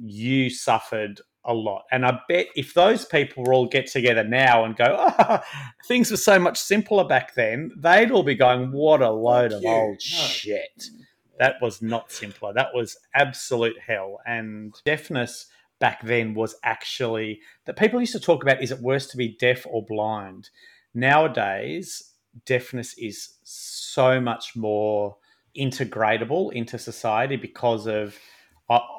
you 0.00 0.50
suffered 0.50 1.20
a 1.44 1.54
lot. 1.54 1.84
And 1.90 2.04
I 2.04 2.20
bet 2.28 2.48
if 2.56 2.74
those 2.74 3.06
people 3.06 3.44
were 3.44 3.54
all 3.54 3.66
get 3.66 3.86
together 3.86 4.22
now 4.24 4.64
and 4.64 4.76
go, 4.76 4.84
oh, 4.98 5.40
things 5.88 6.10
were 6.10 6.18
so 6.18 6.38
much 6.38 6.58
simpler 6.58 7.04
back 7.04 7.34
then, 7.34 7.70
they'd 7.78 8.10
all 8.10 8.22
be 8.22 8.34
going, 8.34 8.72
"What 8.72 9.00
a 9.00 9.10
load 9.10 9.52
of 9.52 9.62
you. 9.62 9.68
old 9.70 9.94
No. 9.94 9.98
shit." 10.00 10.90
That 11.38 11.54
was 11.62 11.80
not 11.80 12.10
simpler. 12.10 12.52
That 12.52 12.74
was 12.74 12.98
absolute 13.14 13.76
hell. 13.78 14.18
And 14.26 14.74
deafness 14.84 15.46
back 15.78 16.02
then 16.02 16.34
was 16.34 16.56
actually 16.64 17.40
that 17.66 17.76
people 17.76 18.00
used 18.00 18.12
to 18.12 18.20
talk 18.20 18.42
about 18.42 18.62
is 18.62 18.70
it 18.70 18.80
worse 18.80 19.06
to 19.08 19.16
be 19.16 19.36
deaf 19.38 19.66
or 19.68 19.84
blind? 19.84 20.50
Nowadays, 20.94 22.14
deafness 22.44 22.94
is 22.98 23.34
so 23.42 24.20
much 24.20 24.56
more 24.56 25.16
integratable 25.56 26.52
into 26.52 26.78
society 26.78 27.36
because 27.36 27.86
of 27.86 28.18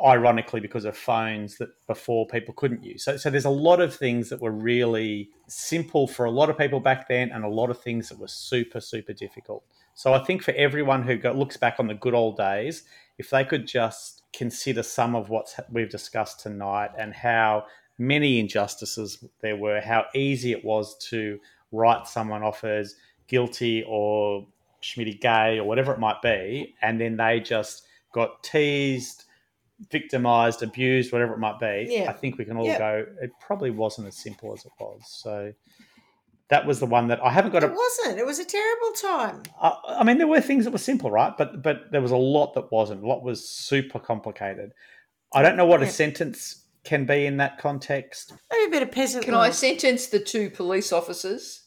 ironically 0.04 0.60
because 0.60 0.84
of 0.84 0.98
phones 0.98 1.58
that 1.58 1.70
before 1.86 2.26
people 2.26 2.54
couldn't 2.56 2.84
use. 2.84 3.04
So, 3.04 3.18
so 3.18 3.30
there's 3.30 3.46
a 3.46 3.52
lot 3.52 3.80
of 3.80 3.96
things 3.96 4.30
that 4.30 4.42
were 4.42 4.52
really 4.52 5.30
simple 5.48 6.08
for 6.08 6.26
a 6.26 6.32
lot 6.32 6.50
of 6.50 6.58
people 6.58 6.80
back 6.80 7.08
then, 7.08 7.32
and 7.32 7.44
a 7.44 7.50
lot 7.50 7.70
of 7.70 7.80
things 7.80 8.10
that 8.10 8.18
were 8.18 8.28
super, 8.28 8.82
super 8.82 9.14
difficult. 9.14 9.64
So 9.94 10.14
I 10.14 10.24
think 10.24 10.42
for 10.42 10.54
everyone 10.54 11.04
who 11.04 11.18
go, 11.18 11.34
looks 11.34 11.58
back 11.58 11.76
on 11.78 11.86
the 11.86 11.94
good 11.94 12.16
old 12.16 12.38
days, 12.38 12.84
if 13.20 13.30
they 13.30 13.44
could 13.44 13.68
just 13.68 14.19
consider 14.34 14.84
some 14.84 15.16
of 15.16 15.30
what 15.30 15.54
we've 15.72 15.90
discussed 15.90 16.40
tonight 16.42 16.92
and 16.98 17.14
how 17.14 17.66
many 17.98 18.40
injustices 18.40 19.24
there 19.42 19.56
were, 19.58 19.82
how 19.82 20.06
easy 20.16 20.52
it 20.52 20.64
was 20.64 20.98
to 21.10 21.40
write 21.72 22.08
someone 22.08 22.44
off 22.44 22.64
as 22.64 22.96
guilty 23.28 23.84
or 23.88 24.48
Schmitty 24.82 25.20
gay 25.20 25.60
or 25.60 25.66
whatever 25.66 25.92
it 25.94 26.00
might 26.00 26.22
be, 26.22 26.74
and 26.82 27.02
then 27.02 27.18
they 27.18 27.40
just 27.42 27.86
got 28.14 28.42
teased, 28.44 29.26
victimized, 29.92 30.64
abused, 30.64 31.12
whatever 31.12 31.34
it 31.34 31.40
might 31.40 31.60
be. 31.60 31.88
Yeah. 31.90 32.10
I 32.10 32.14
think 32.14 32.38
we 32.38 32.46
can 32.46 32.58
all 32.58 32.66
Yeah. 32.66 32.78
go. 32.78 33.06
It 33.22 33.32
probably 33.42 33.72
wasn't 33.72 34.08
as 34.08 34.16
simple 34.16 34.54
as 34.54 34.66
it 34.66 34.72
was. 34.80 35.02
So 35.06 35.54
that 36.50 36.66
was 36.66 36.80
the 36.80 36.86
one 36.86 37.08
that 37.08 37.20
I 37.24 37.30
haven't 37.32 37.52
got 37.52 37.64
It 37.64 37.72
a 37.72 37.74
wasn't. 37.74 38.20
It 38.20 38.26
was 38.26 38.40
a 38.40 38.46
terrible 38.46 38.92
time. 39.02 39.44
I 39.62 39.78
I 40.00 40.04
mean, 40.04 40.18
there 40.18 40.28
were 40.28 40.42
things 40.42 40.66
that 40.66 40.72
were 40.72 40.78
simple, 40.80 41.12
right? 41.12 41.36
But 41.38 41.62
but 41.62 41.92
there 41.92 42.02
was 42.02 42.12
a 42.12 42.18
lot 42.18 42.54
that 42.56 42.72
wasn't. 42.72 43.04
A 43.04 43.08
lot 43.08 43.24
was 43.24 43.48
super 43.48 44.00
complicated. 44.00 44.72
I 45.34 45.42
don't 45.44 45.58
know 45.58 45.66
what 45.66 45.84
a 45.84 45.88
sentence 45.88 46.66
can 46.84 47.06
be 47.06 47.26
in 47.26 47.38
that 47.38 47.58
context. 47.60 48.34
Maybe 48.52 48.66
a 48.66 48.70
bit 48.72 48.84
of 48.84 48.92
peasant. 48.92 49.26
Can 49.26 49.34
law. 49.36 49.42
I 49.42 49.52
sentence 49.52 50.08
the 50.08 50.20
two 50.20 50.50
police 50.50 50.92
officers? 50.92 51.64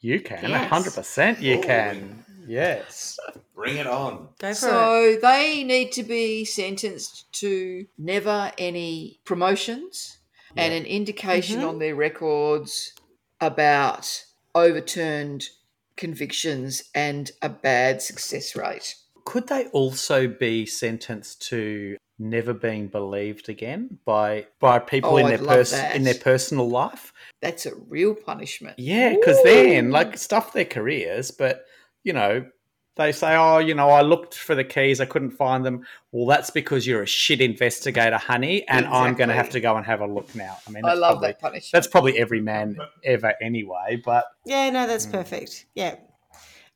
You 0.00 0.20
can, 0.20 0.48
Yes. 0.48 0.68
hundred 0.68 0.94
percent. 0.94 1.40
You 1.40 1.58
Ooh. 1.58 1.62
can. 1.62 2.24
Yes. 2.48 3.18
Bring 3.54 3.76
it 3.76 3.86
on. 3.86 4.28
Go 4.40 4.46
for 4.46 4.48
it. 4.48 4.54
So 4.56 5.16
they 5.22 5.62
need 5.62 5.92
to 5.92 6.02
be 6.02 6.44
sentenced 6.44 7.30
to 7.34 7.86
never 7.98 8.50
any 8.58 9.20
promotions 9.24 10.18
and 10.56 10.72
an 10.74 10.84
indication 10.84 11.60
Mhm. 11.60 11.68
on 11.68 11.78
their 11.78 11.94
records 11.94 12.94
about 13.42 14.24
overturned 14.54 15.48
convictions 15.96 16.84
and 16.94 17.30
a 17.42 17.48
bad 17.48 18.00
success 18.00 18.56
rate. 18.56 18.94
Could 19.24 19.48
they 19.48 19.66
also 19.66 20.26
be 20.28 20.64
sentenced 20.64 21.46
to 21.48 21.96
never 22.18 22.54
being 22.54 22.86
believed 22.86 23.48
again 23.48 23.98
by 24.04 24.46
by 24.60 24.78
people 24.78 25.10
Oh, 25.10 25.16
in 25.16 25.26
I'd 25.26 25.30
their 25.32 25.38
love 25.38 25.56
pers- 25.56 25.72
in 25.94 26.04
their 26.04 26.14
personal 26.14 26.68
life? 26.68 27.12
That's 27.40 27.66
a 27.66 27.74
real 27.74 28.14
punishment. 28.14 28.78
Yeah, 28.78 29.10
because 29.10 29.42
then 29.42 29.90
like 29.90 30.16
stuff 30.16 30.52
their 30.52 30.64
careers, 30.64 31.30
but 31.30 31.66
you 32.04 32.12
know 32.12 32.46
they 32.96 33.12
say, 33.12 33.34
oh, 33.36 33.58
you 33.58 33.74
know, 33.74 33.88
I 33.88 34.02
looked 34.02 34.34
for 34.34 34.54
the 34.54 34.64
keys, 34.64 35.00
I 35.00 35.06
couldn't 35.06 35.30
find 35.30 35.64
them. 35.64 35.86
Well, 36.10 36.26
that's 36.26 36.50
because 36.50 36.86
you're 36.86 37.02
a 37.02 37.06
shit 37.06 37.40
investigator, 37.40 38.18
honey, 38.18 38.68
and 38.68 38.86
I'm 38.86 39.14
going 39.14 39.28
to 39.28 39.34
have 39.34 39.50
to 39.50 39.60
go 39.60 39.76
and 39.76 39.86
have 39.86 40.00
a 40.00 40.06
look 40.06 40.34
now. 40.34 40.58
I 40.66 40.70
mean, 40.70 40.84
I 40.84 40.94
love 40.94 41.12
probably, 41.14 41.28
that 41.28 41.40
punishment. 41.40 41.72
That's 41.72 41.86
probably 41.86 42.18
every 42.18 42.40
man 42.40 42.76
ever 43.04 43.34
anyway. 43.40 44.00
But 44.04 44.26
Yeah, 44.44 44.68
no, 44.70 44.86
that's 44.86 45.06
Mm. 45.06 45.12
perfect. 45.12 45.66
Yeah. 45.74 45.96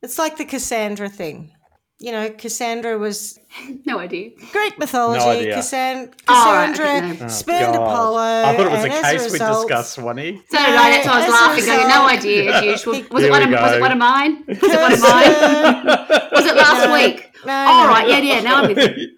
It's 0.02 0.18
like 0.18 0.36
the 0.36 0.44
Cassandra 0.44 1.08
thing. 1.08 1.52
You 1.98 2.12
know, 2.12 2.28
Cassandra 2.30 2.98
was 2.98 3.38
No 3.86 3.98
idea. 3.98 4.30
Greek 4.52 4.78
mythology. 4.78 5.18
No 5.24 5.30
idea. 5.30 5.56
Cassan- 5.56 6.12
Oh, 6.28 6.50
I 6.50 6.66
Cassandra 6.68 7.08
didn't 7.08 7.22
Oh, 7.24 7.28
spurned 7.28 7.74
God. 7.74 7.74
Apollo. 7.76 8.18
I 8.18 8.56
thought 8.56 8.66
it 8.66 8.70
was 8.70 8.84
and 8.84 8.92
a 8.92 8.96
as 8.96 9.02
case 9.12 9.26
we 9.26 9.32
result- 9.32 9.68
discussed, 9.68 9.92
Swanee. 9.94 10.42
So 10.50 10.58
did 10.58 10.66
I. 10.68 10.90
That's 10.90 11.06
why 11.06 11.12
I 11.12 11.16
was 11.16 11.24
as 11.24 11.30
a 11.30 11.32
laughing, 11.32 11.64
going, 11.64 11.88
no 11.88 12.06
idea 12.06 12.52
as 12.54 12.64
usual. 12.64 12.92
Was 13.10 13.24
it, 13.24 13.30
one 13.30 13.42
of, 13.42 13.50
was 13.50 13.72
it 13.72 13.80
one 13.80 13.92
of 13.92 13.98
mine? 13.98 14.44
Was 14.46 14.58
it 14.62 14.80
one 14.80 14.92
of 14.92 15.00
mine? 15.00 15.86
Was 16.32 16.44
it 16.46 16.56
last 16.56 16.86
No. 16.88 16.92
week? 16.94 17.30
No, 17.46 17.52
All 17.52 17.84
no. 17.86 17.88
right, 17.90 18.08
yeah, 18.08 18.18
yeah. 18.18 18.40
Now 18.40 18.62
I'm 18.62 18.74
with 18.74 18.98
you. 18.98 19.16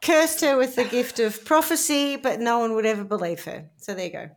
Cursed 0.00 0.40
her 0.42 0.56
with 0.56 0.76
the 0.76 0.84
gift 0.84 1.18
of 1.20 1.44
prophecy, 1.44 2.16
but 2.16 2.40
no 2.40 2.60
one 2.60 2.74
would 2.76 2.86
ever 2.86 3.04
believe 3.04 3.44
her. 3.44 3.66
So 3.76 3.92
there 3.94 4.06
you 4.06 4.12
go. 4.12 4.28
Oh. 4.30 4.34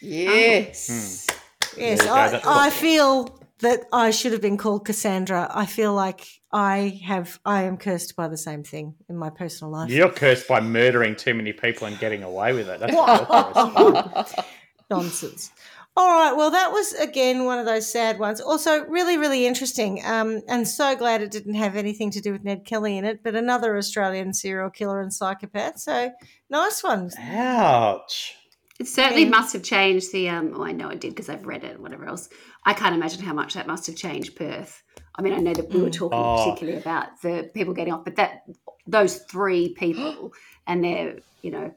yes. 0.00 0.86
Hmm. 0.88 1.80
Yes, 1.80 1.98
There 2.00 2.08
you 2.08 2.12
I, 2.14 2.28
that's 2.28 2.46
I 2.46 2.68
feel 2.70 3.41
that 3.62 3.86
I 3.92 4.10
should 4.10 4.32
have 4.32 4.40
been 4.40 4.56
called 4.56 4.84
Cassandra. 4.84 5.50
I 5.52 5.66
feel 5.66 5.94
like 5.94 6.26
I 6.52 7.00
have 7.04 7.40
I 7.44 7.62
am 7.62 7.78
cursed 7.78 8.14
by 8.14 8.28
the 8.28 8.36
same 8.36 8.62
thing 8.62 8.94
in 9.08 9.16
my 9.16 9.30
personal 9.30 9.72
life. 9.72 9.90
You're 9.90 10.10
cursed 10.10 10.46
by 10.46 10.60
murdering 10.60 11.16
too 11.16 11.34
many 11.34 11.52
people 11.52 11.86
and 11.86 11.98
getting 11.98 12.22
away 12.22 12.52
with 12.52 12.68
it. 12.68 12.80
That's 12.80 12.92
what 12.94 13.86
you're 13.86 14.02
cursed 14.02 14.36
by. 14.36 14.44
Nonsense. 14.90 15.50
All 15.94 16.08
right. 16.08 16.34
Well, 16.34 16.50
that 16.50 16.72
was 16.72 16.92
again 16.94 17.44
one 17.44 17.58
of 17.58 17.66
those 17.66 17.90
sad 17.90 18.18
ones. 18.18 18.40
Also, 18.40 18.84
really, 18.86 19.18
really 19.18 19.46
interesting. 19.46 20.02
Um, 20.04 20.42
and 20.48 20.66
so 20.66 20.96
glad 20.96 21.22
it 21.22 21.30
didn't 21.30 21.54
have 21.54 21.76
anything 21.76 22.10
to 22.12 22.20
do 22.20 22.32
with 22.32 22.44
Ned 22.44 22.64
Kelly 22.64 22.96
in 22.96 23.04
it, 23.04 23.22
but 23.22 23.34
another 23.34 23.76
Australian 23.76 24.32
serial 24.32 24.70
killer 24.70 25.00
and 25.00 25.12
psychopath. 25.12 25.78
So 25.78 26.10
nice 26.50 26.82
one. 26.82 27.10
Ouch. 27.18 28.36
It 28.82 28.88
certainly 28.88 29.22
Yeah. 29.22 29.28
must 29.28 29.52
have 29.52 29.62
changed 29.62 30.10
the. 30.12 30.28
Um, 30.28 30.54
oh, 30.56 30.64
I 30.64 30.72
know 30.72 30.88
it 30.88 30.98
did 31.00 31.10
because 31.10 31.28
I've 31.28 31.46
read 31.46 31.62
it. 31.62 31.78
Whatever 31.78 32.04
else, 32.06 32.28
I 32.66 32.72
can't 32.74 32.96
imagine 32.96 33.22
how 33.22 33.32
much 33.32 33.54
that 33.54 33.68
must 33.68 33.86
have 33.86 33.94
changed 33.94 34.34
Perth. 34.34 34.82
I 35.14 35.22
mean, 35.22 35.32
I 35.34 35.36
know 35.36 35.52
that 35.54 35.70
we 35.72 35.80
were 35.82 35.88
Mm. 35.88 35.92
talking 35.92 36.18
Oh. 36.18 36.36
particularly 36.44 36.80
about 36.80 37.20
the 37.22 37.48
people 37.54 37.74
getting 37.74 37.92
off, 37.94 38.04
but 38.04 38.16
that 38.16 38.42
those 38.88 39.18
three 39.30 39.72
people 39.74 40.32
and 40.66 40.82
they're 40.82 41.18
you 41.42 41.52
know 41.52 41.72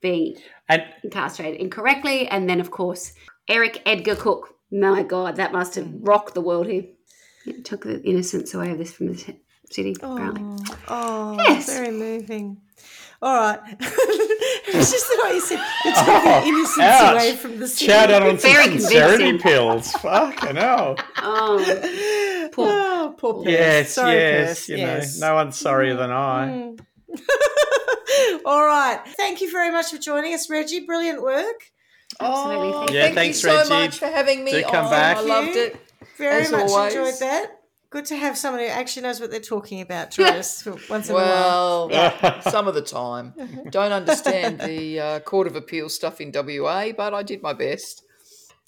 being 0.00 0.34
And 0.68 0.82
incarcerated 1.04 1.60
incorrectly, 1.60 2.26
and 2.26 2.50
then 2.50 2.58
of 2.60 2.72
course 2.72 3.12
Eric 3.46 3.80
Edgar 3.86 4.16
Cooke. 4.16 4.48
My 4.72 5.04
God, 5.04 5.36
that 5.36 5.52
must 5.52 5.76
have 5.76 5.86
Mm. 5.86 6.00
rocked 6.02 6.34
the 6.34 6.40
world. 6.40 6.66
here. 6.66 6.86
it 7.46 7.64
took 7.64 7.82
the 7.84 8.00
innocence 8.02 8.52
away 8.54 8.70
of 8.72 8.78
this 8.78 8.92
from 8.92 9.06
the 9.08 9.16
ci- 9.16 9.40
city. 9.70 9.94
Apparently, 10.02 10.42
Oh, 10.42 11.36
oh 11.36 11.36
Yes. 11.38 11.66
very 11.72 11.90
moving. 11.90 12.60
All 13.22 13.34
right. 13.36 13.60
it's 13.80 14.90
just 14.90 15.06
the 15.06 15.20
way 15.22 15.34
you 15.34 15.40
said 15.40 15.60
it 15.84 15.94
took 15.94 16.08
Oh, 16.08 16.40
the 16.40 16.48
innocence 16.48 16.78
ouch. 16.80 17.12
away 17.14 17.36
from 17.36 17.58
the 17.60 17.68
city. 17.68 17.86
shout 17.86 18.10
out 18.10 18.22
on 18.22 18.38
some 18.38 18.50
Very 18.50 18.64
sincerity 18.80 19.24
convincing. 19.24 19.38
pills. 19.52 19.92
Fucking 19.92 20.56
hell. 20.56 20.96
oh, 21.18 22.48
Poor, 22.52 22.66
oh, 22.68 23.14
poor 23.16 23.34
Perth. 23.44 23.52
Yes, 23.52 23.92
Sorry, 23.92 24.14
yes. 24.14 24.48
Perth. 24.60 24.68
You 24.70 24.76
yes. 24.78 25.18
know, 25.20 25.28
no 25.28 25.34
one's 25.36 25.56
sorrier 25.56 25.94
than 25.94 26.10
I. 26.10 26.48
Mm. 26.48 26.80
All 28.44 28.64
right. 28.66 29.00
Thank 29.16 29.40
you 29.40 29.50
very 29.52 29.70
much 29.70 29.90
for 29.90 29.98
joining 29.98 30.34
us, 30.34 30.50
Reggie. 30.50 30.80
Brilliant 30.84 31.22
work. 31.22 31.62
Absolutely. 32.20 32.68
Oh, 32.68 32.78
Thank 32.80 32.90
Yeah, 32.90 33.02
thank 33.04 33.14
thanks, 33.14 33.42
you 33.42 33.50
so 33.50 33.56
Reggie. 33.58 33.68
much 33.70 33.98
for 33.98 34.06
having 34.06 34.44
me 34.44 34.50
Do 34.52 34.62
come 34.64 34.86
on. 34.86 34.90
back. 34.90 35.16
I 35.18 35.20
loved 35.20 35.54
you. 35.54 35.62
it. 35.62 35.76
Very 36.18 36.42
As 36.42 36.50
much 36.52 36.68
always. 36.70 36.94
enjoyed 36.94 37.14
that. 37.20 37.46
Good 37.92 38.06
to 38.06 38.16
have 38.16 38.38
someone 38.38 38.62
who 38.62 38.68
actually 38.68 39.02
knows 39.02 39.20
what 39.20 39.30
they're 39.30 39.38
talking 39.38 39.82
about 39.82 40.12
join 40.12 40.28
us 40.28 40.66
once 40.88 41.10
in 41.10 41.14
a 41.14 41.18
while. 41.18 41.90
Well, 41.90 42.40
some 42.50 42.66
of 42.66 42.72
the 42.72 42.80
time. 42.80 43.34
Don't 43.68 43.92
understand 43.92 44.60
the 44.60 44.98
uh, 44.98 45.20
Court 45.20 45.46
of 45.46 45.56
Appeal 45.56 45.90
stuff 45.90 46.18
in 46.18 46.32
WA, 46.34 46.92
but 46.96 47.12
I 47.12 47.22
did 47.22 47.42
my 47.42 47.52
best. 47.52 48.02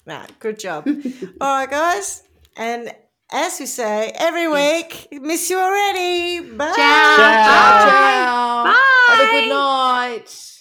Nah, 0.05 0.27
good 0.39 0.59
job. 0.59 0.87
All 1.41 1.55
right, 1.57 1.67
guys. 1.67 2.21
And 2.55 2.93
as 3.31 3.59
we 3.59 3.65
say 3.65 4.11
every 4.13 4.47
week, 4.47 5.07
miss 5.11 5.49
you 5.49 5.57
already. 5.57 6.41
Bye. 6.41 6.73
Ciao. 6.75 7.15
Ciao. 7.17 7.85
Ciao. 7.87 8.63
Bye. 8.65 9.05
Have 9.07 9.27
a 9.27 9.31
good 9.31 9.49
night. 9.49 10.51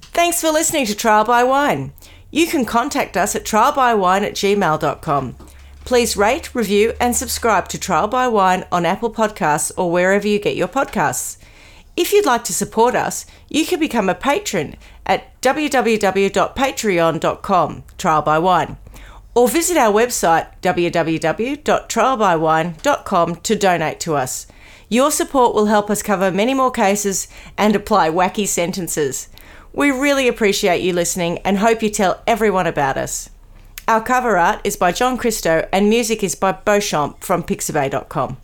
Thanks 0.00 0.40
for 0.40 0.50
listening 0.50 0.86
to 0.86 0.94
Trial 0.94 1.24
by 1.24 1.44
Wine. 1.44 1.92
You 2.30 2.46
can 2.46 2.64
contact 2.64 3.18
us 3.18 3.36
at 3.36 3.44
trialbywine 3.44 4.22
at 4.22 4.32
gmail.com. 4.32 5.36
Please 5.84 6.16
rate, 6.16 6.54
review, 6.54 6.94
and 7.00 7.16
subscribe 7.16 7.68
to 7.68 7.78
Trial 7.78 8.08
by 8.08 8.28
Wine 8.28 8.64
on 8.70 8.86
Apple 8.86 9.12
Podcasts 9.12 9.72
or 9.76 9.90
wherever 9.90 10.28
you 10.28 10.38
get 10.38 10.56
your 10.56 10.68
podcasts. 10.68 11.36
If 11.96 12.12
you'd 12.12 12.26
like 12.26 12.44
to 12.44 12.52
support 12.52 12.94
us, 12.94 13.26
you 13.48 13.66
can 13.66 13.80
become 13.80 14.08
a 14.08 14.14
patron 14.14 14.76
at 15.04 15.42
www.patreon.com, 15.42 17.82
Trial 17.98 18.22
by 18.22 18.38
Wine, 18.38 18.76
or 19.34 19.48
visit 19.48 19.76
our 19.76 19.92
website 19.92 20.46
www.trialbywine.com 20.62 23.36
to 23.36 23.56
donate 23.56 24.00
to 24.00 24.14
us. 24.14 24.46
Your 24.88 25.10
support 25.10 25.54
will 25.54 25.66
help 25.66 25.90
us 25.90 26.02
cover 26.02 26.30
many 26.30 26.54
more 26.54 26.70
cases 26.70 27.28
and 27.58 27.76
apply 27.76 28.10
wacky 28.10 28.46
sentences. 28.46 29.28
We 29.72 29.90
really 29.90 30.26
appreciate 30.26 30.82
you 30.82 30.92
listening 30.92 31.38
and 31.38 31.58
hope 31.58 31.82
you 31.82 31.90
tell 31.90 32.22
everyone 32.26 32.66
about 32.66 32.96
us. 32.96 33.30
Our 33.88 34.00
cover 34.02 34.36
art 34.36 34.60
is 34.64 34.76
by 34.76 34.92
John 34.92 35.16
Christo 35.16 35.68
and 35.72 35.88
music 35.88 36.22
is 36.22 36.34
by 36.34 36.52
Beauchamp 36.52 37.22
from 37.24 37.42
pixabay.com. 37.42 38.36